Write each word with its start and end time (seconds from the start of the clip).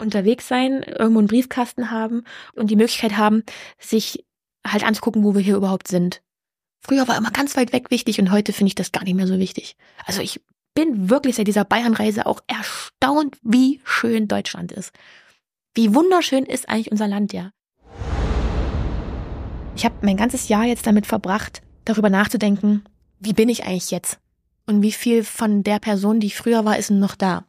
unterwegs 0.00 0.48
sein, 0.48 0.82
irgendwo 0.82 1.18
einen 1.18 1.28
Briefkasten 1.28 1.90
haben 1.90 2.24
und 2.54 2.70
die 2.70 2.76
Möglichkeit 2.76 3.16
haben, 3.16 3.42
sich 3.78 4.24
halt 4.66 4.84
anzugucken, 4.84 5.24
wo 5.24 5.34
wir 5.34 5.40
hier 5.40 5.56
überhaupt 5.56 5.88
sind. 5.88 6.22
Früher 6.80 7.06
war 7.08 7.16
immer 7.16 7.30
ganz 7.30 7.56
weit 7.56 7.72
weg 7.72 7.90
wichtig 7.90 8.20
und 8.20 8.30
heute 8.30 8.52
finde 8.52 8.68
ich 8.68 8.74
das 8.74 8.92
gar 8.92 9.04
nicht 9.04 9.14
mehr 9.14 9.26
so 9.26 9.38
wichtig. 9.38 9.76
Also 10.06 10.22
ich 10.22 10.40
bin 10.74 11.10
wirklich 11.10 11.36
seit 11.36 11.46
dieser 11.46 11.64
Bayernreise 11.64 12.26
auch 12.26 12.40
erstaunt, 12.46 13.36
wie 13.42 13.80
schön 13.84 14.28
Deutschland 14.28 14.72
ist. 14.72 14.92
Wie 15.74 15.94
wunderschön 15.94 16.44
ist 16.44 16.68
eigentlich 16.68 16.90
unser 16.90 17.06
Land, 17.06 17.32
ja. 17.32 17.52
Ich 19.76 19.84
habe 19.84 19.94
mein 20.02 20.16
ganzes 20.16 20.48
Jahr 20.48 20.64
jetzt 20.64 20.86
damit 20.86 21.06
verbracht, 21.06 21.62
darüber 21.84 22.10
nachzudenken, 22.10 22.84
wie 23.18 23.32
bin 23.32 23.48
ich 23.48 23.64
eigentlich 23.64 23.90
jetzt? 23.90 24.18
Und 24.66 24.82
wie 24.82 24.92
viel 24.92 25.24
von 25.24 25.62
der 25.62 25.78
Person, 25.78 26.20
die 26.20 26.28
ich 26.28 26.36
früher 26.36 26.64
war, 26.64 26.78
ist 26.78 26.90
noch 26.90 27.14
da? 27.14 27.44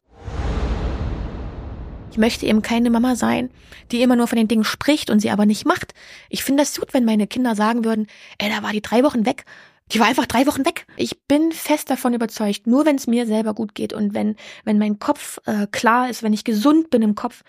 Ich 2.12 2.18
möchte 2.18 2.46
eben 2.46 2.62
keine 2.62 2.89
Mama 2.89 3.16
sein, 3.16 3.50
die 3.91 4.02
immer 4.02 4.18
nur 4.18 4.27
von 4.27 4.38
den 4.38 4.49
Dingen 4.49 4.66
spricht 4.66 5.09
und 5.09 5.22
sie 5.22 5.31
aber 5.31 5.45
nicht 5.45 5.66
macht. 5.66 5.94
Ich 6.30 6.44
finde 6.44 6.63
das 6.63 6.77
gut, 6.77 6.94
wenn 6.94 7.05
meine 7.05 7.26
Kinder 7.26 7.55
sagen 7.55 7.86
würden, 7.86 8.08
ey, 8.38 8.49
da 8.49 8.62
war 8.63 8.73
die 8.73 8.81
drei 8.81 9.03
Wochen 9.03 9.26
weg. 9.26 9.45
Die 9.94 9.99
war 9.99 10.08
einfach 10.08 10.26
drei 10.26 10.45
Wochen 10.45 10.66
weg. 10.66 10.86
Ich 10.98 11.22
bin 11.27 11.52
fest 11.52 11.89
davon 11.89 12.13
überzeugt, 12.13 12.67
nur 12.67 12.86
wenn 12.86 12.98
es 12.98 13.08
mir 13.08 13.26
selber 13.26 13.53
gut 13.53 13.76
geht 13.76 13.94
und 13.94 14.13
wenn, 14.13 14.36
wenn 14.66 14.77
mein 14.77 15.00
Kopf 15.00 15.39
äh, 15.45 15.67
klar 15.67 16.09
ist, 16.09 16.22
wenn 16.22 16.34
ich 16.34 16.44
gesund 16.44 16.89
bin 16.89 17.02
im 17.02 17.16
Kopf, 17.16 17.44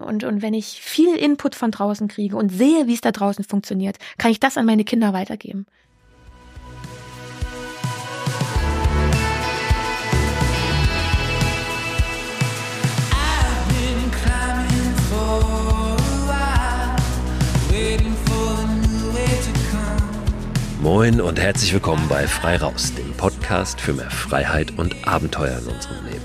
und, 0.00 0.24
und 0.24 0.40
wenn 0.40 0.54
ich 0.54 0.80
viel 0.80 1.14
Input 1.14 1.54
von 1.54 1.70
draußen 1.70 2.08
kriege 2.08 2.34
und 2.34 2.48
sehe, 2.48 2.86
wie 2.86 2.94
es 2.94 3.02
da 3.02 3.12
draußen 3.12 3.44
funktioniert, 3.44 3.98
kann 4.16 4.30
ich 4.30 4.40
das 4.40 4.56
an 4.56 4.64
meine 4.64 4.84
Kinder 4.84 5.12
weitergeben. 5.12 5.66
Moin 20.80 21.20
und 21.20 21.38
herzlich 21.38 21.74
willkommen 21.74 22.08
bei 22.08 22.26
Frei 22.26 22.56
Raus, 22.56 22.94
dem 22.94 23.12
Podcast 23.12 23.82
für 23.82 23.92
mehr 23.92 24.10
Freiheit 24.10 24.78
und 24.78 25.06
Abenteuer 25.06 25.58
in 25.58 25.66
unserem 25.66 26.06
Leben. 26.06 26.24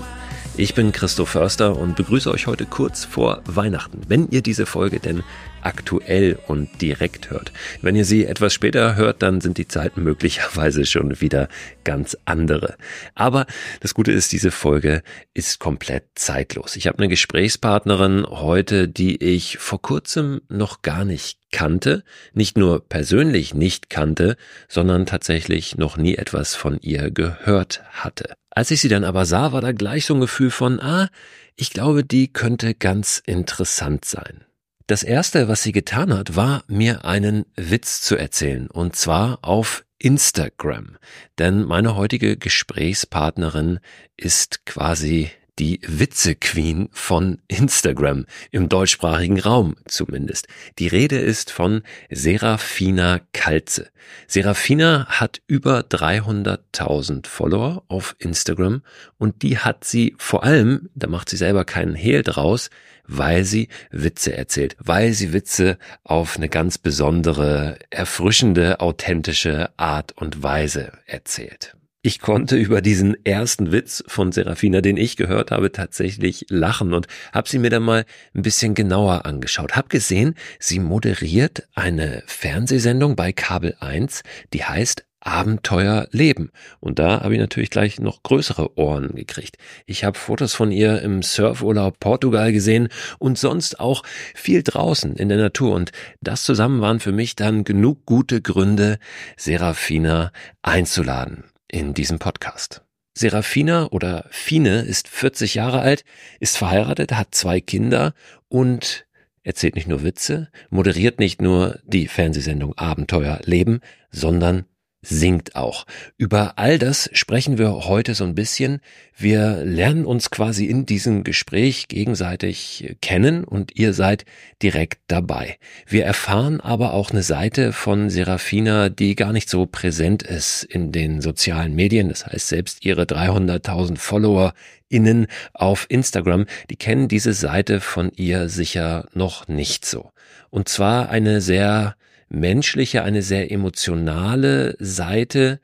Ich 0.56 0.74
bin 0.74 0.92
Christoph 0.92 1.28
Förster 1.28 1.76
und 1.76 1.94
begrüße 1.94 2.30
euch 2.30 2.46
heute 2.46 2.64
kurz 2.64 3.04
vor 3.04 3.42
Weihnachten, 3.44 4.00
wenn 4.08 4.30
ihr 4.30 4.40
diese 4.40 4.64
Folge 4.64 4.98
denn 4.98 5.22
aktuell 5.66 6.38
und 6.46 6.80
direkt 6.80 7.30
hört. 7.30 7.52
Wenn 7.82 7.96
ihr 7.96 8.04
sie 8.04 8.24
etwas 8.24 8.54
später 8.54 8.94
hört, 8.94 9.20
dann 9.22 9.40
sind 9.40 9.58
die 9.58 9.66
Zeiten 9.66 10.04
möglicherweise 10.04 10.86
schon 10.86 11.20
wieder 11.20 11.48
ganz 11.82 12.16
andere. 12.24 12.76
Aber 13.16 13.46
das 13.80 13.92
Gute 13.92 14.12
ist, 14.12 14.30
diese 14.30 14.52
Folge 14.52 15.02
ist 15.34 15.58
komplett 15.58 16.04
zeitlos. 16.14 16.76
Ich 16.76 16.86
habe 16.86 16.98
eine 16.98 17.08
Gesprächspartnerin 17.08 18.24
heute, 18.28 18.86
die 18.86 19.16
ich 19.16 19.58
vor 19.58 19.82
kurzem 19.82 20.40
noch 20.48 20.82
gar 20.82 21.04
nicht 21.04 21.40
kannte, 21.50 22.04
nicht 22.32 22.56
nur 22.56 22.88
persönlich 22.88 23.52
nicht 23.52 23.90
kannte, 23.90 24.36
sondern 24.68 25.04
tatsächlich 25.04 25.76
noch 25.76 25.96
nie 25.96 26.14
etwas 26.14 26.54
von 26.54 26.78
ihr 26.80 27.10
gehört 27.10 27.82
hatte. 27.90 28.34
Als 28.50 28.70
ich 28.70 28.80
sie 28.80 28.88
dann 28.88 29.04
aber 29.04 29.26
sah, 29.26 29.50
war 29.50 29.62
da 29.62 29.72
gleich 29.72 30.06
so 30.06 30.14
ein 30.14 30.20
Gefühl 30.20 30.52
von, 30.52 30.80
ah, 30.80 31.08
ich 31.56 31.70
glaube, 31.70 32.04
die 32.04 32.32
könnte 32.32 32.74
ganz 32.74 33.20
interessant 33.26 34.04
sein. 34.04 34.45
Das 34.86 35.02
erste, 35.02 35.48
was 35.48 35.64
sie 35.64 35.72
getan 35.72 36.16
hat, 36.16 36.36
war, 36.36 36.62
mir 36.68 37.04
einen 37.04 37.44
Witz 37.56 38.02
zu 38.02 38.16
erzählen, 38.16 38.68
und 38.68 38.94
zwar 38.94 39.40
auf 39.42 39.84
Instagram. 39.98 40.96
Denn 41.38 41.64
meine 41.64 41.96
heutige 41.96 42.36
Gesprächspartnerin 42.36 43.80
ist 44.16 44.64
quasi 44.64 45.32
die 45.58 45.80
Witze-Queen 45.86 46.88
von 46.92 47.38
Instagram, 47.48 48.26
im 48.50 48.68
deutschsprachigen 48.68 49.40
Raum 49.40 49.76
zumindest. 49.86 50.48
Die 50.78 50.88
Rede 50.88 51.18
ist 51.18 51.50
von 51.50 51.82
Serafina 52.10 53.20
Kalze. 53.32 53.88
Serafina 54.26 55.06
hat 55.08 55.40
über 55.46 55.80
300.000 55.80 57.26
Follower 57.26 57.82
auf 57.88 58.16
Instagram 58.18 58.82
und 59.18 59.42
die 59.42 59.58
hat 59.58 59.84
sie 59.84 60.14
vor 60.18 60.44
allem, 60.44 60.90
da 60.94 61.08
macht 61.08 61.30
sie 61.30 61.36
selber 61.36 61.64
keinen 61.64 61.94
Hehl 61.94 62.22
draus, 62.22 62.70
weil 63.06 63.44
sie 63.44 63.68
Witze 63.90 64.36
erzählt, 64.36 64.76
weil 64.78 65.12
sie 65.12 65.32
Witze 65.32 65.78
auf 66.04 66.36
eine 66.36 66.48
ganz 66.48 66.78
besondere, 66.78 67.78
erfrischende, 67.90 68.80
authentische 68.80 69.70
Art 69.76 70.12
und 70.16 70.42
Weise 70.42 70.92
erzählt. 71.06 71.75
Ich 72.06 72.20
konnte 72.20 72.54
über 72.54 72.82
diesen 72.82 73.16
ersten 73.26 73.72
Witz 73.72 74.04
von 74.06 74.30
Serafina, 74.30 74.80
den 74.80 74.96
ich 74.96 75.16
gehört 75.16 75.50
habe, 75.50 75.72
tatsächlich 75.72 76.46
lachen 76.50 76.94
und 76.94 77.08
habe 77.32 77.48
sie 77.48 77.58
mir 77.58 77.68
dann 77.68 77.82
mal 77.82 78.04
ein 78.32 78.42
bisschen 78.42 78.76
genauer 78.76 79.26
angeschaut. 79.26 79.74
Hab 79.74 79.88
gesehen, 79.88 80.36
sie 80.60 80.78
moderiert 80.78 81.66
eine 81.74 82.22
Fernsehsendung 82.26 83.16
bei 83.16 83.32
Kabel 83.32 83.74
1, 83.80 84.22
die 84.52 84.62
heißt 84.62 85.04
Abenteuer 85.18 86.06
leben. 86.12 86.52
Und 86.78 87.00
da 87.00 87.22
habe 87.22 87.34
ich 87.34 87.40
natürlich 87.40 87.70
gleich 87.70 87.98
noch 87.98 88.22
größere 88.22 88.78
Ohren 88.78 89.16
gekriegt. 89.16 89.56
Ich 89.84 90.04
habe 90.04 90.16
Fotos 90.16 90.54
von 90.54 90.70
ihr 90.70 91.02
im 91.02 91.24
Surfurlaub 91.24 91.98
Portugal 91.98 92.52
gesehen 92.52 92.88
und 93.18 93.36
sonst 93.36 93.80
auch 93.80 94.04
viel 94.32 94.62
draußen 94.62 95.16
in 95.16 95.28
der 95.28 95.38
Natur. 95.38 95.74
Und 95.74 95.90
das 96.20 96.44
zusammen 96.44 96.80
waren 96.80 97.00
für 97.00 97.10
mich 97.10 97.34
dann 97.34 97.64
genug 97.64 98.06
gute 98.06 98.40
Gründe, 98.40 99.00
Serafina 99.36 100.30
einzuladen 100.62 101.42
in 101.68 101.94
diesem 101.94 102.18
Podcast. 102.18 102.82
Serafina 103.14 103.86
oder 103.86 104.26
Fine 104.30 104.82
ist 104.82 105.08
40 105.08 105.54
Jahre 105.54 105.80
alt, 105.80 106.04
ist 106.38 106.58
verheiratet, 106.58 107.12
hat 107.12 107.34
zwei 107.34 107.60
Kinder 107.60 108.12
und 108.48 109.06
erzählt 109.42 109.74
nicht 109.74 109.88
nur 109.88 110.02
Witze, 110.02 110.50
moderiert 110.70 111.18
nicht 111.18 111.40
nur 111.40 111.80
die 111.84 112.08
Fernsehsendung 112.08 112.76
Abenteuer 112.76 113.40
Leben, 113.44 113.80
sondern 114.10 114.66
singt 115.02 115.54
auch. 115.54 115.86
Über 116.16 116.58
all 116.58 116.78
das 116.78 117.08
sprechen 117.12 117.58
wir 117.58 117.86
heute 117.86 118.14
so 118.14 118.24
ein 118.24 118.34
bisschen. 118.34 118.80
Wir 119.16 119.64
lernen 119.64 120.04
uns 120.04 120.30
quasi 120.30 120.66
in 120.66 120.84
diesem 120.84 121.22
Gespräch 121.22 121.88
gegenseitig 121.88 122.96
kennen 123.00 123.44
und 123.44 123.76
ihr 123.76 123.92
seid 123.92 124.24
direkt 124.62 125.00
dabei. 125.06 125.58
Wir 125.86 126.04
erfahren 126.04 126.60
aber 126.60 126.92
auch 126.92 127.10
eine 127.10 127.22
Seite 127.22 127.72
von 127.72 128.10
Serafina, 128.10 128.88
die 128.88 129.14
gar 129.14 129.32
nicht 129.32 129.48
so 129.48 129.66
präsent 129.66 130.22
ist 130.22 130.64
in 130.64 130.92
den 130.92 131.20
sozialen 131.20 131.74
Medien. 131.74 132.08
Das 132.08 132.26
heißt, 132.26 132.48
selbst 132.48 132.84
ihre 132.84 133.04
300.000 133.04 133.98
Follower 133.98 134.54
innen 134.88 135.26
auf 135.52 135.86
Instagram, 135.88 136.46
die 136.70 136.76
kennen 136.76 137.08
diese 137.08 137.32
Seite 137.32 137.80
von 137.80 138.10
ihr 138.16 138.48
sicher 138.48 139.08
noch 139.14 139.48
nicht 139.48 139.84
so. 139.84 140.10
Und 140.50 140.68
zwar 140.68 141.10
eine 141.10 141.40
sehr 141.40 141.96
menschliche, 142.28 143.02
eine 143.02 143.22
sehr 143.22 143.50
emotionale 143.50 144.76
Seite, 144.78 145.60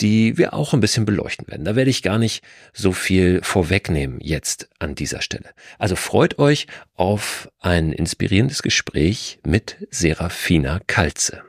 die 0.00 0.36
wir 0.36 0.52
auch 0.52 0.74
ein 0.74 0.80
bisschen 0.80 1.06
beleuchten 1.06 1.48
werden. 1.48 1.64
Da 1.64 1.74
werde 1.74 1.90
ich 1.90 2.02
gar 2.02 2.18
nicht 2.18 2.42
so 2.72 2.92
viel 2.92 3.40
vorwegnehmen 3.42 4.20
jetzt 4.20 4.68
an 4.78 4.94
dieser 4.94 5.22
Stelle. 5.22 5.50
Also 5.78 5.96
freut 5.96 6.38
euch 6.38 6.66
auf 6.94 7.50
ein 7.60 7.92
inspirierendes 7.92 8.62
Gespräch 8.62 9.38
mit 9.44 9.76
Serafina 9.90 10.80
Kalze. 10.86 11.45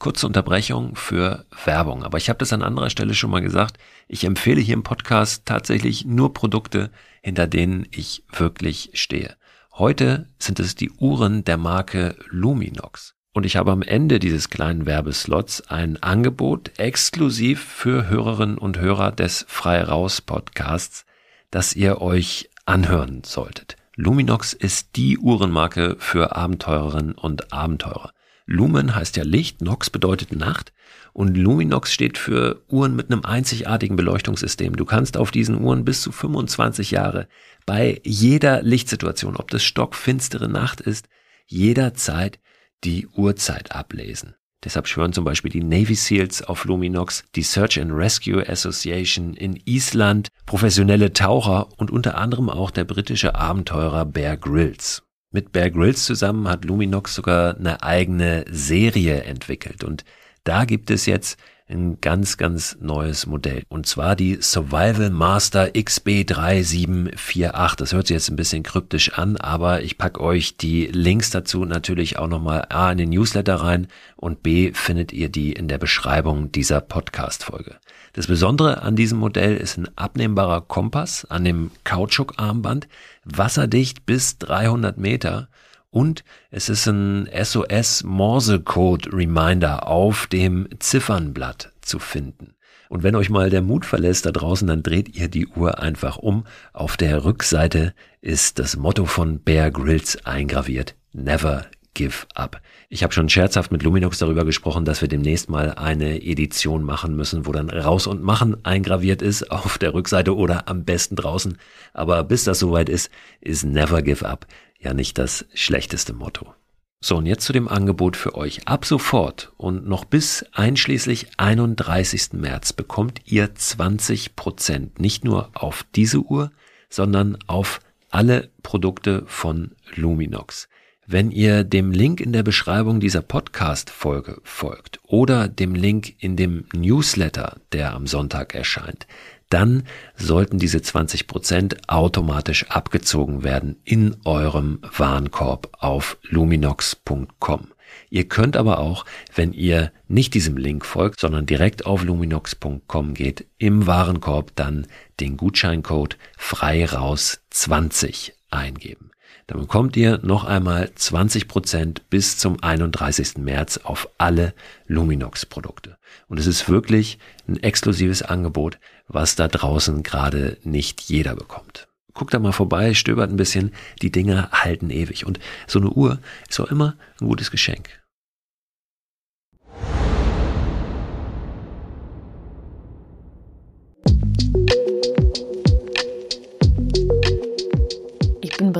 Kurze 0.00 0.26
Unterbrechung 0.26 0.96
für 0.96 1.44
Werbung. 1.66 2.04
Aber 2.04 2.16
ich 2.16 2.30
habe 2.30 2.38
das 2.38 2.54
an 2.54 2.62
anderer 2.62 2.88
Stelle 2.88 3.14
schon 3.14 3.30
mal 3.30 3.42
gesagt. 3.42 3.78
Ich 4.08 4.24
empfehle 4.24 4.60
hier 4.60 4.72
im 4.72 4.82
Podcast 4.82 5.44
tatsächlich 5.44 6.06
nur 6.06 6.32
Produkte, 6.32 6.90
hinter 7.20 7.46
denen 7.46 7.86
ich 7.90 8.24
wirklich 8.32 8.92
stehe. 8.94 9.36
Heute 9.74 10.26
sind 10.38 10.58
es 10.58 10.74
die 10.74 10.90
Uhren 10.90 11.44
der 11.44 11.58
Marke 11.58 12.16
Luminox. 12.30 13.14
Und 13.34 13.44
ich 13.44 13.56
habe 13.56 13.72
am 13.72 13.82
Ende 13.82 14.18
dieses 14.18 14.48
kleinen 14.48 14.86
Werbeslots 14.86 15.68
ein 15.68 16.02
Angebot 16.02 16.78
exklusiv 16.78 17.62
für 17.62 18.08
Hörerinnen 18.08 18.56
und 18.56 18.78
Hörer 18.78 19.12
des 19.12 19.44
Frei 19.48 19.82
Raus 19.82 20.22
Podcasts, 20.22 21.04
das 21.50 21.76
ihr 21.76 22.00
euch 22.00 22.48
anhören 22.64 23.22
solltet. 23.22 23.76
Luminox 23.96 24.54
ist 24.54 24.96
die 24.96 25.18
Uhrenmarke 25.18 25.96
für 25.98 26.34
Abenteurerinnen 26.34 27.12
und 27.12 27.52
Abenteurer. 27.52 28.12
Lumen 28.50 28.96
heißt 28.96 29.16
ja 29.16 29.22
Licht, 29.22 29.62
Nox 29.62 29.90
bedeutet 29.90 30.34
Nacht 30.34 30.72
und 31.12 31.36
Luminox 31.36 31.92
steht 31.92 32.18
für 32.18 32.64
Uhren 32.68 32.96
mit 32.96 33.08
einem 33.08 33.24
einzigartigen 33.24 33.94
Beleuchtungssystem. 33.94 34.74
Du 34.74 34.84
kannst 34.84 35.16
auf 35.16 35.30
diesen 35.30 35.60
Uhren 35.62 35.84
bis 35.84 36.02
zu 36.02 36.10
25 36.10 36.90
Jahre 36.90 37.28
bei 37.64 38.00
jeder 38.04 38.60
Lichtsituation, 38.62 39.36
ob 39.36 39.52
das 39.52 39.62
stockfinstere 39.62 40.48
Nacht 40.48 40.80
ist, 40.80 41.08
jederzeit 41.46 42.40
die 42.82 43.06
Uhrzeit 43.06 43.70
ablesen. 43.70 44.34
Deshalb 44.64 44.88
schwören 44.88 45.12
zum 45.12 45.24
Beispiel 45.24 45.52
die 45.52 45.62
Navy 45.62 45.94
SEALs 45.94 46.42
auf 46.42 46.64
Luminox, 46.64 47.22
die 47.36 47.42
Search 47.42 47.80
and 47.80 47.92
Rescue 47.92 48.46
Association 48.46 49.34
in 49.34 49.60
Island, 49.64 50.26
professionelle 50.44 51.12
Taucher 51.12 51.68
und 51.78 51.92
unter 51.92 52.18
anderem 52.18 52.50
auch 52.50 52.72
der 52.72 52.84
britische 52.84 53.36
Abenteurer 53.36 54.04
Bear 54.06 54.36
Grylls. 54.36 55.04
Mit 55.32 55.52
Bear 55.52 55.70
Grylls 55.70 56.06
zusammen 56.06 56.48
hat 56.48 56.64
Luminox 56.64 57.14
sogar 57.14 57.56
eine 57.56 57.84
eigene 57.84 58.44
Serie 58.50 59.22
entwickelt 59.22 59.84
und 59.84 60.04
da 60.42 60.64
gibt 60.64 60.90
es 60.90 61.06
jetzt 61.06 61.38
ein 61.68 62.00
ganz, 62.00 62.36
ganz 62.36 62.78
neues 62.80 63.26
Modell. 63.26 63.62
Und 63.68 63.86
zwar 63.86 64.16
die 64.16 64.38
Survival 64.40 65.10
Master 65.10 65.66
XB3748. 65.66 67.76
Das 67.76 67.92
hört 67.92 68.08
sich 68.08 68.14
jetzt 68.14 68.28
ein 68.28 68.34
bisschen 68.34 68.64
kryptisch 68.64 69.12
an, 69.12 69.36
aber 69.36 69.82
ich 69.82 69.96
packe 69.96 70.20
euch 70.20 70.56
die 70.56 70.86
Links 70.86 71.30
dazu 71.30 71.64
natürlich 71.64 72.18
auch 72.18 72.26
nochmal 72.26 72.66
A 72.70 72.90
in 72.90 72.98
den 72.98 73.10
Newsletter 73.10 73.54
rein 73.54 73.86
und 74.16 74.42
B 74.42 74.72
findet 74.74 75.12
ihr 75.12 75.28
die 75.28 75.52
in 75.52 75.68
der 75.68 75.78
Beschreibung 75.78 76.50
dieser 76.50 76.80
Podcast-Folge. 76.80 77.76
Das 78.12 78.26
Besondere 78.26 78.82
an 78.82 78.96
diesem 78.96 79.18
Modell 79.18 79.56
ist 79.56 79.76
ein 79.76 79.88
abnehmbarer 79.96 80.62
Kompass 80.62 81.24
an 81.26 81.44
dem 81.44 81.70
Kautschukarmband, 81.84 82.88
wasserdicht 83.24 84.04
bis 84.04 84.38
300 84.38 84.98
Meter 84.98 85.48
und 85.90 86.24
es 86.50 86.68
ist 86.68 86.86
ein 86.86 87.28
SOS 87.32 88.04
Morse 88.04 88.60
Code 88.60 89.12
Reminder 89.12 89.86
auf 89.86 90.26
dem 90.26 90.68
Ziffernblatt 90.78 91.72
zu 91.82 91.98
finden. 91.98 92.54
Und 92.88 93.04
wenn 93.04 93.14
euch 93.14 93.30
mal 93.30 93.50
der 93.50 93.62
Mut 93.62 93.86
verlässt 93.86 94.26
da 94.26 94.32
draußen, 94.32 94.66
dann 94.66 94.82
dreht 94.82 95.14
ihr 95.16 95.28
die 95.28 95.46
Uhr 95.46 95.78
einfach 95.78 96.16
um. 96.16 96.44
Auf 96.72 96.96
der 96.96 97.24
Rückseite 97.24 97.94
ist 98.20 98.58
das 98.58 98.76
Motto 98.76 99.04
von 99.04 99.40
Bear 99.40 99.70
Grylls 99.70 100.26
eingraviert. 100.26 100.96
Never 101.12 101.66
give 101.94 102.26
up. 102.34 102.60
Ich 102.88 103.02
habe 103.02 103.12
schon 103.12 103.28
scherzhaft 103.28 103.72
mit 103.72 103.82
Luminox 103.82 104.18
darüber 104.18 104.44
gesprochen, 104.44 104.84
dass 104.84 105.00
wir 105.00 105.08
demnächst 105.08 105.50
mal 105.50 105.72
eine 105.74 106.22
Edition 106.22 106.82
machen 106.82 107.16
müssen, 107.16 107.46
wo 107.46 107.52
dann 107.52 107.70
raus 107.70 108.06
und 108.06 108.22
machen 108.22 108.64
eingraviert 108.64 109.22
ist 109.22 109.50
auf 109.50 109.78
der 109.78 109.94
Rückseite 109.94 110.36
oder 110.36 110.68
am 110.68 110.84
besten 110.84 111.16
draußen. 111.16 111.58
Aber 111.92 112.24
bis 112.24 112.44
das 112.44 112.58
soweit 112.58 112.88
ist, 112.88 113.10
ist 113.40 113.64
Never 113.64 114.02
give 114.02 114.26
up 114.26 114.46
ja 114.80 114.94
nicht 114.94 115.18
das 115.18 115.46
schlechteste 115.54 116.12
Motto. 116.12 116.54
So, 117.02 117.16
und 117.16 117.26
jetzt 117.26 117.44
zu 117.44 117.52
dem 117.52 117.68
Angebot 117.68 118.16
für 118.16 118.34
euch. 118.34 118.66
Ab 118.66 118.84
sofort 118.84 119.52
und 119.56 119.86
noch 119.86 120.04
bis 120.04 120.44
einschließlich 120.52 121.28
31. 121.38 122.32
März 122.34 122.72
bekommt 122.74 123.22
ihr 123.24 123.54
20 123.54 124.36
Prozent 124.36 124.98
nicht 124.98 125.24
nur 125.24 125.50
auf 125.54 125.86
diese 125.94 126.18
Uhr, 126.18 126.50
sondern 126.90 127.38
auf 127.46 127.80
alle 128.10 128.50
Produkte 128.62 129.22
von 129.26 129.72
Luminox. 129.94 130.68
Wenn 131.12 131.32
ihr 131.32 131.64
dem 131.64 131.90
Link 131.90 132.20
in 132.20 132.32
der 132.32 132.44
Beschreibung 132.44 133.00
dieser 133.00 133.20
Podcast-Folge 133.20 134.40
folgt 134.44 135.00
oder 135.02 135.48
dem 135.48 135.74
Link 135.74 136.14
in 136.22 136.36
dem 136.36 136.66
Newsletter, 136.72 137.56
der 137.72 137.94
am 137.94 138.06
Sonntag 138.06 138.54
erscheint, 138.54 139.08
dann 139.48 139.82
sollten 140.14 140.60
diese 140.60 140.82
20 140.82 141.26
Prozent 141.26 141.88
automatisch 141.88 142.70
abgezogen 142.70 143.42
werden 143.42 143.74
in 143.82 144.18
eurem 144.24 144.78
Warenkorb 144.82 145.70
auf 145.80 146.16
luminox.com. 146.28 147.66
Ihr 148.08 148.28
könnt 148.28 148.56
aber 148.56 148.78
auch, 148.78 149.04
wenn 149.34 149.52
ihr 149.52 149.90
nicht 150.06 150.34
diesem 150.34 150.56
Link 150.56 150.86
folgt, 150.86 151.18
sondern 151.18 151.44
direkt 151.44 151.86
auf 151.86 152.04
luminox.com 152.04 153.14
geht, 153.14 153.46
im 153.58 153.88
Warenkorb 153.88 154.52
dann 154.54 154.86
den 155.18 155.36
Gutscheincode 155.36 156.16
frei 156.38 156.84
raus 156.84 157.40
20 157.50 158.32
eingeben. 158.52 159.10
Dann 159.50 159.62
bekommt 159.62 159.96
ihr 159.96 160.20
noch 160.22 160.44
einmal 160.44 160.92
20 160.94 161.48
Prozent 161.48 162.08
bis 162.08 162.38
zum 162.38 162.62
31. 162.62 163.38
März 163.38 163.78
auf 163.82 164.08
alle 164.16 164.54
Luminox 164.86 165.44
Produkte. 165.44 165.98
Und 166.28 166.38
es 166.38 166.46
ist 166.46 166.68
wirklich 166.68 167.18
ein 167.48 167.60
exklusives 167.60 168.22
Angebot, 168.22 168.78
was 169.08 169.34
da 169.34 169.48
draußen 169.48 170.04
gerade 170.04 170.56
nicht 170.62 171.00
jeder 171.00 171.34
bekommt. 171.34 171.88
Guckt 172.14 172.32
da 172.32 172.38
mal 172.38 172.52
vorbei, 172.52 172.94
stöbert 172.94 173.28
ein 173.28 173.36
bisschen, 173.36 173.72
die 174.02 174.12
Dinger 174.12 174.50
halten 174.52 174.88
ewig. 174.88 175.26
Und 175.26 175.40
so 175.66 175.80
eine 175.80 175.90
Uhr 175.90 176.20
ist 176.48 176.60
auch 176.60 176.70
immer 176.70 176.94
ein 177.20 177.26
gutes 177.26 177.50
Geschenk. 177.50 177.99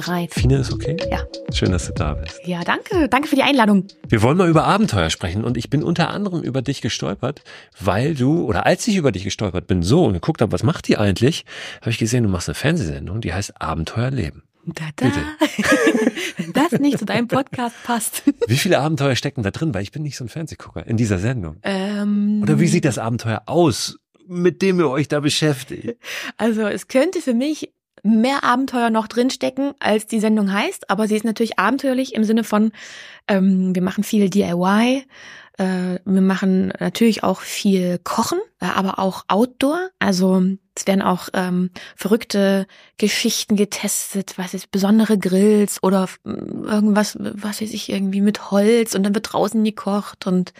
Bereit. 0.00 0.32
Fine 0.34 0.58
ist 0.58 0.72
okay? 0.72 0.96
Ja. 1.10 1.24
Schön, 1.52 1.72
dass 1.72 1.86
du 1.86 1.92
da 1.92 2.14
bist. 2.14 2.40
Ja, 2.44 2.62
danke. 2.64 3.08
Danke 3.08 3.28
für 3.28 3.36
die 3.36 3.42
Einladung. 3.42 3.86
Wir 4.08 4.22
wollen 4.22 4.36
mal 4.36 4.48
über 4.48 4.64
Abenteuer 4.64 5.10
sprechen 5.10 5.44
und 5.44 5.56
ich 5.56 5.70
bin 5.70 5.82
unter 5.82 6.10
anderem 6.10 6.42
über 6.42 6.62
dich 6.62 6.80
gestolpert, 6.80 7.42
weil 7.78 8.14
du, 8.14 8.44
oder 8.44 8.66
als 8.66 8.86
ich 8.88 8.96
über 8.96 9.12
dich 9.12 9.24
gestolpert 9.24 9.66
bin, 9.66 9.82
so 9.82 10.04
und 10.04 10.14
geguckt 10.14 10.40
habe, 10.40 10.52
was 10.52 10.62
macht 10.62 10.88
die 10.88 10.96
eigentlich, 10.96 11.44
habe 11.80 11.90
ich 11.90 11.98
gesehen, 11.98 12.24
du 12.24 12.30
machst 12.30 12.48
eine 12.48 12.54
Fernsehsendung, 12.54 13.20
die 13.20 13.34
heißt 13.34 13.60
Abenteuerleben. 13.60 14.42
Da, 14.66 14.84
da. 14.96 15.06
Bitte. 15.06 15.20
Wenn 16.36 16.52
das 16.52 16.72
nicht 16.80 16.98
zu 16.98 17.04
deinem 17.04 17.28
Podcast 17.28 17.74
passt. 17.82 18.22
Wie 18.46 18.56
viele 18.56 18.78
Abenteuer 18.78 19.16
stecken 19.16 19.42
da 19.42 19.50
drin? 19.50 19.74
Weil 19.74 19.82
ich 19.82 19.90
bin 19.92 20.02
nicht 20.02 20.16
so 20.16 20.24
ein 20.24 20.28
Fernsehgucker 20.28 20.86
in 20.86 20.96
dieser 20.96 21.18
Sendung. 21.18 21.56
Ähm, 21.62 22.40
Oder 22.42 22.60
wie 22.60 22.66
sieht 22.66 22.84
das 22.84 22.98
Abenteuer 22.98 23.42
aus, 23.46 23.98
mit 24.26 24.60
dem 24.60 24.78
ihr 24.78 24.90
euch 24.90 25.08
da 25.08 25.20
beschäftigt? 25.20 25.96
Also 26.36 26.62
es 26.62 26.88
könnte 26.88 27.20
für 27.20 27.34
mich 27.34 27.72
mehr 28.02 28.44
Abenteuer 28.44 28.90
noch 28.90 29.08
drinstecken, 29.08 29.74
als 29.78 30.06
die 30.06 30.20
Sendung 30.20 30.52
heißt, 30.52 30.90
aber 30.90 31.06
sie 31.06 31.16
ist 31.16 31.24
natürlich 31.24 31.58
abenteuerlich 31.58 32.14
im 32.14 32.24
Sinne 32.24 32.44
von, 32.44 32.72
ähm, 33.28 33.74
wir 33.74 33.82
machen 33.82 34.04
viel 34.04 34.30
DIY, 34.30 35.04
äh, 35.58 35.98
wir 36.04 36.20
machen 36.22 36.72
natürlich 36.80 37.22
auch 37.22 37.40
viel 37.40 37.98
Kochen, 37.98 38.38
äh, 38.60 38.66
aber 38.66 38.98
auch 38.98 39.24
Outdoor. 39.28 39.90
Also 39.98 40.42
es 40.74 40.86
werden 40.86 41.02
auch 41.02 41.28
ähm, 41.34 41.70
verrückte 41.96 42.66
Geschichten 42.96 43.56
getestet, 43.56 44.38
was 44.38 44.54
ist 44.54 44.70
besondere 44.70 45.18
Grills 45.18 45.82
oder 45.82 46.08
irgendwas, 46.24 47.18
was 47.20 47.60
weiß 47.60 47.72
ich, 47.72 47.90
irgendwie 47.90 48.22
mit 48.22 48.50
Holz 48.50 48.94
und 48.94 49.02
dann 49.02 49.14
wird 49.14 49.32
draußen 49.32 49.62
gekocht 49.62 50.26
und 50.26 50.54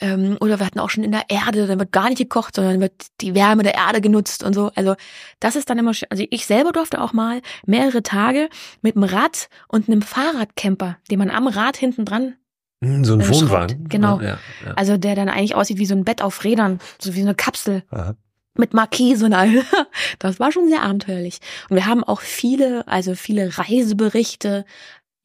ähm, 0.00 0.36
oder 0.40 0.58
wir 0.58 0.66
hatten 0.66 0.80
auch 0.80 0.90
schon 0.90 1.04
in 1.04 1.12
der 1.12 1.28
Erde, 1.28 1.66
dann 1.66 1.78
wird 1.78 1.92
gar 1.92 2.08
nicht 2.08 2.18
gekocht, 2.18 2.56
sondern 2.56 2.80
wird 2.80 2.92
die 3.20 3.34
Wärme 3.34 3.62
der 3.62 3.74
Erde 3.74 4.00
genutzt 4.00 4.42
und 4.42 4.54
so. 4.54 4.70
Also 4.74 4.94
das 5.40 5.56
ist 5.56 5.70
dann 5.70 5.78
immer 5.78 5.94
schön. 5.94 6.08
Also 6.10 6.24
ich 6.30 6.46
selber 6.46 6.72
durfte 6.72 7.00
auch 7.00 7.12
mal 7.12 7.40
mehrere 7.66 8.02
Tage 8.02 8.48
mit 8.80 8.96
einem 8.96 9.04
Rad 9.04 9.48
und 9.68 9.88
einem 9.88 10.02
Fahrradcamper, 10.02 10.96
den 11.10 11.18
man 11.18 11.30
am 11.30 11.46
Rad 11.46 11.76
hinten 11.76 12.04
dran 12.04 12.34
hm, 12.82 13.04
so 13.04 13.14
ein 13.14 13.20
äh, 13.20 13.28
Wohnwagen. 13.28 13.88
Genau. 13.88 14.20
Ja, 14.20 14.38
ja. 14.66 14.74
Also 14.74 14.96
der 14.96 15.14
dann 15.14 15.28
eigentlich 15.28 15.54
aussieht 15.54 15.78
wie 15.78 15.86
so 15.86 15.94
ein 15.94 16.04
Bett 16.04 16.20
auf 16.20 16.42
Rädern, 16.44 16.80
so 17.00 17.14
wie 17.14 17.20
so 17.20 17.26
eine 17.26 17.34
Kapsel. 17.34 17.84
Aha. 17.90 18.16
Mit 18.54 18.74
Markise 18.74 19.24
und 19.24 19.32
all. 19.32 19.48
Das 20.18 20.38
war 20.38 20.52
schon 20.52 20.68
sehr 20.68 20.82
abenteuerlich. 20.82 21.38
Und 21.70 21.76
wir 21.76 21.86
haben 21.86 22.04
auch 22.04 22.20
viele, 22.20 22.86
also 22.86 23.14
viele 23.14 23.56
Reiseberichte, 23.56 24.66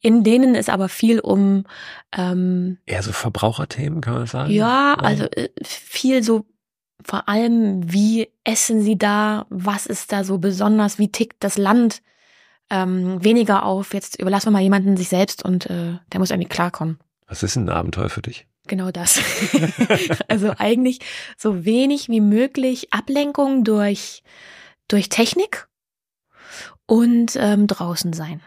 in 0.00 0.22
denen 0.22 0.54
es 0.54 0.68
aber 0.68 0.88
viel 0.88 1.20
um 1.20 1.64
ähm, 2.16 2.78
eher 2.86 3.02
so 3.02 3.12
Verbraucherthemen 3.12 4.00
kann 4.00 4.14
man 4.14 4.26
sagen. 4.26 4.50
Ja, 4.50 4.94
also 4.94 5.24
äh, 5.24 5.48
viel 5.62 6.22
so 6.22 6.46
vor 7.04 7.28
allem, 7.28 7.92
wie 7.92 8.28
essen 8.44 8.82
sie 8.82 8.98
da, 8.98 9.46
was 9.50 9.86
ist 9.86 10.12
da 10.12 10.24
so 10.24 10.38
besonders, 10.38 10.98
wie 10.98 11.10
tickt 11.10 11.44
das 11.44 11.56
Land, 11.56 12.02
ähm, 12.70 13.22
weniger 13.22 13.64
auf, 13.64 13.94
jetzt 13.94 14.20
überlassen 14.20 14.48
wir 14.48 14.52
mal 14.52 14.62
jemanden 14.62 14.96
sich 14.96 15.08
selbst 15.08 15.44
und 15.44 15.66
äh, 15.66 15.98
der 16.12 16.20
muss 16.20 16.30
irgendwie 16.30 16.48
klarkommen. 16.48 16.98
Was 17.26 17.42
ist 17.42 17.56
ein 17.56 17.68
Abenteuer 17.68 18.08
für 18.08 18.22
dich? 18.22 18.46
Genau 18.66 18.90
das. 18.90 19.20
also 20.28 20.52
eigentlich 20.58 21.00
so 21.36 21.64
wenig 21.64 22.08
wie 22.08 22.20
möglich 22.20 22.92
Ablenkung 22.92 23.64
durch, 23.64 24.22
durch 24.88 25.08
Technik 25.08 25.68
und 26.86 27.36
ähm, 27.36 27.66
draußen 27.66 28.12
sein 28.12 28.42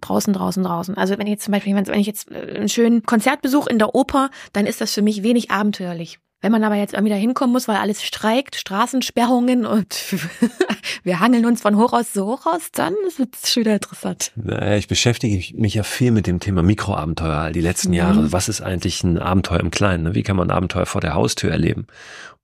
draußen, 0.00 0.32
draußen, 0.32 0.62
draußen. 0.62 0.96
Also 0.96 1.18
wenn 1.18 1.26
ich 1.26 1.32
jetzt 1.32 1.44
zum 1.44 1.52
Beispiel, 1.52 1.74
wenn 1.74 2.00
ich 2.00 2.06
jetzt 2.06 2.30
äh, 2.30 2.56
einen 2.56 2.68
schönen 2.68 3.02
Konzertbesuch 3.02 3.66
in 3.66 3.78
der 3.78 3.94
Oper, 3.94 4.30
dann 4.52 4.66
ist 4.66 4.80
das 4.80 4.92
für 4.94 5.02
mich 5.02 5.22
wenig 5.22 5.50
abenteuerlich. 5.50 6.18
Wenn 6.40 6.52
man 6.52 6.62
aber 6.62 6.76
jetzt 6.76 6.94
irgendwie 6.94 7.10
da 7.12 7.16
hinkommen 7.16 7.52
muss, 7.52 7.66
weil 7.66 7.78
alles 7.78 8.04
streikt, 8.04 8.54
Straßensperrungen 8.54 9.66
und 9.66 10.14
wir 11.02 11.18
hangeln 11.18 11.44
uns 11.44 11.62
von 11.62 11.76
Hochhaus 11.76 12.12
zu 12.12 12.24
Hochhaus, 12.24 12.70
dann 12.70 12.94
wird 13.16 13.34
es 13.34 13.52
schon 13.52 13.62
wieder 13.62 13.74
interessant. 13.74 14.30
Naja, 14.36 14.76
ich 14.76 14.86
beschäftige 14.86 15.56
mich 15.56 15.74
ja 15.74 15.82
viel 15.82 16.12
mit 16.12 16.28
dem 16.28 16.38
Thema 16.38 16.62
Mikroabenteuer 16.62 17.50
die 17.50 17.60
letzten 17.60 17.92
Jahre. 17.92 18.22
Mhm. 18.22 18.32
Was 18.32 18.48
ist 18.48 18.60
eigentlich 18.60 19.02
ein 19.02 19.18
Abenteuer 19.18 19.58
im 19.58 19.72
Kleinen? 19.72 20.04
Ne? 20.04 20.14
Wie 20.14 20.22
kann 20.22 20.36
man 20.36 20.48
ein 20.48 20.56
Abenteuer 20.56 20.86
vor 20.86 21.00
der 21.00 21.14
Haustür 21.14 21.50
erleben? 21.50 21.88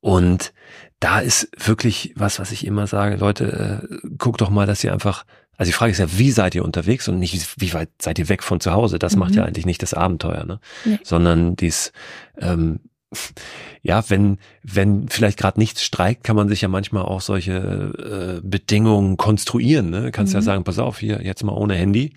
Und 0.01 0.53
da 0.99 1.21
ist 1.21 1.49
wirklich 1.57 2.15
was, 2.17 2.41
was 2.41 2.51
ich 2.51 2.67
immer 2.67 2.89
sage, 2.89 3.17
Leute, 3.17 3.81
äh, 3.93 4.09
guckt 4.19 4.41
doch 4.41 4.51
mal, 4.51 4.67
dass 4.67 4.83
ihr 4.83 4.93
einfach 4.93 5.25
also 5.57 5.69
die 5.71 5.75
Frage 5.75 5.93
ist 5.93 5.99
ja, 5.99 6.19
wie 6.19 6.31
seid 6.31 6.55
ihr 6.55 6.65
unterwegs 6.65 7.09
und 7.09 7.19
nicht, 7.19 7.61
wie 7.61 7.73
weit 7.73 7.91
seid 8.01 8.19
ihr 8.19 8.29
weg 8.29 8.43
von 8.43 8.61
zu 8.61 8.73
Hause? 8.73 8.99
Das 8.99 9.15
mhm. 9.15 9.21
macht 9.21 9.35
ja 9.35 9.43
mhm. 9.43 9.49
eigentlich 9.49 9.67
nicht 9.67 9.83
das 9.83 9.95
Abenteuer, 9.95 10.45
ne? 10.45 10.61
Nee. 10.85 10.99
Sondern 11.03 11.57
dies, 11.57 11.93
ähm, 12.39 12.81
ja, 13.83 14.03
wenn, 14.09 14.39
wenn 14.63 15.09
vielleicht 15.09 15.39
gerade 15.39 15.61
nichts 15.61 15.83
streikt, 15.85 16.25
kann 16.25 16.37
man 16.37 16.49
sich 16.49 16.61
ja 16.63 16.69
manchmal 16.69 17.05
auch 17.05 17.21
solche 17.21 18.41
äh, 18.41 18.41
Bedingungen 18.43 19.17
konstruieren. 19.17 19.91
Ne? 19.91 20.03
Du 20.03 20.11
kannst 20.11 20.33
mhm. 20.33 20.39
ja 20.39 20.43
sagen, 20.43 20.65
pass 20.65 20.79
auf, 20.79 20.99
hier 20.99 21.23
jetzt 21.23 21.45
mal 21.45 21.53
ohne 21.53 21.75
Handy 21.75 22.15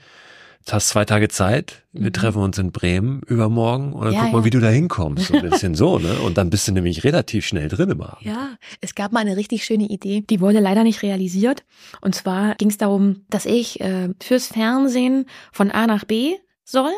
hast 0.74 0.90
zwei 0.90 1.06
Tage 1.06 1.30
Zeit, 1.30 1.86
wir 1.94 2.10
mhm. 2.10 2.14
treffen 2.14 2.42
uns 2.42 2.58
in 2.58 2.72
Bremen 2.72 3.22
übermorgen 3.28 3.94
und 3.94 4.06
dann 4.06 4.14
ja, 4.14 4.24
guck 4.24 4.34
mal, 4.34 4.40
ja. 4.40 4.46
wie 4.46 4.50
du 4.50 4.60
da 4.60 4.70
hinkommst. 4.70 5.28
So 5.28 5.34
ein 5.36 5.50
bisschen 5.50 5.76
so, 5.76 6.00
ne? 6.00 6.20
Und 6.20 6.38
dann 6.38 6.50
bist 6.50 6.68
du 6.68 6.72
nämlich 6.72 7.04
relativ 7.04 7.46
schnell 7.46 7.70
drin 7.70 7.90
im 7.90 8.02
Abend. 8.02 8.24
Ja, 8.24 8.58
es 8.82 8.96
gab 8.96 9.12
mal 9.12 9.20
eine 9.20 9.38
richtig 9.38 9.66
schöne 9.66 9.86
Idee, 9.86 10.22
die 10.22 10.40
wurde 10.42 10.60
leider 10.60 10.84
nicht 10.84 11.04
realisiert. 11.04 11.64
Und 12.02 12.16
zwar 12.16 12.56
ging 12.56 12.70
es 12.70 12.78
darum, 12.78 13.26
dass 13.30 13.46
ich 13.46 13.80
äh, 13.82 14.10
fürs 14.22 14.48
Fernsehen 14.48 15.26
von 15.52 15.72
A 15.72 15.88
nach 15.88 16.06
B 16.06 16.36
soll, 16.64 16.92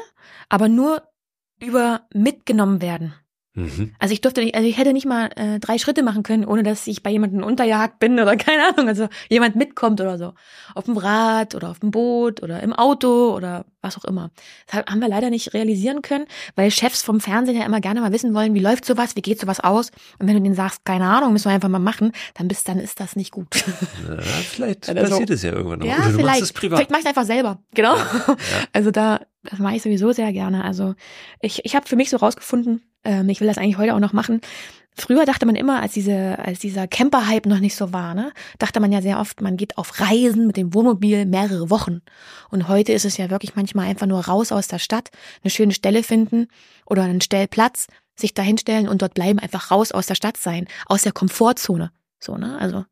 aber 0.50 0.68
nur 0.68 1.04
über 1.62 2.02
mitgenommen 2.14 2.82
werden. 2.82 3.14
Mhm. 3.60 3.94
Also 4.00 4.14
ich 4.14 4.22
durfte 4.22 4.42
nicht, 4.42 4.56
also 4.56 4.68
ich 4.68 4.78
hätte 4.78 4.94
nicht 4.94 5.06
mal 5.06 5.30
äh, 5.36 5.60
drei 5.60 5.78
Schritte 5.78 6.04
machen 6.04 6.24
können, 6.24 6.46
ohne 6.46 6.64
dass 6.64 6.88
ich 6.88 7.04
bei 7.04 7.10
jemandem 7.10 7.44
unterjagt 7.44 8.00
bin 8.00 8.20
oder 8.20 8.36
keine 8.38 8.70
Ahnung, 8.70 8.88
also 8.88 9.08
jemand 9.30 9.56
mitkommt 9.56 10.02
oder 10.02 10.18
so. 10.18 10.34
Auf 10.76 10.86
dem 10.86 10.98
Rad 10.98 11.56
oder 11.56 11.70
auf 11.70 11.80
dem 11.80 11.92
Boot 11.92 12.42
oder 12.42 12.62
im 12.62 12.74
Auto 12.74 13.36
oder 13.36 13.66
was 13.82 13.98
auch 13.98 14.06
immer. 14.06 14.32
Das 14.68 14.84
haben 14.86 15.00
wir 15.00 15.08
leider 15.08 15.30
nicht 15.30 15.54
realisieren 15.54 16.02
können, 16.02 16.26
weil 16.56 16.70
Chefs 16.72 17.02
vom 17.02 17.22
Fernsehen 17.22 17.58
ja 17.58 17.66
immer 17.66 17.80
gerne 17.80 18.02
mal 18.02 18.12
wissen 18.12 18.34
wollen, 18.34 18.54
wie 18.54 18.60
läuft 18.60 18.86
sowas, 18.86 19.16
wie 19.16 19.22
geht 19.22 19.40
sowas 19.40 19.60
aus. 19.60 19.92
Und 20.20 20.28
wenn 20.28 20.36
du 20.36 20.42
denen 20.42 20.56
sagst, 20.56 20.84
keine 20.86 21.06
Ahnung, 21.06 21.34
müssen 21.34 21.46
wir 21.46 21.54
einfach 21.54 21.70
mal 21.70 21.80
machen, 21.80 22.12
dann 22.34 22.48
bist, 22.48 22.68
dann 22.68 22.80
ist 22.80 23.00
das 23.00 23.16
nicht 23.16 23.32
gut. 23.32 23.48
Ja, 24.10 24.22
vielleicht 24.22 24.90
also, 24.90 25.02
passiert 25.02 25.30
es 25.30 25.44
ja 25.44 25.52
irgendwann 25.54 25.80
noch. 25.80 25.86
Ja, 25.86 25.98
oder 25.98 26.06
du 26.06 26.12
vielleicht, 26.12 26.26
machst 26.26 26.42
es 26.42 26.54
privat. 26.54 26.80
Vielleicht 26.80 26.92
mach 26.92 26.98
ich 26.98 27.06
es 27.06 27.10
einfach 27.10 27.26
selber, 27.26 27.60
genau. 27.74 27.96
Ja. 27.96 28.38
Also 28.74 28.92
da, 28.92 29.22
das 29.50 29.60
mache 29.60 29.76
ich 29.76 29.82
sowieso 29.82 30.12
sehr 30.12 30.32
gerne. 30.32 30.64
Also 30.64 30.94
ich, 31.42 31.66
ich 31.66 31.76
habe 31.76 31.88
für 31.88 31.96
mich 31.96 32.10
so 32.10 32.18
rausgefunden, 32.18 32.84
ähm, 33.04 33.30
ich 33.30 33.42
will 33.42 33.48
das 33.48 33.58
eigentlich 33.58 33.78
heute 33.78 33.96
auch 33.96 34.00
noch 34.00 34.14
machen. 34.14 34.42
Früher 34.96 35.26
dachte 35.26 35.46
man 35.46 35.56
immer, 35.56 35.82
als 35.82 35.94
diese, 35.94 36.38
als 36.40 36.60
dieser 36.60 36.88
Camper-Hype 36.88 37.46
noch 37.46 37.60
nicht 37.60 37.76
so 37.76 37.94
war, 37.94 38.14
ne, 38.14 38.34
dachte 38.58 38.80
man 38.80 38.92
ja 38.92 39.02
sehr 39.02 39.20
oft, 39.20 39.42
man 39.42 39.56
geht 39.56 39.78
auf 39.78 40.00
Reisen 40.00 40.46
mit 40.46 40.58
dem 40.58 40.74
Wohnmobil 40.74 41.26
mehrere 41.26 41.70
Wochen. 41.70 42.02
Und 42.50 42.68
heute 42.68 42.92
ist 42.92 43.06
es 43.06 43.18
ja 43.18 43.30
wirklich 43.30 43.56
manchmal 43.56 43.88
einfach 43.88 44.08
nur 44.08 44.26
raus 44.26 44.52
aus 44.52 44.68
der 44.68 44.80
Stadt, 44.80 45.10
eine 45.42 45.52
schöne 45.52 45.74
Stelle 45.74 46.04
finden 46.04 46.48
oder 46.86 47.04
einen 47.04 47.22
Stellplatz, 47.22 47.88
sich 48.16 48.34
dahinstellen 48.34 48.90
und 48.90 49.02
dort 49.02 49.14
bleiben, 49.14 49.40
einfach 49.40 49.72
raus 49.72 49.94
aus 49.94 50.06
der 50.06 50.16
Stadt 50.16 50.38
sein, 50.38 50.68
aus 50.86 51.04
der 51.04 51.14
Komfortzone. 51.14 51.92
So, 52.20 52.36
ne? 52.36 52.58
Also, 52.60 52.84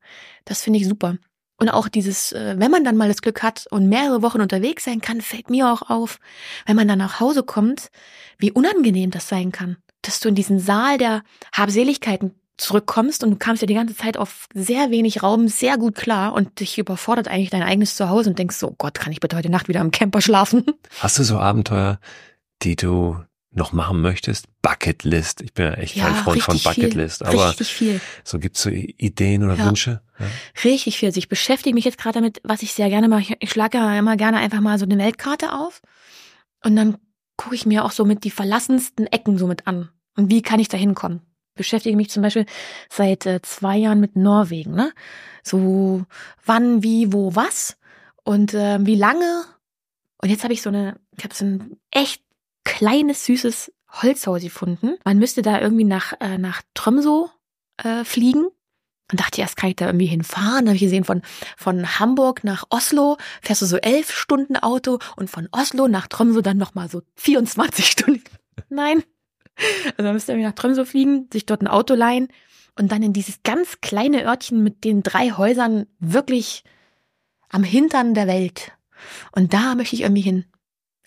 das 0.46 0.62
finde 0.62 0.80
ich 0.80 0.88
super. 0.88 1.18
Und 1.58 1.70
auch 1.70 1.88
dieses, 1.88 2.32
äh, 2.34 2.56
wenn 2.58 2.72
man 2.72 2.84
dann 2.84 2.98
mal 2.98 3.08
das 3.08 3.22
Glück 3.22 3.42
hat 3.42 3.66
und 3.72 3.90
mehrere 3.90 4.22
Wochen 4.22 4.42
unterwegs 4.42 4.84
sein 4.84 5.02
kann, 5.02 5.22
fällt 5.22 5.50
mir 5.50 5.72
auch 5.72 5.90
auf, 5.90 6.20
wenn 6.66 6.76
man 6.76 6.88
dann 6.88 7.00
nach 7.00 7.20
Hause 7.20 7.44
kommt, 7.44 7.90
wie 8.38 8.52
unangenehm 8.52 9.12
das 9.12 9.28
sein 9.28 9.52
kann 9.52 9.78
dass 10.08 10.20
du 10.20 10.30
in 10.30 10.36
diesen 10.36 10.60
Saal 10.60 10.98
der 10.98 11.24
Habseligkeiten 11.54 12.32
zurückkommst 12.58 13.24
und 13.24 13.32
du 13.32 13.38
kamst 13.38 13.62
ja 13.62 13.68
die 13.68 13.76
ganze 13.76 13.96
Zeit 13.96 14.18
auf 14.18 14.48
sehr 14.54 14.90
wenig 14.90 15.22
Raum 15.22 15.48
sehr 15.48 15.78
gut 15.78 15.96
klar 15.96 16.34
und 16.34 16.60
dich 16.60 16.80
überfordert 16.80 17.28
eigentlich 17.28 17.52
dein 17.52 17.62
eigenes 17.62 17.96
Zuhause 17.96 18.32
und 18.32 18.40
denkst 18.40 18.56
so, 18.56 18.74
Gott, 18.78 18.96
kann 18.96 19.12
ich 19.12 19.20
bitte 19.20 19.36
heute 19.36 19.52
Nacht 19.52 19.68
wieder 19.68 19.82
im 19.82 19.92
Camper 19.92 20.22
schlafen? 20.22 20.66
Hast 21.00 21.20
du 21.20 21.24
so 21.24 21.38
Abenteuer, 21.38 22.00
die 22.64 22.76
du 22.76 23.18
noch 23.58 23.74
machen 23.74 24.02
möchtest? 24.02 24.48
Bucketlist. 24.62 25.42
Ich 25.42 25.54
bin 25.54 25.66
ja 25.66 25.74
echt 25.74 25.96
ja, 25.96 26.06
kein 26.06 26.16
Freund 26.16 26.42
von 26.42 26.58
Bucketlist, 26.60 27.18
viel, 27.18 27.28
aber 27.28 27.50
richtig 27.50 27.74
viel. 27.74 28.02
so 28.24 28.40
gibt's 28.40 28.62
so 28.62 28.70
Ideen 28.70 29.44
oder 29.44 29.56
ja. 29.56 29.66
Wünsche? 29.66 30.02
Ja. 30.20 30.26
Richtig 30.64 30.98
viel. 30.98 31.08
Also 31.08 31.18
ich 31.18 31.28
beschäftige 31.28 31.74
mich 31.74 31.86
jetzt 31.86 31.98
gerade 31.98 32.16
damit, 32.20 32.40
was 32.44 32.62
ich 32.62 32.74
sehr 32.74 32.90
gerne 32.90 33.08
mache. 33.08 33.36
Ich 33.40 33.52
schlage 33.52 33.78
ja 33.78 33.98
immer 33.98 34.16
gerne 34.16 34.38
einfach 34.38 34.62
mal 34.62 34.80
so 34.80 34.86
eine 34.86 34.98
Weltkarte 34.98 35.54
auf 35.54 35.82
und 36.64 36.76
dann 36.76 36.98
gucke 37.36 37.56
ich 37.56 37.66
mir 37.66 37.84
auch 37.84 37.92
so 37.92 38.06
mit 38.06 38.24
die 38.24 38.32
verlassensten 38.32 39.08
Ecken 39.08 39.38
so 39.38 39.48
mit 39.48 39.68
an. 39.68 39.90
Und 40.16 40.32
wie 40.32 40.42
kann 40.42 40.60
ich 40.60 40.70
da 40.70 40.78
hinkommen? 40.78 41.22
Beschäftige 41.56 41.96
mich 41.96 42.10
zum 42.10 42.24
Beispiel 42.24 42.46
seit 42.90 43.26
äh, 43.26 43.42
zwei 43.42 43.78
Jahren 43.78 44.00
mit 44.00 44.16
Norwegen, 44.16 44.74
ne? 44.76 44.92
So 45.44 46.06
wann, 46.46 46.84
wie, 46.84 47.14
wo, 47.14 47.36
was 47.36 47.78
und 48.24 48.54
äh, 48.54 48.78
wie 48.82 48.96
lange. 48.96 49.46
Und 50.22 50.30
jetzt 50.30 50.44
habe 50.44 50.54
ich 50.54 50.62
so 50.62 50.70
eine, 50.70 51.00
ich 51.18 51.24
habe 51.24 51.34
so 51.34 51.46
ein 51.46 51.78
echt 51.92 52.22
kleines, 52.68 53.26
süßes 53.26 53.72
Holzhaus 53.90 54.42
gefunden. 54.42 54.98
Man 55.06 55.18
müsste 55.18 55.42
da 55.42 55.62
irgendwie 55.62 55.86
nach, 55.86 56.14
äh, 56.20 56.38
nach 56.38 56.62
Tromso 56.74 57.30
äh, 57.78 58.04
fliegen. 58.04 58.48
Und 59.10 59.22
dachte 59.22 59.40
erst, 59.40 59.56
kann 59.56 59.70
ich 59.70 59.78
da 59.78 59.86
irgendwie 59.86 60.06
hinfahren? 60.06 60.66
Da 60.66 60.72
habe 60.72 60.76
ich 60.76 60.82
gesehen, 60.82 61.06
von, 61.06 61.22
von 61.56 61.98
Hamburg 61.98 62.44
nach 62.44 62.66
Oslo 62.70 63.16
fährst 63.42 63.62
du 63.62 63.66
so 63.66 63.78
elf 63.78 64.12
Stunden 64.12 64.58
Auto 64.58 65.00
und 65.16 65.30
von 65.30 65.48
Oslo 65.54 65.88
nach 65.88 66.08
Tromso 66.08 66.42
dann 66.42 66.58
nochmal 66.58 66.90
so 66.90 67.02
24 67.16 67.86
Stunden. 67.90 68.24
Nein, 68.68 69.02
also 69.86 70.04
man 70.04 70.14
müsste 70.14 70.34
irgendwie 70.34 70.48
nach 70.48 70.56
Tromsø 70.56 70.84
fliegen, 70.84 71.30
sich 71.32 71.46
dort 71.46 71.62
ein 71.62 71.70
Auto 71.70 71.94
leihen 71.94 72.28
und 72.78 72.92
dann 72.92 73.02
in 73.02 73.14
dieses 73.14 73.44
ganz 73.44 73.80
kleine 73.80 74.26
Örtchen 74.26 74.62
mit 74.62 74.84
den 74.84 75.04
drei 75.04 75.32
Häusern 75.32 75.86
wirklich 76.00 76.66
am 77.48 77.64
Hintern 77.64 78.14
der 78.14 78.28
Welt. 78.28 78.74
Und 79.32 79.54
da 79.54 79.76
möchte 79.76 79.96
ich 79.96 80.02
irgendwie 80.02 80.22
hin. 80.22 80.46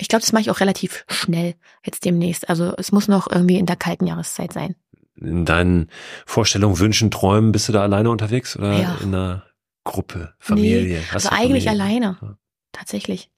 Ich 0.01 0.09
glaube, 0.09 0.23
das 0.23 0.33
mache 0.33 0.43
ich 0.43 0.51
auch 0.51 0.61
relativ 0.61 1.05
schnell 1.09 1.55
jetzt 1.85 2.05
demnächst. 2.05 2.49
Also 2.49 2.75
es 2.77 2.93
muss 2.93 3.09
noch 3.09 3.31
irgendwie 3.31 3.59
in 3.59 3.67
der 3.67 3.77
kalten 3.77 4.07
Jahreszeit 4.07 4.53
sein. 4.53 4.75
In 5.17 5.45
deinen 5.45 5.91
Vorstellungen, 6.27 6.79
Wünschen, 6.79 7.11
Träumen, 7.11 7.53
bist 7.53 7.69
du 7.69 7.73
da 7.73 7.83
alleine 7.83 8.11
unterwegs 8.11 8.57
oder 8.57 8.79
ja. 8.81 8.99
in 9.03 9.15
einer 9.15 9.45
Gruppe, 9.85 10.35
Familie? 10.39 10.99
Nee, 10.99 11.05
also 11.13 11.29
eigentlich 11.29 11.65
Familie? 11.65 11.71
alleine. 11.71 12.19
Ja. 12.23 12.37
Tatsächlich. 12.73 13.31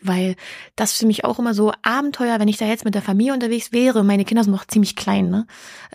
Weil 0.00 0.36
das 0.76 0.92
für 0.92 1.06
mich 1.06 1.24
auch 1.24 1.38
immer 1.38 1.54
so 1.54 1.72
Abenteuer, 1.82 2.38
wenn 2.38 2.48
ich 2.48 2.58
da 2.58 2.66
jetzt 2.66 2.84
mit 2.84 2.94
der 2.94 3.02
Familie 3.02 3.32
unterwegs 3.32 3.72
wäre. 3.72 4.04
Meine 4.04 4.24
Kinder 4.24 4.44
sind 4.44 4.52
noch 4.52 4.66
ziemlich 4.66 4.96
klein, 4.96 5.30
ne? 5.30 5.46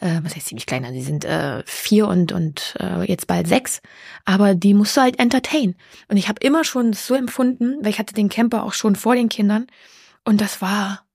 Äh, 0.01 0.19
was 0.23 0.35
heißt 0.35 0.47
ziemlich 0.47 0.65
klein? 0.65 0.83
Also 0.83 0.95
die 0.95 1.03
sind 1.03 1.25
äh, 1.25 1.61
vier 1.65 2.07
und 2.07 2.31
und 2.31 2.75
äh, 2.79 3.03
jetzt 3.03 3.27
bald 3.27 3.47
sechs. 3.47 3.81
Aber 4.25 4.55
die 4.55 4.73
musst 4.73 4.97
du 4.97 5.01
halt 5.01 5.19
entertain. 5.19 5.75
Und 6.07 6.17
ich 6.17 6.27
habe 6.27 6.39
immer 6.41 6.63
schon 6.63 6.93
so 6.93 7.13
empfunden, 7.13 7.77
weil 7.81 7.91
ich 7.91 7.99
hatte 7.99 8.15
den 8.15 8.29
Camper 8.29 8.63
auch 8.63 8.73
schon 8.73 8.95
vor 8.95 9.13
den 9.13 9.29
Kindern. 9.29 9.67
Und 10.27 10.41
das 10.41 10.61
war 10.61 11.05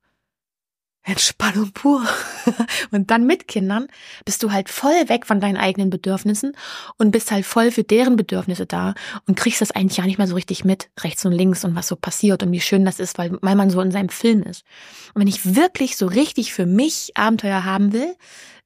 Entspannung 1.03 1.73
pur. 1.73 2.03
und 2.93 3.11
dann 3.11 3.27
mit 3.27 3.47
Kindern 3.47 3.89
bist 4.25 4.43
du 4.43 4.53
halt 4.53 4.71
voll 4.71 5.07
weg 5.11 5.27
von 5.27 5.39
deinen 5.39 5.59
eigenen 5.59 5.91
Bedürfnissen 5.91 6.57
und 6.97 7.11
bist 7.11 7.31
halt 7.31 7.45
voll 7.45 7.71
für 7.71 7.85
deren 7.85 8.17
Bedürfnisse 8.17 8.65
da 8.65 8.95
und 9.27 9.37
kriegst 9.37 9.61
das 9.61 9.71
eigentlich 9.71 9.99
ja 9.99 10.07
nicht 10.07 10.17
mehr 10.17 10.29
so 10.29 10.35
richtig 10.35 10.65
mit, 10.65 10.89
rechts 11.01 11.27
und 11.27 11.33
links 11.33 11.63
und 11.63 11.75
was 11.75 11.89
so 11.89 11.97
passiert 11.97 12.43
und 12.43 12.53
wie 12.53 12.61
schön 12.63 12.87
das 12.87 13.01
ist, 13.01 13.19
weil, 13.19 13.37
weil 13.43 13.55
man 13.55 13.69
so 13.69 13.83
in 13.83 13.91
seinem 13.91 14.09
Film 14.09 14.45
ist. 14.45 14.65
Und 15.13 15.21
wenn 15.21 15.29
ich 15.29 15.57
wirklich 15.57 15.99
so 15.99 16.07
richtig 16.07 16.55
für 16.55 16.65
mich 16.65 17.13
Abenteuer 17.15 17.67
haben 17.67 17.93
will, 17.93 18.17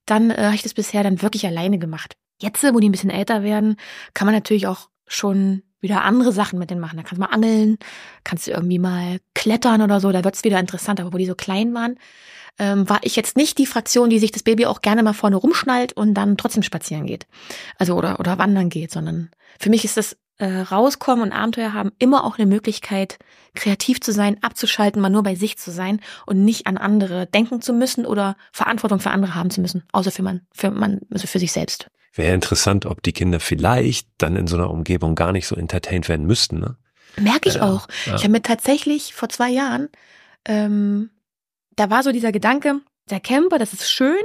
dann 0.05 0.31
äh, 0.31 0.45
habe 0.45 0.55
ich 0.55 0.62
das 0.62 0.75
bisher 0.75 1.03
dann 1.03 1.23
wirklich 1.23 1.45
alleine 1.45 1.81
gemacht. 1.81 2.15
Jetzt, 2.41 2.62
wo 2.62 2.79
die 2.79 2.88
ein 2.88 2.93
bisschen 2.93 3.11
älter 3.11 3.43
werden, 3.43 3.79
kann 4.15 4.26
man 4.26 4.35
natürlich 4.37 4.69
auch 4.69 4.91
schon 5.09 5.65
wieder 5.87 6.05
andere 6.05 6.33
Sachen 6.33 6.59
mit 6.59 6.71
denen 6.71 6.81
machen. 6.81 6.97
Da 6.97 7.02
kannst 7.02 7.16
du 7.16 7.21
mal 7.21 7.35
angeln, 7.35 7.78
kannst 8.25 8.47
du 8.47 8.50
irgendwie 8.50 8.78
mal 8.78 9.19
klettern 9.35 9.83
oder 9.83 10.00
so, 10.00 10.12
da 10.12 10.25
wird's 10.25 10.45
wieder 10.45 10.61
interessant. 10.61 11.00
Aber 11.00 11.12
wo 11.12 11.19
die 11.19 11.26
so 11.26 11.35
klein 11.35 11.73
waren, 11.75 11.97
ähm, 12.59 12.88
war 12.88 13.00
ich 13.02 13.16
jetzt 13.16 13.37
nicht 13.37 13.59
die 13.59 13.66
Fraktion, 13.66 14.11
die 14.11 14.19
sich 14.19 14.33
das 14.33 14.43
Baby 14.43 14.66
auch 14.66 14.81
gerne 14.81 15.02
mal 15.02 15.12
vorne 15.12 15.37
rumschnallt 15.37 15.93
und 15.93 16.14
dann 16.14 16.37
trotzdem 16.37 16.62
spazieren 16.62 17.07
geht. 17.07 17.26
Also 17.78 17.95
oder, 17.95 18.19
oder 18.21 18.38
wandern 18.38 18.69
geht, 18.69 18.90
sondern 18.90 19.31
für 19.59 19.71
mich 19.71 19.85
ist 19.85 19.97
das 19.97 20.16
äh, 20.38 20.61
rauskommen 20.61 21.23
und 21.25 21.33
Abenteuer 21.33 21.73
haben 21.73 21.93
immer 21.99 22.25
auch 22.25 22.38
eine 22.38 22.47
Möglichkeit, 22.47 23.19
kreativ 23.55 24.00
zu 24.00 24.12
sein, 24.12 24.43
abzuschalten, 24.43 25.00
mal 25.00 25.09
nur 25.09 25.23
bei 25.23 25.35
sich 25.35 25.57
zu 25.59 25.71
sein 25.71 26.00
und 26.26 26.45
nicht 26.45 26.66
an 26.66 26.76
andere 26.76 27.26
denken 27.26 27.62
zu 27.62 27.73
müssen 27.73 28.05
oder 28.05 28.37
Verantwortung 28.52 29.00
für 29.00 29.11
andere 29.11 29.35
haben 29.35 29.50
zu 29.50 29.61
müssen, 29.61 29.85
außer 29.93 30.11
für 30.11 30.23
man, 30.23 30.43
für 30.52 30.71
man, 30.71 31.00
also 31.11 31.26
für 31.26 31.38
sich 31.38 31.52
selbst. 31.52 31.88
Wäre 32.16 32.35
interessant, 32.35 32.87
ob 32.87 33.02
die 33.02 33.12
Kinder 33.12 33.40
vielleicht 33.40 34.08
dann 34.18 34.37
in 34.37 34.46
so 34.46 34.56
einer 34.56 34.70
Umgebung 34.70 35.14
gar 35.14 35.32
nicht 35.32 35.46
so 35.46 35.54
entertained 35.54 36.08
werden 36.08 36.26
müssten, 36.26 36.58
ne? 36.58 36.76
Merke 37.18 37.49
ich 37.49 37.56
ja, 37.56 37.62
auch. 37.62 37.88
Ja. 38.06 38.16
Ich 38.16 38.23
habe 38.23 38.32
mir 38.32 38.42
tatsächlich 38.42 39.14
vor 39.14 39.28
zwei 39.28 39.50
Jahren, 39.50 39.88
ähm, 40.44 41.11
da 41.76 41.88
war 41.90 42.02
so 42.02 42.12
dieser 42.12 42.32
Gedanke, 42.32 42.80
der 43.08 43.20
Camper, 43.20 43.58
das 43.58 43.73
ist 43.73 43.90
schön, 43.90 44.23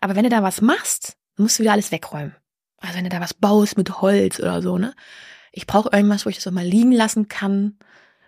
aber 0.00 0.14
wenn 0.14 0.24
du 0.24 0.30
da 0.30 0.42
was 0.42 0.60
machst, 0.60 1.16
musst 1.36 1.58
du 1.58 1.62
wieder 1.62 1.72
alles 1.72 1.90
wegräumen. 1.92 2.34
Also 2.78 2.96
wenn 2.96 3.04
du 3.04 3.10
da 3.10 3.20
was 3.20 3.34
baust 3.34 3.76
mit 3.76 4.00
Holz 4.00 4.38
oder 4.38 4.62
so, 4.62 4.78
ne? 4.78 4.94
Ich 5.52 5.66
brauche 5.66 5.90
irgendwas, 5.92 6.26
wo 6.26 6.30
ich 6.30 6.36
das 6.36 6.46
auch 6.46 6.52
mal 6.52 6.64
liegen 6.64 6.92
lassen 6.92 7.28
kann, 7.28 7.78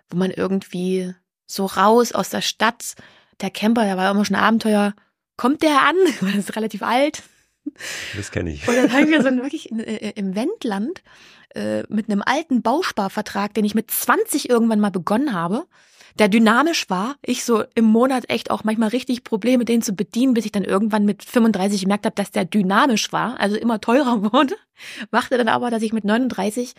wo 0.09 0.17
man 0.17 0.31
irgendwie 0.31 1.13
so 1.47 1.65
raus 1.65 2.11
aus 2.11 2.29
der 2.29 2.41
Stadt, 2.41 2.95
der 3.41 3.49
Camper, 3.49 3.83
der 3.83 3.97
war 3.97 4.11
immer 4.11 4.25
schon 4.25 4.35
ein 4.35 4.43
Abenteuer, 4.43 4.93
kommt 5.37 5.63
der 5.63 5.81
an? 5.81 5.95
Das 6.21 6.35
ist 6.35 6.55
relativ 6.55 6.81
alt. 6.81 7.23
Das 8.15 8.31
kenne 8.31 8.51
ich. 8.51 8.67
Und 8.67 8.75
dann 8.75 8.91
haben 8.91 9.09
wir 9.09 9.21
so 9.21 9.27
ein 9.27 9.41
wirklich 9.41 9.71
äh, 9.71 10.11
im 10.15 10.35
Wendland 10.35 11.01
äh, 11.55 11.83
mit 11.89 12.09
einem 12.09 12.23
alten 12.25 12.61
Bausparvertrag, 12.61 13.53
den 13.53 13.65
ich 13.65 13.75
mit 13.75 13.91
20 13.91 14.49
irgendwann 14.49 14.79
mal 14.79 14.91
begonnen 14.91 15.33
habe, 15.33 15.65
der 16.19 16.27
dynamisch 16.27 16.89
war. 16.89 17.15
Ich 17.21 17.43
so 17.43 17.63
im 17.75 17.85
Monat 17.85 18.29
echt 18.29 18.51
auch 18.51 18.63
manchmal 18.63 18.89
richtig 18.89 19.23
Probleme, 19.23 19.65
den 19.65 19.81
zu 19.81 19.93
bedienen, 19.93 20.33
bis 20.33 20.45
ich 20.45 20.51
dann 20.51 20.63
irgendwann 20.63 21.05
mit 21.05 21.23
35 21.23 21.81
gemerkt 21.81 22.05
habe, 22.05 22.15
dass 22.15 22.31
der 22.31 22.45
dynamisch 22.45 23.11
war, 23.11 23.39
also 23.39 23.55
immer 23.55 23.79
teurer 23.79 24.21
wurde. 24.33 24.55
Machte 25.11 25.37
dann 25.37 25.47
aber, 25.47 25.69
dass 25.69 25.83
ich 25.83 25.93
mit 25.93 26.03
39 26.03 26.73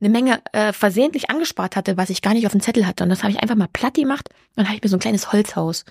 eine 0.00 0.10
Menge 0.10 0.40
äh, 0.52 0.72
versehentlich 0.72 1.30
angespart 1.30 1.76
hatte, 1.76 1.96
was 1.96 2.10
ich 2.10 2.22
gar 2.22 2.34
nicht 2.34 2.46
auf 2.46 2.52
dem 2.52 2.60
Zettel 2.60 2.86
hatte. 2.86 3.04
Und 3.04 3.10
das 3.10 3.22
habe 3.22 3.32
ich 3.32 3.40
einfach 3.40 3.56
mal 3.56 3.68
platt 3.72 3.94
gemacht 3.94 4.28
und 4.56 4.66
habe 4.66 4.76
ich 4.76 4.82
mir 4.82 4.88
so 4.88 4.96
ein 4.96 5.00
kleines 5.00 5.32
Holzhaus 5.32 5.84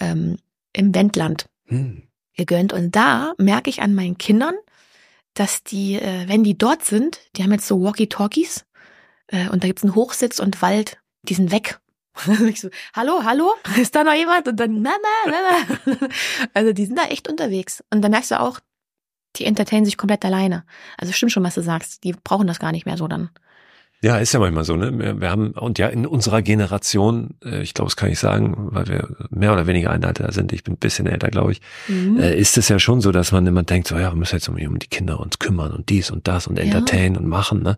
ähm, 0.00 0.36
im 0.72 0.94
Wendland 0.94 1.46
hm 1.66 2.07
gegönnt. 2.38 2.72
Und 2.72 2.96
da 2.96 3.34
merke 3.36 3.68
ich 3.68 3.82
an 3.82 3.94
meinen 3.94 4.16
Kindern, 4.16 4.54
dass 5.34 5.62
die, 5.62 5.96
äh, 5.96 6.26
wenn 6.26 6.42
die 6.42 6.56
dort 6.56 6.84
sind, 6.84 7.20
die 7.36 7.42
haben 7.42 7.52
jetzt 7.52 7.66
so 7.66 7.82
Walkie-Talkies 7.82 8.64
äh, 9.26 9.48
und 9.50 9.62
da 9.62 9.68
gibt's 9.68 9.82
einen 9.82 9.94
Hochsitz 9.94 10.40
und 10.40 10.62
Wald, 10.62 10.98
die 11.22 11.34
sind 11.34 11.52
weg. 11.52 11.80
ich 12.48 12.60
so, 12.60 12.70
hallo, 12.94 13.22
hallo, 13.24 13.52
ist 13.76 13.94
da 13.94 14.04
noch 14.04 14.14
jemand? 14.14 14.48
Und 14.48 14.58
dann, 14.58 14.80
Mama, 14.80 14.96
Mama. 15.26 16.08
Also 16.54 16.72
die 16.72 16.86
sind 16.86 16.98
da 16.98 17.04
echt 17.04 17.28
unterwegs. 17.28 17.84
Und 17.90 18.02
dann 18.02 18.12
merkst 18.12 18.30
du 18.30 18.40
auch, 18.40 18.60
die 19.36 19.44
entertainen 19.44 19.84
sich 19.84 19.98
komplett 19.98 20.24
alleine. 20.24 20.64
Also 20.96 21.12
stimmt 21.12 21.32
schon, 21.32 21.44
was 21.44 21.54
du 21.54 21.62
sagst. 21.62 22.02
Die 22.02 22.12
brauchen 22.12 22.46
das 22.46 22.58
gar 22.58 22.72
nicht 22.72 22.86
mehr 22.86 22.96
so 22.96 23.06
dann. 23.06 23.30
Ja, 24.00 24.18
ist 24.18 24.32
ja 24.32 24.38
manchmal 24.38 24.64
so, 24.64 24.76
ne? 24.76 24.96
Wir, 24.96 25.20
wir 25.20 25.30
haben, 25.30 25.50
und 25.52 25.78
ja, 25.80 25.88
in 25.88 26.06
unserer 26.06 26.40
Generation, 26.40 27.30
äh, 27.44 27.62
ich 27.62 27.74
glaube, 27.74 27.88
das 27.88 27.96
kann 27.96 28.10
ich 28.10 28.18
sagen, 28.20 28.54
weil 28.70 28.86
wir 28.86 29.08
mehr 29.30 29.52
oder 29.52 29.66
weniger 29.66 29.90
ein 29.90 30.04
Alter 30.04 30.30
sind, 30.32 30.52
ich 30.52 30.62
bin 30.62 30.74
ein 30.74 30.78
bisschen 30.78 31.06
älter, 31.06 31.28
glaube 31.28 31.50
ich, 31.52 31.60
Mhm. 31.88 32.18
äh, 32.20 32.36
ist 32.36 32.56
es 32.58 32.68
ja 32.68 32.78
schon 32.78 33.00
so, 33.00 33.10
dass 33.10 33.32
man 33.32 33.46
immer 33.46 33.64
denkt, 33.64 33.88
so, 33.88 33.96
ja, 33.96 34.12
wir 34.12 34.16
müssen 34.16 34.36
jetzt 34.36 34.48
um, 34.48 34.54
um 34.56 34.78
die 34.78 34.86
Kinder 34.86 35.18
uns 35.18 35.38
kümmern 35.40 35.72
und 35.72 35.88
dies 35.88 36.10
und 36.12 36.28
das 36.28 36.46
und 36.46 36.58
entertainen 36.60 37.16
und 37.16 37.26
machen, 37.26 37.62
ne? 37.62 37.76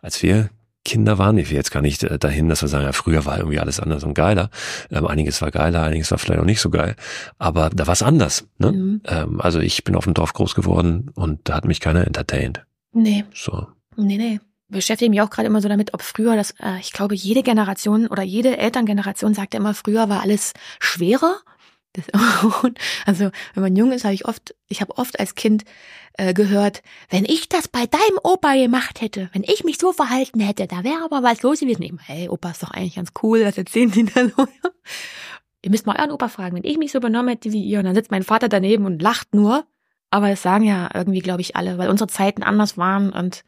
Als 0.00 0.22
wir 0.22 0.48
Kinder 0.86 1.18
waren, 1.18 1.36
ich 1.36 1.50
will 1.50 1.56
jetzt 1.56 1.70
gar 1.70 1.82
nicht 1.82 2.02
äh, 2.02 2.18
dahin, 2.18 2.48
dass 2.48 2.62
wir 2.62 2.68
sagen, 2.68 2.84
ja, 2.84 2.92
früher 2.92 3.26
war 3.26 3.36
irgendwie 3.36 3.58
alles 3.58 3.78
anders 3.78 4.04
und 4.04 4.14
geiler. 4.14 4.48
Ähm, 4.90 5.06
einiges 5.06 5.42
war 5.42 5.50
geiler, 5.50 5.82
einiges 5.82 6.10
war 6.10 6.16
vielleicht 6.16 6.40
auch 6.40 6.46
nicht 6.46 6.62
so 6.62 6.70
geil. 6.70 6.96
Aber 7.36 7.68
da 7.68 7.86
war 7.86 7.92
es 7.92 8.02
anders, 8.02 8.46
ne? 8.56 8.72
Mhm. 8.72 9.00
Ähm, 9.04 9.38
also 9.42 9.60
ich 9.60 9.84
bin 9.84 9.96
auf 9.96 10.04
dem 10.04 10.14
Dorf 10.14 10.32
groß 10.32 10.54
geworden 10.54 11.10
und 11.14 11.40
da 11.44 11.56
hat 11.56 11.66
mich 11.66 11.80
keiner 11.80 12.06
entertained. 12.06 12.64
Nee, 12.94 13.24
So. 13.34 13.66
nee, 13.96 14.16
nee. 14.16 14.40
Beschäftige 14.68 15.10
mich 15.10 15.20
auch 15.22 15.30
gerade 15.30 15.46
immer 15.46 15.60
so 15.60 15.68
damit, 15.68 15.94
ob 15.94 16.02
früher 16.02 16.36
das, 16.36 16.52
äh, 16.60 16.78
ich 16.80 16.92
glaube, 16.92 17.14
jede 17.14 17.42
Generation 17.42 18.06
oder 18.06 18.22
jede 18.22 18.58
Elterngeneration 18.58 19.34
sagte 19.34 19.56
immer, 19.56 19.74
früher 19.74 20.08
war 20.08 20.20
alles 20.20 20.52
schwerer. 20.78 21.40
Das, 21.94 22.04
also, 23.06 23.30
wenn 23.54 23.62
man 23.62 23.76
jung 23.76 23.92
ist, 23.92 24.04
habe 24.04 24.14
ich 24.14 24.26
oft, 24.26 24.54
ich 24.68 24.80
habe 24.82 24.96
oft 24.98 25.18
als 25.18 25.34
Kind 25.34 25.64
äh, 26.14 26.34
gehört, 26.34 26.82
wenn 27.08 27.24
ich 27.24 27.48
das 27.48 27.68
bei 27.68 27.86
deinem 27.86 28.18
Opa 28.22 28.54
gemacht 28.54 29.00
hätte, 29.00 29.30
wenn 29.32 29.42
ich 29.42 29.64
mich 29.64 29.78
so 29.78 29.92
verhalten 29.92 30.40
hätte, 30.40 30.66
da 30.66 30.84
wäre 30.84 31.02
aber 31.04 31.22
was 31.22 31.42
los 31.42 31.60
gewesen. 31.60 31.82
Ich, 31.82 31.92
hey, 32.06 32.28
Opa 32.28 32.50
ist 32.50 32.62
doch 32.62 32.70
eigentlich 32.70 32.96
ganz 32.96 33.12
cool, 33.22 33.44
was 33.44 33.56
erzählen 33.56 33.90
Sie 33.90 34.04
da 34.04 34.28
so? 34.28 34.46
Ihr 35.62 35.70
müsst 35.70 35.86
mal 35.86 35.96
euren 35.98 36.12
Opa 36.12 36.28
fragen, 36.28 36.56
wenn 36.56 36.70
ich 36.70 36.78
mich 36.78 36.92
so 36.92 37.00
benommen 37.00 37.30
hätte 37.30 37.52
wie 37.52 37.64
ihr, 37.64 37.78
und 37.78 37.84
dann 37.86 37.94
sitzt 37.94 38.10
mein 38.10 38.22
Vater 38.22 38.48
daneben 38.48 38.86
und 38.86 39.02
lacht 39.02 39.34
nur. 39.34 39.66
Aber 40.10 40.30
es 40.30 40.42
sagen 40.42 40.64
ja 40.64 40.88
irgendwie, 40.94 41.18
glaube 41.18 41.40
ich, 41.40 41.56
alle, 41.56 41.78
weil 41.78 41.90
unsere 41.90 42.08
Zeiten 42.08 42.42
anders 42.42 42.78
waren 42.78 43.12
und 43.12 43.44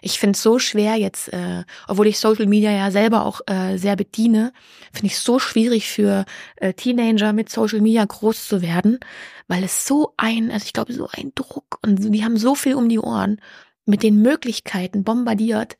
ich 0.00 0.18
finde 0.18 0.36
es 0.36 0.42
so 0.42 0.58
schwer 0.58 0.96
jetzt, 0.96 1.32
äh, 1.32 1.64
obwohl 1.86 2.06
ich 2.06 2.18
Social 2.18 2.46
Media 2.46 2.70
ja 2.70 2.90
selber 2.90 3.24
auch 3.24 3.40
äh, 3.46 3.76
sehr 3.76 3.96
bediene, 3.96 4.52
finde 4.92 5.06
ich 5.06 5.14
es 5.14 5.24
so 5.24 5.38
schwierig 5.38 5.88
für 5.88 6.24
äh, 6.56 6.72
Teenager 6.74 7.32
mit 7.32 7.50
Social 7.50 7.80
Media 7.80 8.04
groß 8.04 8.48
zu 8.48 8.62
werden, 8.62 9.00
weil 9.48 9.64
es 9.64 9.86
so 9.86 10.14
ein, 10.16 10.50
also 10.50 10.64
ich 10.64 10.72
glaube, 10.72 10.92
so 10.92 11.08
ein 11.12 11.32
Druck 11.34 11.78
und 11.82 11.96
die 11.96 12.24
haben 12.24 12.36
so 12.36 12.54
viel 12.54 12.74
um 12.74 12.88
die 12.88 12.98
Ohren 12.98 13.40
mit 13.86 14.02
den 14.02 14.20
Möglichkeiten 14.20 15.02
bombardiert, 15.04 15.78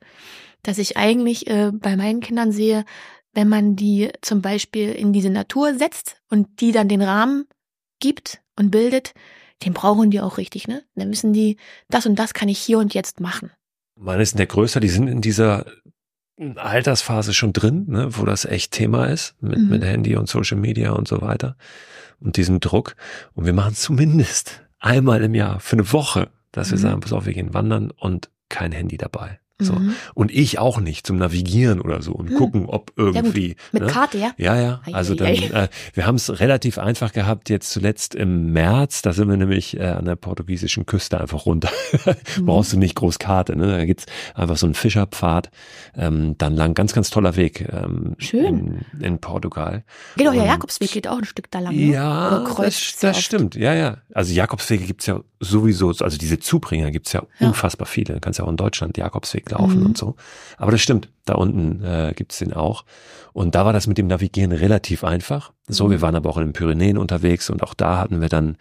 dass 0.62 0.78
ich 0.78 0.96
eigentlich 0.96 1.46
äh, 1.46 1.70
bei 1.72 1.96
meinen 1.96 2.20
Kindern 2.20 2.52
sehe, 2.52 2.84
wenn 3.34 3.48
man 3.48 3.76
die 3.76 4.10
zum 4.22 4.42
Beispiel 4.42 4.92
in 4.92 5.12
diese 5.12 5.30
Natur 5.30 5.75
setzt 5.75 6.16
und 6.28 6.60
die 6.60 6.72
dann 6.72 6.88
den 6.88 7.02
Rahmen 7.02 7.46
gibt 8.00 8.40
und 8.56 8.70
bildet, 8.70 9.14
den 9.64 9.75
brauchen 9.75 10.10
die 10.10 10.20
auch 10.20 10.38
richtig, 10.38 10.68
ne? 10.68 10.84
Dann 10.94 11.10
wissen 11.10 11.32
die, 11.32 11.56
das 11.88 12.06
und 12.06 12.16
das 12.16 12.34
kann 12.34 12.48
ich 12.48 12.58
hier 12.58 12.78
und 12.78 12.94
jetzt 12.94 13.20
machen. 13.20 13.50
Meine 14.00 14.25
sind 14.25 14.38
ja 14.38 14.47
größer, 14.47 14.81
die 14.81 14.88
sind 14.88 15.09
in 15.09 15.21
dieser 15.21 15.67
Altersphase 16.57 17.35
schon 17.35 17.52
drin, 17.52 17.87
ne, 17.88 18.17
wo 18.17 18.25
das 18.25 18.45
echt 18.45 18.71
Thema 18.73 19.07
ist, 19.07 19.35
mit, 19.43 19.59
Mhm. 19.59 19.69
mit 19.69 19.85
Handy 19.85 20.14
und 20.17 20.28
Social 20.28 20.57
Media 20.57 20.93
und 20.93 21.09
so 21.09 21.21
weiter 21.21 21.57
und 22.21 22.37
diesem 22.37 22.61
Druck. 22.61 22.95
Und 23.35 23.45
wir 23.45 23.52
machen 23.52 23.75
zumindest 23.75 24.62
einmal 24.78 25.23
im 25.25 25.35
Jahr 25.35 25.59
für 25.61 25.75
eine 25.76 25.93
Woche, 25.93 26.28
dass 26.52 26.71
wir 26.71 26.78
Mhm. 26.78 26.83
sagen, 26.83 27.00
pass 27.00 27.12
auf, 27.12 27.26
wir 27.26 27.33
gehen 27.35 27.55
wandern 27.55 27.90
und 27.90 28.31
kein 28.49 28.71
Handy 28.73 28.97
dabei. 28.97 29.40
So. 29.60 29.72
Mhm. 29.74 29.94
Und 30.14 30.30
ich 30.30 30.58
auch 30.60 30.78
nicht 30.78 31.06
zum 31.06 31.16
Navigieren 31.16 31.80
oder 31.80 32.00
so 32.00 32.12
und 32.12 32.30
Hm. 32.30 32.36
gucken, 32.36 32.66
ob 32.66 32.92
irgendwie. 32.96 33.56
Mit 33.72 33.82
ne? 33.82 33.88
Karte, 33.88 34.16
ja? 34.18 34.30
Ja, 34.36 34.56
ja. 34.60 34.80
Also 34.92 35.14
dann, 35.16 35.28
äh, 35.28 35.68
wir 35.94 36.06
haben 36.06 36.14
es 36.14 36.38
relativ 36.40 36.78
einfach 36.78 37.12
gehabt 37.12 37.50
jetzt 37.50 37.70
zuletzt 37.70 38.14
im 38.14 38.52
März. 38.52 39.02
Da 39.02 39.12
sind 39.12 39.28
wir 39.28 39.36
nämlich 39.36 39.76
äh, 39.76 39.82
an 39.84 40.04
der 40.04 40.14
portugiesischen 40.16 40.86
Küste 40.86 41.20
einfach 41.20 41.46
runter. 41.46 41.70
Mhm. 42.38 42.46
Brauchst 42.46 42.72
du 42.72 42.78
nicht 42.78 42.94
groß 42.94 43.18
Karte. 43.18 43.56
Ne? 43.56 43.66
Da 43.66 43.84
gibt's 43.84 44.06
einfach 44.34 44.56
so 44.56 44.66
einen 44.66 44.74
Fischerpfad. 44.74 45.50
Ähm, 45.96 46.36
dann 46.38 46.54
lang, 46.54 46.74
ganz, 46.74 46.92
ganz 46.92 47.10
toller 47.10 47.36
Weg 47.36 47.68
ähm, 47.72 48.14
Schön. 48.18 48.84
In, 48.92 49.02
in 49.02 49.18
Portugal. 49.18 49.82
Geht 50.16 50.28
auch 50.28 50.32
der 50.34 50.44
Jakobsweg, 50.44 50.90
geht 50.92 51.08
auch 51.08 51.18
ein 51.18 51.24
Stück 51.24 51.50
da 51.50 51.58
lang. 51.60 51.74
ne? 51.74 51.92
Ja, 51.92 52.44
das, 52.58 52.96
das 53.00 53.20
stimmt. 53.20 53.54
Ja, 53.56 53.74
ja. 53.74 53.98
Also 54.14 54.32
Jakobswege 54.32 54.84
gibt's 54.84 55.06
ja 55.06 55.20
sowieso, 55.40 55.88
also 55.88 56.18
diese 56.18 56.38
Zubringer 56.38 56.90
gibt's 56.90 57.12
ja, 57.12 57.22
Ja. 57.38 57.48
unfassbar 57.48 57.86
viele. 57.86 58.14
Du 58.14 58.20
kannst 58.20 58.38
ja 58.38 58.44
auch 58.44 58.50
in 58.50 58.56
Deutschland 58.56 58.96
Jakobsweg 58.98 59.46
laufen 59.50 59.81
Mhm. 59.81 59.87
und 59.87 59.99
so. 59.99 60.17
Aber 60.57 60.71
das 60.73 60.81
stimmt. 60.81 61.09
Da 61.25 61.35
unten 61.35 61.83
äh, 61.85 62.12
gibt's 62.17 62.38
den 62.38 62.52
auch. 62.52 62.85
Und 63.33 63.55
da 63.55 63.64
war 63.64 63.73
das 63.73 63.87
mit 63.87 63.99
dem 63.99 64.07
Navigieren 64.07 64.52
relativ 64.52 65.04
einfach. 65.04 65.52
So, 65.69 65.87
Mhm. 65.87 65.91
wir 65.91 66.02
waren 66.02 66.15
aber 66.17 66.30
auch 66.30 66.37
in 66.39 66.45
den 66.49 66.52
Pyrenäen 66.52 66.99
unterwegs 66.99 67.50
und 67.50 67.63
auch 67.63 67.75
da 67.75 67.99
hatten 67.99 68.21
wir 68.21 68.28
dann 68.28 68.56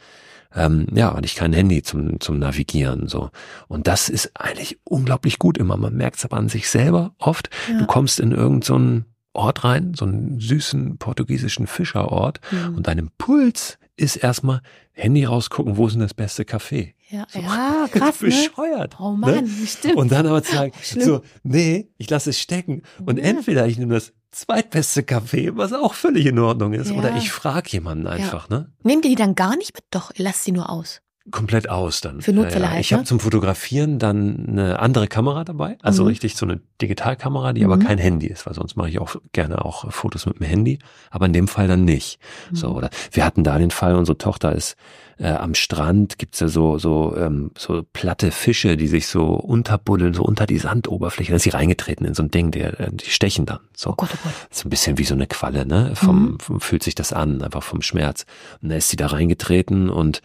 ähm, 0.56 0.88
ja, 0.94 1.14
hatte 1.14 1.26
ich 1.26 1.36
kein 1.36 1.52
Handy 1.52 1.84
zum, 1.84 2.22
zum 2.22 2.40
Navigieren, 2.40 3.10
so. 3.10 3.30
Und 3.68 3.86
das 3.86 4.08
ist 4.08 4.32
eigentlich 4.40 4.80
unglaublich 4.86 5.40
gut 5.40 5.58
immer. 5.58 5.76
Man 5.76 5.94
merkt 5.96 6.18
es 6.18 6.26
aber 6.26 6.38
an 6.38 6.48
sich 6.48 6.70
selber 6.70 7.14
oft. 7.20 7.50
Ja. 7.70 7.80
Du 7.80 7.86
kommst 7.86 8.20
in 8.22 8.32
irgendeinen 8.32 9.06
Ort 9.34 9.66
rein, 9.66 9.94
so 9.94 10.06
einen 10.06 10.40
süßen 10.40 10.98
portugiesischen 11.00 11.68
Fischerort 11.68 12.40
Mhm. 12.52 12.76
und 12.76 12.88
dein 12.88 12.98
Impuls 12.98 13.78
ist 13.98 14.16
erstmal 14.18 14.62
Handy 14.94 15.26
rausgucken, 15.26 15.76
wo 15.78 15.88
ist 15.88 15.94
denn 15.94 16.02
das 16.02 16.14
beste 16.14 16.44
Café? 16.44 16.94
Ja, 17.10 17.26
So. 17.30 17.40
ja 17.40 17.88
krass, 17.92 18.22
ne? 18.22 18.28
Bescheuert. 18.30 19.00
Oh 19.00 19.12
Mann, 19.12 19.44
ne? 19.46 19.68
stimmt. 19.68 19.96
Und 19.96 20.12
dann 20.12 20.26
aber 20.28 20.44
zu 20.44 20.54
sagen, 20.56 20.72
Schlimm. 20.82 21.04
so, 21.06 21.22
nee, 21.44 21.90
ich 21.98 22.10
lasse 22.10 22.30
es 22.30 22.40
stecken. 22.40 22.84
Und 23.06 23.18
Ja. 23.18 23.26
entweder 23.26 23.68
ich 23.68 23.78
nehme 23.78 23.96
das 23.96 24.14
zweitbeste 24.32 25.02
Café, 25.02 25.52
was 25.56 25.74
auch 25.74 25.94
völlig 25.94 26.26
in 26.28 26.38
Ordnung 26.40 26.74
ist, 26.74 26.92
Ja. 26.92 26.98
oder 26.98 27.16
ich 27.18 27.32
frage 27.32 27.70
jemanden 27.72 28.08
einfach, 28.08 28.50
ne? 28.50 28.72
Nehmt 28.84 29.04
ihr 29.06 29.10
die 29.10 29.16
dann 29.16 29.36
gar 29.36 29.56
nicht 29.58 29.74
mit? 29.76 29.84
Doch, 29.92 30.12
ihr 30.16 30.26
lasst 30.26 30.44
sie 30.44 30.52
nur 30.52 30.70
aus. 30.70 31.02
Komplett 31.32 31.70
aus 31.70 32.02
dann. 32.02 32.22
Für 32.22 32.32
Notfälle 32.34 32.66
ja, 32.66 32.74
ja. 32.76 32.80
Ich 32.80 32.94
habe 32.94 33.04
zum 33.04 33.20
Fotografieren 33.20 34.00
dann 34.00 34.46
eine 34.48 34.80
andere 34.80 35.08
Kamera 35.08 35.44
dabei, 35.44 35.78
also 35.82 36.04
Mhm. 36.04 36.08
richtig 36.10 36.36
so 36.36 36.46
eine 36.46 36.62
Digitalkamera, 36.82 37.54
die 37.54 37.66
aber 37.66 37.76
Mhm. 37.78 37.84
kein 37.84 37.98
Handy 37.98 38.28
ist, 38.28 38.46
weil 38.46 38.54
sonst 38.54 38.76
mache 38.78 38.90
ich 38.90 39.00
auch 39.00 39.16
gerne 39.34 39.64
auch 39.66 39.92
Fotos 39.92 40.26
mit 40.26 40.40
dem 40.40 40.46
Handy, 40.48 40.80
aber 41.12 41.26
in 41.26 41.34
dem 41.34 41.48
Fall 41.48 41.68
dann 41.68 41.84
nicht. 41.86 42.20
So 42.54 42.70
Mhm. 42.70 42.76
oder 42.76 42.90
wir 43.12 43.26
hatten 43.26 43.44
da 43.44 43.58
den 43.58 43.72
Fall, 43.72 43.96
unsere 43.96 44.18
Tochter 44.18 44.54
ist 44.54 44.76
äh, 45.20 45.30
am 45.32 45.56
Strand, 45.56 46.20
gibt's 46.20 46.40
ja 46.42 46.48
so 46.48 46.78
so 46.78 47.16
ähm, 47.18 47.50
so 47.58 47.84
platte 47.92 48.30
Fische, 48.30 48.78
die 48.78 48.88
sich 48.88 49.08
so 49.08 49.26
unterbuddeln, 49.34 50.14
so 50.14 50.22
unter 50.22 50.46
die 50.46 50.60
Sandoberfläche. 50.60 51.32
Dann 51.32 51.38
ist 51.38 51.44
sie 51.44 51.50
reingetreten 51.50 52.06
in 52.06 52.14
so 52.14 52.22
ein 52.22 52.30
Ding, 52.30 52.52
der 52.52 52.80
äh, 52.80 52.92
die 52.94 53.10
stechen 53.10 53.48
dann. 53.48 53.58
So 53.76 53.90
Oh 53.90 53.94
Gott, 53.98 54.10
oh 54.14 54.18
Gott. 54.24 54.34
so 54.52 54.68
ein 54.68 54.70
bisschen 54.70 55.00
wie 55.00 55.06
so 55.06 55.16
eine 55.16 55.26
Qualle, 55.26 55.66
ne? 55.66 55.94
Vom, 55.96 56.22
Mhm. 56.34 56.40
vom 56.40 56.60
fühlt 56.62 56.84
sich 56.84 56.94
das 56.94 57.14
an, 57.14 57.42
einfach 57.42 57.64
vom 57.64 57.82
Schmerz. 57.82 58.28
Und 58.62 58.70
dann 58.70 58.78
ist 58.78 58.90
sie 58.90 58.96
da 58.96 59.08
reingetreten 59.08 59.90
und 59.90 60.22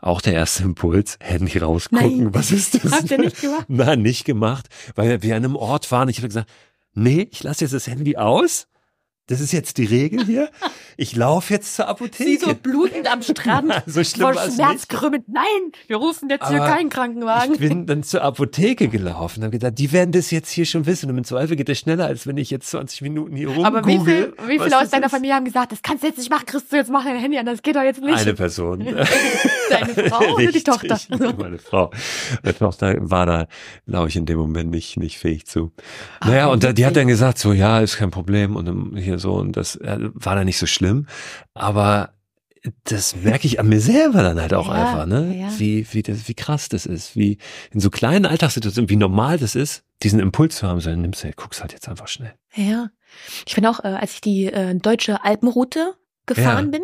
auch 0.00 0.20
der 0.20 0.34
erste 0.34 0.62
Impuls, 0.62 1.18
Handy 1.20 1.58
rausgucken, 1.58 2.24
Nein. 2.24 2.34
was 2.34 2.50
ist 2.52 2.82
das? 2.82 2.92
Habt 2.92 3.10
ihr 3.10 3.18
nicht 3.18 3.40
gemacht? 3.40 3.66
Nein, 3.68 4.02
nicht 4.02 4.24
gemacht, 4.24 4.68
weil 4.94 5.22
wir 5.22 5.36
an 5.36 5.44
einem 5.44 5.56
Ort 5.56 5.90
waren. 5.92 6.08
Ich 6.08 6.18
habe 6.18 6.28
gesagt, 6.28 6.50
nee, 6.94 7.28
ich 7.30 7.42
lasse 7.42 7.64
jetzt 7.64 7.74
das 7.74 7.86
Handy 7.86 8.16
aus. 8.16 8.66
Das 9.30 9.40
ist 9.40 9.52
jetzt 9.52 9.78
die 9.78 9.84
Regel 9.84 10.26
hier. 10.26 10.50
Ich 10.96 11.14
laufe 11.14 11.54
jetzt 11.54 11.76
zur 11.76 11.86
Apotheke. 11.86 12.24
Sie 12.24 12.36
so 12.36 12.52
blutend 12.52 13.08
am 13.08 13.22
Strand. 13.22 13.72
so 13.86 14.02
schlimm 14.02 14.32
Vor 14.32 14.50
Schmerz 14.50 14.88
krümmend. 14.88 15.28
Nein, 15.28 15.44
wir 15.86 15.98
rufen 15.98 16.28
jetzt 16.28 16.48
hier 16.48 16.60
Aber 16.60 16.74
keinen 16.74 16.90
Krankenwagen. 16.90 17.54
Ich 17.54 17.60
bin 17.60 17.86
dann 17.86 18.02
zur 18.02 18.22
Apotheke 18.22 18.88
gelaufen 18.88 19.38
und 19.38 19.44
habe 19.44 19.52
gedacht, 19.52 19.78
die 19.78 19.92
werden 19.92 20.10
das 20.10 20.32
jetzt 20.32 20.50
hier 20.50 20.64
schon 20.66 20.84
wissen. 20.84 21.08
Und 21.08 21.16
im 21.16 21.22
Zweifel 21.22 21.54
geht 21.54 21.68
das 21.68 21.78
schneller, 21.78 22.06
als 22.06 22.26
wenn 22.26 22.38
ich 22.38 22.50
jetzt 22.50 22.70
20 22.70 23.02
Minuten 23.02 23.36
hier 23.36 23.50
rum 23.50 23.64
Aber 23.64 23.86
wie 23.86 24.00
viel, 24.00 24.34
wie 24.48 24.58
viele 24.58 24.76
aus 24.76 24.90
deiner 24.90 25.06
ist. 25.06 25.12
Familie 25.12 25.36
haben 25.36 25.44
gesagt, 25.44 25.70
das 25.70 25.82
kannst 25.82 26.02
du 26.02 26.08
jetzt 26.08 26.18
nicht 26.18 26.30
machen, 26.30 26.46
Christo, 26.46 26.74
jetzt 26.74 26.90
mach 26.90 27.04
dein 27.04 27.16
Handy 27.16 27.38
an, 27.38 27.46
das 27.46 27.62
geht 27.62 27.76
doch 27.76 27.82
jetzt 27.82 28.02
nicht. 28.02 28.18
Eine 28.18 28.34
Person. 28.34 28.80
Deine 29.70 30.10
Frau 30.10 30.34
oder 30.34 30.50
die 30.50 30.64
Tochter? 30.64 30.98
Meine 31.38 31.58
Frau. 31.58 31.92
Meine 32.42 32.58
Tochter 32.58 32.96
war 32.98 33.26
da, 33.26 33.46
glaube 33.86 34.08
ich, 34.08 34.16
in 34.16 34.26
dem 34.26 34.38
Moment 34.38 34.72
nicht, 34.72 34.96
nicht 34.96 35.18
fähig 35.18 35.46
zu. 35.46 35.70
Naja, 36.24 36.48
Ach, 36.48 36.52
und 36.52 36.64
da, 36.64 36.72
die 36.72 36.84
hat 36.84 36.96
dann 36.96 37.06
gesagt, 37.06 37.38
so, 37.38 37.52
ja, 37.52 37.78
ist 37.78 37.96
kein 37.96 38.10
Problem 38.10 38.56
und 38.56 38.98
hier 38.98 39.19
so, 39.20 39.34
und 39.34 39.56
das 39.56 39.76
äh, 39.76 39.98
war 40.00 40.34
dann 40.34 40.46
nicht 40.46 40.58
so 40.58 40.66
schlimm. 40.66 41.06
Aber 41.54 42.14
das 42.84 43.16
merke 43.16 43.46
ich 43.46 43.58
an 43.58 43.68
mir 43.68 43.80
selber 43.80 44.22
dann 44.22 44.38
halt 44.40 44.52
auch 44.52 44.68
Ja, 44.68 44.74
einfach, 44.74 45.06
ne? 45.06 45.34
ja. 45.38 45.48
Wie, 45.58 45.86
wie, 45.92 46.02
das, 46.02 46.28
wie 46.28 46.34
krass 46.34 46.68
das 46.68 46.84
ist, 46.84 47.16
wie 47.16 47.38
in 47.72 47.80
so 47.80 47.88
kleinen 47.88 48.26
Alltagssituationen, 48.26 48.90
wie 48.90 48.96
normal 48.96 49.38
das 49.38 49.54
ist, 49.54 49.82
diesen 50.02 50.20
Impuls 50.20 50.56
zu 50.56 50.66
haben, 50.66 50.80
so 50.80 50.90
dann 50.90 51.00
nimmst 51.00 51.24
du, 51.24 51.30
guckst 51.32 51.60
halt 51.62 51.72
jetzt 51.72 51.88
einfach 51.88 52.08
schnell. 52.08 52.34
Ja. 52.54 52.90
Ich 53.46 53.54
finde 53.54 53.70
auch, 53.70 53.80
äh, 53.80 53.88
als 53.88 54.12
ich 54.14 54.20
die 54.20 54.46
äh, 54.46 54.74
deutsche 54.74 55.24
Alpenroute 55.24 55.94
gefahren 56.26 56.66
Ja. 56.66 56.70
bin, 56.78 56.82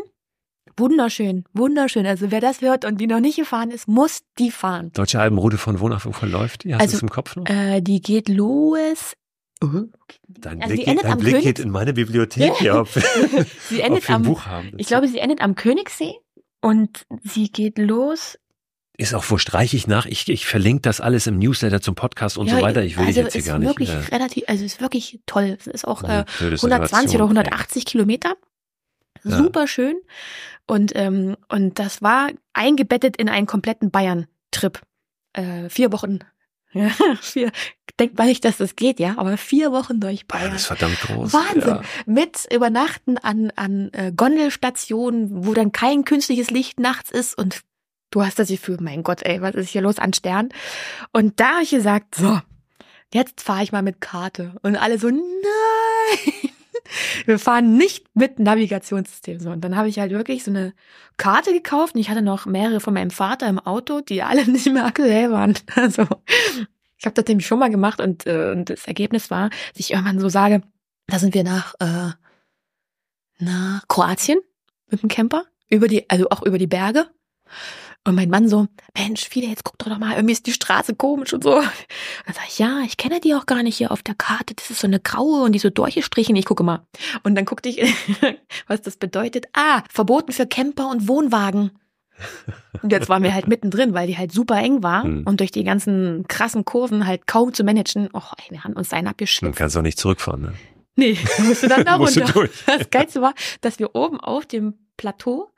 wunderschön, 0.79 1.45
wunderschön. 1.53 2.07
Also 2.07 2.31
wer 2.31 2.41
das 2.41 2.61
hört 2.63 2.85
und 2.85 2.99
die 3.01 3.07
noch 3.07 3.21
nicht 3.21 3.37
gefahren 3.37 3.71
ist, 3.71 3.87
muss 3.89 4.21
die 4.39 4.51
fahren. 4.51 4.91
Deutsche 4.95 5.21
Albenroute 5.21 5.59
von 5.59 5.81
wo 5.81 5.89
nach 5.89 6.05
wo 6.07 6.13
verläuft 6.13 6.65
die? 6.65 6.75
Hast 6.75 6.81
Also, 6.81 6.93
du 6.93 6.97
es 6.97 7.03
im 7.03 7.11
Kopf 7.11 7.37
noch? 7.37 7.47
Äh, 7.49 7.81
die 7.83 8.01
geht 8.01 8.29
los. 8.29 9.13
Dein 9.61 10.63
also 10.63 10.75
Blick, 10.75 10.87
dein 10.87 11.07
am 11.07 11.19
Blick 11.19 11.35
Königs- 11.37 11.45
geht 11.45 11.59
in 11.59 11.71
meine 11.71 11.93
Bibliothek, 11.95 12.61
ja, 12.61 12.81
ob, 12.81 12.89
Sie 13.69 13.81
endet 13.81 14.09
ein 14.09 14.17
am, 14.17 14.23
Buch 14.23 14.47
haben. 14.47 14.73
ich 14.77 14.87
glaube, 14.87 15.09
sie 15.09 15.19
endet 15.19 15.41
am 15.41 15.55
Königssee 15.55 16.15
und 16.61 17.07
sie 17.25 17.51
geht 17.51 17.79
los. 17.79 18.39
Ist 18.99 19.15
auch 19.15 19.29
wurscht, 19.31 19.53
reiche 19.53 19.77
ich 19.77 19.87
nach. 19.87 20.07
Ich, 20.07 20.29
ich 20.29 20.47
verlinke 20.47 20.83
das 20.83 21.03
alles 21.03 21.27
im 21.27 21.39
Newsletter 21.39 21.83
zum 21.83 21.95
Podcast 21.95 22.39
und 22.39 22.49
so 22.49 22.61
weiter. 22.63 22.83
Ich 22.83 22.97
will 22.97 23.05
also 23.05 23.23
dich 23.23 23.25
jetzt 23.25 23.33
hier 23.35 23.41
ist 23.41 23.47
gar 23.47 23.59
nicht. 23.59 23.69
wirklich 23.69 23.91
äh, 23.91 24.15
relativ, 24.15 24.45
also 24.47 24.65
ist 24.65 24.81
wirklich 24.81 25.21
toll. 25.27 25.57
Es 25.59 25.67
ist 25.67 25.87
auch 25.87 26.03
äh, 26.03 26.25
blöde 26.39 26.57
120 26.57 26.61
oder 26.61 26.81
Situation 27.03 27.23
180 27.23 27.85
Kilometer. 27.85 28.37
Ja. 29.23 29.37
Super 29.37 29.67
schön. 29.67 29.97
Und, 30.67 30.93
ähm, 30.95 31.37
und 31.49 31.79
das 31.79 32.01
war 32.01 32.31
eingebettet 32.55 33.19
in 33.19 33.29
einen 33.29 33.47
kompletten 33.47 33.91
Bayern-Trip. 33.91 34.81
Äh, 35.35 35.69
vier 35.69 35.93
Wochen 35.93 36.21
Ja, 36.77 36.91
vier. 37.21 37.51
Denkt 37.99 38.19
man 38.19 38.27
nicht, 38.27 38.45
dass 38.45 38.59
das 38.59 38.77
geht, 38.77 39.01
ja, 39.01 39.15
aber 39.17 39.39
vier 39.39 39.73
Wochen 39.73 40.01
durch 40.01 40.27
Bayern. 40.27 40.53
Das 40.53 40.63
ist 40.63 40.67
verdammt 40.67 41.01
groß. 41.01 41.33
Wahnsinn. 41.33 41.63
Ja. 41.63 41.83
Mit 42.05 42.47
Übernachten 42.53 43.17
an, 43.17 43.51
an 43.57 43.91
äh, 43.93 44.13
Gondelstationen, 44.15 45.47
wo 45.47 45.55
dann 45.55 45.73
kein 45.73 46.05
künstliches 46.05 46.51
Licht 46.51 46.79
nachts 46.79 47.11
ist 47.11 47.39
und 47.39 47.63
du 48.11 48.23
hast 48.23 48.39
das 48.39 48.49
Gefühl, 48.49 48.77
mein 48.81 49.03
Gott, 49.03 49.23
ey, 49.23 49.41
was 49.41 49.55
ist 49.55 49.71
hier 49.71 49.81
los 49.81 49.99
an 49.99 50.13
Stern? 50.13 50.51
Und 51.13 51.41
da 51.41 51.55
habe 51.55 51.63
ich 51.63 51.71
gesagt, 51.71 52.15
so, 52.15 52.41
jetzt 53.15 53.41
fahre 53.41 53.63
ich 53.63 53.73
mal 53.73 53.83
mit 53.83 54.03
Karte. 54.03 54.57
Und 54.63 54.77
alle 54.77 54.99
so, 54.99 55.09
nein, 55.09 56.51
wir 57.25 57.39
fahren 57.39 57.77
nicht 57.77 58.07
mit 58.15 58.39
Navigationssystem. 58.39 59.47
Und 59.47 59.63
dann 59.63 59.77
habe 59.77 59.89
ich 59.89 59.99
halt 59.99 60.13
wirklich 60.13 60.45
so 60.45 60.51
eine 60.51 60.73
Karte 61.17 61.53
gekauft 61.53 61.95
und 61.95 62.01
ich 62.01 62.11
hatte 62.11 62.23
noch 62.23 62.47
mehrere 62.47 62.81
von 62.81 62.95
meinem 62.95 63.11
Vater 63.11 63.49
im 63.49 63.59
Auto, 63.59 64.01
die 64.01 64.23
alle 64.23 64.47
nicht 64.51 64.73
mehr 64.73 64.87
aktuell 64.87 65.31
waren. 65.31 65.55
Also 65.75 66.07
ich 66.99 67.05
habe 67.05 67.15
das 67.15 67.27
nämlich 67.27 67.47
schon 67.47 67.59
mal 67.59 67.71
gemacht 67.71 68.01
und, 68.01 68.27
äh, 68.27 68.51
und 68.51 68.71
das 68.71 68.87
Ergebnis 68.87 69.31
war, 69.31 69.51
dass 69.51 69.81
ich 69.81 69.93
irgendwann 69.93 70.21
so 70.21 70.29
sage, 70.29 70.63
da 71.07 71.19
sind 71.19 71.35
wir 71.35 71.45
nach, 71.45 71.75
äh, 71.81 72.13
nach 73.39 73.87
Kroatien 73.89 74.39
mit 74.91 75.03
dem 75.03 75.09
Camper, 75.09 75.45
über 75.69 75.89
die, 75.89 76.09
also 76.09 76.29
auch 76.31 76.43
über 76.43 76.59
die 76.59 76.67
Berge. 76.67 77.07
Und 78.07 78.15
mein 78.15 78.31
Mann 78.31 78.49
so, 78.49 78.69
Mensch, 78.97 79.29
viele, 79.29 79.49
jetzt 79.49 79.65
guck 79.65 79.79
doch 79.79 79.89
noch 79.89 79.99
mal, 79.99 80.15
irgendwie 80.15 80.33
ist 80.33 80.47
die 80.47 80.53
Straße 80.53 80.95
komisch 80.95 81.33
und 81.35 81.43
so. 81.43 81.57
Und 81.57 81.65
dann 82.27 82.35
sag 82.35 82.47
ich, 82.49 82.59
ja, 82.59 82.81
ich 82.87 82.97
kenne 82.97 83.21
die 83.21 83.35
auch 83.35 83.47
gar 83.47 83.63
nicht 83.63 83.77
hier 83.77 83.91
auf 83.91 84.03
der 84.03 84.15
Karte. 84.15 84.55
Das 84.55 84.71
ist 84.71 84.81
so 84.81 84.87
eine 84.87 85.01
graue 85.01 85.43
und 85.43 85.53
die 85.53 85.59
so 85.59 85.71
durchgestrichen. 85.71 86.37
Ich 86.37 86.45
gucke 86.47 86.63
mal. 86.63 86.87
Und 87.25 87.35
dann 87.35 87.45
guckte 87.45 87.69
ich, 87.69 87.83
was 88.69 88.81
das 88.83 88.97
bedeutet. 88.97 89.47
Ah, 89.55 89.83
verboten 89.93 90.33
für 90.33 90.47
Camper 90.47 90.89
und 90.89 91.09
Wohnwagen. 91.09 91.73
Und 92.81 92.93
jetzt 92.93 93.09
waren 93.11 93.23
wir 93.23 93.35
halt 93.35 93.47
mittendrin, 93.47 93.93
weil 93.93 94.07
die 94.07 94.17
halt 94.17 94.33
super 94.33 94.57
eng 94.57 94.83
war 94.83 95.03
Hm. 95.03 95.25
und 95.27 95.41
durch 95.41 95.51
die 95.51 95.65
ganzen 95.65 96.27
krassen 96.29 96.65
Kurven 96.65 97.07
halt 97.07 97.27
kaum 97.27 97.53
zu 97.53 97.63
managen. 97.65 98.09
Och, 98.15 98.33
ey, 98.39 98.51
wir 98.51 98.65
haben 98.65 98.73
uns 98.73 98.93
einen 98.93 99.05
Man 99.05 99.11
abgeschwitzt. 99.11 99.57
kann 99.57 99.67
es 99.67 99.77
auch 99.77 99.83
nicht 99.83 99.99
zurückfahren, 99.99 100.41
ne? 100.43 100.53
Nee, 100.95 101.19
musst 101.45 101.63
du 101.65 101.69
dann 101.69 101.85
da 101.85 101.99
du 101.99 102.05
runter. 102.05 102.25
durch. 102.33 102.51
Das 102.67 102.89
Geilste 102.91 103.21
war, 103.21 103.35
dass 103.61 103.79
wir 103.79 103.95
oben 103.95 104.19
auf 104.19 104.47
dem 104.47 104.75
Plateau 104.97 105.51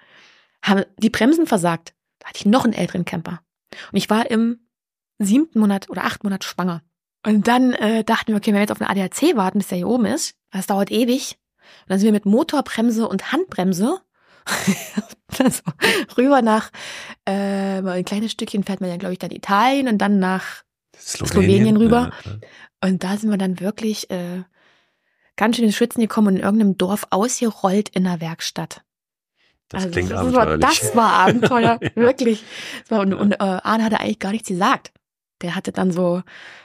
haben 0.62 0.82
die 0.98 1.10
Bremsen 1.10 1.46
versagt. 1.46 1.92
Da 2.18 2.28
hatte 2.28 2.38
ich 2.38 2.46
noch 2.46 2.64
einen 2.64 2.74
älteren 2.74 3.04
Camper. 3.04 3.40
Und 3.92 3.98
ich 3.98 4.10
war 4.10 4.30
im 4.30 4.68
siebten 5.18 5.60
Monat 5.60 5.90
oder 5.90 6.04
achten 6.04 6.26
Monat 6.26 6.44
schwanger. 6.44 6.82
Und 7.26 7.48
dann 7.48 7.72
äh, 7.72 8.04
dachten 8.04 8.28
wir, 8.28 8.36
okay, 8.36 8.48
wenn 8.48 8.54
wir 8.54 8.60
jetzt 8.60 8.72
auf 8.72 8.80
eine 8.80 8.90
ADAC 8.90 9.36
warten, 9.36 9.58
bis 9.58 9.68
der 9.68 9.78
hier 9.78 9.88
oben 9.88 10.06
ist, 10.06 10.34
das 10.50 10.66
dauert 10.66 10.90
ewig. 10.90 11.38
Und 11.82 11.90
dann 11.90 11.98
sind 11.98 12.06
wir 12.06 12.12
mit 12.12 12.26
Motorbremse 12.26 13.08
und 13.08 13.32
Handbremse 13.32 14.00
also 15.38 15.62
rüber 16.16 16.42
nach 16.42 16.70
äh, 17.24 17.82
ein 17.82 18.04
kleines 18.04 18.32
Stückchen 18.32 18.64
fährt 18.64 18.80
man 18.80 18.90
ja, 18.90 18.96
glaube 18.96 19.12
ich, 19.12 19.18
dann 19.18 19.30
Italien 19.30 19.88
und 19.88 19.98
dann 19.98 20.18
nach 20.18 20.62
Slowenien 20.96 21.76
rüber. 21.76 22.10
Ja, 22.24 22.32
ja. 22.32 22.88
und 22.88 23.04
da 23.04 23.16
sind 23.16 23.30
wir 23.30 23.38
dann 23.38 23.60
wirklich 23.60 24.10
äh, 24.10 24.42
ganz 25.36 25.56
schön 25.56 25.64
ins 25.64 25.76
Schwitzen 25.76 26.00
gekommen 26.00 26.28
und 26.28 26.36
in 26.36 26.42
irgendeinem 26.42 26.78
Dorf 26.78 27.06
ausgerollt 27.10 27.88
in 27.90 28.04
der 28.04 28.20
Werkstatt. 28.20 28.82
Das 29.68 29.82
Also, 29.84 29.92
klingt 29.92 30.10
das 30.10 30.18
abenteuerlich. 30.20 30.62
War, 30.64 30.70
das 30.70 30.96
war 30.96 31.12
Abenteuer, 31.12 31.80
wirklich. 31.94 32.44
War, 32.88 33.00
und 33.00 33.12
und 33.14 33.32
äh, 33.32 33.36
Arne 33.38 33.84
hatte 33.84 34.00
eigentlich 34.00 34.18
gar 34.18 34.32
nichts 34.32 34.48
gesagt. 34.48 34.92
Der 35.42 35.54
hatte 35.54 35.72
dann 35.72 35.90
so, 35.92 36.22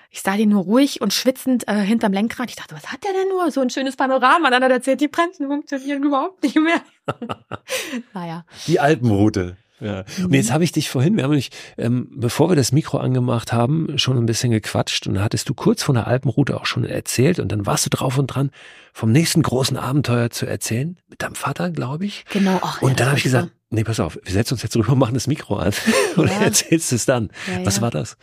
ich 0.10 0.22
sah 0.22 0.38
den 0.38 0.50
nur 0.50 0.64
ruhig 0.64 1.02
und 1.02 1.14
schwitzend 1.14 1.68
äh, 1.68 1.76
hinterm 1.76 2.14
Lenkrad. 2.14 2.50
Ich 2.50 2.56
dachte, 2.56 2.76
was 2.76 2.92
hat 2.92 3.04
der 3.04 3.12
denn 3.14 3.30
nur? 3.30 3.52
So 3.52 3.62
ein 3.62 3.70
schönes 3.70 3.96
Panorama. 3.96 4.50
Dann 4.50 4.64
hat 4.64 4.72
er 4.72 4.76
erzählt, 4.78 5.02
die 5.02 5.08
Bremsen 5.08 5.48
funktionieren 5.48 6.04
überhaupt 6.04 6.44
nicht 6.44 6.56
mehr. 6.56 6.82
naja. 8.14 8.46
Die 8.68 8.80
Alpenroute. 8.80 9.58
Ja. 9.84 10.00
Und 10.20 10.28
Mhm. 10.30 10.34
jetzt 10.34 10.52
habe 10.52 10.64
ich 10.64 10.72
dich 10.72 10.90
vorhin, 10.90 11.16
wir 11.18 11.24
haben 11.24 11.32
nämlich, 11.32 11.50
ähm, 11.78 12.08
bevor 12.16 12.50
wir 12.50 12.56
das 12.56 12.72
Mikro 12.72 12.98
angemacht 12.98 13.52
haben, 13.52 13.98
schon 13.98 14.18
ein 14.18 14.26
bisschen 14.26 14.52
gequatscht 14.52 15.06
und 15.08 15.16
dann 15.16 15.24
hattest 15.24 15.50
du 15.50 15.54
kurz 15.54 15.84
von 15.84 15.96
der 15.96 16.08
Alpenroute 16.08 16.56
auch 16.60 16.66
schon 16.66 16.86
erzählt 16.86 17.40
und 17.40 17.52
dann 17.52 17.66
warst 17.66 17.86
du 17.86 17.90
drauf 17.90 18.18
und 18.18 18.28
dran, 18.28 18.50
vom 18.94 19.12
nächsten 19.12 19.42
großen 19.42 19.76
Abenteuer 19.78 20.30
zu 20.30 20.46
erzählen, 20.46 20.98
mit 21.10 21.22
deinem 21.22 21.36
Vater, 21.36 21.70
glaube 21.72 22.06
ich. 22.06 22.26
Genau. 22.32 22.60
Ach, 22.62 22.82
ja, 22.82 22.88
Und 22.88 22.92
dann 23.00 23.06
das 23.06 23.08
habe 23.08 23.18
ich 23.18 23.24
gesagt, 23.24 23.50
nee, 23.72 23.84
pass 23.84 24.00
auf, 24.00 24.18
wir 24.24 24.32
setzen 24.32 24.54
uns 24.54 24.64
jetzt 24.64 24.76
rüber, 24.78 24.96
machen 24.96 25.16
das 25.16 25.28
Mikro 25.28 25.58
an 25.58 25.74
und 26.16 26.30
Ja. 26.30 26.42
erzählst 26.42 26.94
es 26.94 27.06
dann. 27.06 27.30
Ja, 27.52 27.66
Was 27.66 27.78
ja. 27.78 27.82
war 27.82 27.92
das? 27.92 28.18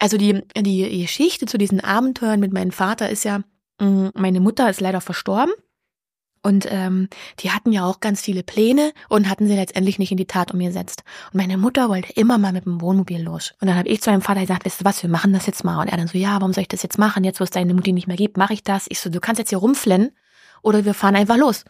Also 0.00 0.16
die, 0.16 0.42
die 0.56 1.02
Geschichte 1.02 1.46
zu 1.46 1.58
diesen 1.58 1.80
Abenteuern 1.80 2.40
mit 2.40 2.52
meinem 2.52 2.70
Vater 2.72 3.10
ist 3.10 3.24
ja, 3.24 3.40
mh, 3.80 4.12
meine 4.14 4.40
Mutter 4.40 4.70
ist 4.70 4.80
leider 4.80 5.00
verstorben. 5.00 5.52
Und 6.48 6.66
ähm, 6.70 7.10
die 7.40 7.50
hatten 7.50 7.72
ja 7.72 7.84
auch 7.84 8.00
ganz 8.00 8.22
viele 8.22 8.42
Pläne 8.42 8.94
und 9.10 9.28
hatten 9.28 9.46
sie 9.46 9.54
letztendlich 9.54 9.98
nicht 9.98 10.12
in 10.12 10.16
die 10.16 10.24
Tat 10.24 10.50
umgesetzt. 10.50 11.04
Und 11.30 11.36
meine 11.36 11.58
Mutter 11.58 11.90
wollte 11.90 12.10
immer 12.14 12.38
mal 12.38 12.54
mit 12.54 12.64
dem 12.64 12.80
Wohnmobil 12.80 13.22
los. 13.22 13.52
Und 13.60 13.68
dann 13.68 13.76
habe 13.76 13.86
ich 13.90 14.00
zu 14.00 14.08
meinem 14.08 14.22
Vater 14.22 14.40
gesagt, 14.40 14.64
weißt 14.64 14.80
du 14.80 14.84
was, 14.86 15.02
wir 15.02 15.10
machen 15.10 15.34
das 15.34 15.44
jetzt 15.44 15.62
mal. 15.62 15.78
Und 15.78 15.88
er 15.88 15.98
dann 15.98 16.08
so, 16.08 16.16
ja, 16.16 16.40
warum 16.40 16.54
soll 16.54 16.62
ich 16.62 16.68
das 16.68 16.82
jetzt 16.82 16.98
machen? 16.98 17.22
Jetzt, 17.22 17.38
wo 17.38 17.44
es 17.44 17.50
deine 17.50 17.74
Mutti 17.74 17.92
nicht 17.92 18.08
mehr 18.08 18.16
gibt, 18.16 18.38
mache 18.38 18.54
ich 18.54 18.62
das. 18.62 18.86
Ich 18.88 18.98
so, 18.98 19.10
du 19.10 19.20
kannst 19.20 19.40
jetzt 19.40 19.50
hier 19.50 19.58
rumflennen 19.58 20.12
oder 20.62 20.86
wir 20.86 20.94
fahren 20.94 21.16
einfach 21.16 21.36
los. 21.36 21.66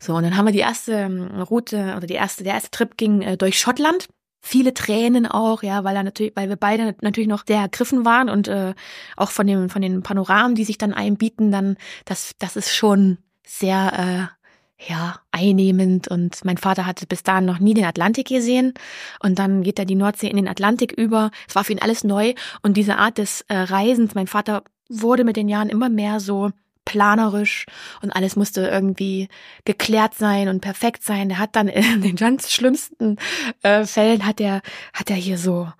So, 0.00 0.14
und 0.14 0.22
dann 0.22 0.34
haben 0.34 0.46
wir 0.46 0.52
die 0.52 0.60
erste 0.60 0.92
ähm, 0.92 1.42
Route 1.42 1.92
oder 1.98 2.06
die 2.06 2.14
erste, 2.14 2.42
der 2.42 2.54
erste 2.54 2.70
Trip 2.70 2.96
ging 2.96 3.20
äh, 3.20 3.36
durch 3.36 3.60
Schottland. 3.60 4.08
Viele 4.40 4.72
Tränen 4.72 5.26
auch, 5.26 5.62
ja, 5.62 5.84
weil 5.84 5.94
er 5.94 6.04
natürlich, 6.04 6.32
weil 6.36 6.48
wir 6.48 6.56
beide 6.56 6.96
natürlich 7.02 7.28
noch 7.28 7.44
sehr 7.46 7.60
ergriffen 7.60 8.06
waren 8.06 8.30
und 8.30 8.48
äh, 8.48 8.72
auch 9.18 9.30
von 9.30 9.46
dem, 9.46 9.68
von 9.68 9.82
den 9.82 10.02
Panoramen, 10.02 10.54
die 10.54 10.64
sich 10.64 10.78
dann 10.78 10.94
einbieten, 10.94 11.52
dann, 11.52 11.76
das, 12.06 12.32
das 12.38 12.56
ist 12.56 12.74
schon 12.74 13.18
sehr, 13.46 14.30
äh, 14.30 14.88
ja, 14.90 15.20
einnehmend. 15.30 16.08
Und 16.08 16.44
mein 16.44 16.58
Vater 16.58 16.86
hatte 16.86 17.06
bis 17.06 17.22
dahin 17.22 17.44
noch 17.44 17.58
nie 17.58 17.74
den 17.74 17.84
Atlantik 17.84 18.28
gesehen. 18.28 18.74
Und 19.20 19.38
dann 19.38 19.62
geht 19.62 19.78
er 19.78 19.84
die 19.84 19.94
Nordsee 19.94 20.28
in 20.28 20.36
den 20.36 20.48
Atlantik 20.48 20.92
über. 20.92 21.30
Es 21.48 21.54
war 21.54 21.64
für 21.64 21.72
ihn 21.72 21.82
alles 21.82 22.04
neu. 22.04 22.34
Und 22.62 22.76
diese 22.76 22.98
Art 22.98 23.18
des 23.18 23.42
äh, 23.48 23.56
Reisens, 23.56 24.14
mein 24.14 24.26
Vater 24.26 24.64
wurde 24.88 25.24
mit 25.24 25.36
den 25.36 25.48
Jahren 25.48 25.68
immer 25.68 25.88
mehr 25.88 26.20
so 26.20 26.50
planerisch 26.84 27.66
und 28.02 28.10
alles 28.10 28.34
musste 28.34 28.66
irgendwie 28.66 29.28
geklärt 29.64 30.14
sein 30.14 30.48
und 30.48 30.60
perfekt 30.60 31.04
sein. 31.04 31.28
Der 31.28 31.38
hat 31.38 31.54
dann 31.56 31.68
in 31.68 32.02
den 32.02 32.16
ganz 32.16 32.50
schlimmsten 32.50 33.16
äh, 33.62 33.84
Fällen 33.84 34.26
hat 34.26 34.40
er 34.40 34.62
hat 34.92 35.10
er 35.10 35.16
hier 35.16 35.38
so 35.38 35.72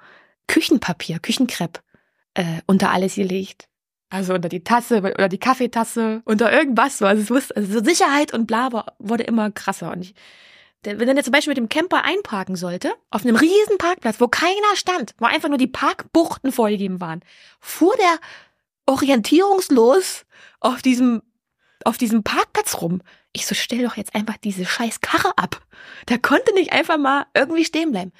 Küchenpapier, 0.46 1.18
Küchenkrepp 1.18 1.82
äh, 2.34 2.60
unter 2.66 2.90
alles 2.90 3.16
gelegt. 3.16 3.68
Also 4.12 4.34
unter 4.34 4.50
die 4.50 4.62
Tasse 4.62 4.98
oder 4.98 5.30
die 5.30 5.38
Kaffeetasse, 5.38 6.20
unter 6.26 6.52
irgendwas 6.52 6.98
so. 6.98 7.06
Also 7.06 7.22
es 7.22 7.30
wusste, 7.30 7.56
also 7.56 7.72
so 7.72 7.82
Sicherheit 7.82 8.34
und 8.34 8.46
bla 8.46 8.84
wurde 8.98 9.22
immer 9.22 9.50
krasser. 9.50 9.90
Und 9.90 10.02
ich, 10.02 10.14
wenn 10.82 11.16
er 11.16 11.24
zum 11.24 11.32
Beispiel 11.32 11.52
mit 11.52 11.56
dem 11.56 11.70
Camper 11.70 12.04
einparken 12.04 12.54
sollte, 12.54 12.92
auf 13.10 13.24
einem 13.24 13.36
riesen 13.36 13.78
Parkplatz, 13.78 14.20
wo 14.20 14.28
keiner 14.28 14.76
stand, 14.76 15.14
wo 15.16 15.24
einfach 15.24 15.48
nur 15.48 15.56
die 15.56 15.66
Parkbuchten 15.66 16.52
vorgegeben 16.52 17.00
waren, 17.00 17.22
fuhr 17.58 17.94
der 17.96 18.18
orientierungslos 18.84 20.26
auf 20.60 20.82
diesem, 20.82 21.22
auf 21.86 21.96
diesem 21.96 22.22
Parkplatz 22.22 22.82
rum. 22.82 23.00
Ich 23.32 23.46
so, 23.46 23.54
stell 23.54 23.82
doch 23.82 23.96
jetzt 23.96 24.14
einfach 24.14 24.36
diese 24.36 24.66
scheiß 24.66 25.00
Karre 25.00 25.38
ab. 25.38 25.62
Der 26.10 26.18
konnte 26.18 26.52
nicht 26.52 26.74
einfach 26.74 26.98
mal 26.98 27.24
irgendwie 27.32 27.64
stehen 27.64 27.92
bleiben. 27.92 28.12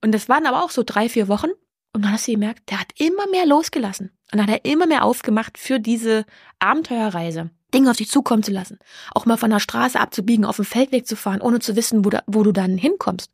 Und 0.00 0.12
das 0.12 0.28
waren 0.28 0.46
aber 0.46 0.62
auch 0.62 0.70
so 0.70 0.84
drei, 0.86 1.08
vier 1.08 1.26
Wochen. 1.26 1.50
Und 1.92 2.04
dann 2.04 2.12
hast 2.12 2.28
du 2.28 2.32
gemerkt, 2.32 2.70
der 2.70 2.80
hat 2.80 2.92
immer 2.96 3.26
mehr 3.28 3.46
losgelassen. 3.46 4.10
Und 4.32 4.38
dann 4.38 4.42
hat 4.42 4.64
er 4.64 4.70
immer 4.70 4.86
mehr 4.86 5.04
aufgemacht 5.04 5.58
für 5.58 5.80
diese 5.80 6.24
Abenteuerreise. 6.60 7.50
Dinge 7.74 7.90
auf 7.90 7.96
dich 7.96 8.10
zukommen 8.10 8.42
zu 8.42 8.52
lassen. 8.52 8.78
Auch 9.14 9.26
mal 9.26 9.36
von 9.36 9.50
der 9.50 9.60
Straße 9.60 9.98
abzubiegen, 9.98 10.44
auf 10.44 10.56
den 10.56 10.64
Feldweg 10.64 11.06
zu 11.06 11.16
fahren, 11.16 11.40
ohne 11.40 11.60
zu 11.60 11.76
wissen, 11.76 12.04
wo, 12.04 12.10
da, 12.10 12.22
wo 12.26 12.42
du 12.42 12.52
dann 12.52 12.76
hinkommst. 12.76 13.30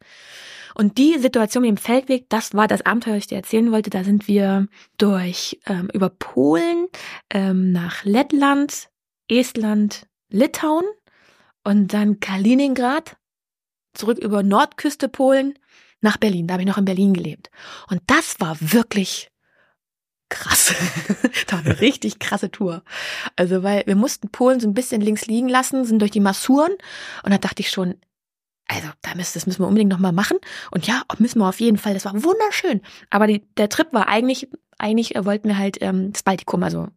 Und 0.74 0.98
die 0.98 1.18
Situation 1.18 1.62
mit 1.62 1.70
dem 1.70 1.76
Feldweg, 1.78 2.28
das 2.28 2.52
war 2.52 2.68
das 2.68 2.84
Abenteuer, 2.84 3.14
das 3.14 3.24
ich 3.24 3.28
dir 3.28 3.36
erzählen 3.36 3.72
wollte. 3.72 3.88
Da 3.88 4.04
sind 4.04 4.28
wir 4.28 4.68
durch 4.98 5.58
ähm, 5.66 5.88
über 5.92 6.10
Polen 6.10 6.88
ähm, 7.30 7.72
nach 7.72 8.04
Lettland, 8.04 8.90
Estland, 9.28 10.06
Litauen 10.28 10.84
und 11.64 11.94
dann 11.94 12.20
Kaliningrad, 12.20 13.16
zurück 13.94 14.18
über 14.18 14.42
Nordküste 14.42 15.08
Polen 15.08 15.58
nach 16.06 16.16
Berlin. 16.16 16.46
Da 16.46 16.54
habe 16.54 16.62
ich 16.62 16.68
noch 16.68 16.78
in 16.78 16.84
Berlin 16.84 17.12
gelebt. 17.12 17.50
Und 17.90 18.00
das 18.06 18.40
war 18.40 18.56
wirklich 18.60 19.30
krass. 20.28 20.74
das 21.22 21.52
war 21.52 21.58
eine 21.60 21.80
richtig 21.80 22.18
krasse 22.18 22.50
Tour. 22.50 22.82
Also, 23.36 23.62
weil 23.62 23.82
wir 23.86 23.96
mussten 23.96 24.30
Polen 24.30 24.60
so 24.60 24.68
ein 24.68 24.74
bisschen 24.74 25.00
links 25.00 25.26
liegen 25.26 25.48
lassen, 25.48 25.84
sind 25.84 26.00
durch 26.00 26.10
die 26.10 26.20
Masuren 26.20 26.72
und 27.22 27.32
da 27.32 27.38
dachte 27.38 27.60
ich 27.60 27.70
schon, 27.70 27.96
also 28.68 28.88
das 29.02 29.46
müssen 29.46 29.60
wir 29.60 29.68
unbedingt 29.68 29.92
nochmal 29.92 30.12
machen. 30.12 30.38
Und 30.72 30.86
ja, 30.86 31.02
müssen 31.18 31.38
wir 31.38 31.48
auf 31.48 31.60
jeden 31.60 31.78
Fall. 31.78 31.94
Das 31.94 32.04
war 32.04 32.14
wunderschön. 32.14 32.80
Aber 33.10 33.26
die, 33.28 33.46
der 33.56 33.68
Trip 33.68 33.92
war 33.92 34.08
eigentlich, 34.08 34.48
eigentlich 34.78 35.14
wollten 35.16 35.48
wir 35.48 35.58
halt 35.58 35.78
ähm, 35.80 36.12
das 36.12 36.24
Baltikum, 36.24 36.62
also 36.64 36.88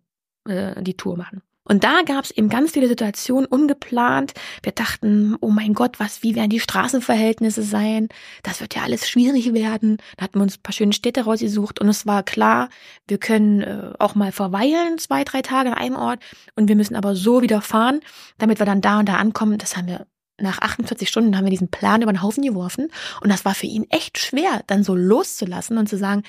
äh, 0.48 0.82
die 0.82 0.98
Tour 0.98 1.16
machen. 1.16 1.44
Und 1.70 1.84
da 1.84 2.02
gab 2.02 2.26
es 2.26 2.32
eben 2.32 2.50
ganz 2.50 2.72
viele 2.72 2.88
Situationen 2.88 3.46
ungeplant. 3.46 4.34
Wir 4.64 4.72
dachten, 4.72 5.38
oh 5.40 5.52
mein 5.52 5.76
Gott, 5.76 6.00
was, 6.00 6.24
wie 6.24 6.36
werden 6.36 6.50
die 6.50 6.60
Straßenverhältnisse 6.60 7.62
sein? 7.62 8.10
Das 8.42 8.60
wird 8.60 8.74
ja 8.74 8.82
alles 8.82 9.08
schwierig 9.08 9.54
werden. 9.54 9.98
Da 10.18 10.24
hatten 10.24 10.40
wir 10.40 10.44
uns 10.44 10.58
ein 10.58 10.64
paar 10.64 10.74
schöne 10.74 10.94
Städte 10.94 11.26
rausgesucht 11.26 11.80
und 11.80 11.88
es 11.88 12.08
war 12.08 12.24
klar, 12.24 12.70
wir 13.08 13.20
können 13.20 13.62
äh, 13.62 13.92
auch 14.00 14.16
mal 14.16 14.32
verweilen, 14.32 14.98
zwei, 14.98 15.24
drei 15.24 15.44
Tage 15.44 15.72
an 15.72 15.78
einem 15.78 15.96
Ort 15.96 16.24
und 16.56 16.70
wir 16.70 16.76
müssen 16.76 16.96
aber 16.96 17.16
so 17.16 17.44
wieder 17.44 17.62
fahren, 17.62 18.00
damit 18.40 18.58
wir 18.58 18.66
dann 18.66 18.82
da 18.82 19.00
und 19.00 19.08
da 19.08 19.18
ankommen. 19.18 19.60
Das 19.60 19.78
haben 19.78 19.88
wir 19.88 20.08
nach 20.42 20.60
48 20.60 21.08
Stunden 21.08 21.38
haben 21.38 21.46
wir 21.46 21.52
diesen 21.52 21.70
Plan 21.70 22.02
über 22.02 22.12
den 22.12 22.24
Haufen 22.24 22.44
geworfen 22.44 22.90
und 23.22 23.30
das 23.30 23.46
war 23.46 23.54
für 23.54 23.68
ihn 23.68 23.86
echt 23.90 24.18
schwer, 24.18 24.64
dann 24.66 24.84
so 24.84 24.96
loszulassen 24.96 25.78
und 25.78 25.88
zu 25.88 25.98
sagen, 25.98 26.24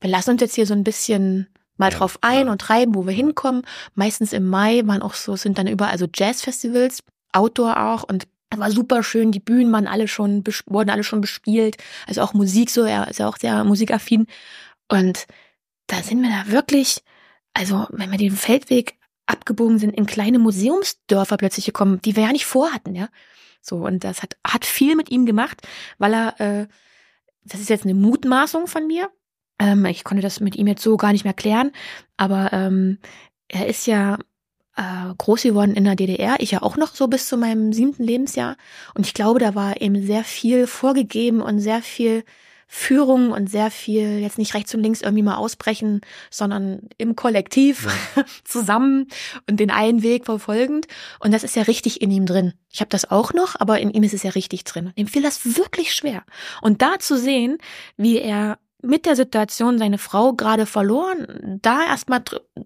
wir 0.00 0.10
lassen 0.10 0.30
uns 0.30 0.42
jetzt 0.42 0.54
hier 0.54 0.66
so 0.66 0.74
ein 0.74 0.84
bisschen 0.84 1.48
mal 1.76 1.90
ja, 1.90 1.98
drauf 1.98 2.18
ein 2.20 2.46
ja. 2.46 2.52
und 2.52 2.60
treiben, 2.60 2.94
wo 2.94 3.06
wir 3.06 3.12
hinkommen. 3.12 3.62
Meistens 3.94 4.32
im 4.32 4.48
Mai 4.48 4.82
waren 4.84 5.02
auch 5.02 5.14
so, 5.14 5.36
sind 5.36 5.58
dann 5.58 5.66
überall 5.66 5.98
so 5.98 6.06
Jazzfestivals, 6.12 7.02
Outdoor 7.32 7.76
auch 7.76 8.04
und 8.04 8.26
war 8.54 8.70
super 8.70 9.02
schön, 9.02 9.32
die 9.32 9.40
Bühnen 9.40 9.72
waren 9.72 9.86
alle 9.86 10.08
schon, 10.08 10.44
wurden 10.66 10.90
alle 10.90 11.04
schon 11.04 11.20
bespielt, 11.20 11.76
also 12.06 12.22
auch 12.22 12.32
Musik 12.32 12.70
so, 12.70 12.84
er 12.84 13.08
ist 13.08 13.18
ja 13.18 13.28
auch 13.28 13.36
sehr 13.36 13.64
musikaffin 13.64 14.26
und 14.88 15.26
da 15.88 16.02
sind 16.02 16.22
wir 16.22 16.30
da 16.30 16.50
wirklich, 16.50 17.02
also 17.54 17.86
wenn 17.90 18.10
wir 18.10 18.18
den 18.18 18.36
Feldweg 18.36 18.96
abgebogen 19.26 19.78
sind, 19.78 19.90
in 19.90 20.06
kleine 20.06 20.38
Museumsdörfer 20.38 21.36
plötzlich 21.36 21.66
gekommen, 21.66 22.00
die 22.02 22.16
wir 22.16 22.24
ja 22.24 22.32
nicht 22.32 22.46
vorhatten, 22.46 22.94
ja. 22.94 23.08
So, 23.60 23.78
und 23.78 24.04
das 24.04 24.22
hat, 24.22 24.36
hat 24.46 24.64
viel 24.64 24.94
mit 24.94 25.10
ihm 25.10 25.26
gemacht, 25.26 25.60
weil 25.98 26.14
er, 26.14 26.40
äh, 26.40 26.66
das 27.42 27.60
ist 27.60 27.68
jetzt 27.68 27.84
eine 27.84 27.94
Mutmaßung 27.94 28.68
von 28.68 28.86
mir. 28.86 29.10
Ähm, 29.58 29.84
ich 29.86 30.04
konnte 30.04 30.22
das 30.22 30.40
mit 30.40 30.56
ihm 30.56 30.66
jetzt 30.66 30.82
so 30.82 30.96
gar 30.96 31.12
nicht 31.12 31.24
mehr 31.24 31.34
klären, 31.34 31.72
aber 32.16 32.52
ähm, 32.52 32.98
er 33.48 33.66
ist 33.66 33.86
ja 33.86 34.18
äh, 34.76 35.14
groß 35.16 35.42
geworden 35.42 35.74
in 35.74 35.84
der 35.84 35.96
DDR, 35.96 36.36
ich 36.38 36.50
ja 36.50 36.62
auch 36.62 36.76
noch 36.76 36.94
so 36.94 37.08
bis 37.08 37.28
zu 37.28 37.36
meinem 37.36 37.72
siebten 37.72 38.04
Lebensjahr. 38.04 38.56
Und 38.94 39.06
ich 39.06 39.14
glaube, 39.14 39.40
da 39.40 39.54
war 39.54 39.80
eben 39.80 40.06
sehr 40.06 40.24
viel 40.24 40.66
vorgegeben 40.66 41.40
und 41.40 41.60
sehr 41.60 41.82
viel 41.82 42.24
Führung 42.68 43.30
und 43.30 43.48
sehr 43.48 43.70
viel 43.70 44.18
jetzt 44.18 44.38
nicht 44.38 44.54
rechts 44.54 44.74
und 44.74 44.82
links 44.82 45.00
irgendwie 45.00 45.22
mal 45.22 45.36
ausbrechen, 45.36 46.00
sondern 46.30 46.88
im 46.98 47.14
Kollektiv 47.14 47.86
ja. 48.16 48.24
zusammen 48.44 49.06
und 49.48 49.60
den 49.60 49.70
einen 49.70 50.02
Weg 50.02 50.24
verfolgend. 50.24 50.86
Und 51.20 51.32
das 51.32 51.44
ist 51.44 51.54
ja 51.54 51.62
richtig 51.62 52.02
in 52.02 52.10
ihm 52.10 52.26
drin. 52.26 52.54
Ich 52.72 52.80
habe 52.80 52.88
das 52.88 53.08
auch 53.10 53.32
noch, 53.32 53.58
aber 53.58 53.78
in 53.78 53.90
ihm 53.90 54.02
ist 54.02 54.14
es 54.14 54.24
ja 54.24 54.30
richtig 54.30 54.64
drin. 54.64 54.92
Ihm 54.96 55.06
fiel 55.06 55.22
das 55.22 55.56
wirklich 55.56 55.94
schwer. 55.94 56.24
Und 56.60 56.82
da 56.82 56.98
zu 56.98 57.16
sehen, 57.16 57.58
wie 57.96 58.18
er 58.18 58.58
mit 58.86 59.06
der 59.06 59.16
Situation 59.16 59.78
seine 59.78 59.98
Frau 59.98 60.32
gerade 60.32 60.66
verloren, 60.66 61.58
da 61.62 61.84
erstmal 61.86 62.22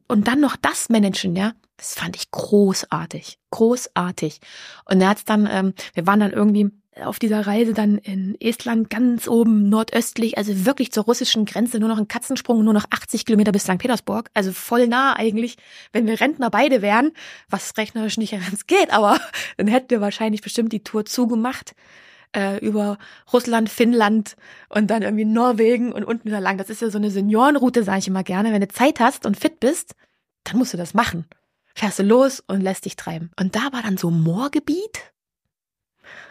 und 0.08 0.28
dann 0.28 0.40
noch 0.40 0.56
das 0.56 0.88
managen, 0.88 1.34
ja, 1.36 1.52
das 1.76 1.94
fand 1.94 2.16
ich 2.16 2.30
großartig, 2.30 3.38
großartig. 3.50 4.40
Und 4.84 5.00
er 5.00 5.08
hat's 5.08 5.24
dann, 5.24 5.48
ähm, 5.50 5.74
wir 5.94 6.06
waren 6.06 6.20
dann 6.20 6.32
irgendwie 6.32 6.70
auf 7.02 7.18
dieser 7.18 7.46
Reise 7.46 7.72
dann 7.72 7.98
in 7.98 8.36
Estland 8.40 8.90
ganz 8.90 9.28
oben 9.28 9.68
nordöstlich, 9.68 10.36
also 10.36 10.66
wirklich 10.66 10.92
zur 10.92 11.04
russischen 11.04 11.46
Grenze, 11.46 11.78
nur 11.78 11.88
noch 11.88 11.98
ein 11.98 12.08
Katzensprung, 12.08 12.62
nur 12.64 12.74
noch 12.74 12.84
80 12.90 13.24
Kilometer 13.24 13.52
bis 13.52 13.62
St. 13.62 13.78
Petersburg, 13.78 14.28
also 14.34 14.52
voll 14.52 14.86
nah 14.88 15.16
eigentlich. 15.16 15.56
Wenn 15.92 16.06
wir 16.06 16.20
Rentner 16.20 16.50
beide 16.50 16.82
wären, 16.82 17.12
was 17.48 17.72
rechnerisch 17.78 18.18
nicht 18.18 18.32
ganz 18.48 18.66
geht, 18.66 18.92
aber 18.92 19.18
dann 19.56 19.68
hätten 19.68 19.90
wir 19.90 20.00
wahrscheinlich 20.00 20.42
bestimmt 20.42 20.72
die 20.72 20.84
Tour 20.84 21.04
zugemacht 21.04 21.74
äh, 22.34 22.58
über 22.64 22.98
Russland, 23.32 23.68
Finnland 23.68 24.36
und 24.68 24.90
dann 24.90 25.02
irgendwie 25.02 25.24
Norwegen 25.24 25.92
und 25.92 26.04
unten 26.04 26.26
wieder 26.26 26.40
lang. 26.40 26.58
Das 26.58 26.70
ist 26.70 26.82
ja 26.82 26.90
so 26.90 26.98
eine 26.98 27.10
Seniorenroute, 27.10 27.84
sage 27.84 28.00
ich 28.00 28.08
immer 28.08 28.22
gerne. 28.22 28.52
Wenn 28.52 28.60
du 28.60 28.68
Zeit 28.68 29.00
hast 29.00 29.26
und 29.26 29.38
fit 29.38 29.60
bist, 29.60 29.94
dann 30.44 30.58
musst 30.58 30.72
du 30.72 30.76
das 30.76 30.94
machen. 30.94 31.26
Fährst 31.74 31.98
du 31.98 32.02
los 32.02 32.42
und 32.46 32.60
lässt 32.60 32.84
dich 32.84 32.96
treiben. 32.96 33.30
Und 33.38 33.56
da 33.56 33.72
war 33.72 33.82
dann 33.82 33.96
so 33.96 34.10
Moorgebiet 34.10 35.12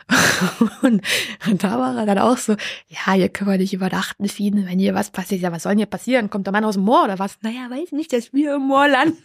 und, 0.82 1.02
und 1.48 1.64
da 1.64 1.80
war 1.80 1.96
er 1.96 2.06
dann 2.06 2.18
auch 2.18 2.38
so, 2.38 2.54
ja, 2.88 3.14
hier 3.14 3.30
können 3.30 3.52
wir 3.52 3.58
nicht 3.58 3.74
übernachten, 3.74 4.28
Fiene, 4.28 4.66
wenn 4.68 4.80
hier 4.80 4.96
was 4.96 5.12
passiert. 5.12 5.42
Ja, 5.42 5.52
was 5.52 5.64
soll 5.64 5.72
denn 5.72 5.80
hier 5.80 5.86
passieren? 5.86 6.30
Kommt 6.30 6.48
der 6.48 6.52
Mann 6.52 6.66
aus 6.66 6.76
dem 6.76 6.84
Moor 6.84 7.04
oder 7.04 7.20
was? 7.20 7.38
Naja, 7.42 7.70
weiß 7.70 7.92
nicht, 7.92 8.12
dass 8.12 8.34
wir 8.34 8.56
im 8.56 8.64
Moor 8.64 8.88
landen. 8.88 9.18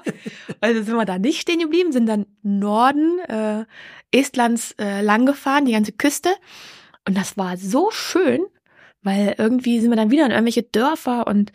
also 0.60 0.82
sind 0.82 0.94
wir 0.94 1.04
da 1.04 1.18
nicht 1.18 1.40
stehen 1.40 1.58
geblieben, 1.58 1.92
sind 1.92 2.06
dann 2.06 2.26
Norden 2.42 3.18
äh, 3.20 3.64
Estlands 4.12 4.72
äh, 4.78 5.02
lang 5.02 5.26
gefahren, 5.26 5.64
die 5.64 5.72
ganze 5.72 5.92
Küste. 5.92 6.30
Und 7.06 7.16
das 7.16 7.36
war 7.36 7.56
so 7.56 7.90
schön, 7.90 8.40
weil 9.02 9.34
irgendwie 9.38 9.80
sind 9.80 9.90
wir 9.90 9.96
dann 9.96 10.10
wieder 10.10 10.26
in 10.26 10.32
irgendwelche 10.32 10.62
Dörfer 10.62 11.26
und, 11.26 11.52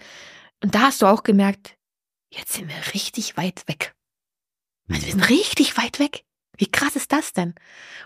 und 0.61 0.75
da 0.75 0.81
hast 0.81 1.01
du 1.01 1.05
auch 1.05 1.23
gemerkt, 1.23 1.77
jetzt 2.29 2.53
sind 2.53 2.67
wir 2.67 2.93
richtig 2.93 3.37
weit 3.37 3.63
weg. 3.67 3.95
Also 4.89 5.05
wir 5.05 5.11
sind 5.13 5.29
richtig 5.29 5.77
weit 5.77 5.99
weg. 5.99 6.25
Wie 6.57 6.69
krass 6.69 6.95
ist 6.95 7.11
das 7.11 7.33
denn? 7.33 7.55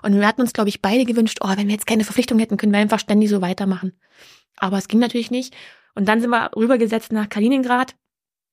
Und 0.02 0.16
wir 0.16 0.28
hatten 0.28 0.42
uns, 0.42 0.54
glaube 0.54 0.70
ich, 0.70 0.82
beide 0.82 1.06
gewünscht, 1.06 1.40
oh, 1.42 1.50
wenn 1.50 1.68
wir 1.68 1.74
jetzt 1.74 1.88
keine 1.88 2.04
Verpflichtung 2.04 2.40
hätten, 2.40 2.58
können 2.58 2.72
wir 2.72 2.80
einfach 2.80 3.00
ständig 3.00 3.30
so 3.30 3.42
weitermachen. 3.42 3.94
Aber 4.58 4.78
es 4.78 4.88
ging 4.88 5.00
natürlich 5.00 5.32
nicht. 5.32 5.56
Und 5.96 6.06
dann 6.06 6.22
sind 6.22 6.30
wir 6.30 6.52
rübergesetzt 6.56 7.12
nach 7.12 7.30
Kaliningrad 7.30 7.96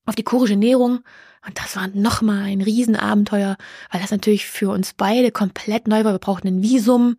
auf 0.07 0.15
die 0.15 0.23
kurische 0.23 0.57
Nährung. 0.57 1.01
Und 1.47 1.59
das 1.59 1.77
war 1.77 1.89
nochmal 1.89 2.45
ein 2.45 2.61
Riesenabenteuer, 2.61 3.57
weil 3.91 4.01
das 4.01 4.11
natürlich 4.11 4.47
für 4.47 4.71
uns 4.71 4.95
beide 4.95 5.31
komplett 5.31 5.87
neu 5.87 6.05
war. 6.05 6.13
Wir 6.13 6.19
brauchten 6.19 6.49
ein 6.49 6.63
Visum. 6.63 7.17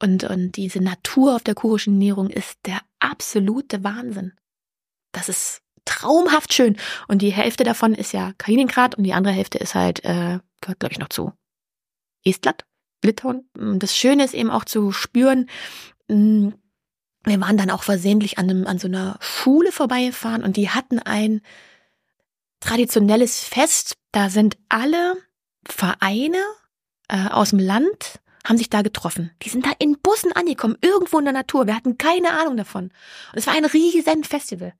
Und, 0.00 0.24
und 0.24 0.52
diese 0.56 0.80
Natur 0.80 1.34
auf 1.34 1.42
der 1.42 1.54
kurischen 1.54 1.98
Nährung 1.98 2.30
ist 2.30 2.58
der 2.66 2.80
absolute 3.00 3.82
Wahnsinn. 3.82 4.32
Das 5.12 5.28
ist 5.28 5.62
traumhaft 5.84 6.52
schön. 6.52 6.76
Und 7.08 7.22
die 7.22 7.32
Hälfte 7.32 7.64
davon 7.64 7.94
ist 7.94 8.12
ja 8.12 8.32
Kaliningrad 8.38 8.94
und 8.94 9.04
die 9.04 9.14
andere 9.14 9.34
Hälfte 9.34 9.58
ist 9.58 9.74
halt, 9.74 10.04
äh, 10.04 10.38
gehört, 10.60 10.80
glaube 10.80 10.92
ich, 10.92 10.98
noch 10.98 11.08
zu 11.08 11.32
Estland, 12.24 12.64
Litauen. 13.02 13.48
Das 13.54 13.96
Schöne 13.96 14.24
ist 14.24 14.34
eben 14.34 14.50
auch 14.50 14.64
zu 14.64 14.92
spüren, 14.92 15.48
mm, 16.08 16.50
wir 17.24 17.40
waren 17.40 17.56
dann 17.56 17.70
auch 17.70 17.82
versehentlich 17.82 18.38
an, 18.38 18.48
einem, 18.48 18.66
an 18.66 18.78
so 18.78 18.88
einer 18.88 19.18
Schule 19.20 19.72
vorbeigefahren 19.72 20.42
und 20.42 20.56
die 20.56 20.70
hatten 20.70 20.98
ein 20.98 21.42
traditionelles 22.60 23.44
Fest. 23.44 23.96
Da 24.12 24.30
sind 24.30 24.56
alle 24.68 25.16
Vereine 25.66 26.38
äh, 27.08 27.28
aus 27.28 27.50
dem 27.50 27.58
Land 27.58 28.20
haben 28.44 28.56
sich 28.56 28.70
da 28.70 28.82
getroffen. 28.82 29.30
Die 29.42 29.50
sind 29.50 29.66
da 29.66 29.72
in 29.78 29.98
Bussen 30.00 30.32
angekommen, 30.32 30.78
irgendwo 30.80 31.18
in 31.18 31.24
der 31.24 31.34
Natur. 31.34 31.66
Wir 31.66 31.76
hatten 31.76 31.98
keine 31.98 32.30
Ahnung 32.40 32.56
davon. 32.56 32.84
Und 32.84 32.92
es 33.34 33.46
war 33.46 33.54
ein 33.54 33.66
riesen 33.66 34.24
Festival 34.24 34.72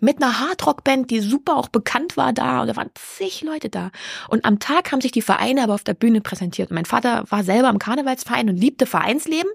mit 0.00 0.22
einer 0.22 0.40
Hardrock-Band, 0.40 1.10
die 1.10 1.20
super 1.20 1.56
auch 1.56 1.68
bekannt 1.68 2.16
war 2.16 2.32
da 2.32 2.62
und 2.62 2.68
da 2.68 2.76
waren 2.76 2.90
zig 2.94 3.42
Leute 3.42 3.70
da. 3.70 3.90
Und 4.28 4.44
am 4.44 4.58
Tag 4.58 4.92
haben 4.92 5.00
sich 5.00 5.12
die 5.12 5.22
Vereine 5.22 5.62
aber 5.62 5.74
auf 5.74 5.84
der 5.84 5.94
Bühne 5.94 6.20
präsentiert. 6.20 6.70
Und 6.70 6.74
mein 6.74 6.84
Vater 6.84 7.24
war 7.28 7.44
selber 7.44 7.70
im 7.70 7.78
Karnevalsverein 7.78 8.48
und 8.48 8.56
liebte 8.56 8.86
Vereinsleben. 8.86 9.50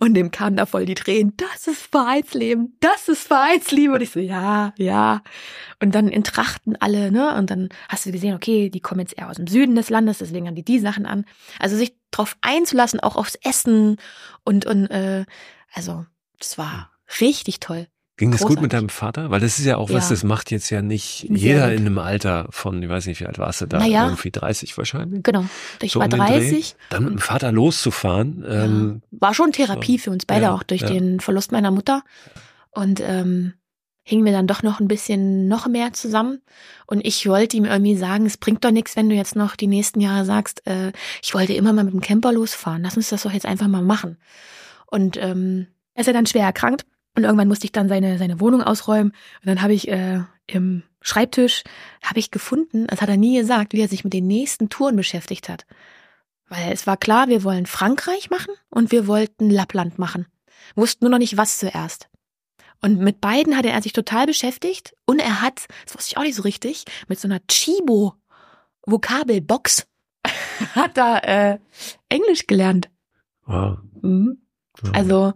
Und 0.00 0.14
dem 0.14 0.30
kamen 0.30 0.56
da 0.56 0.66
voll 0.66 0.84
die 0.84 0.94
Tränen. 0.94 1.34
Das 1.36 1.66
ist 1.66 1.82
Vereinsleben. 1.90 2.76
Das 2.80 3.08
ist 3.08 3.26
Vereinsleben. 3.26 3.94
Und 3.94 4.02
ich 4.02 4.10
so, 4.10 4.20
ja, 4.20 4.74
ja. 4.76 5.22
Und 5.80 5.94
dann 5.94 6.08
in 6.08 6.24
Trachten 6.24 6.76
alle, 6.76 7.10
ne? 7.10 7.34
Und 7.34 7.50
dann 7.50 7.68
hast 7.88 8.06
du 8.06 8.12
gesehen, 8.12 8.34
okay, 8.34 8.70
die 8.70 8.80
kommen 8.80 9.00
jetzt 9.00 9.16
eher 9.16 9.30
aus 9.30 9.36
dem 9.36 9.46
Süden 9.46 9.74
des 9.74 9.90
Landes, 9.90 10.18
deswegen 10.18 10.46
haben 10.46 10.54
die 10.54 10.64
die 10.64 10.78
Sachen 10.78 11.06
an. 11.06 11.24
Also 11.58 11.76
sich 11.76 11.96
drauf 12.10 12.36
einzulassen, 12.42 13.00
auch 13.00 13.16
aufs 13.16 13.36
Essen 13.36 13.96
und, 14.44 14.66
und, 14.66 14.86
äh, 14.88 15.24
also, 15.72 16.04
das 16.38 16.58
war 16.58 16.90
richtig 17.20 17.60
toll. 17.60 17.86
Ging 18.22 18.30
das 18.30 18.42
gut 18.42 18.60
mit 18.60 18.72
deinem 18.72 18.88
Vater? 18.88 19.32
Weil 19.32 19.40
das 19.40 19.58
ist 19.58 19.64
ja 19.64 19.78
auch 19.78 19.90
was, 19.90 20.08
das 20.08 20.22
macht 20.22 20.52
jetzt 20.52 20.70
ja 20.70 20.80
nicht 20.80 21.26
jeder 21.28 21.70
gut. 21.70 21.78
in 21.80 21.86
einem 21.86 21.98
Alter 21.98 22.46
von, 22.50 22.80
ich 22.80 22.88
weiß 22.88 23.06
nicht, 23.06 23.18
wie 23.18 23.26
alt 23.26 23.40
warst 23.40 23.62
du 23.62 23.66
da? 23.66 23.80
Naja, 23.80 24.04
irgendwie 24.04 24.30
30 24.30 24.78
wahrscheinlich? 24.78 25.24
Genau. 25.24 25.44
Ich 25.80 25.90
so 25.90 25.98
war 25.98 26.06
30. 26.06 26.76
Dann 26.88 27.02
mit 27.02 27.12
dem 27.14 27.18
Vater 27.18 27.50
loszufahren. 27.50 28.44
Ja. 28.46 28.64
Ähm, 28.64 29.02
war 29.10 29.34
schon 29.34 29.50
Therapie 29.50 29.98
so. 29.98 30.04
für 30.04 30.10
uns 30.12 30.24
beide, 30.24 30.42
ja, 30.44 30.54
auch 30.54 30.62
durch 30.62 30.82
ja. 30.82 30.90
den 30.90 31.18
Verlust 31.18 31.50
meiner 31.50 31.72
Mutter. 31.72 32.04
Und 32.70 33.00
ähm, 33.04 33.54
hingen 34.04 34.24
wir 34.24 34.30
dann 34.30 34.46
doch 34.46 34.62
noch 34.62 34.78
ein 34.78 34.86
bisschen 34.86 35.48
noch 35.48 35.66
mehr 35.66 35.92
zusammen. 35.92 36.42
Und 36.86 37.04
ich 37.04 37.26
wollte 37.26 37.56
ihm 37.56 37.64
irgendwie 37.64 37.96
sagen, 37.96 38.24
es 38.24 38.36
bringt 38.36 38.64
doch 38.64 38.70
nichts, 38.70 38.94
wenn 38.94 39.08
du 39.08 39.16
jetzt 39.16 39.34
noch 39.34 39.56
die 39.56 39.66
nächsten 39.66 40.00
Jahre 40.00 40.24
sagst, 40.24 40.64
äh, 40.68 40.92
ich 41.24 41.34
wollte 41.34 41.54
immer 41.54 41.72
mal 41.72 41.82
mit 41.82 41.92
dem 41.92 42.00
Camper 42.00 42.32
losfahren. 42.32 42.84
Lass 42.84 42.96
uns 42.96 43.08
das 43.08 43.24
doch 43.24 43.32
jetzt 43.32 43.46
einfach 43.46 43.66
mal 43.66 43.82
machen. 43.82 44.16
Und 44.86 45.16
ähm, 45.16 45.66
er 45.94 46.02
ist 46.02 46.06
ja 46.06 46.12
dann 46.12 46.26
schwer 46.26 46.44
erkrankt 46.44 46.86
und 47.16 47.24
irgendwann 47.24 47.48
musste 47.48 47.66
ich 47.66 47.72
dann 47.72 47.88
seine, 47.88 48.18
seine 48.18 48.40
Wohnung 48.40 48.62
ausräumen. 48.62 49.12
Und 49.12 49.46
dann 49.46 49.62
habe 49.62 49.74
ich 49.74 49.88
äh, 49.88 50.22
im 50.46 50.82
Schreibtisch 51.02 51.64
habe 52.02 52.20
ich 52.20 52.30
gefunden, 52.30 52.86
das 52.86 53.02
hat 53.02 53.08
er 53.08 53.16
nie 53.16 53.36
gesagt, 53.36 53.72
wie 53.72 53.80
er 53.80 53.88
sich 53.88 54.04
mit 54.04 54.12
den 54.12 54.26
nächsten 54.26 54.68
Touren 54.68 54.96
beschäftigt 54.96 55.48
hat. 55.48 55.66
Weil 56.48 56.72
es 56.72 56.86
war 56.86 56.96
klar, 56.96 57.28
wir 57.28 57.42
wollen 57.44 57.66
Frankreich 57.66 58.30
machen 58.30 58.54
und 58.70 58.92
wir 58.92 59.06
wollten 59.06 59.50
Lappland 59.50 59.98
machen. 59.98 60.26
Wussten 60.76 61.04
nur 61.04 61.10
noch 61.10 61.18
nicht, 61.18 61.36
was 61.36 61.58
zuerst. 61.58 62.08
Und 62.80 62.98
mit 62.98 63.20
beiden 63.20 63.56
hatte 63.56 63.70
er 63.70 63.82
sich 63.82 63.92
total 63.92 64.26
beschäftigt 64.26 64.94
und 65.06 65.20
er 65.20 65.42
hat, 65.42 65.66
das 65.84 65.94
wusste 65.96 66.12
ich 66.12 66.16
auch 66.18 66.22
nicht 66.22 66.34
so 66.34 66.42
richtig, 66.42 66.84
mit 67.08 67.18
so 67.18 67.28
einer 67.28 67.40
Chibo 67.46 68.14
Vokabelbox 68.86 69.86
hat 70.74 70.98
er 70.98 71.28
äh, 71.28 71.58
Englisch 72.08 72.46
gelernt. 72.46 72.90
Wow. 73.44 73.78
Mhm. 74.00 74.41
Also 74.92 75.34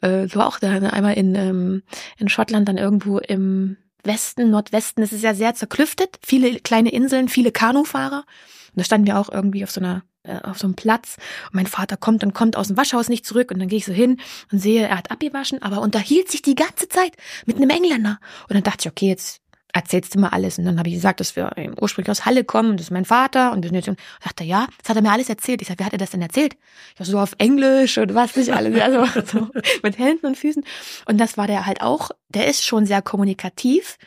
äh, 0.00 0.26
so 0.28 0.40
auch 0.40 0.58
da 0.58 0.70
einmal 0.70 1.14
in, 1.14 1.34
ähm, 1.34 1.82
in 2.16 2.28
Schottland 2.28 2.68
dann 2.68 2.78
irgendwo 2.78 3.18
im 3.18 3.76
Westen, 4.04 4.50
Nordwesten, 4.50 5.02
es 5.02 5.12
ist 5.12 5.22
ja 5.22 5.34
sehr 5.34 5.54
zerklüftet, 5.54 6.18
viele 6.24 6.60
kleine 6.60 6.90
Inseln, 6.90 7.28
viele 7.28 7.52
Kanufahrer. 7.52 8.24
Und 8.68 8.76
da 8.76 8.84
standen 8.84 9.06
wir 9.06 9.18
auch 9.18 9.30
irgendwie 9.30 9.64
auf 9.64 9.70
so 9.70 9.80
einer 9.80 10.02
äh, 10.22 10.40
auf 10.42 10.58
so 10.58 10.66
einem 10.66 10.74
Platz. 10.74 11.16
Und 11.46 11.54
mein 11.54 11.66
Vater 11.66 11.96
kommt 11.96 12.22
und 12.22 12.34
kommt 12.34 12.56
aus 12.56 12.68
dem 12.68 12.76
Waschhaus 12.76 13.08
nicht 13.08 13.26
zurück. 13.26 13.50
Und 13.50 13.58
dann 13.58 13.68
gehe 13.68 13.78
ich 13.78 13.86
so 13.86 13.92
hin 13.92 14.20
und 14.52 14.58
sehe, 14.58 14.86
er 14.86 14.98
hat 14.98 15.10
abgewaschen, 15.10 15.62
aber 15.62 15.80
unterhielt 15.80 16.30
sich 16.30 16.42
die 16.42 16.54
ganze 16.54 16.88
Zeit 16.88 17.12
mit 17.46 17.56
einem 17.56 17.70
Engländer. 17.70 18.20
Und 18.48 18.54
dann 18.54 18.62
dachte 18.62 18.78
ich, 18.82 18.90
okay, 18.90 19.08
jetzt 19.08 19.40
erzählst 19.72 20.14
du 20.14 20.18
mal 20.18 20.28
alles. 20.28 20.58
Und 20.58 20.64
dann 20.64 20.78
habe 20.78 20.88
ich 20.88 20.94
gesagt, 20.94 21.20
dass 21.20 21.36
wir 21.36 21.52
ursprünglich 21.80 22.10
aus 22.10 22.24
Halle 22.24 22.44
kommen, 22.44 22.76
das 22.76 22.86
ist 22.86 22.90
mein 22.90 23.04
Vater. 23.04 23.52
Und 23.52 23.64
dann 23.64 23.96
sagte 24.22 24.44
ja, 24.44 24.66
das 24.80 24.88
hat 24.88 24.96
er 24.96 25.02
mir 25.02 25.12
alles 25.12 25.28
erzählt. 25.28 25.62
Ich 25.62 25.68
sage, 25.68 25.80
wer 25.80 25.86
hat 25.86 25.92
er 25.92 25.98
das 25.98 26.10
denn 26.10 26.22
erzählt? 26.22 26.56
Ja, 26.98 27.04
so 27.04 27.18
auf 27.18 27.34
Englisch 27.38 27.98
und 27.98 28.14
was 28.14 28.36
nicht 28.36 28.52
alles. 28.52 28.80
Also 28.80 29.06
so 29.26 29.48
mit 29.82 29.98
Händen 29.98 30.26
und 30.26 30.36
Füßen. 30.36 30.64
Und 31.06 31.18
das 31.18 31.36
war 31.36 31.46
der 31.46 31.66
halt 31.66 31.82
auch, 31.82 32.10
der 32.28 32.46
ist 32.46 32.64
schon 32.64 32.86
sehr 32.86 33.02
kommunikativ. 33.02 33.98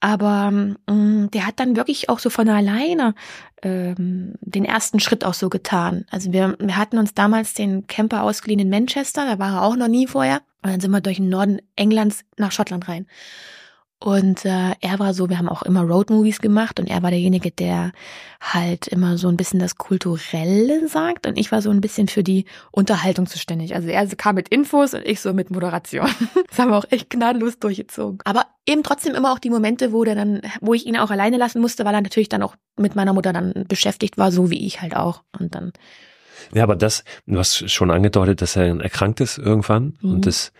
Aber 0.00 0.52
ähm, 0.86 1.30
der 1.32 1.46
hat 1.46 1.58
dann 1.60 1.76
wirklich 1.76 2.10
auch 2.10 2.18
so 2.18 2.28
von 2.28 2.46
alleine 2.48 3.14
ähm, 3.62 4.34
den 4.40 4.66
ersten 4.66 5.00
Schritt 5.00 5.24
auch 5.24 5.32
so 5.32 5.48
getan. 5.48 6.04
Also 6.10 6.30
wir, 6.32 6.56
wir 6.58 6.76
hatten 6.76 6.98
uns 6.98 7.14
damals 7.14 7.54
den 7.54 7.86
Camper 7.86 8.22
ausgeliehen 8.22 8.60
in 8.60 8.68
Manchester, 8.68 9.24
da 9.26 9.38
war 9.38 9.54
er 9.54 9.62
auch 9.62 9.76
noch 9.76 9.88
nie 9.88 10.06
vorher. 10.06 10.42
Und 10.62 10.72
dann 10.72 10.80
sind 10.80 10.90
wir 10.90 11.00
durch 11.00 11.16
den 11.16 11.30
Norden 11.30 11.60
Englands 11.76 12.24
nach 12.36 12.52
Schottland 12.52 12.86
rein. 12.88 13.06
Und 14.04 14.44
äh, 14.44 14.72
er 14.82 14.98
war 14.98 15.14
so, 15.14 15.30
wir 15.30 15.38
haben 15.38 15.48
auch 15.48 15.62
immer 15.62 15.80
Roadmovies 15.80 16.42
gemacht 16.42 16.78
und 16.78 16.90
er 16.90 17.02
war 17.02 17.10
derjenige, 17.10 17.50
der 17.50 17.92
halt 18.38 18.86
immer 18.86 19.16
so 19.16 19.28
ein 19.28 19.38
bisschen 19.38 19.60
das 19.60 19.76
Kulturelle 19.76 20.86
sagt 20.88 21.26
und 21.26 21.38
ich 21.38 21.50
war 21.50 21.62
so 21.62 21.70
ein 21.70 21.80
bisschen 21.80 22.08
für 22.08 22.22
die 22.22 22.44
Unterhaltung 22.70 23.26
zuständig. 23.26 23.74
Also 23.74 23.88
er 23.88 24.06
kam 24.08 24.34
mit 24.34 24.50
Infos 24.50 24.92
und 24.92 25.06
ich 25.06 25.22
so 25.22 25.32
mit 25.32 25.50
Moderation. 25.50 26.10
Das 26.50 26.58
haben 26.58 26.70
wir 26.70 26.76
auch 26.76 26.84
echt 26.90 27.08
gnadenlos 27.08 27.58
durchgezogen. 27.58 28.18
Aber 28.24 28.44
eben 28.66 28.82
trotzdem 28.82 29.14
immer 29.14 29.32
auch 29.32 29.38
die 29.38 29.48
Momente, 29.48 29.90
wo 29.92 30.04
der 30.04 30.14
dann, 30.14 30.42
wo 30.60 30.74
ich 30.74 30.86
ihn 30.86 30.98
auch 30.98 31.10
alleine 31.10 31.38
lassen 31.38 31.62
musste, 31.62 31.86
weil 31.86 31.94
er 31.94 32.02
natürlich 32.02 32.28
dann 32.28 32.42
auch 32.42 32.56
mit 32.76 32.94
meiner 32.94 33.14
Mutter 33.14 33.32
dann 33.32 33.64
beschäftigt 33.66 34.18
war, 34.18 34.30
so 34.30 34.50
wie 34.50 34.66
ich 34.66 34.82
halt 34.82 34.94
auch. 34.94 35.22
Und 35.40 35.54
dann 35.54 35.72
ja, 36.52 36.62
aber 36.62 36.76
das, 36.76 37.04
du 37.26 37.38
hast 37.38 37.70
schon 37.70 37.90
angedeutet, 37.90 38.42
dass 38.42 38.56
er 38.56 38.78
erkrankt 38.80 39.20
ist 39.20 39.38
irgendwann 39.38 39.96
mhm. 40.00 40.12
und 40.12 40.26
das 40.26 40.52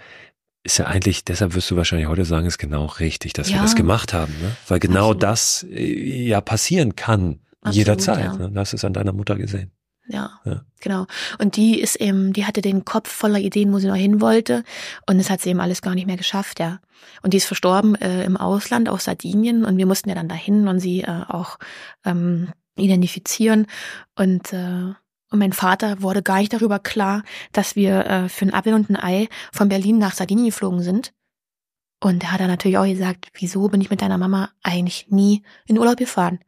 ist 0.64 0.79
ja 0.79 0.87
eigentlich, 0.87 1.24
deshalb 1.24 1.55
wirst 1.55 1.70
du 1.70 1.77
wahrscheinlich 1.77 2.09
heute 2.09 2.24
sagen, 2.24 2.46
ist 2.46 2.59
genau 2.59 2.87
richtig, 2.87 3.35
dass 3.35 3.50
ja. 3.50 3.57
wir 3.57 3.62
das 3.62 3.77
gemacht 3.77 4.14
haben, 4.14 4.33
ne? 4.40 4.57
Weil 4.66 4.81
genau 4.81 5.11
Absolut. 5.11 5.22
das 5.22 5.66
äh, 5.70 6.27
ja 6.27 6.40
passieren 6.40 6.96
kann 6.96 7.40
Absolut, 7.61 7.77
jederzeit. 7.77 8.24
Ja. 8.24 8.37
Ne? 8.37 8.50
Du 8.50 8.59
hast 8.59 8.72
es 8.72 8.85
an 8.85 8.94
deiner 8.94 9.12
Mutter 9.12 9.37
gesehen. 9.37 9.70
Ja, 10.07 10.40
ja, 10.44 10.62
genau. 10.81 11.07
Und 11.38 11.57
die 11.57 11.81
ist 11.81 11.96
eben, 11.96 12.33
die 12.33 12.44
hatte 12.44 12.61
den 12.61 12.85
Kopf 12.85 13.11
voller 13.11 13.38
Ideen, 13.38 13.72
wo 13.72 13.79
sie 13.79 13.87
noch 13.87 13.94
hin 13.94 14.20
wollte. 14.20 14.64
Und 15.07 15.18
es 15.18 15.31
hat 15.31 15.40
sie 15.40 15.50
eben 15.50 15.61
alles 15.61 15.81
gar 15.81 15.94
nicht 15.94 16.07
mehr 16.07 16.18
geschafft, 16.18 16.61
ja. 16.61 16.81
Und 17.22 17.33
die 17.33 17.38
ist 17.38 17.46
verstorben 17.46 17.94
äh, 17.96 18.24
im 18.24 18.37
Ausland, 18.37 18.88
auf 18.88 19.00
Sardinien. 19.00 19.64
Und 19.64 19.79
wir 19.79 19.87
mussten 19.87 20.09
ja 20.09 20.14
dann 20.14 20.29
dahin 20.29 20.68
und 20.68 20.81
sie 20.81 21.03
äh, 21.03 21.22
auch 21.29 21.59
ähm, 22.05 22.48
identifizieren. 22.77 23.66
Und 24.14 24.53
äh, 24.53 24.92
und 25.35 25.40
mein 25.40 25.53
Vater 25.53 26.01
wurde 26.01 26.23
gar 26.23 26.38
nicht 26.38 26.53
darüber 26.53 26.79
klar, 26.79 27.25
dass 27.51 27.75
wir 27.75 28.07
äh, 28.07 28.29
für 28.29 28.47
ein 28.47 28.55
Apfel 28.55 28.73
und 28.73 28.88
ein 28.88 28.97
Ei 28.97 29.29
von 29.53 29.68
Berlin 29.68 29.99
nach 29.99 30.14
Sardinien 30.14 30.47
geflogen 30.47 30.81
sind. 30.81 31.12
Und 32.01 32.23
er 32.23 32.31
hat 32.31 32.40
dann 32.40 32.47
natürlich 32.47 32.79
auch 32.79 32.87
gesagt, 32.87 33.31
wieso 33.35 33.68
bin 33.68 33.81
ich 33.81 33.90
mit 33.90 34.01
deiner 34.01 34.16
Mama 34.16 34.51
eigentlich 34.62 35.09
nie 35.09 35.42
in 35.66 35.77
Urlaub 35.77 35.97
gefahren? 35.97 36.38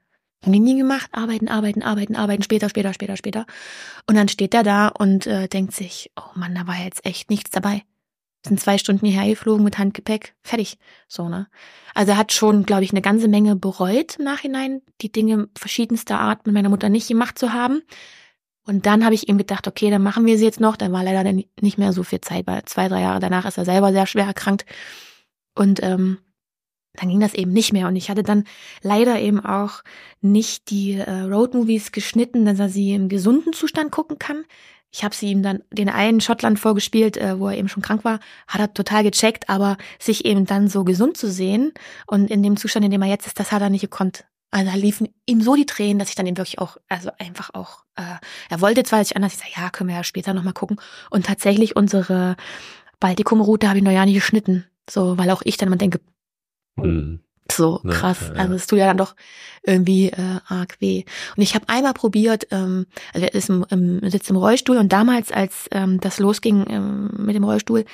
Haben 0.44 0.52
die 0.52 0.60
nie 0.60 0.76
gemacht, 0.76 1.08
arbeiten, 1.10 1.48
arbeiten, 1.48 1.82
arbeiten, 1.82 2.14
arbeiten, 2.14 2.44
später, 2.44 2.68
später, 2.68 2.94
später, 2.94 3.16
später. 3.16 3.46
Und 4.06 4.14
dann 4.14 4.28
steht 4.28 4.54
er 4.54 4.62
da 4.62 4.86
und 4.86 5.26
äh, 5.26 5.48
denkt 5.48 5.74
sich, 5.74 6.12
oh 6.16 6.38
Mann, 6.38 6.54
da 6.54 6.68
war 6.68 6.76
jetzt 6.76 7.04
echt 7.04 7.28
nichts 7.28 7.50
dabei. 7.50 7.82
Sind 8.46 8.60
zwei 8.60 8.78
Stunden 8.78 9.04
hierher 9.04 9.28
geflogen 9.28 9.64
mit 9.64 9.78
Handgepäck, 9.78 10.36
fertig. 10.44 10.78
So, 11.08 11.28
ne? 11.28 11.48
Also 11.92 12.12
er 12.12 12.18
hat 12.18 12.32
schon, 12.32 12.62
glaube 12.62 12.84
ich, 12.84 12.92
eine 12.92 13.02
ganze 13.02 13.26
Menge 13.26 13.56
bereut 13.56 14.16
im 14.20 14.26
Nachhinein, 14.26 14.82
die 15.00 15.10
Dinge 15.10 15.48
verschiedenster 15.58 16.20
Art 16.20 16.46
mit 16.46 16.54
meiner 16.54 16.68
Mutter 16.68 16.88
nicht 16.88 17.08
gemacht 17.08 17.36
zu 17.36 17.52
haben. 17.52 17.82
Und 18.66 18.84
dann 18.84 19.04
habe 19.04 19.14
ich 19.14 19.28
ihm 19.28 19.38
gedacht, 19.38 19.68
okay, 19.68 19.90
dann 19.90 20.02
machen 20.02 20.26
wir 20.26 20.36
sie 20.38 20.44
jetzt 20.44 20.60
noch. 20.60 20.76
Dann 20.76 20.92
war 20.92 21.04
leider 21.04 21.32
nicht 21.32 21.78
mehr 21.78 21.92
so 21.92 22.02
viel 22.02 22.20
Zeit, 22.20 22.46
weil 22.46 22.64
zwei, 22.64 22.88
drei 22.88 23.00
Jahre 23.00 23.20
danach 23.20 23.46
ist 23.46 23.58
er 23.58 23.64
selber 23.64 23.92
sehr 23.92 24.06
schwer 24.06 24.26
erkrankt. 24.26 24.66
Und 25.54 25.82
ähm, 25.82 26.18
dann 26.94 27.08
ging 27.08 27.20
das 27.20 27.34
eben 27.34 27.52
nicht 27.52 27.72
mehr. 27.72 27.86
Und 27.86 27.96
ich 27.96 28.10
hatte 28.10 28.22
dann 28.22 28.44
leider 28.82 29.20
eben 29.20 29.44
auch 29.44 29.82
nicht 30.20 30.70
die 30.70 30.94
äh, 30.94 31.20
Roadmovies 31.22 31.92
geschnitten, 31.92 32.44
dass 32.44 32.58
er 32.58 32.68
sie 32.68 32.94
im 32.94 33.08
gesunden 33.08 33.52
Zustand 33.52 33.92
gucken 33.92 34.18
kann. 34.18 34.44
Ich 34.92 35.04
habe 35.04 35.14
sie 35.14 35.30
ihm 35.30 35.42
dann 35.42 35.62
den 35.70 35.88
einen 35.88 36.20
Schottland 36.20 36.58
vorgespielt, 36.58 37.16
äh, 37.16 37.38
wo 37.38 37.48
er 37.48 37.58
eben 37.58 37.68
schon 37.68 37.82
krank 37.82 38.04
war, 38.04 38.18
hat 38.48 38.60
er 38.60 38.74
total 38.74 39.04
gecheckt, 39.04 39.48
aber 39.48 39.76
sich 39.98 40.24
eben 40.24 40.46
dann 40.46 40.68
so 40.68 40.84
gesund 40.84 41.16
zu 41.16 41.30
sehen 41.30 41.72
und 42.06 42.30
in 42.30 42.42
dem 42.42 42.56
Zustand, 42.56 42.84
in 42.84 42.90
dem 42.90 43.02
er 43.02 43.08
jetzt 43.08 43.26
ist, 43.26 43.38
das 43.38 43.52
hat 43.52 43.62
er 43.62 43.70
nicht 43.70 43.82
gekonnt. 43.82 44.24
Also 44.56 44.70
da 44.70 44.76
liefen 44.78 45.10
ihm 45.26 45.42
so 45.42 45.54
die 45.54 45.66
Tränen, 45.66 45.98
dass 45.98 46.08
ich 46.08 46.14
dann 46.14 46.26
eben 46.26 46.38
wirklich 46.38 46.58
auch, 46.58 46.78
also 46.88 47.10
einfach 47.18 47.50
auch, 47.52 47.84
äh, 47.96 48.16
er 48.48 48.60
wollte 48.62 48.84
zwar, 48.84 49.00
dass 49.00 49.10
ich 49.10 49.16
anders, 49.16 49.34
ich 49.34 49.38
sage, 49.38 49.50
ja, 49.54 49.68
können 49.68 49.90
wir 49.90 49.96
ja 49.96 50.02
später 50.02 50.32
nochmal 50.32 50.54
gucken. 50.54 50.80
Und 51.10 51.26
tatsächlich 51.26 51.76
unsere 51.76 52.36
Baltikum-Route 52.98 53.68
habe 53.68 53.76
ich 53.76 53.84
noch 53.84 53.92
ja 53.92 54.06
nicht 54.06 54.14
geschnitten. 54.14 54.64
So, 54.88 55.18
weil 55.18 55.30
auch 55.30 55.42
ich 55.44 55.58
dann 55.58 55.68
mal 55.68 55.76
denke, 55.76 56.00
mhm. 56.76 57.20
so 57.52 57.82
krass. 57.86 58.28
Ja, 58.28 58.34
ja. 58.34 58.40
Also 58.40 58.54
es 58.54 58.66
tut 58.66 58.78
ja 58.78 58.86
dann 58.86 58.96
doch 58.96 59.14
irgendwie 59.62 60.08
äh, 60.08 60.40
arg 60.46 60.80
weh. 60.80 61.04
Und 61.36 61.42
ich 61.42 61.54
habe 61.54 61.68
einmal 61.68 61.92
probiert, 61.92 62.46
ähm, 62.50 62.86
also 63.12 63.26
er 63.26 63.34
ist 63.34 63.50
im, 63.50 63.66
im, 63.68 64.08
sitzt 64.08 64.30
im 64.30 64.36
Rollstuhl 64.36 64.78
und 64.78 64.90
damals, 64.90 65.32
als 65.32 65.68
ähm, 65.70 66.00
das 66.00 66.18
losging 66.18 66.64
ähm, 66.70 67.10
mit 67.18 67.36
dem 67.36 67.44
Rollstuhl, 67.44 67.84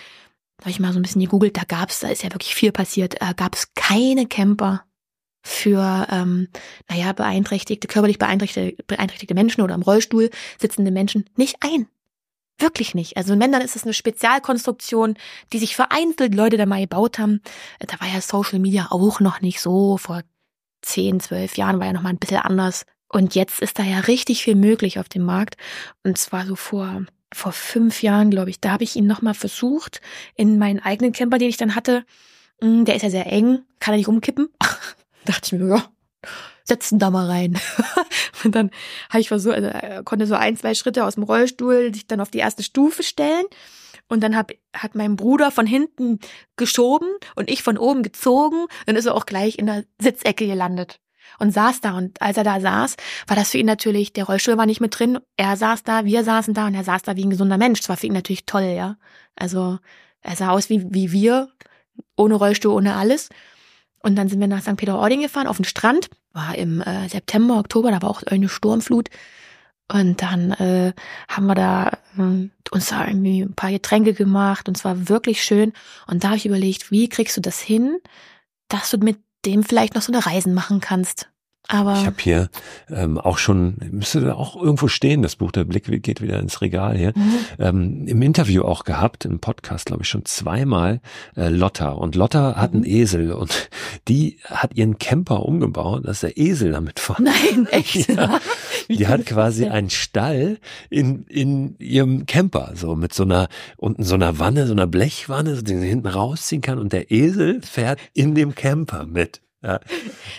habe 0.61 0.71
ich 0.71 0.79
mal 0.79 0.93
so 0.93 1.01
ein 1.01 1.03
bisschen 1.03 1.23
gegoogelt, 1.23 1.57
da 1.57 1.63
gab's, 1.67 1.99
da 1.99 2.09
ist 2.09 2.23
ja 2.23 2.33
wirklich 2.33 2.55
viel 2.55 2.71
passiert, 2.71 3.17
äh, 3.21 3.35
gab 3.35 3.57
es 3.57 3.75
keine 3.75 4.27
Camper 4.27 4.85
für, 5.43 6.07
ähm, 6.11 6.49
naja, 6.89 7.13
beeinträchtigte, 7.13 7.89
körperlich 7.89 8.19
beeinträchtigte, 8.19 8.83
beeinträchtigte 8.85 9.35
Menschen 9.35 9.63
oder 9.63 9.75
im 9.75 9.83
Rollstuhl 9.83 10.31
sitzende 10.59 10.91
Menschen 10.91 11.25
nicht 11.37 11.57
ein. 11.61 11.89
Wirklich 12.59 12.95
nicht. 12.95 13.17
Also 13.17 13.39
wenn, 13.39 13.51
dann 13.51 13.63
ist 13.63 13.75
es 13.75 13.83
eine 13.83 13.95
Spezialkonstruktion, 13.95 15.17
die 15.53 15.59
sich 15.59 15.75
vereinzelt 15.75 16.35
Leute 16.35 16.57
da 16.57 16.67
mal 16.67 16.81
gebaut 16.81 17.19
haben. 17.19 17.41
Da 17.81 18.01
war 18.01 18.07
ja 18.07 18.21
Social 18.21 18.61
Media 18.61 18.89
auch 18.91 19.19
noch 19.19 19.41
nicht 19.41 19.61
so. 19.61 19.97
Vor 19.97 20.23
zehn, 20.83 21.19
zwölf 21.19 21.57
Jahren 21.57 21.81
war 21.81 21.87
ja 21.87 21.93
noch 21.93 22.03
mal 22.03 22.11
ein 22.11 22.19
bisschen 22.19 22.39
anders. 22.39 22.85
Und 23.09 23.35
jetzt 23.35 23.61
ist 23.61 23.79
da 23.79 23.83
ja 23.83 24.01
richtig 24.01 24.45
viel 24.45 24.55
möglich 24.55 24.99
auf 24.99 25.09
dem 25.09 25.23
Markt. 25.23 25.57
Und 26.05 26.19
zwar 26.19 26.47
so 26.47 26.55
vor, 26.55 27.05
vor 27.33 27.53
fünf 27.53 28.03
Jahren, 28.03 28.31
glaube 28.31 28.51
ich. 28.51 28.61
Da 28.61 28.71
habe 28.71 28.85
ich 28.85 28.95
ihn 28.95 29.07
noch 29.07 29.23
mal 29.23 29.35
versucht, 29.35 30.01
in 30.37 30.59
meinen 30.59 30.79
eigenen 30.79 31.13
Camper, 31.13 31.39
den 31.39 31.49
ich 31.49 31.57
dann 31.57 31.75
hatte. 31.75 32.05
Hm, 32.61 32.85
der 32.85 32.95
ist 32.95 33.03
ja 33.03 33.11
sehr 33.11 33.27
eng, 33.27 33.65
kann 33.81 33.95
er 33.95 33.99
nicht 33.99 34.09
umkippen. 34.09 34.49
dachte 35.25 35.55
ich 35.55 35.61
mir, 35.61 35.69
ja, 35.69 35.85
setzen 36.65 36.99
da 36.99 37.11
mal 37.11 37.27
rein. 37.27 37.59
und 38.45 38.55
dann 38.55 38.71
habe 39.11 39.21
ich 39.21 39.29
versucht, 39.29 39.55
also 39.55 39.69
er 39.69 40.03
konnte 40.03 40.27
so 40.27 40.35
ein, 40.35 40.57
zwei 40.57 40.75
Schritte 40.75 41.05
aus 41.05 41.15
dem 41.15 41.25
Rollstuhl 41.25 41.93
sich 41.93 42.07
dann 42.07 42.21
auf 42.21 42.31
die 42.31 42.39
erste 42.39 42.63
Stufe 42.63 43.03
stellen. 43.03 43.45
Und 44.09 44.23
dann 44.23 44.37
hab, 44.37 44.53
hat 44.75 44.95
mein 44.95 45.17
Bruder 45.17 45.51
von 45.51 45.67
hinten 45.67 46.19
geschoben 46.57 47.09
und 47.35 47.49
ich 47.49 47.63
von 47.63 47.79
oben 47.79 48.03
gezogen. 48.03 48.67
Dann 48.87 48.97
ist 48.97 49.07
er 49.07 49.15
auch 49.15 49.27
gleich 49.27 49.59
in 49.59 49.67
der 49.67 49.85
Sitzecke 50.01 50.47
gelandet 50.47 51.01
und 51.39 51.53
saß 51.53 51.81
da. 51.81 51.97
Und 51.97 52.21
als 52.21 52.37
er 52.37 52.45
da 52.45 52.61
saß, 52.61 52.97
war 53.27 53.37
das 53.37 53.51
für 53.51 53.59
ihn 53.59 53.67
natürlich, 53.67 54.13
der 54.13 54.25
Rollstuhl 54.25 54.59
war 54.59 54.67
nicht 54.67 54.81
mit 54.81 54.99
drin. 54.99 55.19
Er 55.37 55.57
saß 55.57 55.83
da, 55.83 56.05
wir 56.05 56.25
saßen 56.25 56.55
da 56.55 56.67
und 56.67 56.75
er 56.75 56.85
saß 56.85 57.03
da 57.03 57.17
wie 57.17 57.25
ein 57.25 57.31
gesunder 57.31 57.59
Mensch. 57.59 57.81
Das 57.81 57.89
war 57.89 57.97
für 57.97 58.07
ihn 58.07 58.13
natürlich 58.13 58.45
toll, 58.45 58.75
ja. 58.77 58.97
Also 59.35 59.79
er 60.21 60.37
sah 60.37 60.51
aus 60.51 60.69
wie, 60.69 60.85
wie 60.93 61.13
wir, 61.13 61.49
ohne 62.17 62.35
Rollstuhl, 62.35 62.73
ohne 62.73 62.95
alles. 62.97 63.29
Und 64.03 64.17
dann 64.17 64.29
sind 64.29 64.41
wir 64.41 64.49
nach 64.49 64.63
St. 64.63 64.77
Peter-Ording 64.77 65.23
gefahren, 65.23 65.47
auf 65.47 65.57
den 65.57 65.65
Strand. 65.65 66.09
War 66.33 66.57
im 66.57 66.81
äh, 66.81 67.09
September, 67.09 67.59
Oktober, 67.59 67.91
da 67.91 68.03
war 68.03 68.11
auch 68.11 68.23
eine 68.25 68.49
Sturmflut. 68.49 69.09
Und 69.93 70.23
dann 70.23 70.53
äh, 70.53 70.93
haben 71.29 71.47
wir 71.47 71.55
da 71.55 71.99
äh, 72.19 72.49
uns 72.71 72.87
da 72.89 73.07
irgendwie 73.07 73.43
ein 73.43 73.55
paar 73.55 73.71
Getränke 73.71 74.15
gemacht 74.15 74.69
und 74.69 74.77
es 74.77 74.85
war 74.85 75.09
wirklich 75.09 75.43
schön. 75.45 75.73
Und 76.07 76.25
da 76.25 76.29
habe 76.29 76.39
ich 76.39 76.47
überlegt, 76.47 76.91
wie 76.91 77.09
kriegst 77.09 77.37
du 77.37 77.41
das 77.41 77.61
hin, 77.61 77.99
dass 78.69 78.91
du 78.91 78.99
mit 78.99 79.19
dem 79.45 79.63
vielleicht 79.63 79.95
noch 79.95 80.03
so 80.03 80.13
eine 80.13 80.25
Reisen 80.25 80.55
machen 80.55 80.81
kannst. 80.81 81.29
Aber 81.69 81.95
ich 81.95 82.07
habe 82.07 82.17
hier 82.19 82.51
ähm, 82.91 83.19
auch 83.19 83.39
schon, 83.39 83.77
müsste 83.93 84.21
da 84.21 84.35
auch 84.35 84.57
irgendwo 84.57 84.89
stehen, 84.89 85.23
das 85.23 85.37
Buch 85.37 85.53
Der 85.53 85.65
Blick 85.65 85.85
geht 86.03 86.21
wieder 86.21 86.41
ins 86.41 86.61
Regal 86.61 86.97
hier, 86.97 87.13
mhm. 87.15 87.39
ähm, 87.59 88.07
im 88.09 88.21
Interview 88.21 88.63
auch 88.63 88.85
gehabt, 88.85 89.25
im 89.25 89.39
Podcast, 89.39 89.87
glaube 89.87 90.03
ich, 90.03 90.09
schon 90.09 90.25
zweimal 90.25 91.01
äh, 91.37 91.49
Lotta. 91.49 91.91
Und 91.91 92.17
Lotta 92.17 92.57
hat 92.57 92.73
einen 92.73 92.83
mhm. 92.83 92.89
Esel 92.89 93.33
und 93.33 93.71
die 94.09 94.39
hat 94.45 94.75
ihren 94.75 94.99
Camper 94.99 95.45
umgebaut, 95.45 96.07
dass 96.07 96.21
der 96.21 96.37
Esel 96.37 96.73
damit 96.73 96.99
fährt. 96.99 97.21
Nein, 97.21 97.67
echt? 97.71 98.09
ja. 98.09 98.41
Die 98.89 99.07
hat 99.07 99.25
quasi 99.27 99.67
einen 99.67 99.91
Stall 99.91 100.59
in, 100.91 101.25
in 101.27 101.77
ihrem 101.79 102.27
Camper, 102.27 102.73
so 102.75 102.97
mit 102.97 103.15
so 103.15 103.23
einer, 103.23 103.49
unten 103.77 104.03
so 104.03 104.17
einer 104.17 104.39
Wanne, 104.41 104.67
so 104.67 104.73
einer 104.73 104.89
Blechwanne, 104.89 105.63
die 105.63 105.79
sie 105.79 105.87
hinten 105.87 106.09
rausziehen 106.09 106.61
kann 106.61 106.79
und 106.79 106.93
der 106.93 107.11
Esel 107.13 107.63
fährt 107.63 108.01
in 108.15 108.35
dem 108.35 108.55
Camper 108.55 109.07
mit. 109.07 109.42
Ja. 109.63 109.79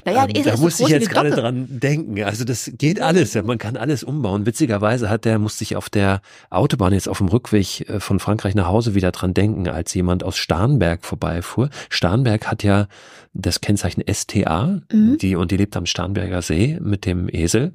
Naja, 0.04 0.28
ähm, 0.34 0.44
da 0.44 0.58
muss 0.58 0.80
ich 0.82 0.90
jetzt 0.90 1.10
gerade 1.10 1.32
dran 1.32 1.68
denken. 1.70 2.22
Also 2.24 2.44
das 2.44 2.72
geht 2.78 3.00
alles. 3.00 3.36
Man 3.36 3.58
kann 3.58 3.78
alles 3.78 4.04
umbauen. 4.04 4.46
Witzigerweise 4.46 5.10
hat 5.10 5.24
der, 5.24 5.40
musste 5.40 5.64
ich 5.64 5.78
auf 5.78 5.90
der 5.90 6.22
Autobahn 6.50 6.92
jetzt 6.92 7.08
auf 7.08 7.20
dem 7.20 7.30
Rückweg 7.30 7.90
äh, 7.90 8.00
von 8.02 8.20
Frankreich 8.20 8.54
nach 8.54 8.68
Hause 8.68 8.96
wieder 8.96 9.12
dran 9.12 9.34
denken, 9.34 9.70
als 9.70 9.94
jemand 9.94 10.26
aus 10.26 10.36
Starnberg 10.36 11.06
vorbeifuhr. 11.06 11.70
Starnberg 11.89 12.47
hat 12.47 12.64
ja 12.64 12.88
das 13.34 13.62
Kennzeichen 13.62 14.04
STA, 14.12 14.82
mhm. 14.91 15.18
die, 15.18 15.36
und 15.36 15.52
die 15.52 15.58
lebt 15.58 15.76
am 15.78 15.86
Starnberger 15.86 16.41
See 16.41 16.78
mit 16.82 17.06
dem 17.06 17.30
Esel 17.30 17.72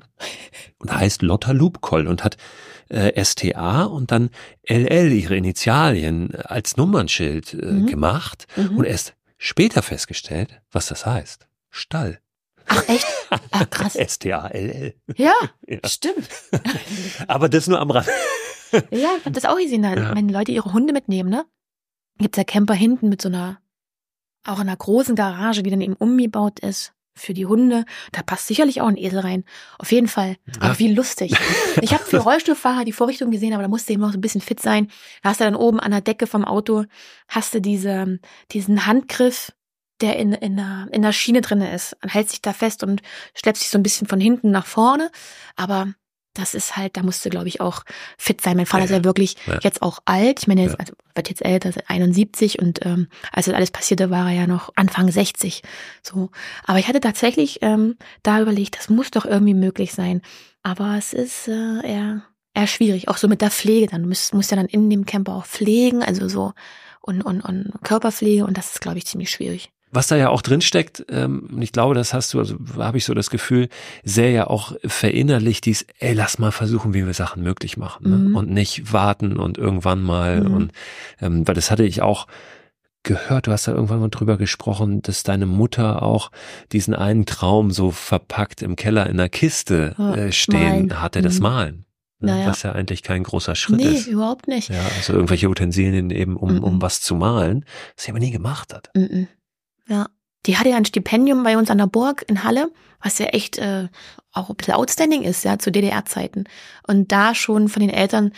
und 0.78 0.94
heißt 0.94 1.22
Lotta 1.22 1.52
Lubkoll 1.52 2.06
und 2.06 2.22
hat 2.24 2.36
äh, 2.90 3.22
STA 3.24 3.84
und 3.84 4.10
dann 4.12 4.30
LL 4.68 5.12
ihre 5.12 5.36
Initialien 5.36 6.34
als 6.36 6.76
Nummernschild 6.76 7.54
äh, 7.54 7.72
mhm. 7.72 7.86
gemacht 7.86 8.46
mhm. 8.56 8.78
und 8.78 8.84
erst 8.84 9.14
Später 9.38 9.82
festgestellt, 9.82 10.60
was 10.70 10.86
das 10.86 11.06
heißt. 11.06 11.48
Stall. 11.70 12.20
Ach 12.66 12.88
echt? 12.88 13.06
Ach, 13.50 13.70
krass. 13.70 13.96
S-T-A-L-L. 13.96 14.94
Ja, 15.16 15.32
ja, 15.66 15.78
stimmt. 15.86 16.28
Aber 17.28 17.48
das 17.48 17.68
nur 17.68 17.80
am 17.80 17.90
Rand. 17.90 18.08
ja, 18.90 19.10
ich 19.16 19.24
hab 19.24 19.32
das 19.32 19.44
auch 19.44 19.56
gesehen, 19.56 19.84
ja. 19.84 20.14
wenn 20.14 20.28
Leute 20.28 20.52
ihre 20.52 20.72
Hunde 20.72 20.92
mitnehmen, 20.92 21.30
ne? 21.30 21.46
Gibt's 22.18 22.36
ja 22.36 22.44
Camper 22.44 22.74
hinten 22.74 23.08
mit 23.08 23.22
so 23.22 23.28
einer 23.28 23.60
Auch 24.44 24.56
in 24.56 24.68
einer 24.68 24.76
großen 24.76 25.14
Garage, 25.14 25.62
die 25.62 25.70
dann 25.70 25.80
eben 25.80 25.94
umgebaut 25.94 26.58
ist 26.60 26.92
für 27.18 27.34
die 27.34 27.46
Hunde. 27.46 27.84
Da 28.12 28.22
passt 28.22 28.46
sicherlich 28.46 28.80
auch 28.80 28.86
ein 28.86 28.96
Esel 28.96 29.20
rein. 29.20 29.44
Auf 29.78 29.92
jeden 29.92 30.08
Fall. 30.08 30.36
Aber 30.60 30.78
wie 30.78 30.92
lustig. 30.92 31.34
Ich 31.82 31.92
habe 31.92 32.04
für 32.04 32.18
Rollstuhlfahrer 32.18 32.84
die 32.84 32.92
Vorrichtung 32.92 33.30
gesehen, 33.30 33.52
aber 33.52 33.62
da 33.62 33.68
musste 33.68 33.92
eben 33.92 34.02
noch 34.02 34.12
so 34.12 34.18
ein 34.18 34.22
bisschen 34.22 34.40
fit 34.40 34.60
sein. 34.60 34.88
Da 35.22 35.30
hast 35.30 35.40
du 35.40 35.44
dann 35.44 35.56
oben 35.56 35.80
an 35.80 35.90
der 35.90 36.00
Decke 36.00 36.26
vom 36.26 36.44
Auto, 36.44 36.84
hast 37.28 37.54
du 37.54 37.60
diese, 37.60 38.18
diesen 38.52 38.86
Handgriff, 38.86 39.52
der 40.00 40.16
in, 40.16 40.32
in, 40.32 40.56
der, 40.56 40.88
in 40.92 41.02
der 41.02 41.12
Schiene 41.12 41.40
drinne 41.40 41.74
ist. 41.74 41.96
Man 42.00 42.10
hält 42.10 42.30
sich 42.30 42.40
da 42.40 42.52
fest 42.52 42.84
und 42.84 43.02
schleppt 43.34 43.58
sich 43.58 43.68
so 43.68 43.78
ein 43.78 43.82
bisschen 43.82 44.06
von 44.06 44.20
hinten 44.20 44.50
nach 44.50 44.66
vorne. 44.66 45.10
Aber 45.56 45.92
das 46.38 46.54
ist 46.54 46.76
halt, 46.76 46.96
da 46.96 47.02
musste, 47.02 47.30
glaube 47.30 47.48
ich, 47.48 47.60
auch 47.60 47.82
fit 48.16 48.40
sein. 48.40 48.56
Mein 48.56 48.66
Vater 48.66 48.84
ist 48.84 48.90
Ja, 48.90 48.98
ja 48.98 49.04
wirklich 49.04 49.36
ja. 49.46 49.58
jetzt 49.62 49.82
auch 49.82 49.98
alt. 50.04 50.40
Ich 50.40 50.46
meine, 50.48 50.62
er 50.62 50.66
ist, 50.68 50.72
Ja. 50.74 50.78
also, 50.80 50.92
wird 51.14 51.28
jetzt 51.28 51.44
älter, 51.44 51.68
ist 51.70 51.90
71 51.90 52.58
und 52.60 52.84
ähm, 52.86 53.08
als 53.32 53.46
das 53.46 53.54
alles 53.54 53.70
passierte, 53.70 54.10
war 54.10 54.30
er 54.30 54.36
ja 54.40 54.46
noch 54.46 54.70
Anfang 54.76 55.10
60. 55.10 55.62
So. 56.02 56.30
Aber 56.64 56.78
ich 56.78 56.88
hatte 56.88 57.00
tatsächlich 57.00 57.58
ähm, 57.62 57.96
da 58.22 58.40
überlegt, 58.40 58.76
das 58.78 58.88
muss 58.88 59.10
doch 59.10 59.24
irgendwie 59.24 59.54
möglich 59.54 59.92
sein. 59.92 60.22
Aber 60.62 60.96
es 60.96 61.12
ist 61.12 61.48
äh, 61.48 61.86
eher, 61.86 62.22
eher 62.54 62.66
schwierig. 62.66 63.08
Auch 63.08 63.16
so 63.16 63.28
mit 63.28 63.40
der 63.40 63.50
Pflege 63.50 63.86
dann. 63.88 64.02
Du 64.02 64.08
musst, 64.08 64.34
musst 64.34 64.50
ja 64.50 64.56
dann 64.56 64.66
in 64.66 64.90
dem 64.90 65.06
Camper 65.06 65.34
auch 65.34 65.46
pflegen, 65.46 66.02
also 66.02 66.28
so 66.28 66.52
und, 67.00 67.22
und, 67.22 67.40
und 67.40 67.72
Körperpflege 67.84 68.44
und 68.44 68.58
das 68.58 68.72
ist, 68.74 68.80
glaube 68.80 68.98
ich, 68.98 69.06
ziemlich 69.06 69.30
schwierig. 69.30 69.70
Was 69.90 70.06
da 70.08 70.16
ja 70.16 70.28
auch 70.28 70.42
drin 70.42 70.60
steckt, 70.60 71.04
ähm, 71.08 71.48
und 71.52 71.62
ich 71.62 71.72
glaube, 71.72 71.94
das 71.94 72.12
hast 72.12 72.34
du, 72.34 72.38
also 72.38 72.56
habe 72.78 72.98
ich 72.98 73.04
so 73.06 73.14
das 73.14 73.30
Gefühl, 73.30 73.68
sehr 74.04 74.30
ja 74.30 74.46
auch 74.46 74.72
verinnerlicht 74.84 75.64
dies, 75.64 75.86
ey, 75.98 76.12
lass 76.12 76.38
mal 76.38 76.52
versuchen, 76.52 76.92
wie 76.92 77.06
wir 77.06 77.14
Sachen 77.14 77.42
möglich 77.42 77.76
machen 77.78 78.10
ne? 78.10 78.16
Mhm. 78.16 78.36
und 78.36 78.50
nicht 78.50 78.92
warten 78.92 79.38
und 79.38 79.56
irgendwann 79.56 80.02
mal 80.02 80.42
Mhm. 80.42 80.54
und 80.54 80.72
ähm, 81.20 81.48
weil 81.48 81.54
das 81.54 81.70
hatte 81.70 81.84
ich 81.84 82.02
auch 82.02 82.26
gehört, 83.02 83.46
du 83.46 83.52
hast 83.52 83.66
da 83.66 83.72
irgendwann 83.72 84.00
mal 84.00 84.08
drüber 84.10 84.36
gesprochen, 84.36 85.00
dass 85.02 85.22
deine 85.22 85.46
Mutter 85.46 86.02
auch 86.02 86.30
diesen 86.72 86.94
einen 86.94 87.24
Traum 87.24 87.70
so 87.70 87.90
verpackt 87.90 88.60
im 88.60 88.76
Keller 88.76 89.06
in 89.06 89.12
einer 89.18 89.28
Kiste 89.30 89.94
äh, 89.98 90.32
stehen 90.32 90.88
malen. 90.88 91.02
hatte, 91.02 91.22
das 91.22 91.36
Mhm. 91.36 91.42
Malen. 91.42 91.84
Ne? 92.20 92.32
Naja. 92.32 92.48
Was 92.48 92.64
ja 92.64 92.72
eigentlich 92.72 93.02
kein 93.04 93.22
großer 93.22 93.54
Schritt 93.54 93.76
Nee, 93.76 93.84
ist. 93.94 94.08
überhaupt 94.08 94.48
nicht. 94.48 94.68
Ja, 94.70 94.80
also 94.96 95.12
irgendwelche 95.14 95.48
Utensilien 95.48 96.10
eben, 96.10 96.36
um, 96.36 96.58
um 96.62 96.74
Mhm. 96.76 96.82
was 96.82 97.00
zu 97.00 97.14
malen, 97.14 97.64
was 97.96 98.04
sie 98.04 98.10
aber 98.10 98.18
nie 98.18 98.32
gemacht 98.32 98.74
hat. 98.74 98.90
Mhm. 98.94 99.28
Ja. 99.88 100.08
Die 100.46 100.56
hatte 100.56 100.70
ja 100.70 100.76
ein 100.76 100.84
Stipendium 100.84 101.42
bei 101.42 101.58
uns 101.58 101.70
an 101.70 101.78
der 101.78 101.86
Burg 101.86 102.24
in 102.28 102.44
Halle, 102.44 102.70
was 103.02 103.18
ja 103.18 103.26
echt 103.26 103.58
äh, 103.58 103.88
auch 104.32 104.48
ein 104.48 104.56
bisschen 104.56 104.74
outstanding 104.74 105.22
ist, 105.22 105.44
ja, 105.44 105.58
zu 105.58 105.72
DDR-Zeiten. 105.72 106.44
Und 106.86 107.10
da 107.10 107.34
schon 107.34 107.68
von 107.68 107.80
den 107.80 107.90
Eltern, 107.90 108.32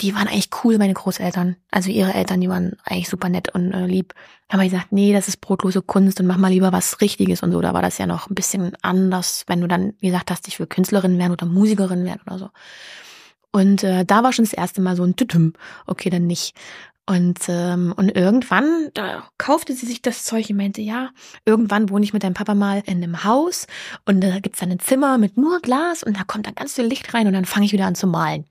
die 0.00 0.14
waren 0.14 0.28
eigentlich 0.28 0.50
cool, 0.64 0.78
meine 0.78 0.94
Großeltern. 0.94 1.56
Also 1.70 1.90
ihre 1.90 2.14
Eltern, 2.14 2.40
die 2.40 2.48
waren 2.48 2.76
eigentlich 2.84 3.08
super 3.08 3.28
nett 3.28 3.54
und 3.54 3.72
äh, 3.72 3.86
lieb. 3.86 4.14
Haben 4.50 4.60
wir 4.60 4.70
gesagt, 4.70 4.92
nee, 4.92 5.12
das 5.12 5.28
ist 5.28 5.40
brotlose 5.40 5.82
Kunst 5.82 6.20
und 6.20 6.26
mach 6.26 6.38
mal 6.38 6.50
lieber 6.50 6.72
was 6.72 7.00
Richtiges 7.00 7.42
und 7.42 7.52
so. 7.52 7.60
Da 7.60 7.74
war 7.74 7.82
das 7.82 7.98
ja 7.98 8.06
noch 8.06 8.30
ein 8.30 8.34
bisschen 8.34 8.72
anders, 8.82 9.44
wenn 9.46 9.60
du 9.60 9.68
dann 9.68 9.94
gesagt 10.00 10.30
hast, 10.30 10.48
ich 10.48 10.58
will 10.58 10.66
Künstlerin 10.66 11.18
werden 11.18 11.32
oder 11.32 11.46
Musikerin 11.46 12.04
werden 12.04 12.22
oder 12.26 12.38
so. 12.38 12.48
Und 13.52 13.82
äh, 13.82 14.04
da 14.04 14.22
war 14.22 14.32
schon 14.32 14.44
das 14.44 14.54
erste 14.54 14.80
Mal 14.80 14.96
so 14.96 15.04
ein 15.04 15.16
Tütüm. 15.16 15.54
Okay, 15.86 16.08
dann 16.08 16.26
nicht. 16.26 16.54
Und, 17.10 17.40
ähm, 17.48 17.92
und 17.96 18.08
irgendwann, 18.08 18.90
da 18.94 19.28
kaufte 19.36 19.74
sie 19.74 19.84
sich 19.84 20.00
das 20.00 20.24
Zeug 20.24 20.48
und 20.48 20.56
meinte, 20.56 20.80
ja, 20.80 21.10
irgendwann 21.44 21.90
wohne 21.90 22.04
ich 22.04 22.12
mit 22.12 22.22
deinem 22.22 22.34
Papa 22.34 22.54
mal 22.54 22.84
in 22.86 23.02
einem 23.02 23.24
Haus 23.24 23.66
und 24.04 24.20
da 24.20 24.38
gibt's 24.38 24.60
dann 24.60 24.70
ein 24.70 24.78
Zimmer 24.78 25.18
mit 25.18 25.36
nur 25.36 25.58
Glas 25.58 26.04
und 26.04 26.16
da 26.16 26.22
kommt 26.22 26.46
dann 26.46 26.54
ganz 26.54 26.74
viel 26.74 26.84
Licht 26.84 27.12
rein 27.12 27.26
und 27.26 27.32
dann 27.32 27.46
fange 27.46 27.66
ich 27.66 27.72
wieder 27.72 27.86
an 27.86 27.96
zu 27.96 28.06
malen. 28.06 28.44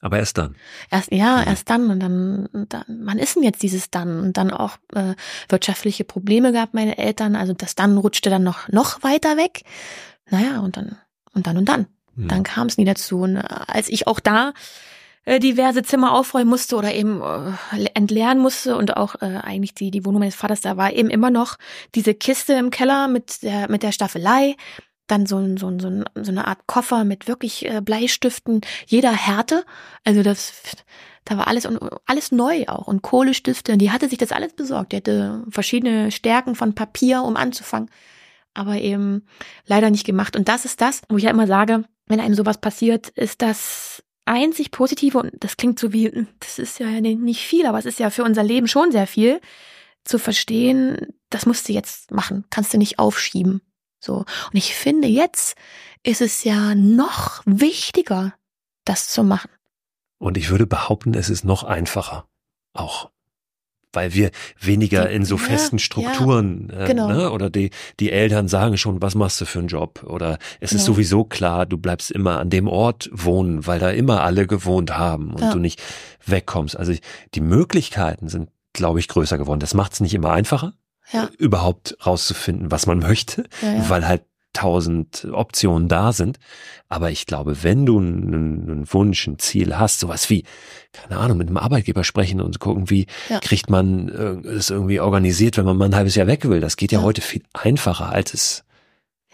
Aber 0.00 0.18
erst 0.18 0.38
dann. 0.38 0.56
Erst, 0.90 1.12
ja, 1.12 1.42
Mhm. 1.42 1.46
erst 1.46 1.70
dann 1.70 1.88
und 1.88 2.00
dann, 2.00 2.48
dann, 2.68 2.84
wann 3.04 3.18
ist 3.20 3.36
denn 3.36 3.44
jetzt 3.44 3.62
dieses 3.62 3.90
dann? 3.90 4.18
Und 4.18 4.36
dann 4.38 4.50
auch 4.50 4.76
äh, 4.92 5.14
wirtschaftliche 5.48 6.02
Probleme 6.02 6.50
gehabt, 6.50 6.74
meine 6.74 6.98
Eltern. 6.98 7.36
Also 7.36 7.52
das 7.52 7.76
dann 7.76 7.96
rutschte 7.96 8.28
dann 8.28 8.42
noch, 8.42 8.66
noch 8.70 9.04
weiter 9.04 9.36
weg. 9.36 9.62
Naja, 10.28 10.58
und 10.58 10.76
dann, 10.76 10.98
und 11.32 11.46
dann 11.46 11.56
und 11.58 11.68
dann. 11.68 11.86
Hm. 12.16 12.26
Dann 12.26 12.42
kam 12.42 12.66
es 12.66 12.76
nie 12.76 12.84
dazu. 12.84 13.20
Und 13.20 13.36
äh, 13.36 13.44
als 13.68 13.88
ich 13.88 14.08
auch 14.08 14.18
da 14.18 14.52
äh, 15.24 15.40
diverse 15.40 15.82
Zimmer 15.82 16.12
aufräumen 16.12 16.50
musste 16.50 16.76
oder 16.76 16.94
eben 16.94 17.22
äh, 17.22 17.86
entleeren 17.94 18.38
musste 18.38 18.76
und 18.76 18.96
auch 18.96 19.16
äh, 19.22 19.40
eigentlich 19.42 19.74
die, 19.74 19.90
die 19.90 20.04
Wohnung 20.04 20.20
meines 20.20 20.34
Vaters, 20.34 20.60
da 20.60 20.76
war 20.76 20.92
eben 20.92 21.10
immer 21.10 21.30
noch 21.30 21.56
diese 21.94 22.14
Kiste 22.14 22.54
im 22.54 22.70
Keller 22.70 23.08
mit 23.08 23.42
der, 23.42 23.70
mit 23.70 23.82
der 23.82 23.92
Staffelei. 23.92 24.56
Dann 25.06 25.26
so, 25.26 25.36
ein, 25.36 25.58
so, 25.58 25.68
ein, 25.68 25.80
so, 25.80 25.88
ein, 25.88 26.04
so 26.14 26.30
eine 26.30 26.46
Art 26.46 26.66
Koffer 26.66 27.04
mit 27.04 27.28
wirklich 27.28 27.66
äh, 27.66 27.82
Bleistiften 27.82 28.62
jeder 28.86 29.12
Härte. 29.12 29.64
Also 30.02 30.22
das, 30.22 30.54
da 31.26 31.36
war 31.36 31.46
alles 31.46 31.68
alles 32.06 32.32
neu 32.32 32.64
auch 32.68 32.86
und 32.86 33.02
Kohlestifte. 33.02 33.76
Die 33.76 33.90
hatte 33.90 34.08
sich 34.08 34.18
das 34.18 34.32
alles 34.32 34.54
besorgt. 34.54 34.92
Die 34.92 34.96
hatte 34.96 35.44
verschiedene 35.50 36.10
Stärken 36.10 36.54
von 36.54 36.74
Papier, 36.74 37.22
um 37.22 37.36
anzufangen, 37.36 37.90
aber 38.54 38.76
eben 38.76 39.26
leider 39.66 39.90
nicht 39.90 40.06
gemacht. 40.06 40.36
Und 40.36 40.48
das 40.48 40.64
ist 40.64 40.80
das, 40.80 41.02
wo 41.10 41.18
ich 41.18 41.24
ja 41.24 41.30
immer 41.30 41.46
sage, 41.46 41.84
wenn 42.06 42.20
einem 42.20 42.34
sowas 42.34 42.58
passiert, 42.58 43.08
ist 43.10 43.42
das 43.42 44.03
einzig 44.24 44.70
Positive 44.70 45.18
und 45.18 45.32
das 45.40 45.56
klingt 45.56 45.78
so 45.78 45.92
wie, 45.92 46.26
das 46.40 46.58
ist 46.58 46.78
ja 46.78 46.88
nicht 47.00 47.46
viel, 47.46 47.66
aber 47.66 47.78
es 47.78 47.84
ist 47.84 47.98
ja 47.98 48.10
für 48.10 48.24
unser 48.24 48.42
Leben 48.42 48.68
schon 48.68 48.92
sehr 48.92 49.06
viel, 49.06 49.40
zu 50.04 50.18
verstehen, 50.18 51.14
das 51.30 51.46
musst 51.46 51.68
du 51.68 51.72
jetzt 51.72 52.10
machen, 52.10 52.44
kannst 52.50 52.74
du 52.74 52.78
nicht 52.78 52.98
aufschieben. 52.98 53.62
So. 54.00 54.18
Und 54.18 54.54
ich 54.54 54.74
finde, 54.74 55.08
jetzt 55.08 55.56
ist 56.02 56.20
es 56.20 56.44
ja 56.44 56.74
noch 56.74 57.42
wichtiger, 57.46 58.34
das 58.84 59.08
zu 59.08 59.24
machen. 59.24 59.50
Und 60.18 60.36
ich 60.36 60.50
würde 60.50 60.66
behaupten, 60.66 61.14
es 61.14 61.30
ist 61.30 61.44
noch 61.44 61.64
einfacher. 61.64 62.28
Auch. 62.74 63.10
Weil 63.94 64.12
wir 64.14 64.30
weniger 64.60 65.08
in 65.10 65.24
so 65.24 65.36
ja, 65.36 65.42
festen 65.42 65.76
ja, 65.76 65.80
Strukturen, 65.84 66.70
äh, 66.70 66.86
genau. 66.86 67.08
ne? 67.08 67.30
oder 67.30 67.50
die, 67.50 67.70
die 68.00 68.10
Eltern 68.12 68.48
sagen 68.48 68.76
schon, 68.76 69.00
was 69.00 69.14
machst 69.14 69.40
du 69.40 69.44
für 69.44 69.58
einen 69.60 69.68
Job? 69.68 70.02
Oder 70.04 70.38
es 70.60 70.72
ist 70.72 70.84
Genau. 70.84 70.94
sowieso 70.94 71.24
klar, 71.24 71.66
du 71.66 71.78
bleibst 71.78 72.10
immer 72.10 72.38
an 72.40 72.50
dem 72.50 72.68
Ort 72.68 73.08
wohnen, 73.12 73.66
weil 73.66 73.78
da 73.78 73.90
immer 73.90 74.22
alle 74.22 74.46
gewohnt 74.46 74.96
haben 74.98 75.32
und 75.34 75.40
Ja. 75.42 75.52
du 75.52 75.58
nicht 75.58 75.80
wegkommst. 76.26 76.76
Also 76.76 76.92
die 77.34 77.40
Möglichkeiten 77.40 78.28
sind, 78.28 78.50
glaube 78.72 78.98
ich, 79.00 79.08
größer 79.08 79.38
geworden. 79.38 79.60
Das 79.60 79.74
macht 79.74 79.92
es 79.94 80.00
nicht 80.00 80.14
immer 80.14 80.32
einfacher, 80.32 80.74
Ja. 81.12 81.28
überhaupt 81.38 81.96
rauszufinden, 82.04 82.70
was 82.70 82.86
man 82.86 82.98
möchte, 82.98 83.44
Ja, 83.62 83.72
ja. 83.74 83.88
weil 83.88 84.06
halt 84.08 84.22
tausend 84.54 85.26
Optionen 85.30 85.88
da 85.88 86.12
sind. 86.12 86.38
Aber 86.88 87.10
ich 87.10 87.26
glaube, 87.26 87.62
wenn 87.62 87.84
du 87.84 87.98
einen, 87.98 88.32
einen 88.70 88.92
Wunsch, 88.92 89.26
ein 89.26 89.38
Ziel 89.38 89.76
hast, 89.76 90.00
sowas 90.00 90.30
wie, 90.30 90.44
keine 90.92 91.18
Ahnung, 91.20 91.36
mit 91.38 91.48
einem 91.48 91.58
Arbeitgeber 91.58 92.04
sprechen 92.04 92.40
und 92.40 92.58
gucken, 92.60 92.88
wie 92.88 93.06
Ja. 93.28 93.40
kriegt 93.40 93.68
man 93.68 94.08
äh, 94.08 94.48
es 94.48 94.70
irgendwie 94.70 95.00
organisiert, 95.00 95.58
wenn 95.58 95.64
man 95.66 95.76
mal 95.76 95.86
ein 95.86 95.94
halbes 95.96 96.14
Jahr 96.14 96.26
weg 96.26 96.48
will. 96.48 96.60
Das 96.60 96.76
geht 96.76 96.92
ja, 96.92 97.00
Ja. 97.00 97.04
heute 97.04 97.20
viel 97.20 97.42
einfacher, 97.52 98.08
als 98.10 98.32
es 98.32 98.64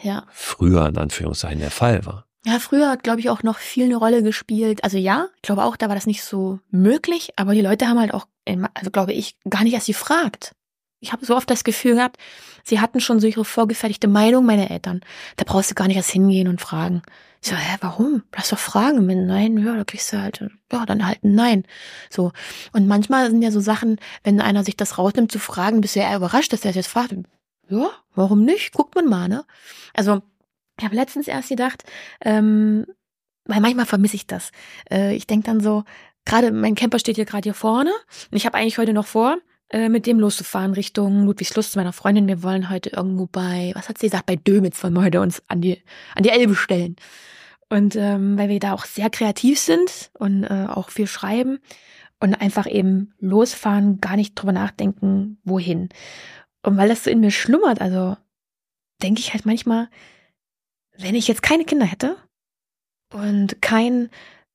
Ja. 0.03 0.25
früher 0.33 0.87
in 0.89 0.97
Anführungszeichen 0.99 1.61
der 1.61 1.71
Fall 1.71 2.05
war. 2.07 2.27
Ja, 2.47 2.59
früher 2.59 2.89
hat, 2.89 3.03
glaube 3.03 3.21
ich, 3.21 3.29
auch 3.29 3.43
noch 3.43 3.59
viel 3.59 3.85
eine 3.85 3.97
Rolle 3.97 4.23
gespielt. 4.23 4.83
Also 4.83 4.97
ja, 4.97 5.27
ich 5.37 5.43
glaube 5.43 5.62
auch, 5.62 5.77
da 5.77 5.89
war 5.89 5.95
das 5.95 6.07
nicht 6.07 6.23
so 6.25 6.59
möglich, 6.71 7.33
aber 7.37 7.53
die 7.55 7.61
Leute 7.61 7.87
haben 7.87 8.01
halt 8.01 8.14
auch, 8.14 8.27
also 8.75 8.91
glaube 8.91 9.12
ich, 9.12 9.37
gar 9.51 9.62
nicht 9.62 9.75
erst 9.75 9.89
gefragt. 9.89 10.53
Ich 11.01 11.12
habe 11.12 11.24
so 11.24 11.34
oft 11.34 11.48
das 11.48 11.64
Gefühl 11.64 11.94
gehabt, 11.94 12.18
sie 12.62 12.80
hatten 12.80 13.01
schon 13.01 13.20
so 13.20 13.26
ihre 13.26 13.44
vorgefertigte 13.44 14.07
Meinung, 14.07 14.44
meine 14.44 14.68
Eltern. 14.68 15.01
Da 15.36 15.44
brauchst 15.46 15.70
du 15.70 15.74
gar 15.74 15.88
nicht 15.88 15.96
erst 15.96 16.11
hingehen 16.11 16.46
und 16.46 16.61
fragen. 16.61 17.03
Ich 17.42 17.48
so, 17.48 17.57
hä, 17.57 17.76
warum? 17.80 18.22
Lass 18.36 18.51
doch 18.51 18.59
fragen. 18.59 19.09
Wenn 19.09 19.26
nein, 19.26 19.57
ja, 19.57 19.74
da 19.74 19.84
kriegst 19.84 20.12
du 20.12 20.20
halt, 20.20 20.44
ja, 20.70 20.84
dann 20.84 21.07
halt 21.07 21.24
ein 21.24 21.34
Nein. 21.34 21.64
So. 22.11 22.32
Und 22.72 22.86
manchmal 22.86 23.30
sind 23.30 23.40
ja 23.40 23.51
so 23.51 23.61
Sachen, 23.61 23.98
wenn 24.24 24.42
einer 24.42 24.62
sich 24.62 24.76
das 24.76 24.98
rausnimmt 24.98 25.32
zu 25.32 25.38
fragen, 25.38 25.80
bist 25.80 25.96
du 25.96 26.01
ja 26.01 26.11
eher 26.11 26.18
überrascht, 26.18 26.53
dass 26.53 26.61
der 26.61 26.70
das 26.70 26.76
jetzt 26.76 26.88
fragt. 26.88 27.14
Ja, 27.70 27.90
warum 28.14 28.44
nicht? 28.44 28.72
Guckt 28.72 28.94
man 28.94 29.07
mal, 29.07 29.28
ne? 29.28 29.44
Also, 29.94 30.20
ich 30.78 30.84
habe 30.84 30.96
letztens 30.96 31.28
erst 31.28 31.48
gedacht, 31.48 31.84
ähm, 32.20 32.84
weil 33.46 33.61
manchmal 33.61 33.86
vermisse 33.86 34.16
ich 34.16 34.26
das. 34.26 34.51
Äh, 34.90 35.14
ich 35.14 35.26
denk 35.26 35.44
dann 35.44 35.61
so, 35.61 35.84
gerade 36.26 36.53
mein 36.53 36.74
Camper 36.74 36.98
steht 36.98 37.16
hier 37.16 37.24
gerade 37.24 37.44
hier 37.44 37.55
vorne 37.55 37.92
und 38.30 38.36
ich 38.36 38.44
habe 38.44 38.59
eigentlich 38.59 38.78
heute 38.78 38.92
noch 38.92 39.07
vor, 39.07 39.38
äh, 39.71 39.89
mit 39.89 40.07
dem 40.07 40.18
loszufahren 40.18 40.73
Richtung 40.73 41.25
Ludwigslust 41.25 41.73
zu 41.73 41.79
meiner 41.79 41.93
Freundin. 41.93 42.29
Wir 42.29 42.43
wollen 42.43 42.71
heute 42.71 42.91
irgendwo 42.91 43.27
bei, 43.27 43.73
was 43.75 43.89
hat 43.89 43.99
sie 43.99 44.07
gesagt, 44.07 44.27
bei 44.27 44.37
Dömitz 44.37 44.83
wollen 44.83 44.95
wir 44.95 45.05
heute 45.05 45.21
uns 45.21 45.43
an 45.49 45.61
die, 45.61 45.83
an 46.14 46.23
die 46.23 46.31
Elbe 46.31 46.55
stellen. 46.55 46.97
Und 47.68 47.95
ähm, 47.95 48.37
weil 48.37 48.49
wir 48.49 48.59
da 48.59 48.73
auch 48.73 48.85
sehr 48.85 49.11
kreativ 49.11 49.61
sind 49.61 50.11
und 50.18 50.43
äh, 50.43 50.66
auch 50.68 50.91
viel 50.91 51.07
schreiben 51.07 51.61
und 52.18 52.35
einfach 52.35 52.66
eben 52.66 53.14
losfahren, 53.21 54.01
gar 54.01 54.16
nicht 54.16 54.35
drüber 54.35 54.53
nachdenken, 54.53 55.39
wohin. 55.45 55.89
Und 56.62 56.77
weil 56.77 56.89
das 56.89 57.05
so 57.05 57.11
in 57.11 57.21
mir 57.21 57.31
schlummert, 57.31 57.81
also 57.81 58.16
denke 59.03 59.21
ich 59.21 59.33
halt 59.33 59.47
manchmal, 59.47 59.89
wenn 60.99 61.14
ich 61.14 61.29
jetzt 61.29 61.43
keine 61.43 61.64
Kinder 61.64 61.87
hätte 61.87 62.16
und 63.12 63.62
kein 63.62 64.11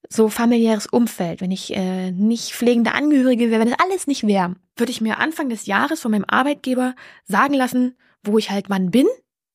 so 0.10 0.30
familiäres 0.30 0.88
Umfeld, 0.88 1.42
wenn 1.42 1.52
ich 1.52 1.76
äh, 1.76 2.12
nicht 2.12 2.54
pflegende 2.54 2.94
Angehörige 2.94 3.50
wäre, 3.50 3.62
wenn 3.62 3.70
das 3.70 3.80
alles 3.80 4.08
nicht 4.08 4.26
wäre, 4.26 4.56
würde 4.76 4.92
ich 4.92 5.02
mir 5.02 5.20
Anfang 5.20 5.50
des 5.50 5.66
Jahres 5.66 6.02
von 6.02 6.12
meinem 6.12 6.26
Arbeitgeber 6.28 6.96
sagen 7.26 7.54
lassen, 7.54 7.96
wo 8.24 8.38
ich 8.38 8.52
halt 8.52 8.70
wann 8.70 8.92
bin. 8.92 9.08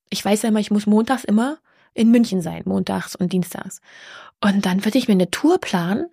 Ich 0.08 0.24
weiß 0.24 0.42
ja 0.42 0.48
immer, 0.48 0.60
ich 0.60 0.70
muss 0.70 0.86
montags 0.86 1.24
immer 1.24 1.58
in 1.94 2.10
München 2.10 2.40
sein, 2.42 2.62
montags 2.64 3.16
und 3.16 3.32
dienstags. 3.32 3.80
Und 4.40 4.66
dann 4.66 4.84
würde 4.84 4.98
ich 4.98 5.08
mir 5.08 5.14
eine 5.14 5.30
Tour 5.30 5.58
planen, 5.58 6.06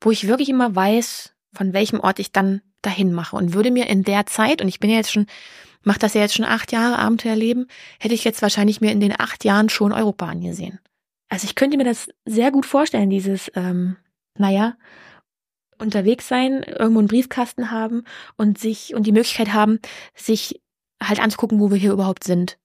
wo 0.00 0.10
ich 0.10 0.28
wirklich 0.28 0.48
immer 0.48 0.74
weiß, 0.74 1.34
von 1.54 1.72
welchem 1.72 2.00
Ort 2.00 2.18
ich 2.18 2.32
dann 2.32 2.62
dahin 2.82 3.12
mache 3.12 3.36
und 3.36 3.54
würde 3.54 3.70
mir 3.70 3.86
in 3.88 4.02
der 4.02 4.26
Zeit, 4.26 4.60
und 4.60 4.68
ich 4.68 4.80
bin 4.80 4.90
ja 4.90 4.96
jetzt 4.96 5.12
schon, 5.12 5.26
mache 5.82 5.98
das 5.98 6.14
ja 6.14 6.20
jetzt 6.20 6.34
schon 6.34 6.44
acht 6.44 6.72
Jahre 6.72 6.98
Abenteuerleben, 6.98 7.68
hätte 7.98 8.14
ich 8.14 8.24
jetzt 8.24 8.42
wahrscheinlich 8.42 8.80
mir 8.80 8.92
in 8.92 9.00
den 9.00 9.18
acht 9.18 9.44
Jahren 9.44 9.68
schon 9.68 9.92
Europa 9.92 10.26
angesehen. 10.26 10.80
Also 11.32 11.46
ich 11.46 11.54
könnte 11.54 11.78
mir 11.78 11.84
das 11.84 12.10
sehr 12.26 12.50
gut 12.50 12.66
vorstellen, 12.66 13.08
dieses, 13.08 13.50
ähm, 13.54 13.96
naja, 14.36 14.76
unterwegs 15.78 16.28
sein, 16.28 16.62
irgendwo 16.62 16.98
einen 16.98 17.08
Briefkasten 17.08 17.70
haben 17.70 18.04
und 18.36 18.58
sich 18.58 18.94
und 18.94 19.06
die 19.06 19.12
Möglichkeit 19.12 19.54
haben, 19.54 19.78
sich 20.14 20.60
halt 21.02 21.20
anzugucken, 21.20 21.58
wo 21.58 21.70
wir 21.70 21.78
hier 21.78 21.92
überhaupt 21.92 22.24
sind. 22.24 22.58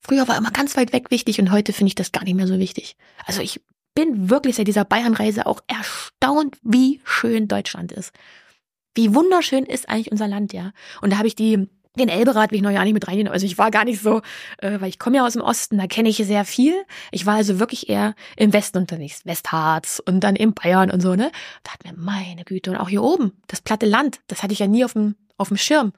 Früher 0.00 0.26
war 0.28 0.38
immer 0.38 0.50
ganz 0.50 0.78
weit 0.78 0.94
weg 0.94 1.10
wichtig 1.10 1.38
und 1.40 1.52
heute 1.52 1.74
finde 1.74 1.88
ich 1.88 1.94
das 1.94 2.10
gar 2.10 2.24
nicht 2.24 2.36
mehr 2.36 2.46
so 2.46 2.58
wichtig. 2.58 2.96
Also 3.26 3.42
ich 3.42 3.60
bin 3.94 4.30
wirklich 4.30 4.56
seit 4.56 4.66
dieser 4.66 4.86
Bayernreise 4.86 5.44
auch 5.44 5.60
erstaunt, 5.66 6.56
wie 6.62 7.02
schön 7.04 7.48
Deutschland 7.48 7.92
ist. 7.92 8.14
Wie 8.94 9.14
wunderschön 9.14 9.66
ist 9.66 9.90
eigentlich 9.90 10.10
unser 10.10 10.26
Land, 10.26 10.54
ja. 10.54 10.72
Und 11.02 11.12
da 11.12 11.18
habe 11.18 11.28
ich 11.28 11.34
die 11.34 11.68
den 11.98 12.08
Elberat 12.08 12.50
will 12.50 12.56
ich 12.56 12.62
noch 12.62 12.70
ja 12.70 12.84
nicht 12.84 12.94
mit 12.94 13.08
reinnehmen. 13.08 13.32
Also 13.32 13.46
ich 13.46 13.58
war 13.58 13.70
gar 13.70 13.84
nicht 13.84 14.00
so, 14.00 14.22
äh, 14.58 14.80
weil 14.80 14.88
ich 14.88 14.98
komme 14.98 15.16
ja 15.16 15.26
aus 15.26 15.32
dem 15.32 15.42
Osten, 15.42 15.78
da 15.78 15.86
kenne 15.86 16.08
ich 16.08 16.16
sehr 16.16 16.44
viel. 16.44 16.74
Ich 17.10 17.26
war 17.26 17.36
also 17.36 17.58
wirklich 17.58 17.88
eher 17.88 18.14
im 18.36 18.52
Westen 18.52 18.78
unterwegs, 18.78 19.24
Westharz 19.24 20.02
und 20.04 20.20
dann 20.20 20.36
in 20.36 20.54
Bayern 20.54 20.90
und 20.90 21.00
so, 21.00 21.14
ne? 21.14 21.30
Da 21.62 21.72
hat 21.72 21.84
mir 21.84 21.92
meine 21.96 22.44
Güte 22.44 22.70
und 22.70 22.76
auch 22.76 22.88
hier 22.88 23.02
oben, 23.02 23.32
das 23.46 23.60
platte 23.60 23.86
Land, 23.86 24.20
das 24.28 24.42
hatte 24.42 24.52
ich 24.52 24.58
ja 24.58 24.66
nie 24.66 24.84
auf 24.84 24.92
dem, 24.92 25.16
auf 25.36 25.48
dem 25.48 25.56
Schirm. 25.56 25.92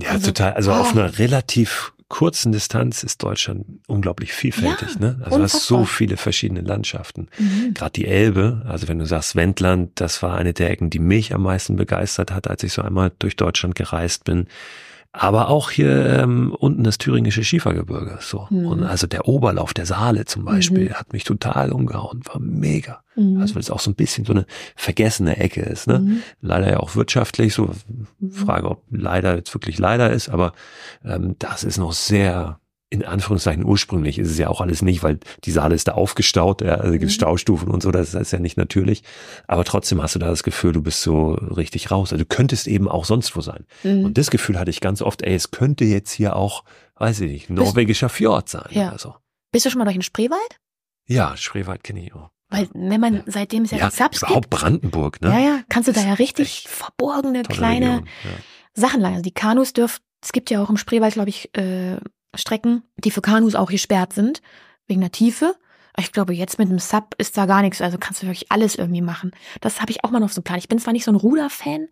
Ja, 0.00 0.10
also, 0.10 0.28
total. 0.28 0.54
Also 0.54 0.72
oh. 0.72 0.76
auf 0.76 0.92
einer 0.92 1.18
relativ 1.18 1.92
kurzen 2.08 2.50
Distanz 2.50 3.04
ist 3.04 3.22
Deutschland 3.22 3.64
unglaublich 3.86 4.32
vielfältig. 4.32 4.94
Ja, 4.94 5.00
ne? 5.00 5.20
Also 5.22 5.38
du 5.38 5.44
hast 5.44 5.64
so 5.64 5.84
viele 5.84 6.16
verschiedene 6.16 6.60
Landschaften. 6.60 7.28
Mhm. 7.38 7.72
Gerade 7.72 7.92
die 7.92 8.06
Elbe, 8.06 8.62
also 8.66 8.88
wenn 8.88 8.98
du 8.98 9.06
sagst 9.06 9.36
Wendland, 9.36 9.92
das 9.94 10.20
war 10.20 10.36
eine 10.36 10.52
der 10.52 10.70
Ecken, 10.70 10.90
die 10.90 10.98
mich 10.98 11.34
am 11.34 11.42
meisten 11.42 11.76
begeistert 11.76 12.32
hat, 12.32 12.48
als 12.48 12.64
ich 12.64 12.72
so 12.72 12.82
einmal 12.82 13.12
durch 13.20 13.36
Deutschland 13.36 13.76
gereist 13.76 14.24
bin 14.24 14.48
aber 15.12 15.48
auch 15.48 15.70
hier 15.70 16.06
ähm, 16.06 16.54
unten 16.56 16.84
das 16.84 16.98
thüringische 16.98 17.42
Schiefergebirge. 17.42 18.18
So. 18.20 18.46
Mhm. 18.50 18.66
Und 18.66 18.82
also 18.84 19.08
der 19.08 19.26
Oberlauf 19.26 19.74
der 19.74 19.84
Saale 19.86 20.24
zum 20.24 20.44
Beispiel 20.44 20.90
mhm. 20.90 20.94
hat 20.94 21.12
mich 21.12 21.24
total 21.24 21.72
umgehauen, 21.72 22.20
war 22.26 22.38
mega. 22.38 23.02
Mhm. 23.16 23.40
Also 23.40 23.56
weil 23.56 23.62
es 23.62 23.70
auch 23.70 23.80
so 23.80 23.90
ein 23.90 23.96
bisschen 23.96 24.24
so 24.24 24.32
eine 24.32 24.46
vergessene 24.76 25.36
Ecke 25.38 25.62
ist. 25.62 25.88
Ne? 25.88 25.98
Mhm. 25.98 26.22
Leider 26.40 26.70
ja 26.70 26.78
auch 26.78 26.94
wirtschaftlich, 26.94 27.54
so 27.54 27.70
mhm. 28.20 28.30
Frage, 28.30 28.70
ob 28.70 28.84
leider 28.90 29.34
jetzt 29.34 29.52
wirklich 29.52 29.78
leider 29.78 30.12
ist, 30.12 30.28
aber 30.28 30.52
ähm, 31.04 31.34
das 31.40 31.64
ist 31.64 31.78
noch 31.78 31.92
sehr 31.92 32.59
in 32.92 33.04
Anführungszeichen 33.04 33.64
ursprünglich 33.64 34.18
ist 34.18 34.30
es 34.30 34.38
ja 34.38 34.48
auch 34.48 34.60
alles 34.60 34.82
nicht, 34.82 35.04
weil 35.04 35.20
die 35.44 35.52
Saale 35.52 35.76
ist 35.76 35.86
da 35.86 35.92
aufgestaut, 35.92 36.60
ja, 36.60 36.74
also 36.74 36.90
gibt 36.92 37.04
mhm. 37.04 37.10
Staustufen 37.10 37.68
und 37.68 37.82
so, 37.82 37.92
das 37.92 38.14
ist 38.14 38.32
ja 38.32 38.40
nicht 38.40 38.56
natürlich. 38.56 39.04
Aber 39.46 39.64
trotzdem 39.64 40.02
hast 40.02 40.16
du 40.16 40.18
da 40.18 40.26
das 40.26 40.42
Gefühl, 40.42 40.72
du 40.72 40.82
bist 40.82 41.00
so 41.02 41.34
richtig 41.34 41.92
raus. 41.92 42.12
Also 42.12 42.24
du 42.24 42.28
könntest 42.28 42.66
eben 42.66 42.88
auch 42.88 43.04
sonst 43.04 43.36
wo 43.36 43.40
sein. 43.42 43.64
Mhm. 43.84 44.06
Und 44.06 44.18
das 44.18 44.30
Gefühl 44.30 44.58
hatte 44.58 44.70
ich 44.70 44.80
ganz 44.80 45.02
oft, 45.02 45.22
ey, 45.22 45.34
es 45.34 45.52
könnte 45.52 45.84
jetzt 45.84 46.10
hier 46.10 46.34
auch, 46.34 46.64
weiß 46.96 47.20
ich 47.20 47.30
nicht, 47.30 47.50
norwegischer 47.50 48.08
Fjord 48.08 48.48
sein. 48.48 48.68
Ja. 48.70 48.90
Also. 48.90 49.14
Bist 49.52 49.66
du 49.66 49.70
schon 49.70 49.78
mal 49.78 49.84
durch 49.84 49.96
den 49.96 50.02
Spreewald? 50.02 50.60
Ja, 51.06 51.36
Spreewald 51.36 51.84
kenne 51.84 52.04
ich 52.04 52.12
auch. 52.12 52.30
Weil 52.48 52.68
wenn 52.74 53.00
man, 53.00 53.22
seitdem 53.26 53.62
es 53.62 53.70
ja, 53.70 53.78
ja 53.78 53.90
Subs 53.92 54.18
überhaupt 54.18 54.50
gibt, 54.50 54.60
Brandenburg, 54.60 55.20
ne? 55.20 55.28
Ja, 55.28 55.38
ja, 55.38 55.60
kannst 55.68 55.88
du 55.88 55.92
da 55.92 56.00
ja 56.00 56.14
richtig 56.14 56.66
verborgene 56.68 57.44
kleine 57.44 58.02
ja. 58.24 58.30
Sachen 58.74 59.00
leihen. 59.00 59.14
Also 59.14 59.22
die 59.22 59.30
Kanus 59.30 59.72
dürfen, 59.72 60.00
es 60.20 60.32
gibt 60.32 60.50
ja 60.50 60.60
auch 60.60 60.68
im 60.68 60.76
Spreewald, 60.76 61.14
glaube 61.14 61.28
ich, 61.28 61.56
äh, 61.56 61.98
Strecken, 62.34 62.82
die 62.96 63.10
für 63.10 63.22
Kanus 63.22 63.54
auch 63.54 63.70
gesperrt 63.70 64.12
sind, 64.12 64.42
wegen 64.86 65.00
der 65.00 65.12
Tiefe. 65.12 65.54
Ich 65.98 66.12
glaube, 66.12 66.32
jetzt 66.32 66.58
mit 66.58 66.70
dem 66.70 66.78
Sub 66.78 67.14
ist 67.18 67.36
da 67.36 67.46
gar 67.46 67.62
nichts, 67.62 67.82
also 67.82 67.98
kannst 67.98 68.22
du 68.22 68.26
wirklich 68.26 68.50
alles 68.52 68.76
irgendwie 68.76 69.02
machen. 69.02 69.32
Das 69.60 69.80
habe 69.80 69.90
ich 69.90 70.04
auch 70.04 70.10
mal 70.10 70.20
noch 70.20 70.30
so 70.30 70.40
Plan. 70.40 70.58
Ich 70.58 70.68
bin 70.68 70.78
zwar 70.78 70.92
nicht 70.92 71.04
so 71.04 71.12
ein 71.12 71.16
Ruderfan, 71.16 71.88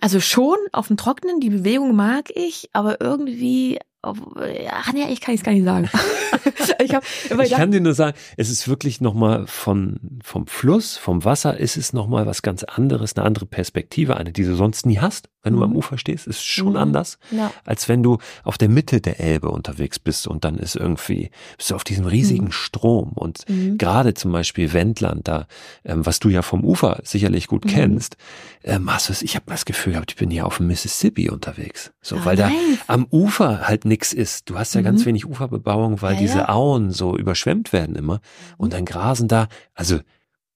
also 0.00 0.20
schon 0.20 0.56
auf 0.72 0.86
dem 0.86 0.96
Trockenen, 0.96 1.40
die 1.40 1.50
Bewegung 1.50 1.94
mag 1.94 2.30
ich, 2.34 2.70
aber 2.72 3.00
irgendwie 3.00 3.78
Ach 4.02 4.92
nee, 4.94 5.12
ich 5.12 5.20
kann 5.20 5.34
es 5.34 5.42
gar 5.42 5.52
nicht 5.52 5.64
sagen. 5.64 5.90
ich, 6.82 6.94
hab, 6.94 7.04
ich 7.44 7.50
kann 7.50 7.70
dir 7.70 7.82
nur 7.82 7.92
sagen, 7.92 8.16
es 8.38 8.48
ist 8.48 8.66
wirklich 8.66 9.02
nochmal 9.02 9.46
von, 9.46 10.20
vom 10.24 10.46
Fluss, 10.46 10.96
vom 10.96 11.22
Wasser 11.26 11.58
ist 11.58 11.76
es 11.76 11.92
nochmal 11.92 12.24
was 12.24 12.40
ganz 12.40 12.64
anderes, 12.64 13.14
eine 13.14 13.26
andere 13.26 13.44
Perspektive, 13.44 14.16
eine, 14.16 14.32
die 14.32 14.44
du 14.44 14.54
sonst 14.54 14.86
nie 14.86 15.00
hast, 15.00 15.28
wenn 15.42 15.54
mhm. 15.54 15.58
du 15.58 15.64
am 15.64 15.76
Ufer 15.76 15.98
stehst, 15.98 16.26
ist 16.26 16.42
schon 16.42 16.70
mhm. 16.70 16.76
anders, 16.76 17.18
ja. 17.30 17.52
als 17.64 17.88
wenn 17.88 18.02
du 18.02 18.18
auf 18.42 18.58
der 18.58 18.68
Mitte 18.68 19.00
der 19.00 19.20
Elbe 19.20 19.50
unterwegs 19.50 19.98
bist 19.98 20.26
und 20.26 20.44
dann 20.44 20.56
ist 20.56 20.76
irgendwie, 20.76 21.30
bist 21.56 21.70
du 21.70 21.74
auf 21.74 21.84
diesem 21.84 22.06
riesigen 22.06 22.46
mhm. 22.46 22.52
Strom 22.52 23.12
und 23.14 23.48
mhm. 23.48 23.78
gerade 23.78 24.14
zum 24.14 24.32
Beispiel 24.32 24.72
Wendland 24.72 25.28
da, 25.28 25.46
ähm, 25.84 26.04
was 26.04 26.18
du 26.18 26.28
ja 26.28 26.42
vom 26.42 26.64
Ufer 26.64 27.00
sicherlich 27.04 27.46
gut 27.46 27.64
mhm. 27.64 27.70
kennst, 27.70 28.16
ähm, 28.64 28.92
hast 28.92 29.08
du 29.08 29.24
ich 29.24 29.34
habe 29.34 29.46
das 29.48 29.64
Gefühl 29.64 29.94
gehabt, 29.94 30.12
ich 30.12 30.16
bin 30.16 30.30
hier 30.30 30.46
auf 30.46 30.58
dem 30.58 30.66
Mississippi 30.66 31.30
unterwegs, 31.30 31.92
so, 32.00 32.16
oh, 32.16 32.24
weil 32.24 32.36
da 32.36 32.50
am 32.86 33.06
Ufer 33.10 33.66
halt 33.66 33.84
nix 33.84 34.12
ist. 34.12 34.48
Du 34.48 34.58
hast 34.58 34.74
ja 34.74 34.80
mhm. 34.80 34.86
ganz 34.86 35.06
wenig 35.06 35.26
Uferbebauung, 35.26 36.02
weil 36.02 36.14
ja, 36.14 36.20
diese 36.20 36.38
ja. 36.38 36.48
Auen 36.48 36.90
so 36.90 37.16
überschwemmt 37.16 37.72
werden 37.72 37.96
immer. 37.96 38.20
Und 38.56 38.68
mhm. 38.68 38.72
dann 38.72 38.84
grasen 38.84 39.28
da, 39.28 39.48
also 39.74 39.98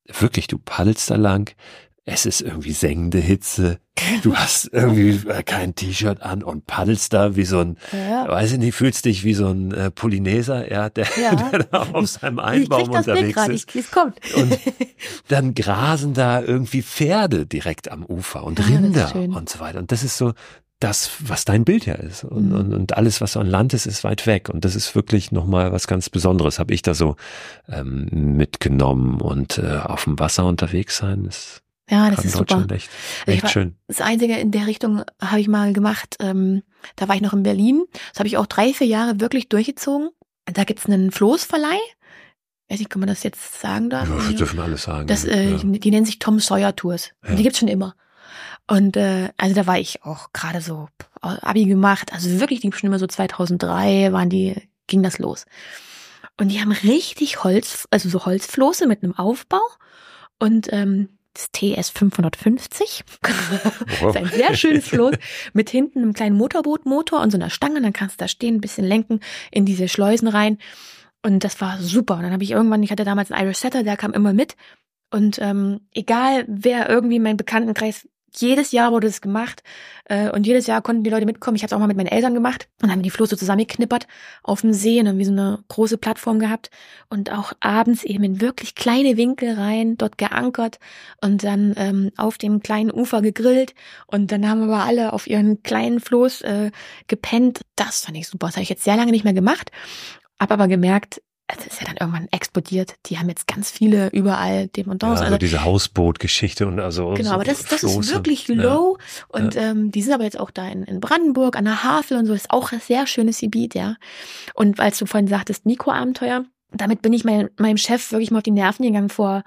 wirklich, 0.07 0.47
du 0.47 0.59
paddelst 0.59 1.11
da 1.11 1.17
lang, 1.17 1.55
es 2.07 2.27
ist 2.27 2.43
irgendwie 2.43 2.73
sengende 2.73 3.19
Hitze. 3.19 3.79
Du 4.23 4.35
hast 4.37 4.69
irgendwie 4.73 5.29
äh, 5.29 5.43
kein 5.43 5.75
T-Shirt 5.75 6.21
an 6.21 6.43
und 6.43 6.67
paddelst 6.67 7.13
da 7.13 7.37
wie 7.37 7.45
so 7.45 7.61
ein, 7.61 7.79
ja. 7.93 8.29
weiß 8.29 8.53
ich 8.53 8.59
nicht, 8.59 8.75
fühlst 8.75 9.07
dich 9.07 9.25
wie 9.25 9.35
so 9.35 9.49
ein 9.49 9.73
äh, 9.73 9.91
Polyneser, 9.91 10.71
ja, 10.71 10.91
der, 10.91 11.07
ja. 11.21 11.35
der 11.35 11.65
da 11.65 11.79
auf 11.93 12.07
seinem 12.07 12.41
Einbaum 12.41 12.91
unterwegs 12.91 13.49
ist. 13.49 13.75
Ich, 13.75 13.91
kommt. 13.91 14.19
Und 14.37 14.59
dann 15.29 15.55
grasen 15.55 16.13
da 16.13 16.43
irgendwie 16.43 16.83
Pferde 16.83 17.47
direkt 17.47 17.91
am 17.91 18.05
Ufer 18.05 18.45
und 18.45 18.67
Rinder 18.69 19.15
und 19.15 19.49
so 19.49 19.61
weiter. 19.61 19.79
Und 19.79 19.91
das 19.91 20.03
ist 20.03 20.19
so, 20.19 20.35
das, 20.81 21.13
was 21.21 21.47
dein 21.47 21.65
Bild 21.65 21.87
ja 21.87 21.95
ist. 21.95 22.25
Und, 22.25 22.51
mhm. 22.51 22.57
und, 22.57 22.75
und 22.75 22.97
alles, 22.99 23.23
was 23.23 23.39
an 23.39 23.47
Land 23.47 23.73
ist, 23.73 23.87
ist 23.87 24.05
weit 24.05 24.27
weg. 24.27 24.51
Und 24.51 24.67
das 24.67 24.77
ist 24.77 24.95
wirklich 24.95 25.33
nochmal 25.33 25.73
was 25.73 25.87
ganz 25.87 26.11
Besonderes, 26.11 26.59
habe 26.59 26.75
ich 26.75 26.83
da 26.83 26.93
so 26.93 27.17
ähm, 27.69 28.09
mitgenommen. 28.11 29.23
Und 29.23 29.57
äh, 29.57 29.79
auf 29.83 30.05
dem 30.05 30.19
Wasser 30.19 30.45
unterwegs 30.45 30.99
sein 30.99 31.25
ist 31.25 31.64
ja, 31.91 32.11
das 32.11 32.25
ist 32.25 32.37
super. 32.37 32.67
Echt, 32.71 32.91
echt 33.27 33.43
war, 33.43 33.51
schön. 33.51 33.77
Das 33.89 34.01
Einzige 34.01 34.37
in 34.39 34.51
der 34.51 34.67
Richtung 34.67 35.05
habe 35.21 35.41
ich 35.41 35.49
mal 35.49 35.73
gemacht. 35.73 36.17
Ähm, 36.21 36.63
da 36.97 37.09
war 37.09 37.15
ich 37.15 37.21
noch 37.21 37.35
in 37.35 37.43
Berlin. 37.43 37.85
Das 38.11 38.21
habe 38.21 38.27
ich 38.27 38.37
auch 38.37 38.47
drei, 38.47 38.73
vier 38.73 38.87
Jahre 38.87 39.21
wirklich 39.21 39.49
durchgezogen. 39.49 40.09
Da 40.47 40.65
gibt's 40.65 40.87
einen 40.87 41.11
Floßverleih. 41.11 41.79
Weiß 42.69 42.79
nicht, 42.79 42.91
kann 42.91 43.01
man 43.01 43.09
das 43.09 43.23
jetzt 43.23 43.61
sagen 43.61 43.91
da? 43.91 44.05
Ja, 44.05 44.29
wir 44.29 44.37
dürfen 44.37 44.59
alles 44.61 44.85
sagen. 44.85 45.07
Das, 45.07 45.25
äh, 45.25 45.51
ja. 45.51 45.59
die, 45.63 45.91
nennen 45.91 46.07
sich 46.07 46.19
Tom 46.19 46.41
Sawyer 46.41 46.75
Tours. 46.75 47.11
Ja. 47.23 47.35
Die 47.35 47.43
gibt's 47.43 47.59
schon 47.59 47.69
immer. 47.69 47.95
Und 48.67 48.97
äh, 48.97 49.29
also 49.37 49.55
da 49.55 49.67
war 49.67 49.79
ich 49.79 50.03
auch 50.05 50.33
gerade 50.33 50.63
so 50.63 50.89
Abi 51.21 51.67
gemacht, 51.67 52.13
also 52.13 52.41
wirklich 52.41 52.61
die 52.61 52.73
schon 52.73 52.89
immer 52.89 52.99
so 52.99 53.07
2003 53.07 54.13
waren 54.13 54.31
die 54.31 54.55
ging 54.87 55.03
das 55.03 55.19
los. 55.19 55.45
Und 56.39 56.49
die 56.49 56.61
haben 56.61 56.73
richtig 56.73 57.45
Holz, 57.45 57.87
also 57.91 58.09
so 58.09 58.25
Holzflosse 58.25 58.87
mit 58.87 59.03
einem 59.03 59.17
Aufbau 59.17 59.61
und 60.39 60.73
ähm, 60.73 61.11
das 61.35 61.51
TS 61.53 61.91
550. 61.91 63.05
das 63.23 64.03
ist 64.03 64.17
ein 64.17 64.27
sehr 64.27 64.57
schönes 64.57 64.89
Floß 64.89 65.17
mit 65.53 65.69
hinten 65.69 66.01
einem 66.01 66.13
kleinen 66.13 66.37
Motorbootmotor 66.37 67.21
und 67.21 67.31
so 67.31 67.37
einer 67.37 67.51
Stange. 67.51 67.83
dann 67.83 67.93
kannst 67.93 68.21
du 68.21 68.25
da 68.25 68.29
stehen, 68.29 68.57
ein 68.57 68.61
bisschen 68.61 68.87
lenken 68.87 69.21
in 69.51 69.67
diese 69.67 69.89
Schleusen 69.89 70.29
rein. 70.29 70.59
Und 71.23 71.43
das 71.43 71.61
war 71.61 71.81
super. 71.81 72.17
Und 72.17 72.23
dann 72.23 72.33
habe 72.33 72.45
ich 72.45 72.53
irgendwann, 72.53 72.83
ich 72.83 72.91
hatte 72.91 73.05
damals 73.05 73.33
einen 73.33 73.45
Irish 73.45 73.59
Setter, 73.59 73.83
der 73.83 73.97
kam 73.97 74.13
immer 74.13 74.33
mit. 74.33 74.57
Und 75.11 75.39
ähm, 75.41 75.81
egal, 75.93 76.45
wer 76.49 76.89
irgendwie 76.89 77.17
in 77.17 77.23
meinem 77.23 77.37
Bekanntenkreis 77.37 78.09
jedes 78.41 78.73
Jahr 78.73 78.93
wurde 78.93 79.07
es 79.07 79.21
gemacht 79.21 79.63
äh, 80.07 80.31
und 80.31 80.47
jedes 80.47 80.67
Jahr 80.67 80.83
konnten 80.83 81.05
die 81.05 81.11
Leute 81.11 81.27
mitkommen. 81.27 81.57
Ich 81.57 81.63
habe 81.63 81.69
es 81.69 81.73
auch 81.73 81.79
mal 81.79 81.87
mit 81.87 81.97
meinen 81.97 82.07
Eltern 82.07 82.35
gemacht 82.35 82.69
und 82.83 82.91
haben 82.91 83.03
die 83.03 83.11
Floße 83.11 83.37
zusammengeknippert 83.37 84.07
auf 84.43 84.61
dem 84.61 84.73
See 84.73 84.99
und 84.99 85.07
dann 85.07 85.19
wie 85.19 85.25
so 85.25 85.33
eine 85.33 85.65
große 85.69 85.99
Plattform 85.99 86.39
gehabt 86.39 86.71
und 87.09 87.33
auch 87.33 87.53
abends 87.61 88.05
eben 88.05 88.25
in 88.25 88.41
wirklich 88.41 88.75
kleine 88.75 89.17
Winkel 89.17 89.55
rein, 89.55 89.97
dort 89.97 90.19
geankert 90.19 90.79
und 91.23 91.45
dann 91.45 91.75
ähm, 91.77 92.11
auf 92.17 92.39
dem 92.39 92.61
kleinen 92.61 92.91
Ufer 92.91 93.23
gegrillt 93.23 93.75
und 94.07 94.33
dann 94.33 94.49
haben 94.49 94.67
wir 94.67 94.85
alle 94.85 95.13
auf 95.13 95.27
ihren 95.27 95.63
kleinen 95.63 96.01
Floß 96.01 96.43
äh, 96.43 96.71
gepennt. 97.07 97.61
Das 97.77 98.05
fand 98.05 98.17
ich 98.17 98.29
super. 98.29 98.47
Das 98.47 98.57
habe 98.57 98.63
ich 98.63 98.69
jetzt 98.69 98.85
sehr 98.85 98.97
lange 98.97 99.11
nicht 99.11 99.25
mehr 99.25 99.33
gemacht, 99.33 99.71
habe 100.39 100.55
aber 100.55 100.69
gemerkt, 100.69 101.21
es 101.47 101.67
ist 101.67 101.81
ja 101.81 101.87
dann 101.87 101.97
irgendwann 101.99 102.29
explodiert. 102.31 102.95
Die 103.07 103.19
haben 103.19 103.29
jetzt 103.29 103.47
ganz 103.47 103.71
viele 103.71 104.09
überall 104.11 104.69
Dependance. 104.69 105.05
Ja, 105.05 105.11
also, 105.11 105.25
also 105.25 105.39
diese 105.39 105.65
Hausbootgeschichte 105.65 106.67
und 106.67 106.81
also 106.81 107.11
genau, 107.15 107.31
so 107.31 107.35
aber 107.35 107.45
das, 107.45 107.65
das 107.65 107.83
ist 107.83 108.13
wirklich 108.13 108.49
low 108.49 108.97
ja. 108.99 109.25
und 109.29 109.55
ja. 109.55 109.63
Ähm, 109.63 109.91
die 109.91 110.03
sind 110.03 110.15
aber 110.15 110.25
jetzt 110.25 110.41
auch 110.41 110.51
da 110.51 110.67
in, 110.69 110.85
in 110.85 111.01
Brandenburg 111.01 111.57
an 111.57 111.67
der 111.67 111.85
Havel 111.85 112.17
und 112.17 112.27
so 112.27 112.33
ist 112.33 112.51
auch 112.51 112.73
ein 112.73 112.81
sehr 112.81 113.07
schönes 113.07 113.41
Gebiet, 113.41 113.75
ja. 113.75 113.97
Und 114.55 114.81
als 114.81 114.99
du 114.99 115.07
vorhin 115.07 115.29
sagtest 115.29 115.67
Mikroabenteuer, 115.67 116.45
damit 116.73 117.03
bin 117.03 117.13
ich 117.13 117.25
mein, 117.25 117.51
meinem 117.59 117.77
Chef 117.77 118.11
wirklich 118.11 118.31
mal 118.31 118.39
auf 118.39 118.45
die 118.45 118.51
Nerven 118.51 118.85
gegangen 118.87 119.11
vor 119.11 119.45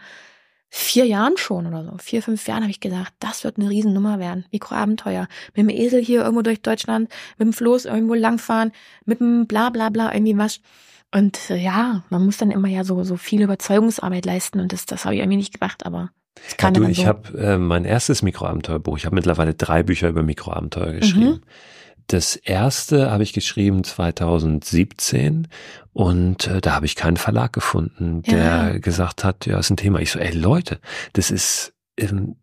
vier 0.70 1.06
Jahren 1.06 1.38
schon 1.38 1.66
oder 1.66 1.84
so, 1.84 1.98
vier, 1.98 2.22
fünf 2.22 2.46
Jahren 2.48 2.62
habe 2.62 2.72
ich 2.72 2.80
gesagt, 2.80 3.14
das 3.20 3.44
wird 3.44 3.58
eine 3.58 3.70
Riesennummer 3.70 4.20
werden. 4.20 4.46
Mikroabenteuer. 4.52 5.28
Mit 5.56 5.58
dem 5.58 5.70
Esel 5.70 6.04
hier 6.04 6.22
irgendwo 6.22 6.42
durch 6.42 6.62
Deutschland, 6.62 7.10
mit 7.38 7.48
dem 7.48 7.54
Floß 7.54 7.86
irgendwo 7.86 8.14
langfahren, 8.14 8.72
mit 9.06 9.20
dem 9.20 9.48
bla 9.48 9.70
bla 9.70 9.90
bla 9.90 10.14
irgendwie 10.14 10.38
was. 10.38 10.60
Und 11.14 11.50
äh, 11.50 11.58
ja, 11.58 12.04
man 12.10 12.26
muss 12.26 12.38
dann 12.38 12.52
immer 12.52 12.68
ja 12.68 12.84
so, 12.84 13.04
so 13.04 13.18
viel 13.18 13.42
Überzeugungsarbeit 13.42 14.26
leisten 14.26 14.60
und 14.60 14.74
das, 14.74 14.86
das 14.86 15.06
habe 15.06 15.16
ich 15.16 15.22
irgendwie 15.22 15.38
nicht 15.38 15.60
gemacht, 15.60 15.86
aber 15.86 16.12
Ja, 16.60 16.72
du, 16.72 16.84
ich 16.84 16.98
so. 16.98 17.06
habe 17.06 17.38
äh, 17.38 17.58
mein 17.58 17.86
erstes 17.86 18.22
Mikroabenteuerbuch. 18.22 18.98
Ich 18.98 19.06
habe 19.06 19.16
mittlerweile 19.16 19.54
drei 19.54 19.84
Bücher 19.84 20.10
über 20.10 20.24
Mikroabenteuer 20.24 20.94
geschrieben. 20.94 21.26
Mhm. 21.30 21.42
Das 22.08 22.38
erste 22.38 23.12
habe 23.12 23.24
ich 23.24 23.34
geschrieben 23.34 23.84
2017 23.84 25.48
und 25.92 26.48
äh, 26.48 26.62
da 26.62 26.76
habe 26.76 26.86
ich 26.86 26.96
keinen 26.96 27.18
Verlag 27.18 27.52
gefunden, 27.52 28.22
der 28.24 28.38
ja. 28.38 28.78
gesagt 28.78 29.26
hat, 29.26 29.46
ja, 29.46 29.60
ist 29.60 29.70
ein 29.70 29.78
Thema. 29.78 30.00
Ich 30.00 30.12
so, 30.12 30.20
ey 30.20 30.32
Leute, 30.32 30.80
das 31.14 31.32
ist 31.32 31.74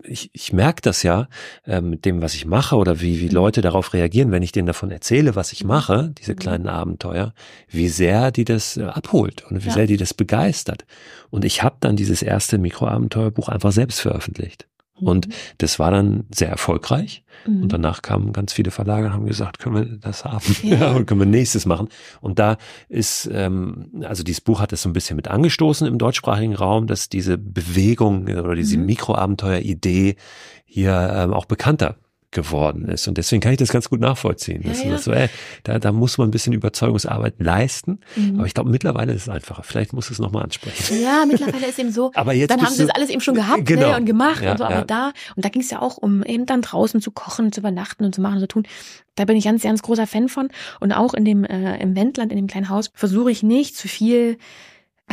ich, 0.02 0.30
ich 0.32 0.52
merke 0.52 0.82
das 0.82 1.02
ja 1.02 1.28
äh, 1.64 1.80
mit 1.80 2.05
dem, 2.05 2.22
was 2.22 2.34
ich 2.34 2.44
mache 2.44 2.76
oder 2.76 3.00
wie, 3.00 3.20
wie 3.20 3.26
mhm. 3.26 3.34
Leute 3.34 3.61
darauf 3.61 3.92
reagieren, 3.92 4.32
wenn 4.32 4.42
ich 4.42 4.52
denen 4.52 4.66
davon 4.66 4.90
erzähle, 4.90 5.36
was 5.36 5.52
ich 5.52 5.62
mhm. 5.62 5.68
mache, 5.68 6.12
diese 6.18 6.32
mhm. 6.32 6.36
kleinen 6.36 6.68
Abenteuer, 6.68 7.32
wie 7.68 7.88
sehr 7.88 8.32
die 8.32 8.44
das 8.44 8.76
äh, 8.76 8.82
abholt 8.82 9.44
und 9.48 9.62
wie 9.62 9.68
ja. 9.68 9.74
sehr 9.74 9.86
die 9.86 9.96
das 9.96 10.12
begeistert. 10.12 10.84
Und 11.30 11.44
ich 11.44 11.62
habe 11.62 11.76
dann 11.80 11.96
dieses 11.96 12.22
erste 12.22 12.59
Mikroabenteuerbuch 12.59 13.48
einfach 13.48 13.72
selbst 13.72 14.00
veröffentlicht. 14.00 14.66
Und 15.01 15.28
mhm. 15.28 15.32
das 15.59 15.78
war 15.78 15.90
dann 15.90 16.24
sehr 16.32 16.49
erfolgreich. 16.49 17.24
Mhm. 17.47 17.64
Und 17.64 17.72
danach 17.72 18.03
kamen 18.03 18.32
ganz 18.32 18.53
viele 18.53 18.70
Verlage 18.70 19.07
und 19.07 19.12
haben 19.12 19.26
gesagt, 19.26 19.59
können 19.59 19.74
wir 19.74 19.84
das 19.99 20.24
haben? 20.24 20.57
Ja. 20.62 20.76
ja. 20.78 20.92
und 20.92 21.07
können 21.07 21.20
wir 21.20 21.26
nächstes 21.26 21.66
machen. 21.66 21.88
Und 22.20 22.38
da 22.38 22.59
ist, 22.88 23.28
ähm, 23.32 23.90
also 24.03 24.22
dieses 24.22 24.40
Buch 24.40 24.61
hat 24.61 24.72
es 24.72 24.82
so 24.82 24.88
ein 24.88 24.92
bisschen 24.92 25.16
mit 25.16 25.28
angestoßen 25.28 25.86
im 25.86 25.99
deutschsprachigen 25.99 26.55
Raum, 26.55 26.86
dass 26.86 27.09
diese 27.09 27.38
Bewegung 27.38 28.28
oder 28.28 28.55
diese 28.55 28.78
mhm. 28.78 28.86
Mikroabenteuer-Idee 28.86 30.16
hier 30.64 31.12
ähm, 31.14 31.32
auch 31.32 31.47
bekannter 31.47 31.97
geworden 32.35 32.89
ist. 32.89 33.09
Und 33.09 33.16
deswegen 33.16 33.41
kann 33.41 33.53
ich 33.53 33.59
das 33.59 33.70
ganz 33.70 33.89
gut 33.89 34.01
nachvollziehen. 34.01 34.62
Ja, 34.62 34.91
ja. 34.91 34.99
So, 34.99 35.12
ey, 35.12 35.28
da, 35.62 35.78
da 35.78 35.93
muss 35.93 36.18
man 36.18 36.28
ein 36.28 36.30
bisschen 36.30 36.53
Überzeugungsarbeit 36.53 37.37
leisten. 37.39 38.01
Mhm. 38.16 38.37
Aber 38.37 38.47
ich 38.47 38.53
glaube, 38.53 38.70
mittlerweile 38.70 39.14
ist 39.14 39.22
es 39.22 39.28
einfacher. 39.28 39.62
Vielleicht 39.62 39.95
muss 39.95 40.11
es 40.11 40.18
nochmal 40.18 40.43
ansprechen. 40.43 41.03
Ja, 41.03 41.24
mittlerweile 41.26 41.66
ist 41.66 41.78
eben 41.78 41.93
so. 41.93 42.11
aber 42.14 42.35
jetzt 42.35 42.51
dann 42.51 42.61
haben 42.61 42.74
sie 42.74 42.82
das 42.87 42.95
alles 42.95 43.09
eben 43.09 43.22
schon 43.22 43.35
gehabt 43.35 43.59
ne, 43.59 43.64
genau. 43.64 43.91
ne, 43.91 43.97
und 43.97 44.05
gemacht 44.05 44.43
ja, 44.43 44.53
und 44.53 44.59
so. 44.59 44.64
Aber 44.64 44.82
da, 44.82 45.12
und 45.37 45.45
da 45.45 45.49
ging 45.49 45.62
es 45.62 45.70
ja 45.70 45.80
auch 45.80 45.97
um 45.97 46.22
eben 46.24 46.45
dann 46.45 46.61
draußen 46.61 47.01
zu 47.01 47.11
kochen, 47.11 47.53
zu 47.53 47.61
übernachten 47.61 48.05
und 48.05 48.14
zu 48.14 48.20
machen 48.20 48.35
und 48.35 48.41
zu 48.41 48.49
tun. 48.49 48.66
Da 49.14 49.24
bin 49.24 49.37
ich 49.37 49.45
ganz, 49.45 49.62
ganz 49.62 49.80
großer 49.82 50.07
Fan 50.07 50.28
von. 50.28 50.49
Und 50.80 50.93
auch 50.93 51.14
in 51.14 51.24
dem, 51.24 51.45
äh, 51.45 51.80
im 51.80 51.95
Wendland, 51.97 52.32
in 52.32 52.37
dem 52.37 52.49
kleinen 52.49 52.68
Haus, 52.68 52.91
versuche 52.95 53.30
ich 53.30 53.43
nicht 53.43 53.76
zu 53.76 53.89
viel 53.89 54.39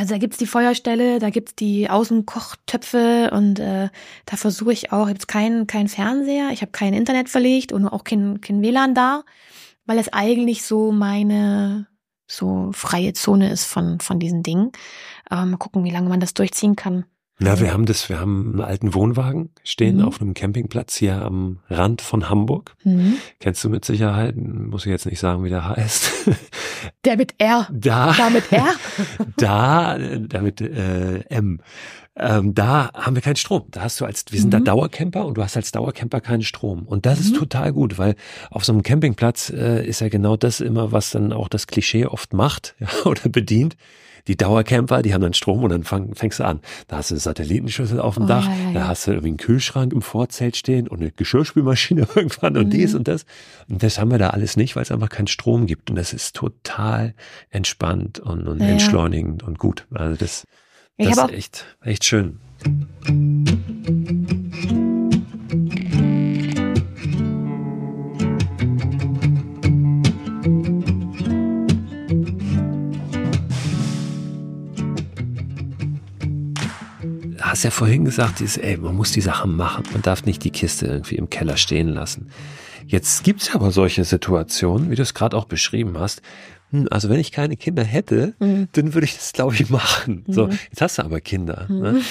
also 0.01 0.15
da 0.15 0.17
gibt's 0.17 0.37
die 0.39 0.47
Feuerstelle, 0.47 1.19
da 1.19 1.29
gibt's 1.29 1.53
die 1.53 1.87
Außenkochtöpfe 1.87 3.29
und 3.31 3.59
äh, 3.59 3.89
da 4.25 4.35
versuche 4.35 4.73
ich 4.73 4.91
auch, 4.91 5.07
gibt's 5.07 5.27
keinen 5.27 5.67
kein 5.67 5.87
Fernseher, 5.87 6.49
ich 6.51 6.63
habe 6.63 6.71
kein 6.71 6.95
Internet 6.95 7.29
verlegt 7.29 7.71
und 7.71 7.85
auch 7.87 8.03
kein, 8.03 8.41
kein 8.41 8.63
WLAN 8.63 8.95
da, 8.95 9.21
weil 9.85 9.99
es 9.99 10.11
eigentlich 10.11 10.63
so 10.63 10.91
meine 10.91 11.85
so 12.25 12.71
freie 12.73 13.13
Zone 13.13 13.51
ist 13.51 13.65
von, 13.65 13.99
von 13.99 14.17
diesen 14.17 14.41
Dingen. 14.41 14.71
Aber 15.25 15.45
mal 15.45 15.57
gucken, 15.57 15.83
wie 15.83 15.91
lange 15.91 16.09
man 16.09 16.19
das 16.19 16.33
durchziehen 16.33 16.75
kann. 16.75 17.05
Na, 17.43 17.59
wir 17.59 17.73
haben 17.73 17.87
das, 17.87 18.07
wir 18.07 18.19
haben 18.19 18.51
einen 18.51 18.61
alten 18.61 18.93
Wohnwagen 18.93 19.49
stehen 19.63 19.97
mhm. 19.97 20.03
auf 20.03 20.21
einem 20.21 20.35
Campingplatz 20.35 20.95
hier 20.95 21.23
am 21.23 21.57
Rand 21.71 22.03
von 22.03 22.29
Hamburg. 22.29 22.75
Mhm. 22.83 23.15
Kennst 23.39 23.63
du 23.63 23.69
mit 23.69 23.83
Sicherheit, 23.83 24.35
muss 24.37 24.85
ich 24.85 24.91
jetzt 24.91 25.07
nicht 25.07 25.19
sagen, 25.19 25.43
wie 25.43 25.49
der 25.49 25.67
heißt. 25.67 26.11
Der 27.05 27.17
mit 27.17 27.33
R. 27.39 27.67
Da. 27.71 28.13
Da 28.13 28.29
mit 28.29 28.51
R. 28.51 28.73
da, 29.37 29.97
da 29.97 30.41
mit 30.41 30.61
äh, 30.61 31.19
M. 31.29 31.61
Ähm, 32.15 32.53
da 32.53 32.91
haben 32.93 33.15
wir 33.15 33.23
keinen 33.23 33.37
Strom. 33.37 33.63
Da 33.71 33.81
hast 33.81 33.99
du 34.01 34.05
als, 34.05 34.25
wir 34.29 34.39
sind 34.39 34.49
mhm. 34.53 34.63
da 34.63 34.73
Dauercamper 34.73 35.25
und 35.25 35.35
du 35.35 35.43
hast 35.43 35.57
als 35.57 35.71
Dauercamper 35.71 36.21
keinen 36.21 36.43
Strom. 36.43 36.83
Und 36.83 37.07
das 37.07 37.19
ist 37.19 37.33
mhm. 37.33 37.39
total 37.39 37.73
gut, 37.73 37.97
weil 37.97 38.15
auf 38.51 38.65
so 38.65 38.73
einem 38.73 38.83
Campingplatz 38.83 39.49
äh, 39.49 39.83
ist 39.85 40.01
ja 40.01 40.09
genau 40.09 40.37
das 40.37 40.59
immer, 40.59 40.91
was 40.91 41.11
dann 41.11 41.33
auch 41.33 41.49
das 41.49 41.65
Klischee 41.65 42.05
oft 42.05 42.33
macht 42.33 42.75
ja, 42.79 42.87
oder 43.05 43.29
bedient 43.29 43.77
die 44.27 44.37
Dauercamper, 44.37 45.01
die 45.01 45.13
haben 45.13 45.21
dann 45.21 45.33
Strom 45.33 45.63
und 45.63 45.69
dann 45.69 45.83
fang, 45.83 46.13
fängst 46.15 46.39
du 46.39 46.45
an. 46.45 46.61
Da 46.87 46.97
hast 46.97 47.11
du 47.11 47.15
eine 47.15 47.19
Satellitenschüssel 47.19 47.99
auf 47.99 48.15
dem 48.15 48.23
oh, 48.23 48.27
Dach, 48.27 48.47
ja, 48.47 48.55
ja, 48.67 48.73
da 48.73 48.87
hast 48.87 49.07
du 49.07 49.11
irgendwie 49.11 49.29
einen 49.29 49.37
Kühlschrank 49.37 49.93
im 49.93 50.01
Vorzelt 50.01 50.55
stehen 50.55 50.87
und 50.87 51.01
eine 51.01 51.11
Geschirrspülmaschine 51.11 52.07
irgendwann 52.15 52.57
und 52.57 52.67
mhm. 52.67 52.71
dies 52.71 52.93
und 52.95 53.07
das. 53.07 53.25
Und 53.69 53.83
das 53.83 53.99
haben 53.99 54.11
wir 54.11 54.17
da 54.17 54.31
alles 54.31 54.57
nicht, 54.57 54.75
weil 54.75 54.83
es 54.83 54.91
einfach 54.91 55.09
keinen 55.09 55.27
Strom 55.27 55.65
gibt. 55.65 55.89
Und 55.89 55.95
das 55.95 56.13
ist 56.13 56.35
total 56.35 57.13
entspannt 57.49 58.19
und, 58.19 58.47
und 58.47 58.61
entschleunigend 58.61 59.43
und 59.43 59.59
gut. 59.59 59.87
Also 59.91 60.15
das, 60.15 60.45
das 60.97 61.17
ist 61.17 61.31
echt, 61.31 61.65
echt 61.81 62.05
schön. 62.05 62.39
Hast 77.51 77.63
ja 77.63 77.69
vorhin 77.69 78.05
gesagt, 78.05 78.39
dieses, 78.39 78.57
ey, 78.57 78.77
man 78.77 78.95
muss 78.95 79.11
die 79.11 79.21
Sachen 79.21 79.55
machen. 79.55 79.83
Man 79.91 80.01
darf 80.01 80.25
nicht 80.25 80.43
die 80.43 80.51
Kiste 80.51 80.87
irgendwie 80.87 81.15
im 81.15 81.29
Keller 81.29 81.57
stehen 81.57 81.89
lassen. 81.89 82.31
Jetzt 82.87 83.23
gibt's 83.23 83.53
aber 83.53 83.71
solche 83.71 84.05
Situationen, 84.05 84.89
wie 84.89 84.95
du 84.95 85.01
es 85.01 85.13
gerade 85.13 85.35
auch 85.35 85.45
beschrieben 85.45 85.99
hast. 85.99 86.21
Hm, 86.71 86.87
also 86.89 87.09
wenn 87.09 87.19
ich 87.19 87.33
keine 87.33 87.57
Kinder 87.57 87.83
hätte, 87.83 88.33
mhm. 88.39 88.69
dann 88.71 88.93
würde 88.93 89.05
ich 89.05 89.15
das, 89.15 89.33
glaube 89.33 89.53
ich, 89.55 89.69
machen. 89.69 90.23
Mhm. 90.27 90.33
So, 90.33 90.47
jetzt 90.47 90.81
hast 90.81 90.97
du 90.97 91.03
aber 91.03 91.19
Kinder. 91.19 91.65
Mhm. 91.67 91.79
Ne? 91.81 92.01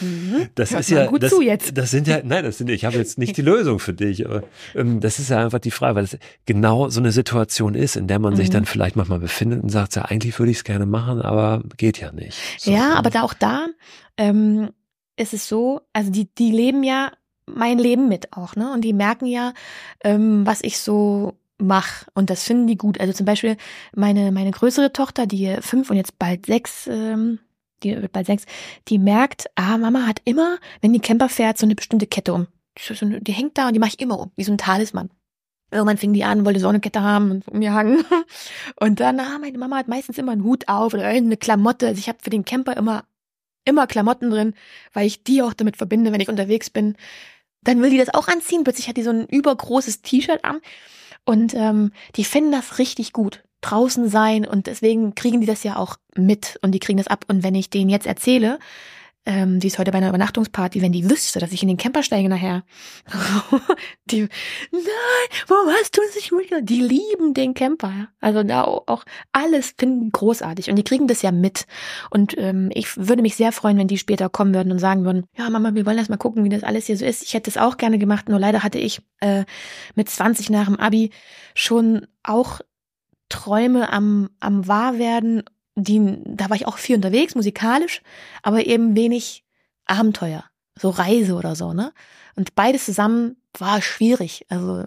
Mhm. 0.00 0.48
das 0.54 0.72
Hört 0.72 0.80
ist 0.80 0.90
ja, 0.90 1.06
gut 1.06 1.22
das, 1.22 1.30
zu 1.30 1.40
jetzt. 1.40 1.76
das 1.76 1.90
sind 1.90 2.06
ja, 2.06 2.20
nein, 2.22 2.44
das 2.44 2.58
sind, 2.58 2.68
ich 2.68 2.84
habe 2.84 2.96
jetzt 2.96 3.16
nicht 3.16 3.36
die 3.38 3.42
Lösung 3.42 3.78
für 3.78 3.94
dich, 3.94 4.26
aber 4.26 4.42
ähm, 4.74 5.00
das 5.00 5.18
ist 5.18 5.30
ja 5.30 5.42
einfach 5.42 5.58
die 5.58 5.70
Frage, 5.70 5.96
weil 5.96 6.04
es 6.04 6.18
genau 6.44 6.90
so 6.90 7.00
eine 7.00 7.12
Situation 7.12 7.74
ist, 7.74 7.96
in 7.96 8.06
der 8.06 8.18
man 8.18 8.36
sich 8.36 8.48
mhm. 8.50 8.52
dann 8.52 8.64
vielleicht 8.66 8.96
manchmal 8.96 9.20
befindet 9.20 9.62
und 9.62 9.70
sagt, 9.70 9.96
ja, 9.96 10.02
eigentlich 10.02 10.38
würde 10.38 10.52
ich 10.52 10.58
es 10.58 10.64
gerne 10.64 10.84
machen, 10.84 11.22
aber 11.22 11.62
geht 11.78 11.98
ja 11.98 12.12
nicht. 12.12 12.36
So, 12.58 12.70
ja, 12.70 12.94
aber 12.94 13.08
da 13.08 13.22
auch 13.22 13.34
da 13.34 13.68
ähm, 14.16 14.70
ist 15.16 15.34
es 15.34 15.48
so, 15.48 15.80
also 15.92 16.10
die, 16.10 16.32
die 16.34 16.50
leben 16.50 16.82
ja 16.82 17.12
mein 17.46 17.78
Leben 17.78 18.08
mit 18.08 18.32
auch, 18.32 18.56
ne? 18.56 18.72
Und 18.72 18.82
die 18.82 18.92
merken 18.92 19.26
ja, 19.26 19.54
ähm, 20.02 20.44
was 20.46 20.62
ich 20.62 20.78
so 20.78 21.34
mach 21.58 22.04
und 22.14 22.28
das 22.28 22.42
finden 22.42 22.66
die 22.66 22.76
gut. 22.76 23.00
Also 23.00 23.12
zum 23.12 23.26
Beispiel 23.26 23.56
meine 23.94 24.32
meine 24.32 24.50
größere 24.50 24.92
Tochter, 24.92 25.26
die 25.26 25.56
fünf 25.60 25.90
und 25.90 25.96
jetzt 25.96 26.18
bald 26.18 26.46
sechs, 26.46 26.86
ähm, 26.86 27.38
die 27.82 28.00
wird 28.00 28.12
bald 28.12 28.26
sechs, 28.26 28.44
die 28.88 28.98
merkt, 28.98 29.46
ah 29.54 29.78
Mama 29.78 30.06
hat 30.06 30.20
immer, 30.24 30.58
wenn 30.80 30.92
die 30.92 31.00
Camper 31.00 31.28
fährt, 31.28 31.58
so 31.58 31.66
eine 31.66 31.74
bestimmte 31.74 32.06
Kette 32.06 32.34
um. 32.34 32.46
Die 32.78 33.32
hängt 33.32 33.56
da 33.56 33.68
und 33.68 33.72
die 33.72 33.78
mache 33.78 33.92
ich 33.94 34.00
immer 34.00 34.18
um, 34.18 34.32
wie 34.36 34.44
so 34.44 34.52
ein 34.52 34.58
Talisman. 34.58 35.08
Irgendwann 35.70 35.96
fing 35.96 36.12
die 36.12 36.24
an, 36.24 36.44
wollte 36.44 36.60
so 36.60 36.68
eine 36.68 36.80
Kette 36.80 37.02
haben 37.02 37.30
und 37.30 37.48
um 37.48 37.58
mir 37.58 37.72
hangen. 37.72 38.04
Und 38.80 39.00
dann, 39.00 39.18
ah, 39.18 39.38
meine 39.40 39.58
Mama 39.58 39.78
hat 39.78 39.88
meistens 39.88 40.16
immer 40.16 40.30
einen 40.30 40.44
Hut 40.44 40.68
auf 40.68 40.94
oder 40.94 41.08
irgendeine 41.08 41.38
Klamotte. 41.38 41.88
Also 41.88 41.98
ich 41.98 42.08
habe 42.08 42.18
für 42.22 42.30
den 42.30 42.44
Camper 42.44 42.76
immer 42.76 43.04
immer 43.66 43.86
Klamotten 43.86 44.30
drin, 44.30 44.54
weil 44.94 45.06
ich 45.06 45.22
die 45.22 45.42
auch 45.42 45.52
damit 45.52 45.76
verbinde, 45.76 46.12
wenn 46.12 46.20
ich 46.20 46.30
unterwegs 46.30 46.70
bin. 46.70 46.96
Dann 47.62 47.82
will 47.82 47.90
die 47.90 47.98
das 47.98 48.14
auch 48.14 48.28
anziehen. 48.28 48.64
Plötzlich 48.64 48.88
hat 48.88 48.96
die 48.96 49.02
so 49.02 49.10
ein 49.10 49.26
übergroßes 49.26 50.00
T-Shirt 50.00 50.44
an. 50.44 50.60
Und 51.24 51.54
ähm, 51.54 51.92
die 52.14 52.24
finden 52.24 52.52
das 52.52 52.78
richtig 52.78 53.12
gut. 53.12 53.42
Draußen 53.60 54.08
sein 54.08 54.46
und 54.46 54.68
deswegen 54.68 55.14
kriegen 55.16 55.40
die 55.40 55.46
das 55.46 55.64
ja 55.64 55.76
auch 55.76 55.96
mit 56.14 56.58
und 56.62 56.72
die 56.72 56.78
kriegen 56.78 56.98
das 56.98 57.08
ab. 57.08 57.24
Und 57.28 57.42
wenn 57.42 57.56
ich 57.56 57.68
denen 57.68 57.90
jetzt 57.90 58.06
erzähle, 58.06 58.58
ähm, 59.26 59.60
die 59.60 59.66
ist 59.66 59.78
heute 59.78 59.90
bei 59.90 59.98
einer 59.98 60.08
Übernachtungsparty, 60.08 60.80
wenn 60.80 60.92
die 60.92 61.10
wüsste, 61.10 61.40
dass 61.40 61.52
ich 61.52 61.62
in 61.62 61.68
den 61.68 61.76
Camper 61.76 62.02
steige 62.02 62.28
nachher. 62.28 62.64
die, 64.10 64.22
nein, 64.70 65.42
warum 65.48 65.68
hast 65.70 65.96
du 65.96 66.02
mitgenommen? 66.36 66.66
Die 66.66 66.80
lieben 66.80 67.34
den 67.34 67.52
Camper. 67.54 67.88
Ja? 67.88 68.08
Also 68.20 68.44
da 68.44 68.62
auch 68.62 69.04
alles 69.32 69.74
finden 69.76 70.10
großartig 70.12 70.70
und 70.70 70.76
die 70.76 70.84
kriegen 70.84 71.08
das 71.08 71.22
ja 71.22 71.32
mit. 71.32 71.66
Und 72.10 72.38
ähm, 72.38 72.70
ich 72.72 72.96
würde 72.96 73.22
mich 73.22 73.36
sehr 73.36 73.52
freuen, 73.52 73.76
wenn 73.78 73.88
die 73.88 73.98
später 73.98 74.28
kommen 74.28 74.54
würden 74.54 74.70
und 74.70 74.78
sagen 74.78 75.04
würden, 75.04 75.24
ja 75.36 75.50
Mama, 75.50 75.74
wir 75.74 75.84
wollen 75.86 75.98
erst 75.98 76.10
mal 76.10 76.16
gucken, 76.16 76.44
wie 76.44 76.48
das 76.48 76.62
alles 76.62 76.86
hier 76.86 76.96
so 76.96 77.04
ist. 77.04 77.22
Ich 77.22 77.34
hätte 77.34 77.50
es 77.50 77.56
auch 77.56 77.76
gerne 77.76 77.98
gemacht, 77.98 78.28
nur 78.28 78.38
leider 78.38 78.62
hatte 78.62 78.78
ich 78.78 79.02
äh, 79.20 79.44
mit 79.94 80.08
20 80.08 80.50
nach 80.50 80.66
dem 80.66 80.78
Abi 80.78 81.10
schon 81.54 82.06
auch 82.22 82.60
Träume 83.28 83.92
am, 83.92 84.30
am 84.38 84.68
Wahrwerden 84.68 85.42
die, 85.76 86.18
da 86.24 86.50
war 86.50 86.56
ich 86.56 86.66
auch 86.66 86.78
viel 86.78 86.96
unterwegs, 86.96 87.34
musikalisch, 87.34 88.00
aber 88.42 88.66
eben 88.66 88.96
wenig 88.96 89.44
Abenteuer, 89.84 90.44
so 90.76 90.90
Reise 90.90 91.34
oder 91.34 91.54
so, 91.54 91.72
ne? 91.72 91.92
Und 92.34 92.54
beides 92.54 92.86
zusammen 92.86 93.36
war 93.58 93.80
schwierig. 93.80 94.44
Also 94.48 94.86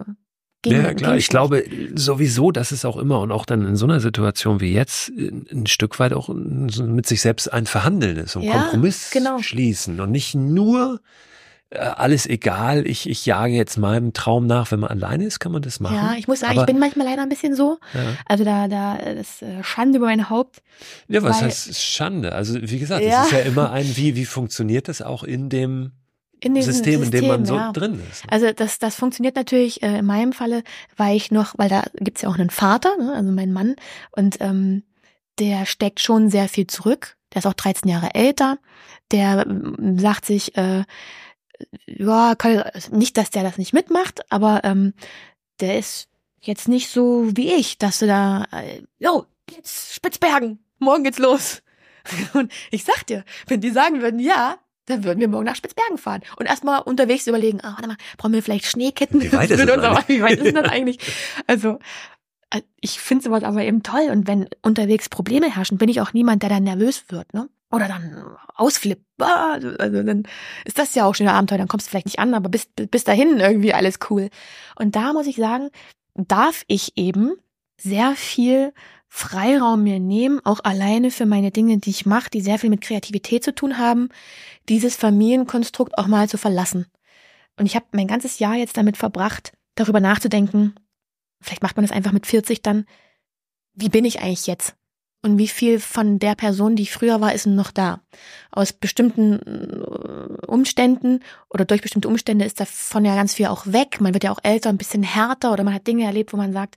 ging, 0.62 0.72
ja, 0.74 0.94
klar. 0.94 1.16
ich 1.16 1.28
glaube 1.28 1.64
sowieso, 1.94 2.50
dass 2.52 2.70
es 2.70 2.84
auch 2.84 2.96
immer 2.96 3.20
und 3.20 3.32
auch 3.32 3.46
dann 3.46 3.66
in 3.66 3.76
so 3.76 3.86
einer 3.86 4.00
Situation 4.00 4.60
wie 4.60 4.72
jetzt 4.72 5.08
ein 5.08 5.66
Stück 5.66 5.98
weit 5.98 6.12
auch 6.12 6.28
mit 6.28 7.06
sich 7.06 7.20
selbst 7.22 7.52
ein 7.52 7.66
Verhandeln 7.66 8.18
ist 8.18 8.36
und 8.36 8.42
ja, 8.42 8.52
Kompromiss 8.52 9.10
genau. 9.10 9.38
schließen 9.38 10.00
und 10.00 10.10
nicht 10.10 10.34
nur 10.34 11.00
äh, 11.00 11.29
alles 11.78 12.26
egal, 12.26 12.86
ich, 12.86 13.08
ich 13.08 13.26
jage 13.26 13.52
jetzt 13.52 13.76
meinem 13.78 14.12
Traum 14.12 14.46
nach. 14.46 14.72
Wenn 14.72 14.80
man 14.80 14.90
alleine 14.90 15.24
ist, 15.24 15.38
kann 15.38 15.52
man 15.52 15.62
das 15.62 15.78
machen. 15.78 15.94
Ja, 15.94 16.14
ich 16.18 16.26
muss 16.26 16.40
sagen, 16.40 16.52
Aber, 16.52 16.62
ich 16.62 16.66
bin 16.66 16.80
manchmal 16.80 17.06
leider 17.06 17.22
ein 17.22 17.28
bisschen 17.28 17.54
so. 17.54 17.78
Ja. 17.94 18.16
Also 18.26 18.44
da, 18.44 18.66
da, 18.66 18.98
das 19.14 19.40
äh, 19.42 19.62
Schande 19.62 19.98
über 19.98 20.06
mein 20.06 20.30
Haupt. 20.30 20.62
Ja, 21.06 21.22
was 21.22 21.36
weil, 21.36 21.46
heißt 21.46 21.80
Schande? 21.80 22.32
Also 22.32 22.60
wie 22.60 22.78
gesagt, 22.78 23.04
ja. 23.04 23.22
es 23.22 23.26
ist 23.26 23.32
ja 23.32 23.38
immer 23.40 23.70
ein, 23.70 23.96
wie, 23.96 24.16
wie 24.16 24.24
funktioniert 24.24 24.88
das 24.88 25.00
auch 25.00 25.22
in 25.22 25.48
dem 25.48 25.92
in 26.40 26.54
dem 26.54 26.64
System, 26.64 27.00
System, 27.00 27.04
in 27.04 27.10
dem 27.10 27.28
man 27.28 27.44
so 27.44 27.54
ja. 27.54 27.70
drin 27.72 28.00
ist. 28.10 28.24
Also 28.28 28.50
das, 28.52 28.78
das 28.78 28.96
funktioniert 28.96 29.36
natürlich 29.36 29.82
äh, 29.82 29.98
in 29.98 30.06
meinem 30.06 30.32
Falle, 30.32 30.62
weil 30.96 31.16
ich 31.16 31.30
noch, 31.30 31.54
weil 31.58 31.68
da 31.68 31.84
gibt's 31.94 32.22
ja 32.22 32.30
auch 32.30 32.38
einen 32.38 32.50
Vater, 32.50 32.96
ne, 32.96 33.12
also 33.14 33.30
mein 33.30 33.52
Mann, 33.52 33.76
und 34.12 34.38
ähm, 34.40 34.82
der 35.38 35.66
steckt 35.66 36.00
schon 36.00 36.30
sehr 36.30 36.48
viel 36.48 36.66
zurück. 36.66 37.16
Der 37.32 37.40
ist 37.40 37.46
auch 37.46 37.54
13 37.54 37.88
Jahre 37.90 38.14
älter. 38.14 38.58
Der 39.12 39.46
ähm, 39.46 39.98
sagt 39.98 40.24
sich, 40.24 40.56
äh, 40.56 40.84
ja, 41.86 42.34
kann, 42.34 42.64
nicht, 42.90 43.16
dass 43.16 43.30
der 43.30 43.42
das 43.42 43.58
nicht 43.58 43.72
mitmacht, 43.72 44.20
aber 44.30 44.62
ähm, 44.64 44.94
der 45.60 45.78
ist 45.78 46.08
jetzt 46.40 46.68
nicht 46.68 46.88
so 46.88 47.28
wie 47.36 47.52
ich, 47.52 47.78
dass 47.78 47.98
du 47.98 48.06
da, 48.06 48.46
äh, 48.52 48.82
jo, 48.98 49.26
jetzt 49.50 49.94
Spitzbergen, 49.94 50.58
morgen 50.78 51.04
geht's 51.04 51.18
los. 51.18 51.62
Und 52.32 52.52
ich 52.70 52.84
sag 52.84 53.06
dir, 53.06 53.24
wenn 53.46 53.60
die 53.60 53.70
sagen 53.70 54.00
würden, 54.00 54.20
ja, 54.20 54.58
dann 54.86 55.04
würden 55.04 55.20
wir 55.20 55.28
morgen 55.28 55.44
nach 55.44 55.56
Spitzbergen 55.56 55.98
fahren 55.98 56.22
und 56.36 56.46
erstmal 56.46 56.80
unterwegs 56.80 57.26
überlegen, 57.26 57.60
ah, 57.62 57.74
warte 57.74 57.86
mal, 57.86 57.96
brauchen 58.16 58.32
wir 58.32 58.42
vielleicht 58.42 58.66
Schneeketten? 58.66 59.22
Wie 59.22 59.32
weit 59.32 59.50
ist, 59.50 59.64
das 59.68 60.08
wie 60.08 60.20
weit 60.20 60.40
ist 60.40 60.56
das 60.56 60.68
eigentlich? 60.68 60.98
Also, 61.46 61.78
äh, 62.50 62.62
ich 62.80 62.98
finde 62.98 63.24
sowas 63.24 63.44
aber 63.44 63.62
eben 63.62 63.82
toll 63.82 64.08
und 64.10 64.26
wenn 64.26 64.48
unterwegs 64.62 65.08
Probleme 65.08 65.54
herrschen, 65.54 65.78
bin 65.78 65.88
ich 65.88 66.00
auch 66.00 66.12
niemand, 66.12 66.42
der 66.42 66.50
dann 66.50 66.64
nervös 66.64 67.04
wird, 67.08 67.32
ne? 67.34 67.48
Oder 67.70 67.86
dann 67.86 68.36
ausflippt. 68.54 69.04
Ah, 69.20 69.58
also 69.78 70.02
dann 70.02 70.24
ist 70.64 70.78
das 70.78 70.94
ja 70.94 71.06
auch 71.06 71.14
schon 71.14 71.28
ein 71.28 71.34
Abenteuer, 71.34 71.58
dann 71.58 71.68
kommst 71.68 71.86
du 71.86 71.90
vielleicht 71.90 72.06
nicht 72.06 72.18
an, 72.18 72.34
aber 72.34 72.48
bis, 72.48 72.66
bis 72.66 73.04
dahin 73.04 73.38
irgendwie 73.38 73.72
alles 73.72 73.98
cool. 74.10 74.28
Und 74.76 74.96
da 74.96 75.12
muss 75.12 75.26
ich 75.26 75.36
sagen, 75.36 75.70
darf 76.14 76.64
ich 76.66 76.92
eben 76.96 77.34
sehr 77.76 78.16
viel 78.16 78.72
Freiraum 79.08 79.82
mir 79.82 79.98
nehmen, 79.98 80.40
auch 80.44 80.60
alleine 80.62 81.10
für 81.10 81.26
meine 81.26 81.50
Dinge, 81.50 81.78
die 81.78 81.90
ich 81.90 82.06
mache, 82.06 82.30
die 82.30 82.40
sehr 82.40 82.58
viel 82.58 82.70
mit 82.70 82.80
Kreativität 82.80 83.42
zu 83.42 83.54
tun 83.54 83.78
haben, 83.78 84.08
dieses 84.68 84.96
Familienkonstrukt 84.96 85.98
auch 85.98 86.06
mal 86.06 86.28
zu 86.28 86.38
verlassen. 86.38 86.86
Und 87.58 87.66
ich 87.66 87.74
habe 87.74 87.86
mein 87.92 88.06
ganzes 88.06 88.38
Jahr 88.38 88.54
jetzt 88.54 88.76
damit 88.76 88.96
verbracht, 88.96 89.52
darüber 89.74 90.00
nachzudenken, 90.00 90.74
vielleicht 91.40 91.62
macht 91.62 91.76
man 91.76 91.84
das 91.84 91.92
einfach 91.92 92.12
mit 92.12 92.26
40 92.26 92.62
dann, 92.62 92.86
wie 93.74 93.88
bin 93.88 94.04
ich 94.04 94.20
eigentlich 94.20 94.46
jetzt? 94.46 94.76
Und 95.22 95.36
wie 95.36 95.48
viel 95.48 95.80
von 95.80 96.18
der 96.18 96.34
Person, 96.34 96.76
die 96.76 96.84
ich 96.84 96.92
früher 96.92 97.20
war, 97.20 97.34
ist 97.34 97.46
noch 97.46 97.70
da? 97.70 98.00
Aus 98.50 98.72
bestimmten 98.72 99.38
äh, 99.40 100.46
Umständen 100.46 101.20
oder 101.50 101.66
durch 101.66 101.82
bestimmte 101.82 102.08
Umstände 102.08 102.46
ist 102.46 102.58
davon 102.58 103.04
ja 103.04 103.14
ganz 103.14 103.34
viel 103.34 103.46
auch 103.46 103.66
weg. 103.66 104.00
Man 104.00 104.14
wird 104.14 104.24
ja 104.24 104.32
auch 104.32 104.40
älter, 104.42 104.70
ein 104.70 104.78
bisschen 104.78 105.02
härter 105.02 105.52
oder 105.52 105.62
man 105.62 105.74
hat 105.74 105.86
Dinge 105.86 106.04
erlebt, 106.04 106.32
wo 106.32 106.38
man 106.38 106.54
sagt, 106.54 106.76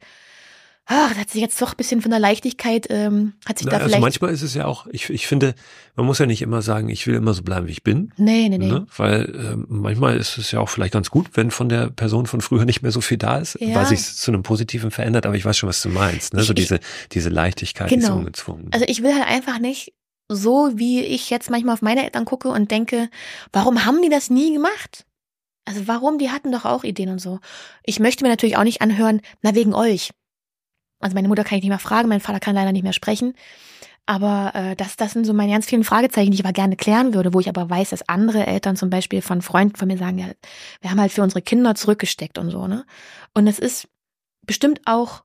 ach, 0.86 1.10
das 1.10 1.18
hat 1.18 1.30
sich 1.30 1.42
jetzt 1.42 1.62
doch 1.62 1.72
ein 1.72 1.78
bisschen 1.78 2.02
von 2.02 2.12
der 2.12 2.20
Leichtigkeit, 2.20 2.88
ähm, 2.90 3.34
hat 3.46 3.58
sich 3.58 3.66
Na, 3.66 3.72
da 3.72 3.78
also 3.78 3.88
vielleicht. 3.88 3.96
Also 3.96 4.02
manchmal 4.02 4.34
ist 4.34 4.42
es 4.42 4.54
ja 4.54 4.66
auch, 4.66 4.88
ich, 4.88 5.10
ich 5.10 5.28
finde, 5.28 5.56
man 5.96 6.06
muss 6.06 6.20
ja 6.20 6.26
nicht 6.26 6.42
immer 6.42 6.62
sagen, 6.62 6.90
ich 6.90 7.08
will 7.08 7.16
immer 7.16 7.34
so 7.34 7.44
bleiben, 7.44 7.68
wie 7.68 7.72
ich 7.72 7.84
bin. 7.84 8.12
Nee, 8.18 8.50
nee, 8.50 8.58
nee. 8.58 8.68
Ne? 8.68 8.86
Weil 8.98 9.36
äh, 9.36 9.56
manchmal 9.68 10.18
ist 10.18 10.38
es 10.38 10.52
ja 10.52 10.60
auch 10.60 10.70
vielleicht 10.70 10.94
ganz 10.94 11.10
gut, 11.10 11.30
wenn 11.34 11.52
von 11.52 11.70
der 11.70 11.90
Person 11.90 12.26
von 12.26 12.42
früher 12.42 12.66
nicht 12.66 12.82
mehr 12.82 12.92
so 12.92 13.02
viel 13.02 13.18
da 13.18 13.38
ist, 13.38 13.58
ja. 13.60 13.76
weil 13.76 13.86
sich 13.86 14.04
zu 14.04 14.32
einem 14.32 14.44
Positiven 14.44 14.92
verändert, 14.92 15.26
aber 15.26 15.36
ich 15.36 15.46
weiß 15.46 15.58
schon, 15.58 15.70
was 15.70 15.82
du 15.82 15.90
meinst. 15.90 16.34
Ne? 16.34 16.42
Ich, 16.42 16.48
so 16.48 16.54
diese, 16.54 16.80
diese 17.12 17.30
Leichtigkeit, 17.30 17.90
genau. 17.90 18.02
diese 18.02 18.14
ungezwungen. 18.14 18.70
Also 18.72 18.86
ich 18.88 19.04
will 19.04 19.14
halt 19.14 19.28
einfach 19.28 19.60
nicht 19.60 19.94
so, 20.30 20.72
wie 20.76 21.02
ich 21.02 21.30
jetzt 21.30 21.50
manchmal 21.50 21.74
auf 21.74 21.82
meine 21.82 22.04
Eltern 22.04 22.26
gucke 22.26 22.50
und 22.50 22.72
denke, 22.72 23.10
warum 23.52 23.86
haben 23.86 24.02
die 24.02 24.10
das 24.10 24.30
nie 24.30 24.54
gemacht? 24.54 25.06
Also 25.66 25.88
warum? 25.88 26.18
Die 26.18 26.30
hatten 26.30 26.52
doch 26.52 26.66
auch 26.66 26.84
Ideen 26.84 27.10
und 27.10 27.20
so. 27.20 27.40
Ich 27.84 28.00
möchte 28.00 28.24
mir 28.24 28.30
natürlich 28.30 28.58
auch 28.58 28.64
nicht 28.64 28.82
anhören, 28.82 29.22
na 29.42 29.56
wegen 29.56 29.74
euch. 29.74 30.12
Also 31.04 31.16
meine 31.16 31.28
Mutter 31.28 31.44
kann 31.44 31.58
ich 31.58 31.64
nicht 31.64 31.70
mehr 31.70 31.80
fragen, 31.80 32.10
mein 32.10 32.20
Vater 32.20 32.40
kann 32.40 32.56
leider 32.56 32.72
nicht 32.72 32.84
mehr 32.84 32.94
sprechen. 32.94 33.34
Aber 34.06 34.52
äh, 34.54 34.76
das, 34.76 34.98
das 34.98 35.14
sind 35.14 35.26
so 35.26 35.34
meine 35.34 35.54
ganz 35.54 35.66
vielen 35.66 35.86
Fragezeichen, 35.86 36.32
die 36.32 36.36
ich 36.36 36.44
aber 36.44 36.54
gerne 36.54 36.76
klären 36.76 37.14
würde, 37.14 37.34
wo 37.34 37.40
ich 37.40 37.48
aber 37.48 37.70
weiß, 37.70 37.92
dass 37.92 38.10
andere 38.10 38.46
Eltern 38.46 38.76
zum 38.76 38.90
Beispiel 38.90 39.22
von 39.22 39.42
Freunden 39.42 39.76
von 39.76 39.88
mir 39.88 39.98
sagen, 39.98 40.18
ja, 40.18 40.28
wir 40.82 40.92
haben 40.92 41.00
halt 41.00 41.14
für 41.14 41.24
unsere 41.24 41.42
Kinder 41.42 41.76
zurückgesteckt 41.76 42.38
und 42.38 42.50
so, 42.50 42.68
ne? 42.68 42.86
Und 43.34 43.48
es 43.48 43.60
ist 43.60 43.88
bestimmt 44.46 44.82
auch 44.86 45.24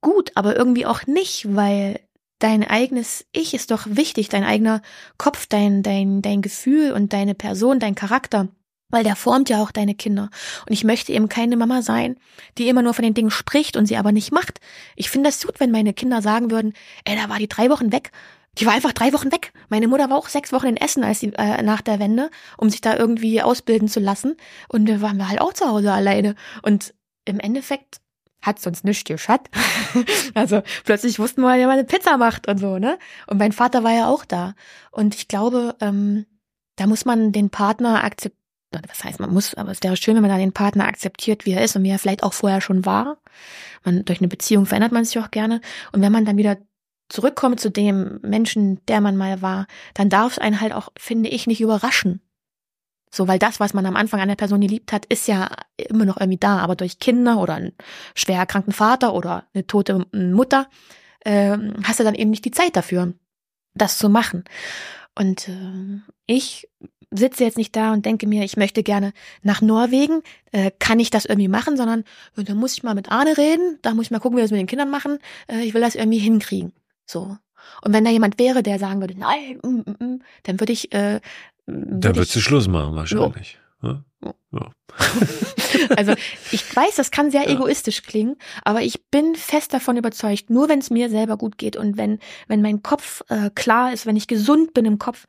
gut, 0.00 0.32
aber 0.34 0.56
irgendwie 0.56 0.84
auch 0.86 1.06
nicht, 1.06 1.54
weil 1.54 2.00
dein 2.38 2.64
eigenes 2.64 3.24
Ich 3.32 3.54
ist 3.54 3.70
doch 3.70 3.86
wichtig, 3.88 4.28
dein 4.28 4.44
eigener 4.44 4.82
Kopf, 5.16 5.46
dein, 5.46 5.82
dein, 5.82 6.22
dein 6.22 6.42
Gefühl 6.42 6.92
und 6.92 7.12
deine 7.12 7.34
Person, 7.34 7.78
dein 7.78 7.94
Charakter 7.94 8.48
weil 8.88 9.04
der 9.04 9.16
formt 9.16 9.48
ja 9.48 9.62
auch 9.62 9.70
deine 9.70 9.94
Kinder. 9.94 10.30
Und 10.66 10.72
ich 10.72 10.84
möchte 10.84 11.12
eben 11.12 11.28
keine 11.28 11.56
Mama 11.56 11.82
sein, 11.82 12.16
die 12.58 12.68
immer 12.68 12.82
nur 12.82 12.94
von 12.94 13.04
den 13.04 13.14
Dingen 13.14 13.30
spricht 13.30 13.76
und 13.76 13.86
sie 13.86 13.96
aber 13.96 14.12
nicht 14.12 14.32
macht. 14.32 14.60
Ich 14.94 15.10
finde 15.10 15.28
das 15.28 15.44
gut, 15.44 15.60
wenn 15.60 15.70
meine 15.70 15.92
Kinder 15.92 16.22
sagen 16.22 16.50
würden, 16.50 16.72
ey, 17.04 17.16
da 17.16 17.28
war 17.28 17.38
die 17.38 17.48
drei 17.48 17.70
Wochen 17.70 17.92
weg. 17.92 18.12
Die 18.58 18.64
war 18.64 18.72
einfach 18.72 18.92
drei 18.92 19.12
Wochen 19.12 19.32
weg. 19.32 19.52
Meine 19.68 19.88
Mutter 19.88 20.08
war 20.08 20.16
auch 20.16 20.28
sechs 20.28 20.52
Wochen 20.52 20.66
in 20.66 20.76
Essen 20.76 21.04
als 21.04 21.20
die, 21.20 21.32
äh, 21.34 21.62
nach 21.62 21.82
der 21.82 21.98
Wende, 21.98 22.30
um 22.56 22.70
sich 22.70 22.80
da 22.80 22.96
irgendwie 22.96 23.42
ausbilden 23.42 23.88
zu 23.88 24.00
lassen. 24.00 24.36
Und 24.68 24.88
da 24.88 25.00
waren 25.00 25.18
wir 25.18 25.28
halt 25.28 25.40
auch 25.40 25.52
zu 25.52 25.66
Hause 25.66 25.92
alleine. 25.92 26.36
Und 26.62 26.94
im 27.26 27.38
Endeffekt 27.38 28.00
hat 28.40 28.60
sonst 28.60 28.84
nichts 28.84 29.04
geschafft. 29.04 29.50
also 30.34 30.62
plötzlich 30.84 31.18
wussten 31.18 31.42
wir, 31.42 31.56
wie 31.58 31.66
man 31.66 31.72
eine 31.72 31.84
Pizza 31.84 32.16
macht 32.16 32.48
und 32.48 32.58
so, 32.58 32.78
ne? 32.78 32.98
Und 33.26 33.38
mein 33.38 33.52
Vater 33.52 33.82
war 33.82 33.92
ja 33.92 34.08
auch 34.08 34.24
da. 34.24 34.54
Und 34.90 35.14
ich 35.16 35.28
glaube, 35.28 35.74
ähm, 35.80 36.24
da 36.76 36.86
muss 36.86 37.04
man 37.04 37.32
den 37.32 37.50
Partner 37.50 38.04
akzeptieren 38.04 38.45
was 38.88 39.04
heißt, 39.04 39.20
man 39.20 39.32
muss, 39.32 39.54
aber 39.54 39.70
es 39.70 39.82
wäre 39.82 39.96
schön, 39.96 40.14
wenn 40.14 40.22
man 40.22 40.30
dann 40.30 40.40
den 40.40 40.52
Partner 40.52 40.86
akzeptiert, 40.86 41.46
wie 41.46 41.52
er 41.52 41.62
ist 41.64 41.76
und 41.76 41.82
wie 41.82 41.90
er 41.90 41.98
vielleicht 41.98 42.22
auch 42.22 42.32
vorher 42.32 42.60
schon 42.60 42.84
war. 42.84 43.18
Man, 43.84 44.04
durch 44.04 44.20
eine 44.20 44.28
Beziehung 44.28 44.66
verändert 44.66 44.92
man 44.92 45.04
sich 45.04 45.18
auch 45.18 45.30
gerne. 45.30 45.60
Und 45.92 46.02
wenn 46.02 46.12
man 46.12 46.24
dann 46.24 46.36
wieder 46.36 46.56
zurückkommt 47.08 47.60
zu 47.60 47.70
dem 47.70 48.18
Menschen, 48.22 48.84
der 48.86 49.00
man 49.00 49.16
mal 49.16 49.42
war, 49.42 49.66
dann 49.94 50.08
darf 50.08 50.32
es 50.32 50.38
einen 50.38 50.60
halt 50.60 50.72
auch, 50.72 50.88
finde 50.98 51.28
ich, 51.28 51.46
nicht 51.46 51.60
überraschen. 51.60 52.20
So, 53.10 53.28
weil 53.28 53.38
das, 53.38 53.60
was 53.60 53.72
man 53.72 53.86
am 53.86 53.96
Anfang 53.96 54.20
an 54.20 54.28
der 54.28 54.36
Person 54.36 54.60
geliebt 54.60 54.92
hat, 54.92 55.06
ist 55.06 55.28
ja 55.28 55.48
immer 55.76 56.04
noch 56.04 56.18
irgendwie 56.18 56.38
da. 56.38 56.58
Aber 56.58 56.76
durch 56.76 56.98
Kinder 56.98 57.38
oder 57.38 57.54
einen 57.54 57.72
schwer 58.14 58.38
erkrankten 58.38 58.72
Vater 58.72 59.14
oder 59.14 59.46
eine 59.54 59.66
tote 59.66 60.06
Mutter 60.12 60.68
äh, 61.20 61.56
hast 61.84 62.00
du 62.00 62.04
dann 62.04 62.14
eben 62.14 62.30
nicht 62.30 62.44
die 62.44 62.50
Zeit 62.50 62.76
dafür, 62.76 63.14
das 63.74 63.98
zu 63.98 64.08
machen. 64.08 64.44
Und 65.14 65.48
äh, 65.48 66.00
ich 66.26 66.68
sitze 67.10 67.44
jetzt 67.44 67.58
nicht 67.58 67.74
da 67.76 67.92
und 67.92 68.04
denke 68.04 68.26
mir, 68.26 68.44
ich 68.44 68.56
möchte 68.56 68.82
gerne 68.82 69.12
nach 69.42 69.60
Norwegen, 69.60 70.22
äh, 70.52 70.70
kann 70.78 70.98
ich 70.98 71.10
das 71.10 71.24
irgendwie 71.24 71.48
machen, 71.48 71.76
sondern 71.76 72.04
äh, 72.36 72.44
da 72.44 72.54
muss 72.54 72.74
ich 72.74 72.82
mal 72.82 72.94
mit 72.94 73.10
Arne 73.10 73.36
reden, 73.36 73.78
da 73.82 73.94
muss 73.94 74.06
ich 74.06 74.10
mal 74.10 74.18
gucken, 74.18 74.36
wie 74.36 74.40
wir 74.40 74.44
das 74.44 74.50
mit 74.50 74.60
den 74.60 74.66
Kindern 74.66 74.90
machen, 74.90 75.18
äh, 75.48 75.60
ich 75.60 75.74
will 75.74 75.80
das 75.80 75.94
irgendwie 75.94 76.18
hinkriegen. 76.18 76.72
So. 77.06 77.36
Und 77.82 77.92
wenn 77.92 78.04
da 78.04 78.10
jemand 78.10 78.38
wäre, 78.38 78.62
der 78.62 78.78
sagen 78.78 79.00
würde, 79.00 79.18
nein, 79.18 79.58
mm, 79.62 79.68
mm, 79.68 80.04
mm 80.04 80.22
dann 80.44 80.60
würde 80.60 80.72
ich. 80.72 80.92
Äh, 80.92 81.20
würd 81.66 82.04
dann 82.04 82.16
würdest 82.16 82.36
du 82.36 82.40
Schluss 82.40 82.68
machen 82.68 82.94
wahrscheinlich. 82.94 83.58
Ja. 83.82 84.04
Ja. 84.52 84.70
also 85.96 86.14
ich 86.50 86.76
weiß, 86.76 86.96
das 86.96 87.10
kann 87.10 87.30
sehr 87.30 87.44
ja. 87.44 87.50
egoistisch 87.50 88.02
klingen, 88.02 88.36
aber 88.64 88.82
ich 88.82 89.04
bin 89.10 89.34
fest 89.34 89.74
davon 89.74 89.96
überzeugt, 89.96 90.48
nur 90.48 90.68
wenn 90.68 90.78
es 90.78 90.90
mir 90.90 91.10
selber 91.10 91.36
gut 91.36 91.58
geht 91.58 91.76
und 91.76 91.96
wenn, 91.96 92.18
wenn 92.48 92.62
mein 92.62 92.82
Kopf 92.82 93.22
äh, 93.28 93.50
klar 93.50 93.92
ist, 93.92 94.06
wenn 94.06 94.16
ich 94.16 94.26
gesund 94.26 94.72
bin 94.74 94.86
im 94.86 94.98
Kopf, 94.98 95.26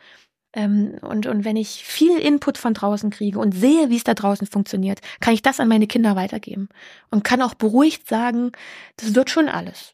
ähm, 0.53 0.97
und, 1.01 1.27
und 1.27 1.45
wenn 1.45 1.55
ich 1.55 1.83
viel 1.83 2.17
Input 2.17 2.57
von 2.57 2.73
draußen 2.73 3.09
kriege 3.09 3.39
und 3.39 3.53
sehe, 3.53 3.89
wie 3.89 3.97
es 3.97 4.03
da 4.03 4.13
draußen 4.13 4.47
funktioniert, 4.47 4.99
kann 5.19 5.33
ich 5.33 5.41
das 5.41 5.59
an 5.59 5.67
meine 5.67 5.87
Kinder 5.87 6.15
weitergeben 6.15 6.69
und 7.11 7.23
kann 7.23 7.41
auch 7.41 7.53
beruhigt 7.53 8.07
sagen, 8.07 8.51
das 8.95 9.13
wird 9.13 9.29
schon 9.29 9.49
alles. 9.49 9.93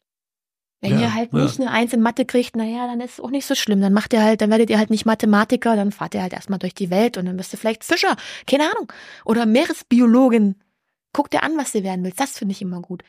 Wenn 0.84 0.99
ja, 0.99 1.01
ihr 1.01 1.14
halt 1.14 1.32
nicht 1.32 1.60
ja. 1.60 1.66
eine 1.66 1.72
Eins 1.74 1.93
in 1.93 2.01
Mathe 2.01 2.26
kriegt, 2.26 2.58
naja, 2.58 2.88
dann 2.88 2.99
ist 2.99 3.14
es 3.14 3.20
auch 3.22 3.30
nicht 3.30 3.45
so 3.45 3.56
schlimm. 3.56 3.80
Dann 3.80 3.93
macht 3.93 4.12
ihr 4.12 4.22
halt, 4.22 4.41
dann 4.41 4.49
werdet 4.49 4.70
ihr 4.70 4.78
halt 4.78 4.89
nicht 4.89 5.06
Mathematiker, 5.06 5.78
dann 5.78 5.93
fahrt 5.93 6.14
ihr 6.14 6.22
halt 6.22 6.34
erstmal 6.34 6.60
durch 6.60 6.74
die 6.74 6.89
Welt 6.89 7.18
und 7.18 7.26
dann 7.26 7.38
bist 7.38 7.54
du 7.54 7.58
vielleicht 7.58 7.86
Fischer, 7.86 8.18
keine 8.47 8.70
Ahnung. 8.70 8.91
Oder 9.24 9.45
Meeresbiologin. 9.45 10.56
Guck 11.14 11.32
dir 11.32 11.43
an, 11.43 11.58
was 11.58 11.72
du 11.72 11.84
werden 11.84 12.04
willst. 12.04 12.20
Das 12.20 12.38
finde 12.38 12.51
ich 12.51 12.62
immer 12.62 12.82
gut. 12.82 13.04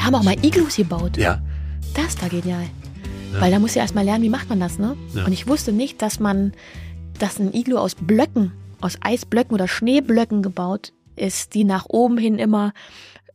Wir 0.00 0.06
haben 0.06 0.14
auch 0.14 0.22
mal 0.22 0.42
Iglus 0.42 0.76
gebaut. 0.76 1.18
Ja. 1.18 1.42
Das 1.92 2.18
war 2.22 2.30
genial. 2.30 2.64
Ja. 3.34 3.40
Weil 3.42 3.50
da 3.50 3.58
muss 3.58 3.74
ja 3.74 3.82
erstmal 3.82 4.06
lernen, 4.06 4.24
wie 4.24 4.30
macht 4.30 4.48
man 4.48 4.58
das, 4.58 4.78
ne? 4.78 4.96
Ja. 5.14 5.26
Und 5.26 5.32
ich 5.34 5.46
wusste 5.46 5.72
nicht, 5.72 6.00
dass 6.00 6.18
man, 6.18 6.54
dass 7.18 7.38
ein 7.38 7.52
Iglu 7.52 7.76
aus 7.76 7.96
Blöcken, 7.96 8.50
aus 8.80 8.96
Eisblöcken 9.02 9.52
oder 9.52 9.68
Schneeblöcken 9.68 10.40
gebaut 10.40 10.94
ist, 11.16 11.52
die 11.52 11.64
nach 11.64 11.84
oben 11.86 12.16
hin 12.16 12.38
immer, 12.38 12.72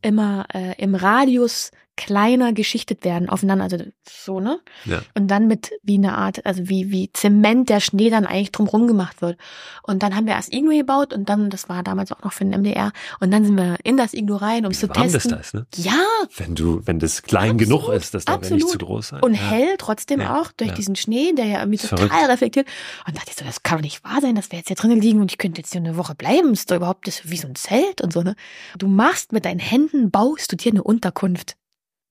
immer 0.02 0.48
äh, 0.56 0.74
im 0.82 0.96
Radius 0.96 1.70
kleiner 1.98 2.54
geschichtet 2.54 3.04
werden 3.04 3.30
aufeinander, 3.30 3.64
also 3.64 3.78
so, 4.08 4.40
ne? 4.40 4.60
Ja. 4.86 5.02
Und 5.14 5.28
dann 5.30 5.48
mit 5.48 5.72
wie 5.84 5.96
eine 5.96 6.18
Art, 6.18 6.46
also 6.46 6.68
wie, 6.68 6.92
wie 6.92 7.12
Zement 7.14 7.70
der 7.70 7.80
Schnee 7.80 8.10
dann 8.10 8.26
eigentlich 8.26 8.52
drumrum 8.52 8.88
gemacht 8.88 9.22
wird. 9.22 9.38
Und 9.84 10.04
dann 10.04 10.16
haben 10.16 10.26
wir 10.26 10.34
erst 10.34 10.54
Iglu 10.54 10.78
gebaut 10.78 11.14
und 11.14 11.30
dann, 11.30 11.50
das 11.50 11.70
war 11.70 11.84
damals 11.84 12.12
auch 12.12 12.22
noch 12.24 12.34
für 12.34 12.44
den 12.44 12.60
MDR, 12.60 12.92
und 13.20 13.32
dann 13.32 13.46
sind 13.46 13.56
wir 13.56 13.78
in 13.84 13.98
das 13.98 14.14
Iglu 14.14 14.36
rein, 14.36 14.66
um 14.66 14.72
es 14.72 14.80
zu 14.80 14.90
warm 14.90 15.10
testen. 15.10 15.32
Das, 15.32 15.54
ne? 15.54 15.66
Ja. 15.76 15.94
Wenn 16.38 16.56
du, 16.56 16.82
wenn 16.86 17.00
das 17.00 17.24
klein 17.24 17.52
absolut, 17.52 17.82
genug 17.82 17.90
ist, 17.94 18.14
das 18.14 18.26
darf 18.26 18.50
ja 18.50 18.56
nicht 18.56 18.68
zu 18.68 18.78
groß 18.78 19.10
sein. 19.10 19.22
Und 19.22 19.34
ja. 19.34 19.40
hell 19.42 19.76
trotzdem 19.78 20.22
ja. 20.22 20.40
auch 20.40 20.52
durch 20.52 20.74
diesen 20.74 20.96
Schnee, 20.96 21.34
der 21.34 21.46
ja 21.46 21.60
irgendwie 21.60 21.78
total 21.78 22.10
Verrückt. 22.10 22.30
reflektiert. 22.30 22.68
Und 23.08 23.18
dachte 23.18 23.30
ich 23.30 23.36
so, 23.36 23.46
das 23.46 23.64
kann 23.64 23.78
doch 23.78 23.84
nicht 23.84 24.04
wahr 24.04 24.22
sein, 24.22 24.36
dass 24.36 24.52
wir 24.52 24.60
jetzt 24.60 24.68
hier 24.68 24.76
drinnen 24.76 25.02
liegen 25.02 25.22
und 25.22 25.32
ich 25.32 25.38
könnte 25.38 25.62
jetzt 25.62 25.72
hier 25.72 25.82
eine 25.82 25.98
Woche 25.98 26.16
bleiben. 26.16 26.54
Ist 26.54 26.72
doch 26.72 26.76
überhaupt 26.76 27.08
das 27.08 27.30
wie 27.30 27.38
so 27.38 27.48
ein 27.48 27.56
Zelt 27.56 28.02
und 28.02 28.14
so, 28.14 28.22
ne? 28.22 28.36
Du 28.78 28.88
machst 28.88 29.32
mit 29.32 29.46
deinen 29.46 29.60
Händen, 29.60 30.12
baust 30.12 30.52
du 30.52 30.56
dir 30.56 30.72
eine 30.72 30.84
Unterkunft. 30.84 31.56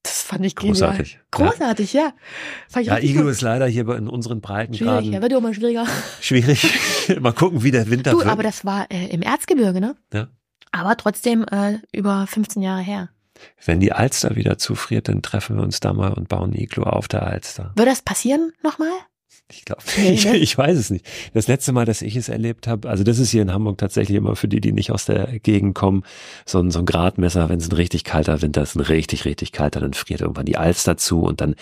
Das 0.05 0.23
fand 0.23 0.45
ich 0.45 0.55
großartig. 0.55 1.19
Genial. 1.31 1.51
Großartig, 1.51 1.93
ja. 1.95 2.13
Ja, 2.75 2.81
ja 2.81 2.99
Iglu 2.99 3.27
ist 3.29 3.41
leider 3.41 3.67
hier 3.67 3.89
in 3.89 4.07
unseren 4.07 4.43
Breiten 4.43 4.75
Schwierig, 4.75 5.07
ja, 5.07 5.23
wird 5.23 5.33
immer 5.33 5.55
schwieriger. 5.55 5.87
Schwierig. 6.21 6.63
Mal 7.21 7.33
gucken, 7.33 7.63
wie 7.63 7.71
der 7.71 7.89
Winter 7.89 8.11
du, 8.11 8.19
wird. 8.19 8.29
aber 8.29 8.43
das 8.43 8.67
war 8.67 8.87
äh, 8.91 9.07
im 9.07 9.23
Erzgebirge, 9.23 9.81
ne? 9.81 9.97
Ja. 10.13 10.29
Aber 10.73 10.97
trotzdem 10.99 11.47
äh, 11.51 11.79
über 11.93 12.27
15 12.27 12.63
Jahre 12.63 12.83
her. 12.83 13.09
Wenn 13.65 13.81
die 13.81 13.93
Alster 13.93 14.37
wieder 14.37 14.59
zufriert, 14.59 15.09
dann 15.09 15.23
treffen 15.23 15.57
wir 15.57 15.63
uns 15.63 15.81
da 15.81 15.95
mal 15.95 16.13
und 16.13 16.29
bauen 16.29 16.51
ein 16.51 16.55
Iglu 16.55 16.83
auf 16.83 17.09
der 17.09 17.23
Alster. 17.23 17.73
Wird 17.75 17.89
das 17.89 18.03
passieren 18.03 18.53
nochmal? 18.63 18.93
Ich 19.51 19.65
glaube, 19.67 19.83
ich, 20.03 20.25
ne? 20.25 20.37
ich 20.37 20.57
weiß 20.57 20.77
es 20.79 20.91
nicht. 20.91 21.07
Das 21.35 21.49
letzte 21.49 21.73
Mal, 21.73 21.85
dass 21.85 22.01
ich 22.03 22.17
es 22.17 22.29
erlebt 22.29 22.67
habe, 22.67 22.89
also 22.89 23.05
das 23.05 23.19
ist 23.19 23.31
hier 23.31 23.43
in 23.43 23.53
Hamburg 23.53 23.79
tatsächlich 23.79 24.17
immer 24.17 24.37
für 24.37 24.49
die, 24.49 24.61
die 24.61 24.73
nicht 24.73 24.91
aus 24.91 25.05
der 25.05 25.39
Gegend 25.41 25.75
kommen, 25.75 26.03
so 26.47 26.59
ein, 26.61 26.71
so 26.71 26.79
ein 26.79 26.87
Gradmesser, 26.87 27.49
wenn 27.51 27.59
es 27.59 27.69
ein 27.69 27.73
richtig 27.77 28.05
kalter 28.05 28.41
Winter 28.43 28.63
ist, 28.63 28.75
ein 28.75 28.81
richtig, 28.81 29.25
richtig 29.27 29.53
kalter, 29.53 29.81
dann 29.81 29.93
friert 29.93 30.23
irgendwann 30.23 30.47
die 30.47 30.57
Alster 30.57 30.97
zu 30.97 31.21
und 31.23 31.41
dann 31.41 31.55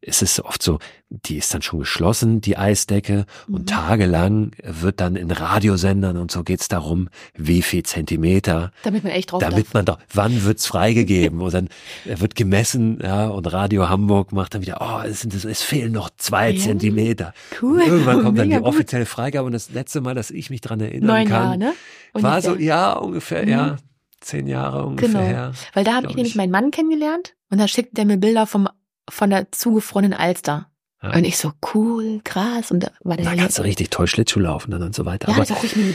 ist 0.00 0.22
es 0.22 0.42
oft 0.44 0.62
so, 0.62 0.78
die 1.08 1.36
ist 1.36 1.52
dann 1.54 1.62
schon 1.62 1.80
geschlossen, 1.80 2.40
die 2.40 2.56
Eisdecke, 2.56 3.26
und 3.48 3.62
Mhm. 3.62 3.66
tagelang 3.66 4.50
wird 4.62 5.00
dann 5.00 5.14
in 5.16 5.30
Radiosendern 5.30 6.16
und 6.16 6.30
so 6.30 6.42
geht's 6.42 6.68
darum, 6.68 7.08
wie 7.36 7.62
viel 7.62 7.82
Zentimeter, 7.84 8.72
Damit 8.82 9.04
man 9.04 9.12
echt 9.12 9.32
drauf 9.32 9.40
damit 9.42 9.66
darf. 9.66 9.74
man 9.74 9.84
doch, 9.84 9.98
wann 10.12 10.44
wird's 10.44 10.66
freigegeben? 10.66 11.40
Und 11.40 11.52
dann 11.54 11.68
wird 12.04 12.34
gemessen, 12.34 12.98
ja, 13.02 13.26
und 13.28 13.52
Radio 13.52 13.88
Hamburg 13.88 14.32
macht 14.32 14.54
dann 14.54 14.62
wieder, 14.62 14.78
oh, 14.80 15.06
es, 15.06 15.20
sind, 15.20 15.34
es 15.34 15.62
fehlen 15.62 15.92
noch 15.92 16.10
zwei 16.16 16.50
Ja. 16.50 16.60
Zentimeter. 16.62 17.25
Cool. 17.60 17.80
Und 17.82 17.86
irgendwann 17.86 18.22
kommt 18.24 18.38
dann 18.38 18.50
die 18.50 18.56
gut. 18.56 18.64
offizielle 18.64 19.06
Freigabe 19.06 19.46
und 19.46 19.52
das 19.52 19.70
letzte 19.70 20.00
Mal, 20.00 20.14
dass 20.14 20.30
ich 20.30 20.50
mich 20.50 20.60
dran 20.60 20.80
erinnern 20.80 21.06
Neun 21.08 21.28
kann, 21.28 21.42
Jahre, 21.44 21.58
ne? 21.58 21.72
war 22.14 22.40
so, 22.42 22.54
ja, 22.56 22.92
ungefähr, 22.94 23.42
Mhm. 23.42 23.48
ja, 23.48 23.76
zehn 24.20 24.46
Jahre 24.46 24.84
ungefähr 24.86 25.08
Genau. 25.10 25.20
her. 25.24 25.52
Weil 25.74 25.84
da 25.84 25.94
habe 25.94 26.06
ich 26.08 26.14
nämlich 26.16 26.32
ich. 26.32 26.36
meinen 26.36 26.50
Mann 26.50 26.70
kennengelernt 26.70 27.34
und 27.50 27.58
da 27.60 27.68
schickte 27.68 27.94
der 27.94 28.04
mir 28.06 28.16
Bilder 28.16 28.46
vom, 28.46 28.68
von 29.08 29.30
der 29.30 29.52
zugefrorenen 29.52 30.14
Alster. 30.14 30.68
Ja. 31.02 31.12
Und 31.14 31.24
ich 31.24 31.36
so, 31.36 31.52
cool, 31.74 32.20
krass. 32.24 32.70
Und 32.70 32.82
da 32.82 32.90
war 33.04 33.16
der 33.16 33.26
Da 33.26 33.34
kannst 33.36 33.58
du 33.58 33.62
richtig 33.62 33.90
toll 33.90 34.06
Schlittschuh 34.06 34.40
laufen 34.40 34.70
dann 34.70 34.82
und 34.82 34.94
so 34.94 35.04
weiter. 35.04 35.28
ja, 35.30 35.36
Aber 35.36 35.44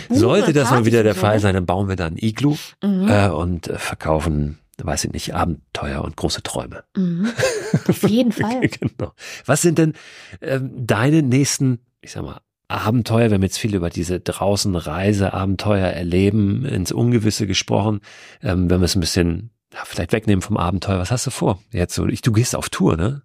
sollte 0.10 0.54
das 0.54 0.70
mal 0.70 0.86
wieder 0.86 1.02
der 1.04 1.16
Fall 1.16 1.36
ne? 1.36 1.40
sein, 1.40 1.56
dann 1.56 1.66
bauen 1.66 1.90
wir 1.90 1.96
da 1.96 2.06
ein 2.06 2.18
Iglu 2.18 2.56
Mhm. 2.84 3.08
äh, 3.10 3.30
und 3.30 3.68
äh, 3.68 3.78
verkaufen, 3.80 4.60
weiß 4.86 5.06
ich 5.06 5.12
nicht, 5.12 5.34
Abenteuer 5.34 6.04
und 6.04 6.16
große 6.16 6.44
Träume. 6.44 6.84
Mhm. 6.96 7.32
Auf 7.88 8.04
jeden 8.04 8.32
Fall. 8.32 8.62
genau. 8.68 9.14
Was 9.46 9.62
sind 9.62 9.78
denn 9.78 9.94
ähm, 10.42 10.72
deine 10.76 11.24
nächsten, 11.24 11.80
ich 12.02 12.12
sag 12.12 12.24
mal, 12.24 12.42
Abenteuer? 12.68 13.30
Wir 13.30 13.36
haben 13.36 13.44
jetzt 13.44 13.60
viel 13.60 13.76
über 13.76 13.90
diese 13.90 14.20
draußen 14.20 14.76
Reise, 14.76 15.34
Abenteuer 15.34 15.88
erleben, 15.88 16.66
ins 16.66 16.92
Ungewisse 16.92 17.48
gesprochen. 17.48 18.02
Ähm, 18.42 18.70
wenn 18.70 18.80
wir 18.80 18.86
es 18.86 18.96
ein 18.96 19.02
bisschen 19.02 19.52
ja, 19.74 19.80
vielleicht 19.86 20.12
wegnehmen 20.12 20.42
vom 20.42 20.58
Abenteuer, 20.58 21.00
was 21.00 21.12
hast 21.12 21.28
du 21.28 21.32
vor? 21.32 21.62
Jetzt 21.72 21.96
so, 21.96 22.08
ich, 22.08 22.22
du 22.22 22.32
gehst 22.32 22.56
auf 22.56 22.70
Tour, 22.70 22.98
ne? 22.98 23.24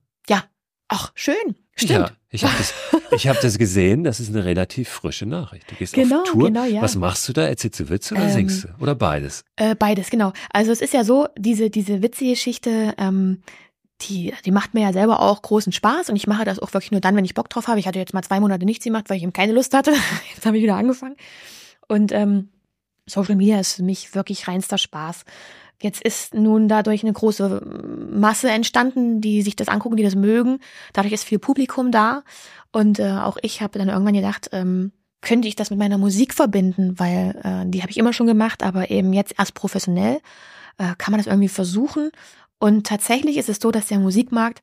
Ach, 0.88 1.10
schön. 1.14 1.34
Stimmt. 1.74 1.90
Ja, 1.90 2.10
ich 2.30 2.44
habe 2.44 2.54
das, 2.56 2.74
ich 3.12 3.28
hab 3.28 3.40
das 3.40 3.58
gesehen. 3.58 4.04
Das 4.04 4.20
ist 4.20 4.28
eine 4.30 4.44
relativ 4.44 4.88
frische 4.88 5.26
Nachricht. 5.26 5.70
Du 5.70 5.74
gehst 5.74 5.94
Genau, 5.94 6.22
auf 6.22 6.28
Tour. 6.30 6.46
genau, 6.46 6.64
ja. 6.64 6.80
Was 6.80 6.94
machst 6.96 7.28
du 7.28 7.32
da? 7.32 7.46
Erzählst 7.46 7.80
du 7.80 7.88
Witze 7.88 8.14
oder 8.14 8.24
Ähm, 8.24 8.30
singst 8.30 8.64
du? 8.64 8.68
Oder 8.80 8.94
beides? 8.94 9.44
Äh, 9.56 9.74
beides, 9.74 10.10
genau. 10.10 10.32
Also 10.52 10.70
es 10.72 10.80
ist 10.80 10.94
ja 10.94 11.04
so, 11.04 11.28
diese, 11.36 11.68
diese 11.70 12.02
Witzgeschichte, 12.02 12.94
ähm, 12.98 13.42
die, 14.02 14.32
die 14.44 14.50
macht 14.50 14.74
mir 14.74 14.82
ja 14.82 14.92
selber 14.92 15.20
auch 15.20 15.42
großen 15.42 15.72
Spaß 15.72 16.10
und 16.10 16.16
ich 16.16 16.26
mache 16.26 16.44
das 16.44 16.58
auch 16.58 16.72
wirklich 16.72 16.92
nur 16.92 17.00
dann, 17.00 17.16
wenn 17.16 17.24
ich 17.24 17.34
Bock 17.34 17.48
drauf 17.48 17.66
habe. 17.68 17.78
Ich 17.80 17.86
hatte 17.86 17.98
jetzt 17.98 18.14
mal 18.14 18.22
zwei 18.22 18.40
Monate 18.40 18.64
nichts 18.64 18.84
gemacht, 18.84 19.08
weil 19.08 19.16
ich 19.16 19.22
eben 19.22 19.32
keine 19.32 19.52
Lust 19.52 19.74
hatte. 19.74 19.92
Jetzt 20.34 20.44
habe 20.46 20.56
ich 20.58 20.62
wieder 20.62 20.76
angefangen. 20.76 21.16
Und 21.88 22.12
ähm, 22.12 22.50
Social 23.06 23.36
Media 23.36 23.58
ist 23.60 23.74
für 23.74 23.82
mich 23.82 24.14
wirklich 24.14 24.48
reinster 24.48 24.78
Spaß. 24.78 25.24
Jetzt 25.82 26.02
ist 26.02 26.34
nun 26.34 26.68
dadurch 26.68 27.02
eine 27.02 27.12
große 27.12 28.08
Masse 28.10 28.50
entstanden, 28.50 29.20
die 29.20 29.42
sich 29.42 29.56
das 29.56 29.68
angucken, 29.68 29.96
die 29.96 30.02
das 30.02 30.14
mögen. 30.14 30.58
Dadurch 30.92 31.12
ist 31.12 31.24
viel 31.24 31.38
Publikum 31.38 31.90
da. 31.92 32.22
Und 32.72 32.98
äh, 32.98 33.10
auch 33.10 33.36
ich 33.42 33.60
habe 33.60 33.78
dann 33.78 33.88
irgendwann 33.88 34.14
gedacht, 34.14 34.48
ähm, 34.52 34.92
könnte 35.20 35.48
ich 35.48 35.56
das 35.56 35.70
mit 35.70 35.78
meiner 35.78 35.98
Musik 35.98 36.34
verbinden, 36.34 36.98
weil 36.98 37.40
äh, 37.42 37.68
die 37.68 37.82
habe 37.82 37.90
ich 37.90 37.98
immer 37.98 38.12
schon 38.12 38.26
gemacht, 38.26 38.62
aber 38.62 38.90
eben 38.90 39.12
jetzt 39.12 39.34
erst 39.38 39.54
professionell. 39.54 40.20
Äh, 40.78 40.94
kann 40.98 41.12
man 41.12 41.18
das 41.18 41.26
irgendwie 41.26 41.48
versuchen? 41.48 42.10
Und 42.58 42.86
tatsächlich 42.86 43.36
ist 43.36 43.48
es 43.48 43.58
so, 43.60 43.70
dass 43.70 43.86
der 43.86 43.98
Musikmarkt 43.98 44.62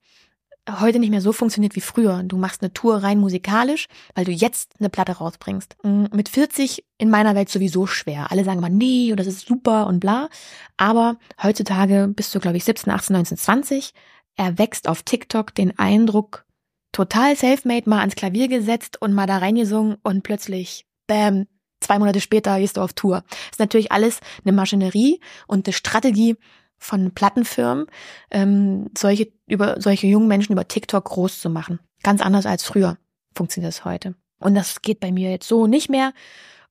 heute 0.69 0.99
nicht 0.99 1.09
mehr 1.09 1.21
so 1.21 1.33
funktioniert 1.33 1.75
wie 1.75 1.81
früher. 1.81 2.23
Du 2.23 2.37
machst 2.37 2.61
eine 2.61 2.73
Tour 2.73 3.03
rein 3.03 3.19
musikalisch, 3.19 3.87
weil 4.15 4.25
du 4.25 4.31
jetzt 4.31 4.73
eine 4.79 4.89
Platte 4.89 5.13
rausbringst. 5.13 5.75
Mm, 5.83 6.05
Mit 6.13 6.29
40 6.29 6.85
in 6.97 7.09
meiner 7.09 7.35
Welt 7.35 7.49
sowieso 7.49 7.85
schwer. 7.85 8.31
Alle 8.31 8.43
sagen 8.43 8.59
immer, 8.59 8.69
nee, 8.69 9.11
und 9.11 9.19
das 9.19 9.27
ist 9.27 9.45
super 9.45 9.87
und 9.87 9.99
bla. 9.99 10.29
Aber 10.77 11.17
heutzutage 11.41 12.07
bist 12.07 12.33
du, 12.33 12.39
glaube 12.39 12.57
ich, 12.57 12.63
17, 12.63 12.91
18, 12.91 13.13
19, 13.13 13.37
20, 13.37 13.93
erwächst 14.35 14.87
auf 14.87 15.03
TikTok 15.03 15.53
den 15.53 15.77
Eindruck, 15.77 16.45
total 16.91 17.35
self-made, 17.35 17.89
mal 17.89 17.99
ans 17.99 18.15
Klavier 18.15 18.47
gesetzt 18.47 19.01
und 19.01 19.13
mal 19.13 19.27
da 19.27 19.39
reingesungen 19.39 19.97
und 20.03 20.23
plötzlich, 20.23 20.85
bam, 21.07 21.47
zwei 21.81 21.99
Monate 21.99 22.21
später 22.21 22.57
gehst 22.59 22.77
du 22.77 22.81
auf 22.81 22.93
Tour. 22.93 23.23
Das 23.29 23.51
ist 23.51 23.59
natürlich 23.59 23.91
alles 23.91 24.21
eine 24.45 24.53
Maschinerie 24.53 25.19
und 25.47 25.67
eine 25.67 25.73
Strategie 25.73 26.37
von 26.83 27.11
Plattenfirmen, 27.11 27.87
ähm, 28.31 28.89
solche, 28.97 29.31
über, 29.47 29.79
solche 29.79 30.07
jungen 30.07 30.27
Menschen 30.27 30.53
über 30.53 30.67
TikTok 30.67 31.05
groß 31.05 31.39
zu 31.39 31.49
machen. 31.49 31.79
Ganz 32.03 32.21
anders 32.21 32.45
als 32.45 32.63
früher 32.63 32.97
funktioniert 33.35 33.73
das 33.73 33.85
heute. 33.85 34.15
Und 34.39 34.55
das 34.55 34.81
geht 34.81 34.99
bei 34.99 35.11
mir 35.11 35.31
jetzt 35.31 35.47
so 35.47 35.67
nicht 35.67 35.89
mehr. 35.89 36.13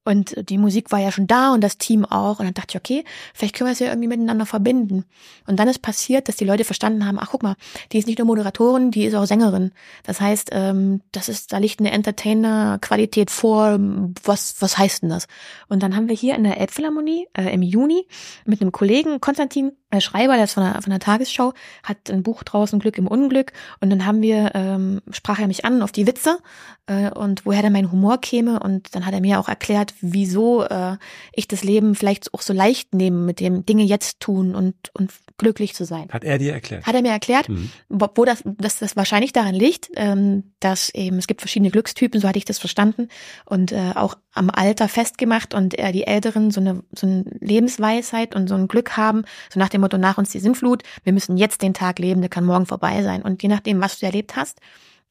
Und 0.04 0.48
die 0.50 0.58
Musik 0.58 0.90
war 0.90 0.98
ja 0.98 1.12
schon 1.12 1.28
da 1.28 1.52
und 1.52 1.60
das 1.60 1.78
Team 1.78 2.04
auch. 2.04 2.40
Und 2.40 2.46
dann 2.46 2.54
dachte 2.54 2.72
ich, 2.72 2.76
okay, 2.76 3.04
vielleicht 3.34 3.54
können 3.54 3.68
wir 3.68 3.72
es 3.72 3.78
ja 3.78 3.86
irgendwie 3.86 4.08
miteinander 4.08 4.46
verbinden. 4.46 5.04
Und 5.46 5.60
dann 5.60 5.68
ist 5.68 5.80
passiert, 5.80 6.28
dass 6.28 6.34
die 6.34 6.44
Leute 6.44 6.64
verstanden 6.64 7.06
haben, 7.06 7.20
ach 7.20 7.28
guck 7.30 7.44
mal, 7.44 7.54
die 7.92 7.98
ist 7.98 8.08
nicht 8.08 8.18
nur 8.18 8.26
Moderatorin, 8.26 8.90
die 8.90 9.04
ist 9.04 9.14
auch 9.14 9.26
Sängerin. 9.26 9.70
Das 10.02 10.20
heißt, 10.20 10.50
ähm, 10.52 11.02
das 11.12 11.28
ist, 11.28 11.52
da 11.52 11.58
liegt 11.58 11.78
eine 11.78 11.92
Entertainer-Qualität 11.92 13.30
vor. 13.30 13.78
Was, 14.24 14.56
was 14.58 14.76
heißt 14.76 15.02
denn 15.02 15.10
das? 15.10 15.28
Und 15.68 15.84
dann 15.84 15.94
haben 15.94 16.08
wir 16.08 16.16
hier 16.16 16.34
in 16.34 16.42
der 16.42 16.58
Elbphilharmonie 16.58 17.28
äh, 17.36 17.54
im 17.54 17.62
Juni 17.62 18.08
mit 18.44 18.60
einem 18.60 18.72
Kollegen, 18.72 19.20
Konstantin 19.20 19.72
Schreiber, 20.00 20.34
der 20.34 20.44
ist 20.44 20.54
von 20.54 20.64
der, 20.64 20.80
von 20.80 20.90
der 20.90 21.00
Tagesschau, 21.00 21.52
hat 21.82 22.10
ein 22.10 22.22
Buch 22.22 22.42
draußen 22.42 22.78
Glück 22.78 22.98
im 22.98 23.06
Unglück. 23.06 23.52
Und 23.80 23.90
dann 23.90 24.06
haben 24.06 24.22
wir, 24.22 24.52
ähm, 24.54 25.02
sprach 25.10 25.38
er 25.38 25.46
mich 25.46 25.64
an 25.64 25.82
auf 25.82 25.92
die 25.92 26.06
Witze 26.06 26.38
äh, 26.86 27.10
und 27.10 27.44
woher 27.44 27.62
denn 27.62 27.72
mein 27.72 27.92
Humor 27.92 28.18
käme. 28.18 28.60
Und 28.60 28.94
dann 28.94 29.06
hat 29.06 29.14
er 29.14 29.20
mir 29.20 29.38
auch 29.38 29.48
erklärt, 29.48 29.94
wieso 30.00 30.64
äh, 30.64 30.96
ich 31.32 31.48
das 31.48 31.64
Leben 31.64 31.94
vielleicht 31.94 32.32
auch 32.34 32.42
so 32.42 32.52
leicht 32.52 32.94
nehme, 32.94 33.18
mit 33.18 33.40
dem 33.40 33.66
Dinge 33.66 33.84
jetzt 33.84 34.20
tun 34.20 34.54
und, 34.54 34.74
und 34.94 35.12
glücklich 35.38 35.74
zu 35.74 35.84
sein. 35.84 36.08
Hat 36.10 36.24
er 36.24 36.38
dir 36.38 36.52
erklärt? 36.52 36.86
Hat 36.86 36.94
er 36.94 37.02
mir 37.02 37.10
erklärt, 37.12 37.48
Mhm. 37.48 37.70
wo 37.88 38.08
wo 38.14 38.24
das, 38.24 38.42
dass 38.44 38.78
das 38.78 38.96
wahrscheinlich 38.96 39.32
daran 39.32 39.54
liegt, 39.54 39.90
ähm, 39.96 40.52
dass 40.60 40.90
eben 40.94 41.18
es 41.18 41.26
gibt 41.26 41.40
verschiedene 41.40 41.70
Glückstypen, 41.70 42.20
so 42.20 42.28
hatte 42.28 42.38
ich 42.38 42.44
das 42.44 42.58
verstanden 42.58 43.08
und 43.44 43.72
äh, 43.72 43.92
auch 43.94 44.16
am 44.34 44.50
Alter 44.50 44.88
festgemacht 44.88 45.54
und 45.54 45.78
äh, 45.78 45.92
die 45.92 46.06
Älteren 46.06 46.50
so 46.50 46.60
eine 46.60 46.82
so 46.96 47.06
eine 47.06 47.24
Lebensweisheit 47.40 48.34
und 48.34 48.48
so 48.48 48.54
ein 48.54 48.68
Glück 48.68 48.96
haben, 48.96 49.24
so 49.52 49.58
nach 49.60 49.68
dem 49.68 49.80
Motto 49.80 49.98
nach 49.98 50.18
uns 50.18 50.30
die 50.30 50.38
Sinnflut, 50.40 50.82
wir 51.04 51.12
müssen 51.12 51.36
jetzt 51.36 51.62
den 51.62 51.74
Tag 51.74 51.98
leben, 51.98 52.20
der 52.20 52.30
kann 52.30 52.44
morgen 52.44 52.66
vorbei 52.66 53.02
sein 53.02 53.22
und 53.22 53.42
je 53.42 53.48
nachdem, 53.48 53.80
was 53.80 53.98
du 53.98 54.06
erlebt 54.06 54.36
hast, 54.36 54.58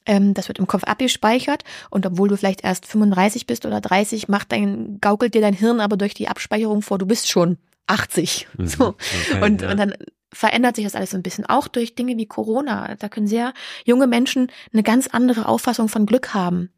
ähm, 0.06 0.34
das 0.34 0.48
wird 0.48 0.58
im 0.58 0.66
Kopf 0.66 0.84
abgespeichert 0.84 1.62
und 1.90 2.04
obwohl 2.06 2.28
du 2.28 2.36
vielleicht 2.36 2.64
erst 2.64 2.86
35 2.86 3.46
bist 3.46 3.66
oder 3.66 3.80
30, 3.80 4.28
macht 4.28 4.50
dein 4.52 4.98
gaukelt 5.00 5.34
dir 5.34 5.40
dein 5.40 5.54
Hirn 5.54 5.80
aber 5.80 5.96
durch 5.96 6.14
die 6.14 6.28
Abspeicherung 6.28 6.82
vor, 6.82 6.98
du 6.98 7.06
bist 7.06 7.28
schon 7.30 7.58
80. 7.92 8.48
Mhm. 8.56 8.66
So. 8.66 8.88
Okay, 8.88 9.42
Und, 9.42 9.62
ja. 9.62 9.70
und 9.70 9.76
dann 9.78 9.94
verändert 10.32 10.76
sich 10.76 10.84
das 10.84 10.94
alles 10.94 11.10
so 11.10 11.16
ein 11.16 11.22
bisschen, 11.22 11.46
auch 11.46 11.68
durch 11.68 11.94
Dinge 11.94 12.16
wie 12.16 12.26
Corona. 12.26 12.94
Da 12.96 13.08
können 13.08 13.26
sehr 13.26 13.52
junge 13.84 14.06
Menschen 14.06 14.50
eine 14.72 14.82
ganz 14.82 15.06
andere 15.06 15.46
Auffassung 15.46 15.88
von 15.88 16.06
Glück 16.06 16.34
haben 16.34 16.70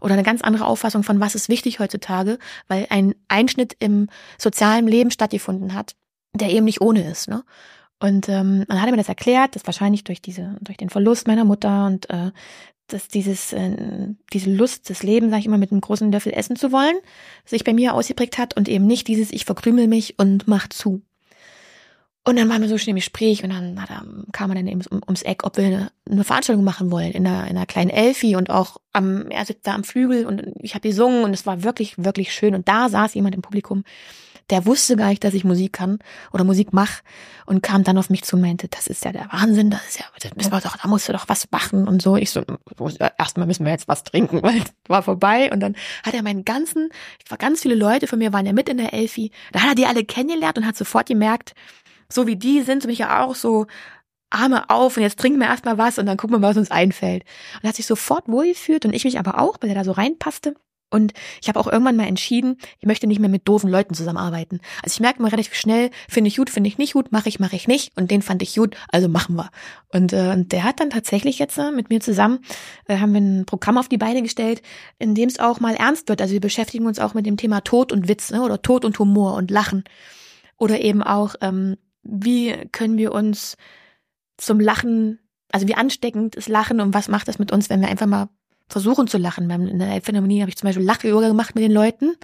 oder 0.00 0.14
eine 0.14 0.22
ganz 0.22 0.42
andere 0.42 0.66
Auffassung 0.66 1.02
von, 1.02 1.20
was 1.20 1.34
ist 1.34 1.48
wichtig 1.48 1.80
heutzutage, 1.80 2.38
weil 2.68 2.86
ein 2.90 3.14
Einschnitt 3.28 3.76
im 3.78 4.08
sozialen 4.36 4.86
Leben 4.86 5.10
stattgefunden 5.10 5.74
hat, 5.74 5.96
der 6.34 6.50
eben 6.50 6.66
nicht 6.66 6.80
ohne 6.80 7.10
ist. 7.10 7.28
Ne? 7.28 7.44
Und 8.00 8.28
ähm, 8.28 8.64
dann 8.68 8.80
hat 8.80 8.90
mir 8.90 8.96
das 8.96 9.08
erklärt, 9.08 9.56
dass 9.56 9.66
wahrscheinlich 9.66 10.04
durch 10.04 10.22
diese, 10.22 10.56
durch 10.60 10.76
den 10.76 10.90
Verlust 10.90 11.26
meiner 11.26 11.44
Mutter 11.44 11.86
und 11.86 12.08
äh, 12.10 12.30
dass 12.88 13.08
dieses, 13.08 13.52
äh, 13.52 14.08
diese 14.32 14.50
Lust, 14.50 14.90
das 14.90 15.02
Leben, 15.02 15.30
sag 15.30 15.40
ich 15.40 15.46
immer, 15.46 15.58
mit 15.58 15.70
einem 15.70 15.80
großen 15.80 16.10
Löffel 16.10 16.32
essen 16.32 16.56
zu 16.56 16.72
wollen, 16.72 16.96
sich 17.44 17.64
bei 17.64 17.72
mir 17.72 17.94
ausgeprägt 17.94 18.38
hat 18.38 18.56
und 18.56 18.68
eben 18.68 18.86
nicht 18.86 19.08
dieses, 19.08 19.32
ich 19.32 19.44
verkrümel 19.44 19.88
mich 19.88 20.18
und 20.18 20.48
mach 20.48 20.68
zu. 20.68 21.02
Und 22.28 22.36
dann 22.36 22.50
waren 22.50 22.60
wir 22.60 22.68
so 22.68 22.76
schön 22.76 22.90
im 22.90 22.96
Gespräch 22.96 23.42
und 23.42 23.50
dann 23.50 23.80
hat 23.80 23.88
er, 23.88 24.04
kam 24.32 24.50
er 24.50 24.56
dann 24.56 24.66
eben 24.66 24.82
um, 24.90 25.00
ums 25.06 25.22
Eck, 25.22 25.44
ob 25.44 25.56
wir 25.56 25.64
eine, 25.64 25.90
eine 26.10 26.24
Veranstaltung 26.24 26.62
machen 26.62 26.90
wollen 26.90 27.12
in 27.12 27.26
einer, 27.26 27.48
in 27.48 27.56
einer 27.56 27.64
kleinen 27.64 27.88
Elfi 27.88 28.36
und 28.36 28.50
auch 28.50 28.76
am, 28.92 29.30
er 29.30 29.46
sitzt 29.46 29.66
da 29.66 29.74
am 29.74 29.82
Flügel 29.82 30.26
und 30.26 30.42
ich 30.60 30.74
habe 30.74 30.86
gesungen 30.86 31.24
und 31.24 31.32
es 31.32 31.46
war 31.46 31.62
wirklich, 31.62 31.96
wirklich 31.96 32.34
schön. 32.34 32.54
Und 32.54 32.68
da 32.68 32.90
saß 32.90 33.14
jemand 33.14 33.34
im 33.34 33.40
Publikum, 33.40 33.82
der 34.50 34.66
wusste 34.66 34.96
gar 34.96 35.08
nicht, 35.08 35.22
dass 35.24 35.34
ich 35.34 35.44
Musik 35.44 35.74
kann 35.74 35.98
oder 36.32 36.44
Musik 36.44 36.72
mache 36.72 37.02
und 37.46 37.62
kam 37.62 37.84
dann 37.84 37.98
auf 37.98 38.10
mich 38.10 38.24
zu 38.24 38.36
und 38.36 38.42
meinte, 38.42 38.68
das 38.68 38.86
ist 38.86 39.04
ja 39.04 39.12
der 39.12 39.28
Wahnsinn, 39.32 39.70
das 39.70 39.86
ist 39.86 39.98
ja, 39.98 40.06
das 40.20 40.34
müssen 40.34 40.52
wir 40.52 40.60
doch, 40.60 40.76
da 40.76 40.88
musst 40.88 41.08
du 41.08 41.12
doch 41.12 41.28
was 41.28 41.50
machen 41.50 41.86
und 41.86 42.00
so. 42.02 42.16
Ich 42.16 42.30
so, 42.30 42.42
erstmal 43.18 43.46
müssen 43.46 43.64
wir 43.64 43.72
jetzt 43.72 43.88
was 43.88 44.04
trinken, 44.04 44.42
weil 44.42 44.58
es 44.58 44.72
war 44.88 45.02
vorbei 45.02 45.50
und 45.52 45.60
dann 45.60 45.76
hat 46.02 46.14
er 46.14 46.22
meinen 46.22 46.44
ganzen, 46.44 46.90
ganz 47.38 47.62
viele 47.62 47.74
Leute 47.74 48.06
von 48.06 48.18
mir 48.18 48.32
waren 48.32 48.46
ja 48.46 48.52
mit 48.52 48.68
in 48.68 48.78
der 48.78 48.92
Elfi, 48.92 49.30
da 49.52 49.60
hat 49.60 49.70
er 49.70 49.74
die 49.74 49.86
alle 49.86 50.04
kennengelernt 50.04 50.58
und 50.58 50.66
hat 50.66 50.76
sofort 50.76 51.06
gemerkt, 51.06 51.54
so 52.10 52.26
wie 52.26 52.36
die 52.36 52.62
sind, 52.62 52.82
so 52.82 52.86
bin 52.86 52.94
ich 52.94 53.00
ja 53.00 53.24
auch 53.24 53.34
so 53.34 53.66
Arme 54.30 54.68
auf 54.68 54.96
und 54.96 55.02
jetzt 55.02 55.18
trinken 55.18 55.40
wir 55.40 55.46
erstmal 55.46 55.78
was 55.78 55.98
und 55.98 56.06
dann 56.06 56.16
gucken 56.16 56.36
wir 56.36 56.46
was 56.46 56.56
uns 56.56 56.70
einfällt. 56.70 57.24
Und 57.56 57.64
er 57.64 57.68
hat 57.70 57.76
sich 57.76 57.86
sofort 57.86 58.28
wohlgefühlt 58.28 58.84
und 58.84 58.92
ich 58.92 59.04
mich 59.04 59.18
aber 59.18 59.40
auch, 59.40 59.56
weil 59.60 59.70
er 59.70 59.74
da 59.74 59.84
so 59.84 59.92
reinpasste. 59.92 60.54
Und 60.90 61.12
ich 61.42 61.48
habe 61.48 61.60
auch 61.60 61.66
irgendwann 61.66 61.96
mal 61.96 62.06
entschieden, 62.06 62.56
ich 62.78 62.86
möchte 62.86 63.06
nicht 63.06 63.20
mehr 63.20 63.28
mit 63.28 63.46
doofen 63.46 63.70
Leuten 63.70 63.94
zusammenarbeiten. 63.94 64.60
Also 64.82 64.94
ich 64.94 65.00
merke 65.00 65.20
mal 65.20 65.28
relativ 65.28 65.54
schnell, 65.54 65.90
finde 66.08 66.28
ich 66.28 66.36
gut, 66.36 66.48
finde 66.48 66.68
ich 66.68 66.78
nicht 66.78 66.94
gut, 66.94 67.12
mache 67.12 67.28
ich, 67.28 67.38
mache 67.40 67.56
ich 67.56 67.68
nicht. 67.68 67.96
Und 67.96 68.10
den 68.10 68.22
fand 68.22 68.42
ich 68.42 68.54
gut, 68.54 68.76
also 68.90 69.08
machen 69.08 69.36
wir. 69.36 69.50
Und, 69.92 70.12
äh, 70.12 70.32
und 70.34 70.52
der 70.52 70.64
hat 70.64 70.80
dann 70.80 70.90
tatsächlich 70.90 71.38
jetzt 71.38 71.58
äh, 71.58 71.70
mit 71.72 71.90
mir 71.90 72.00
zusammen, 72.00 72.40
äh, 72.86 72.98
haben 72.98 73.12
wir 73.12 73.20
ein 73.20 73.44
Programm 73.44 73.76
auf 73.76 73.88
die 73.88 73.98
Beine 73.98 74.22
gestellt, 74.22 74.62
in 74.98 75.14
dem 75.14 75.28
es 75.28 75.38
auch 75.38 75.60
mal 75.60 75.74
ernst 75.74 76.08
wird. 76.08 76.22
Also 76.22 76.32
wir 76.32 76.40
beschäftigen 76.40 76.86
uns 76.86 76.98
auch 76.98 77.12
mit 77.12 77.26
dem 77.26 77.36
Thema 77.36 77.60
Tod 77.60 77.92
und 77.92 78.08
Witz 78.08 78.30
ne? 78.30 78.42
oder 78.42 78.62
Tod 78.62 78.84
und 78.84 78.98
Humor 78.98 79.34
und 79.34 79.50
Lachen. 79.50 79.84
Oder 80.56 80.80
eben 80.80 81.02
auch, 81.02 81.34
ähm, 81.42 81.76
wie 82.02 82.54
können 82.72 82.96
wir 82.96 83.12
uns 83.12 83.56
zum 84.38 84.58
Lachen, 84.58 85.18
also 85.52 85.68
wie 85.68 85.74
ansteckend 85.74 86.34
ist 86.34 86.48
Lachen 86.48 86.80
und 86.80 86.94
was 86.94 87.08
macht 87.08 87.28
das 87.28 87.38
mit 87.38 87.52
uns, 87.52 87.68
wenn 87.68 87.80
wir 87.80 87.88
einfach 87.88 88.06
mal 88.06 88.28
versuchen 88.68 89.06
zu 89.06 89.18
lachen. 89.18 89.50
In 89.50 89.78
der 89.78 90.00
Phänomenon 90.02 90.42
habe 90.42 90.50
ich 90.50 90.56
zum 90.56 90.66
Beispiel 90.68 90.84
Lach-Yoga 90.84 91.28
gemacht 91.28 91.54
mit 91.54 91.64
den 91.64 91.72
Leuten. 91.72 92.16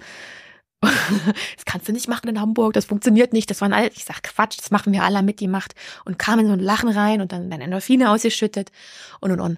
das 0.81 1.65
kannst 1.65 1.87
du 1.87 1.93
nicht 1.93 2.07
machen 2.07 2.27
in 2.29 2.39
Hamburg, 2.39 2.73
das 2.73 2.85
funktioniert 2.85 3.33
nicht. 3.33 3.49
Das 3.49 3.61
waren 3.61 3.73
alle, 3.73 3.89
ich 3.89 4.05
sag 4.05 4.23
Quatsch, 4.23 4.57
das 4.57 4.71
machen 4.71 4.93
wir 4.93 5.03
alle 5.03 5.23
mit, 5.23 5.39
die 5.39 5.47
macht. 5.47 5.73
Und 6.05 6.19
kam 6.19 6.39
in 6.39 6.47
so 6.47 6.53
ein 6.53 6.59
Lachen 6.59 6.89
rein 6.89 7.21
und 7.21 7.31
dann, 7.31 7.49
dann 7.49 7.61
Endorphine 7.61 8.11
ausgeschüttet 8.11 8.71
und 9.19 9.31
und 9.31 9.39
und. 9.39 9.57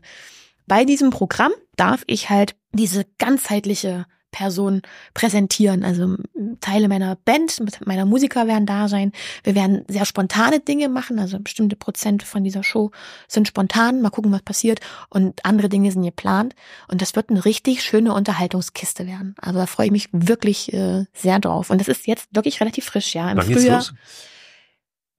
Bei 0.68 0.84
diesem 0.84 1.10
Programm 1.10 1.52
darf 1.76 2.04
ich 2.08 2.30
halt 2.30 2.56
diese 2.74 3.06
ganzheitliche 3.18 4.06
Person 4.32 4.82
präsentieren. 5.13 5.84
Also 5.84 6.15
Teile 6.61 6.88
meiner 6.88 7.15
Band, 7.15 7.61
meiner 7.86 8.05
Musiker 8.05 8.47
werden 8.47 8.65
da 8.65 8.88
sein. 8.88 9.11
Wir 9.43 9.55
werden 9.55 9.84
sehr 9.88 10.05
spontane 10.05 10.59
Dinge 10.59 10.89
machen. 10.89 11.19
Also 11.19 11.39
bestimmte 11.39 11.75
Prozent 11.75 12.23
von 12.23 12.43
dieser 12.43 12.63
Show 12.63 12.91
sind 13.28 13.47
spontan. 13.47 14.01
Mal 14.01 14.09
gucken, 14.09 14.32
was 14.32 14.41
passiert. 14.41 14.80
Und 15.09 15.45
andere 15.45 15.69
Dinge 15.69 15.91
sind 15.91 16.03
geplant. 16.03 16.55
Und 16.88 17.01
das 17.01 17.15
wird 17.15 17.30
eine 17.30 17.45
richtig 17.45 17.84
schöne 17.84 18.13
Unterhaltungskiste 18.13 19.07
werden. 19.07 19.36
Also 19.39 19.59
da 19.59 19.65
freue 19.65 19.88
ich 19.88 19.91
mich 19.91 20.09
wirklich 20.11 20.73
äh, 20.73 21.05
sehr 21.13 21.39
drauf. 21.39 21.69
Und 21.69 21.80
das 21.80 21.88
ist 21.88 22.07
jetzt 22.07 22.28
wirklich 22.34 22.59
relativ 22.61 22.86
frisch, 22.86 23.15
ja. 23.15 23.32
Im 23.32 23.38
Wann 23.38 23.45
Frühjahr. 23.45 23.86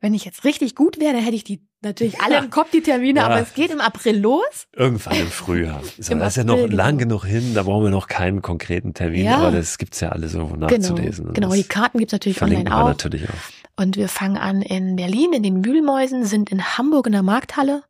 Wenn 0.01 0.15
ich 0.15 0.25
jetzt 0.25 0.45
richtig 0.45 0.77
gut 0.77 1.01
wäre, 1.01 1.17
hätte 1.17 1.35
ich 1.35 1.45
die 1.45 1.68
natürlich 1.83 2.21
alle 2.21 2.39
im 2.39 2.51
Kopf, 2.51 2.71
die 2.71 2.83
Termine, 2.83 3.21
Ja. 3.21 3.27
aber 3.27 3.41
es 3.41 3.55
geht 3.55 3.71
im 3.71 3.81
April 3.81 4.19
los. 4.19 4.67
Irgendwann 4.75 5.17
im 5.21 5.27
Frühjahr. 5.29 5.83
So, 5.99 6.13
Im 6.13 6.19
das 6.21 6.31
ist 6.31 6.37
ja 6.37 6.45
noch 6.45 6.55
April, 6.55 6.69
genau. 6.71 6.77
lang 6.83 6.99
genug 6.99 7.25
hin, 7.25 7.55
da 7.55 7.63
brauchen 7.63 7.85
wir 7.85 7.91
noch 7.91 8.07
keinen 8.09 8.43
konkreten 8.43 8.95
Termin, 8.95 9.25
Ja. 9.25 9.37
aber 9.39 9.53
das 9.53 9.79
gibt's 9.79 10.01
ja 10.01 10.11
alles 10.11 10.35
irgendwo 10.35 10.55
Genau, 10.55 10.67
nachzulesen. 10.69 11.33
Genau. 11.33 11.49
das 11.49 11.57
Die 11.59 11.65
Karten 11.65 11.99
gibt's 11.99 12.13
natürlich 12.13 12.39
verlinken 12.39 12.69
online 12.69 12.81
wir 12.81 12.85
auch. 12.85 12.89
natürlich 12.89 13.29
auch. 13.29 13.83
Und 13.83 13.97
wir 13.97 14.09
fangen 14.09 14.37
an 14.37 14.61
in 14.63 14.97
Berlin, 14.97 15.33
in 15.33 15.43
den 15.45 15.65
Wühlmäusen, 15.65 16.25
sind 16.25 16.51
in 16.51 16.77
Hamburg 16.77 17.07
in 17.07 17.13
der 17.13 17.23
Markthalle 17.23 17.85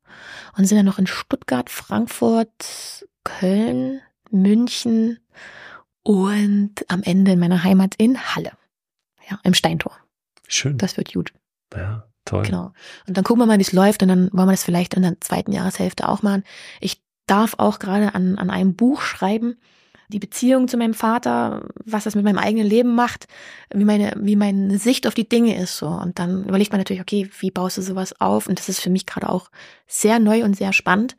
und 0.57 0.67
sind 0.67 0.77
dann 0.77 0.85
noch 0.87 0.99
in 0.99 1.07
Stuttgart, 1.07 1.71
Frankfurt, 1.71 3.07
Köln, 3.25 4.01
München 4.31 5.19
und 6.03 6.73
am 6.89 7.03
Ende 7.03 7.33
in 7.33 7.39
meiner 7.39 7.65
Heimat 7.65 7.95
in 7.99 8.19
Halle. 8.35 8.53
Ja, 9.31 9.39
im 9.45 9.55
Steintor. 9.55 9.93
Schön. 10.47 10.79
Das 10.79 10.97
wird 10.97 11.13
gut. 11.13 11.33
ja, 11.75 12.05
toll. 12.29 12.45
Genau. 12.45 12.73
Und 13.07 13.17
dann 13.17 13.25
gucken 13.25 13.43
wir 13.43 13.47
mal, 13.47 13.59
wie 13.59 13.63
es 13.63 13.73
läuft 13.73 14.03
und 14.03 14.09
dann 14.09 14.31
wollen 14.33 14.49
wir 14.49 14.53
das 14.53 14.65
vielleicht 14.65 14.95
in 14.95 15.03
der 15.03 15.21
zweiten 15.21 15.53
Jahreshälfte 15.53 16.09
auch 16.09 16.23
machen. 16.23 16.45
Ich 16.81 17.03
darf 17.27 17.55
auch 17.59 17.79
gerade 17.79 18.15
an, 18.15 18.39
an 18.39 18.51
einem 18.51 18.75
Buch 18.75 19.01
schreiben, 19.01 19.57
die 20.09 20.19
Beziehung 20.19 20.69
zu 20.69 20.79
meinem 20.79 20.95
Vater, 20.95 21.67
was 21.85 22.05
das 22.05 22.15
mit 22.15 22.25
meinem 22.25 22.39
eigenen 22.39 22.67
Leben 22.67 22.95
macht, 22.95 23.29
wie 23.73 23.85
meine, 23.85 24.15
wie 24.19 24.37
meine 24.37 24.79
Sicht 24.79 25.07
auf 25.07 25.15
die 25.15 25.29
Dinge 25.29 25.61
ist, 25.61 25.77
so. 25.77 25.87
Und 25.87 26.19
dann 26.19 26.45
überlegt 26.45 26.73
man 26.73 26.81
natürlich, 26.81 27.03
okay, 27.03 27.31
wie 27.41 27.51
baust 27.51 27.77
du 27.77 27.83
sowas 27.83 28.19
auf? 28.19 28.49
Und 28.49 28.59
das 28.59 28.71
ist 28.71 28.81
für 28.81 28.91
mich 28.91 29.05
gerade 29.05 29.29
auch 29.29 29.51
sehr 29.87 30.19
neu 30.19 30.45
und 30.45 30.57
sehr 30.57 30.73
spannend. 30.73 31.17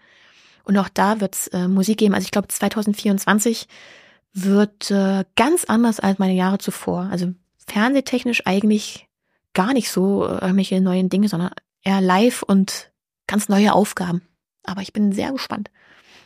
Und 0.63 0.77
auch 0.77 0.89
da 0.89 1.21
wird 1.21 1.35
es 1.35 1.47
äh, 1.47 1.67
Musik 1.67 1.99
geben. 1.99 2.15
Also 2.15 2.25
ich 2.25 2.31
glaube, 2.31 2.47
2024 2.47 3.67
wird 4.33 4.89
äh, 4.91 5.23
ganz 5.35 5.65
anders 5.65 5.99
als 5.99 6.19
meine 6.19 6.33
Jahre 6.33 6.57
zuvor. 6.57 7.09
Also 7.11 7.33
fernsehtechnisch 7.67 8.45
eigentlich 8.45 9.08
gar 9.53 9.73
nicht 9.73 9.89
so 9.91 10.25
äh, 10.25 10.39
irgendwelche 10.41 10.81
neuen 10.81 11.09
Dinge, 11.09 11.27
sondern 11.29 11.51
eher 11.83 12.01
live 12.01 12.43
und 12.43 12.91
ganz 13.27 13.49
neue 13.49 13.73
Aufgaben. 13.73 14.21
Aber 14.63 14.81
ich 14.81 14.93
bin 14.93 15.11
sehr 15.11 15.31
gespannt. 15.31 15.69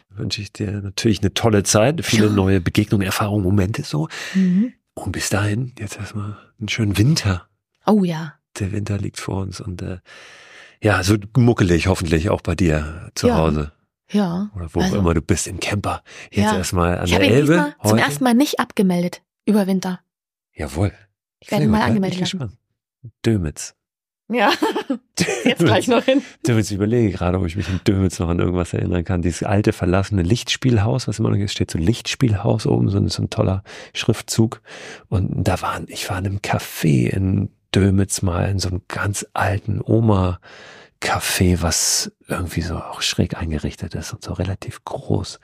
Wünsche 0.10 0.42
ich 0.42 0.54
dir 0.54 0.72
natürlich 0.82 1.22
eine 1.22 1.34
tolle 1.34 1.64
Zeit, 1.64 2.06
viele 2.06 2.30
neue 2.30 2.62
Begegnungen, 2.62 3.06
Erfahrungen, 3.06 3.44
Momente 3.44 3.84
so. 3.84 4.10
Mhm. 4.36 4.74
Und 4.94 5.12
bis 5.12 5.30
dahin, 5.30 5.74
jetzt 5.80 5.98
erstmal 5.98 6.38
einen 6.60 6.70
schönen 6.70 6.98
Winter. 6.98 7.48
Oh 7.86 8.04
ja. 8.04 8.36
Der 8.60 8.72
Winter 8.72 8.98
liegt 9.00 9.20
vor 9.20 9.42
uns 9.42 9.60
und 9.60 9.82
äh, 9.82 9.98
ja, 10.82 11.02
so 11.04 11.16
muckelig 11.36 11.88
hoffentlich 11.88 12.30
auch 12.30 12.42
bei 12.42 12.54
dir 12.56 13.10
zu 13.16 13.28
Ja. 13.30 13.38
Hause. 13.38 13.72
Ja. 14.12 14.52
Oder 14.56 14.68
wo 14.74 14.82
Also, 14.82 14.96
auch 14.96 15.00
immer 15.00 15.14
du 15.16 15.22
bist, 15.22 15.48
im 15.48 15.60
Camper. 15.60 16.04
Jetzt 16.30 16.52
Ja. 16.52 16.58
erstmal 16.58 17.00
an 17.00 17.06
Ich 17.06 17.12
der 17.12 17.22
Elbe. 17.22 17.54
diesmal 17.54 17.76
zum 17.84 17.98
ersten 17.98 18.24
Mal 18.24 18.34
nicht 18.36 18.60
abgemeldet 18.60 19.24
über 19.46 19.66
Winter. 19.66 20.02
Jawohl. 20.54 20.92
Ich 21.40 21.50
werde 21.50 21.68
mal 21.68 21.80
gut, 21.80 21.88
angemeldet 21.88 22.20
bin 22.20 22.26
ich 22.26 22.34
lassen. 22.34 22.40
gespannt. 22.50 22.60
Dömitz. 23.26 23.76
Ja, 24.30 24.52
jetzt 25.44 25.60
gleich 25.60 25.88
noch 25.88 26.04
hin. 26.04 26.24
Dömitz, 26.48 26.72
ich 26.72 26.76
überlege 26.76 27.12
gerade, 27.12 27.38
ob 27.38 27.46
ich 27.46 27.56
mich 27.56 27.68
in 27.68 27.82
Dömitz 27.86 28.20
noch 28.20 28.30
an 28.30 28.40
irgendwas 28.40 28.74
erinnern 28.74 29.04
kann. 29.04 29.22
Dieses 29.22 29.44
alte 29.44 29.74
verlassene 29.74 30.24
Lichtspielhaus, 30.24 31.08
was 31.08 31.20
immer 31.20 31.30
noch 31.30 31.38
ist, 31.38 31.52
steht 31.52 31.70
so 31.70 31.78
Lichtspielhaus 31.78 32.66
oben, 32.66 32.90
so 32.90 32.98
ein, 32.98 33.10
so 33.10 33.22
ein 33.22 33.30
toller 33.30 33.64
Schriftzug. 33.94 34.62
Und 35.10 35.44
da 35.44 35.62
waren, 35.62 35.86
ich 35.90 36.10
war 36.10 36.18
in 36.18 36.26
einem 36.26 36.38
Café 36.40 37.10
in 37.10 37.50
Dömitz 37.76 38.22
mal, 38.22 38.50
in 38.50 38.60
so 38.60 38.70
einem 38.70 38.82
ganz 38.88 39.28
alten 39.34 39.82
Oma-Café, 39.82 41.62
was 41.62 42.12
irgendwie 42.28 42.62
so 42.62 42.78
auch 42.78 43.02
schräg 43.02 43.38
eingerichtet 43.38 43.94
ist 43.94 44.14
und 44.14 44.24
so 44.24 44.34
relativ 44.34 44.84
groß. 44.86 45.40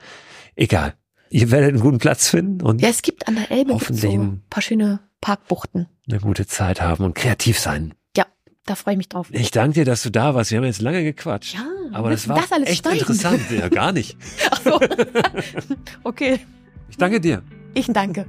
Egal. 0.56 0.94
Ihr 1.28 1.50
werdet 1.52 1.70
einen 1.70 1.80
guten 1.80 1.98
Platz 1.98 2.28
finden 2.28 2.62
und 2.62 2.80
Ja, 2.80 2.88
es 2.88 3.02
gibt 3.02 3.28
an 3.28 3.36
der 3.36 3.52
Elbe 3.52 3.78
so 3.92 4.10
ein 4.10 4.42
paar 4.50 4.62
schöne 4.62 4.98
Parkbuchten. 5.20 5.86
eine 6.08 6.20
gute 6.20 6.46
Zeit 6.46 6.80
haben 6.80 7.04
und 7.04 7.14
kreativ 7.14 7.58
sein. 7.58 7.94
Ja, 8.16 8.26
da 8.66 8.74
freue 8.74 8.94
ich 8.94 8.98
mich 8.98 9.08
drauf. 9.08 9.28
Ich 9.30 9.50
danke 9.50 9.74
dir, 9.74 9.84
dass 9.84 10.02
du 10.02 10.10
da 10.10 10.34
warst. 10.34 10.50
Wir 10.50 10.58
haben 10.58 10.64
jetzt 10.64 10.80
lange 10.80 11.02
gequatscht. 11.04 11.54
Ja, 11.54 11.66
aber 11.92 12.10
das 12.10 12.28
war 12.28 12.36
das 12.40 12.52
alles 12.52 12.68
echt 12.70 12.82
schneiden? 12.84 12.98
interessant. 13.00 13.40
Ja, 13.50 13.68
gar 13.68 13.92
nicht. 13.92 14.16
Ach 14.50 14.60
so. 14.62 14.80
okay, 16.04 16.40
Ich 16.88 16.96
danke 16.96 17.20
dir. 17.20 17.42
ich 17.74 17.86
danke. 17.88 18.26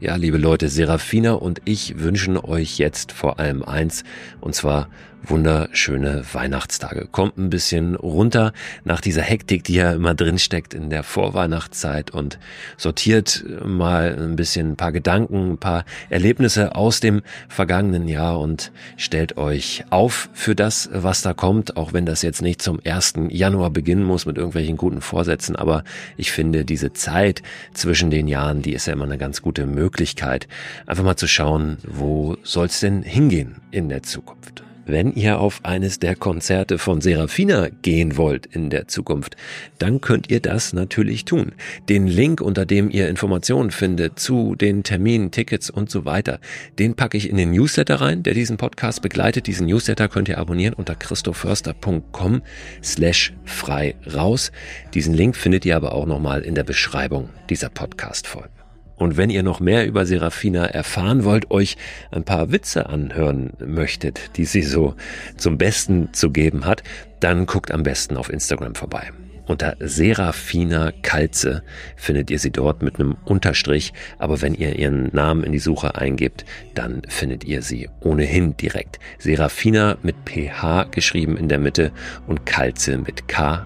Ja, 0.00 0.16
liebe 0.16 0.38
Leute, 0.38 0.68
Serafina 0.70 1.32
und 1.34 1.60
ich 1.66 1.98
wünschen 1.98 2.38
euch 2.38 2.78
jetzt 2.78 3.12
vor 3.12 3.38
allem 3.38 3.62
eins, 3.62 4.02
und 4.40 4.54
zwar 4.54 4.88
wunderschöne 5.22 6.24
Weihnachtstage. 6.32 7.08
Kommt 7.10 7.38
ein 7.38 7.50
bisschen 7.50 7.94
runter 7.94 8.52
nach 8.84 9.00
dieser 9.00 9.22
Hektik, 9.22 9.64
die 9.64 9.74
ja 9.74 9.92
immer 9.92 10.14
drin 10.14 10.38
steckt 10.38 10.74
in 10.74 10.90
der 10.90 11.02
Vorweihnachtszeit 11.02 12.10
und 12.10 12.38
sortiert 12.76 13.44
mal 13.64 14.16
ein 14.18 14.36
bisschen 14.36 14.72
ein 14.72 14.76
paar 14.76 14.92
Gedanken, 14.92 15.52
ein 15.52 15.58
paar 15.58 15.84
Erlebnisse 16.08 16.74
aus 16.74 17.00
dem 17.00 17.22
vergangenen 17.48 18.08
Jahr 18.08 18.40
und 18.40 18.72
stellt 18.96 19.36
euch 19.36 19.84
auf 19.90 20.28
für 20.32 20.54
das, 20.54 20.88
was 20.92 21.22
da 21.22 21.34
kommt, 21.34 21.76
auch 21.76 21.92
wenn 21.92 22.06
das 22.06 22.22
jetzt 22.22 22.42
nicht 22.42 22.62
zum 22.62 22.80
1. 22.84 23.14
Januar 23.28 23.70
beginnen 23.70 24.04
muss 24.04 24.26
mit 24.26 24.36
irgendwelchen 24.36 24.76
guten 24.76 25.00
Vorsätzen, 25.00 25.56
aber 25.56 25.84
ich 26.16 26.32
finde 26.32 26.64
diese 26.64 26.92
Zeit 26.92 27.42
zwischen 27.74 28.10
den 28.10 28.28
Jahren, 28.28 28.62
die 28.62 28.72
ist 28.72 28.86
ja 28.86 28.92
immer 28.92 29.04
eine 29.04 29.18
ganz 29.18 29.42
gute 29.42 29.66
Möglichkeit, 29.66 30.48
einfach 30.86 31.04
mal 31.04 31.16
zu 31.16 31.28
schauen, 31.28 31.78
wo 31.86 32.36
soll's 32.42 32.80
denn 32.80 33.02
hingehen 33.02 33.56
in 33.70 33.88
der 33.88 34.02
Zukunft. 34.02 34.64
Wenn 34.86 35.12
ihr 35.12 35.38
auf 35.38 35.60
eines 35.64 35.98
der 35.98 36.16
Konzerte 36.16 36.78
von 36.78 37.00
Serafina 37.00 37.68
gehen 37.82 38.16
wollt 38.16 38.46
in 38.46 38.70
der 38.70 38.88
Zukunft, 38.88 39.36
dann 39.78 40.00
könnt 40.00 40.30
ihr 40.30 40.40
das 40.40 40.72
natürlich 40.72 41.24
tun. 41.24 41.52
Den 41.88 42.06
Link, 42.06 42.40
unter 42.40 42.66
dem 42.66 42.90
ihr 42.90 43.08
Informationen 43.08 43.70
findet 43.70 44.18
zu 44.18 44.54
den 44.54 44.82
Terminen, 44.82 45.30
Tickets 45.30 45.70
und 45.70 45.90
so 45.90 46.04
weiter, 46.04 46.40
den 46.78 46.94
packe 46.94 47.16
ich 47.16 47.28
in 47.28 47.36
den 47.36 47.52
Newsletter 47.52 48.00
rein, 48.00 48.22
der 48.22 48.34
diesen 48.34 48.56
Podcast 48.56 49.02
begleitet. 49.02 49.46
Diesen 49.46 49.66
Newsletter 49.66 50.08
könnt 50.08 50.28
ihr 50.28 50.38
abonnieren 50.38 50.74
unter 50.74 50.94
christoförster.com 50.94 52.42
slash 52.82 53.32
frei 53.44 53.94
raus. 54.12 54.50
Diesen 54.94 55.14
Link 55.14 55.36
findet 55.36 55.64
ihr 55.64 55.76
aber 55.76 55.94
auch 55.94 56.06
nochmal 56.06 56.42
in 56.42 56.54
der 56.54 56.64
Beschreibung 56.64 57.28
dieser 57.48 57.68
Podcast-Folge. 57.68 58.59
Und 59.00 59.16
wenn 59.16 59.30
ihr 59.30 59.42
noch 59.42 59.60
mehr 59.60 59.86
über 59.86 60.04
Serafina 60.04 60.66
erfahren 60.66 61.24
wollt, 61.24 61.50
euch 61.50 61.78
ein 62.10 62.22
paar 62.22 62.52
Witze 62.52 62.90
anhören 62.90 63.54
möchtet, 63.58 64.36
die 64.36 64.44
sie 64.44 64.60
so 64.62 64.94
zum 65.38 65.56
Besten 65.56 66.12
zu 66.12 66.30
geben 66.30 66.66
hat, 66.66 66.82
dann 67.18 67.46
guckt 67.46 67.72
am 67.72 67.82
besten 67.82 68.18
auf 68.18 68.30
Instagram 68.30 68.74
vorbei. 68.74 69.10
Unter 69.46 69.74
Serafina 69.80 70.92
Kalze 71.00 71.62
findet 71.96 72.30
ihr 72.30 72.38
sie 72.38 72.50
dort 72.50 72.82
mit 72.82 73.00
einem 73.00 73.16
Unterstrich, 73.24 73.94
aber 74.18 74.42
wenn 74.42 74.54
ihr 74.54 74.78
ihren 74.78 75.08
Namen 75.14 75.44
in 75.44 75.52
die 75.52 75.58
Suche 75.58 75.94
eingebt, 75.94 76.44
dann 76.74 77.00
findet 77.08 77.44
ihr 77.44 77.62
sie 77.62 77.88
ohnehin 78.00 78.54
direkt. 78.58 78.98
Serafina 79.18 79.96
mit 80.02 80.16
PH 80.26 80.90
geschrieben 80.90 81.38
in 81.38 81.48
der 81.48 81.58
Mitte 81.58 81.90
und 82.26 82.44
Kalze 82.44 82.98
mit 82.98 83.28
K-A-L-Z-E. 83.28 83.60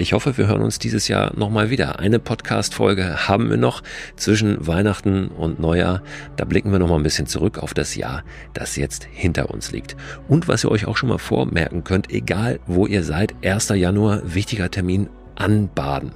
Ich 0.00 0.14
hoffe, 0.14 0.38
wir 0.38 0.46
hören 0.46 0.62
uns 0.62 0.78
dieses 0.78 1.08
Jahr 1.08 1.36
nochmal 1.36 1.68
wieder. 1.68 1.98
Eine 1.98 2.18
Podcast-Folge 2.18 3.28
haben 3.28 3.50
wir 3.50 3.58
noch 3.58 3.82
zwischen 4.16 4.66
Weihnachten 4.66 5.28
und 5.28 5.60
Neujahr. 5.60 6.02
Da 6.36 6.46
blicken 6.46 6.72
wir 6.72 6.78
nochmal 6.78 6.98
ein 6.98 7.02
bisschen 7.02 7.26
zurück 7.26 7.58
auf 7.58 7.74
das 7.74 7.94
Jahr, 7.96 8.24
das 8.54 8.76
jetzt 8.76 9.04
hinter 9.12 9.50
uns 9.50 9.72
liegt. 9.72 9.98
Und 10.26 10.48
was 10.48 10.64
ihr 10.64 10.70
euch 10.70 10.86
auch 10.86 10.96
schon 10.96 11.10
mal 11.10 11.18
vormerken 11.18 11.84
könnt, 11.84 12.10
egal 12.10 12.60
wo 12.66 12.86
ihr 12.86 13.04
seid, 13.04 13.34
1. 13.44 13.68
Januar, 13.74 14.22
wichtiger 14.24 14.70
Termin, 14.70 15.10
anbaden. 15.36 16.12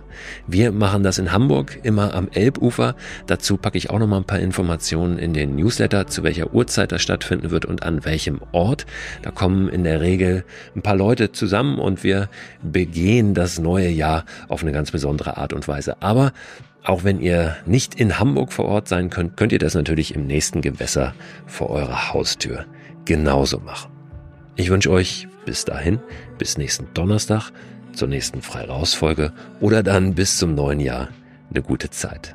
Wir 0.47 0.73
machen 0.73 1.03
das 1.03 1.19
in 1.19 1.33
Hamburg 1.33 1.81
immer 1.83 2.15
am 2.15 2.29
Elbufer. 2.33 2.95
Dazu 3.27 3.57
packe 3.57 3.79
ich 3.79 3.91
auch 3.91 3.99
noch 3.99 4.07
mal 4.07 4.19
ein 4.19 4.25
paar 4.25 4.41
Informationen 4.41 5.19
in 5.19 5.33
den 5.33 5.57
Newsletter, 5.57 6.07
zu 6.07 6.23
welcher 6.23 6.55
Uhrzeit 6.55 6.93
das 6.93 7.03
stattfinden 7.03 7.51
wird 7.51 7.65
und 7.65 7.83
an 7.83 8.05
welchem 8.05 8.41
Ort. 8.53 8.87
Da 9.23 9.31
kommen 9.31 9.69
in 9.69 9.85
der 9.85 10.01
Regel 10.01 10.45
ein 10.77 10.83
paar 10.83 10.97
Leute 10.97 11.33
zusammen 11.33 11.79
und 11.79 12.05
wir 12.05 12.29
begehen 12.63 13.35
das 13.35 13.59
neue 13.59 13.89
Jahr 13.89 14.25
auf 14.49 14.63
eine 14.63 14.73
ganz 14.73 14.91
besondere 14.91 15.37
Art 15.37 15.53
und 15.53 15.67
Weise. 15.69 16.01
Aber 16.01 16.33
auch 16.85 17.03
wenn 17.03 17.21
ihr 17.21 17.57
nicht 17.65 17.95
in 17.95 18.19
Hamburg 18.19 18.53
vor 18.53 18.67
Ort 18.67 18.89
sein 18.89 19.09
könnt, 19.09 19.37
könnt 19.37 19.53
ihr 19.53 19.59
das 19.59 19.75
natürlich 19.75 20.15
im 20.15 20.27
nächsten 20.27 20.61
Gewässer 20.61 21.15
vor 21.47 21.71
eurer 21.71 22.13
Haustür 22.13 22.67
genauso 23.07 23.59
machen. 23.61 23.91
Ich 24.57 24.71
wünsche 24.71 24.91
euch 24.91 25.27
bis 25.47 25.65
dahin, 25.65 25.99
bis 26.39 26.59
nächsten 26.59 26.87
Donnerstag, 26.95 27.51
zur 27.95 28.09
nächsten 28.09 28.43
Freirausfolge 28.43 29.33
oder 29.61 29.83
dann 29.83 30.15
bis 30.15 30.39
zum 30.39 30.55
neuen 30.55 30.81
Jahr 30.81 31.09
eine 31.51 31.63
gute 31.63 31.91
Zeit. 31.91 32.35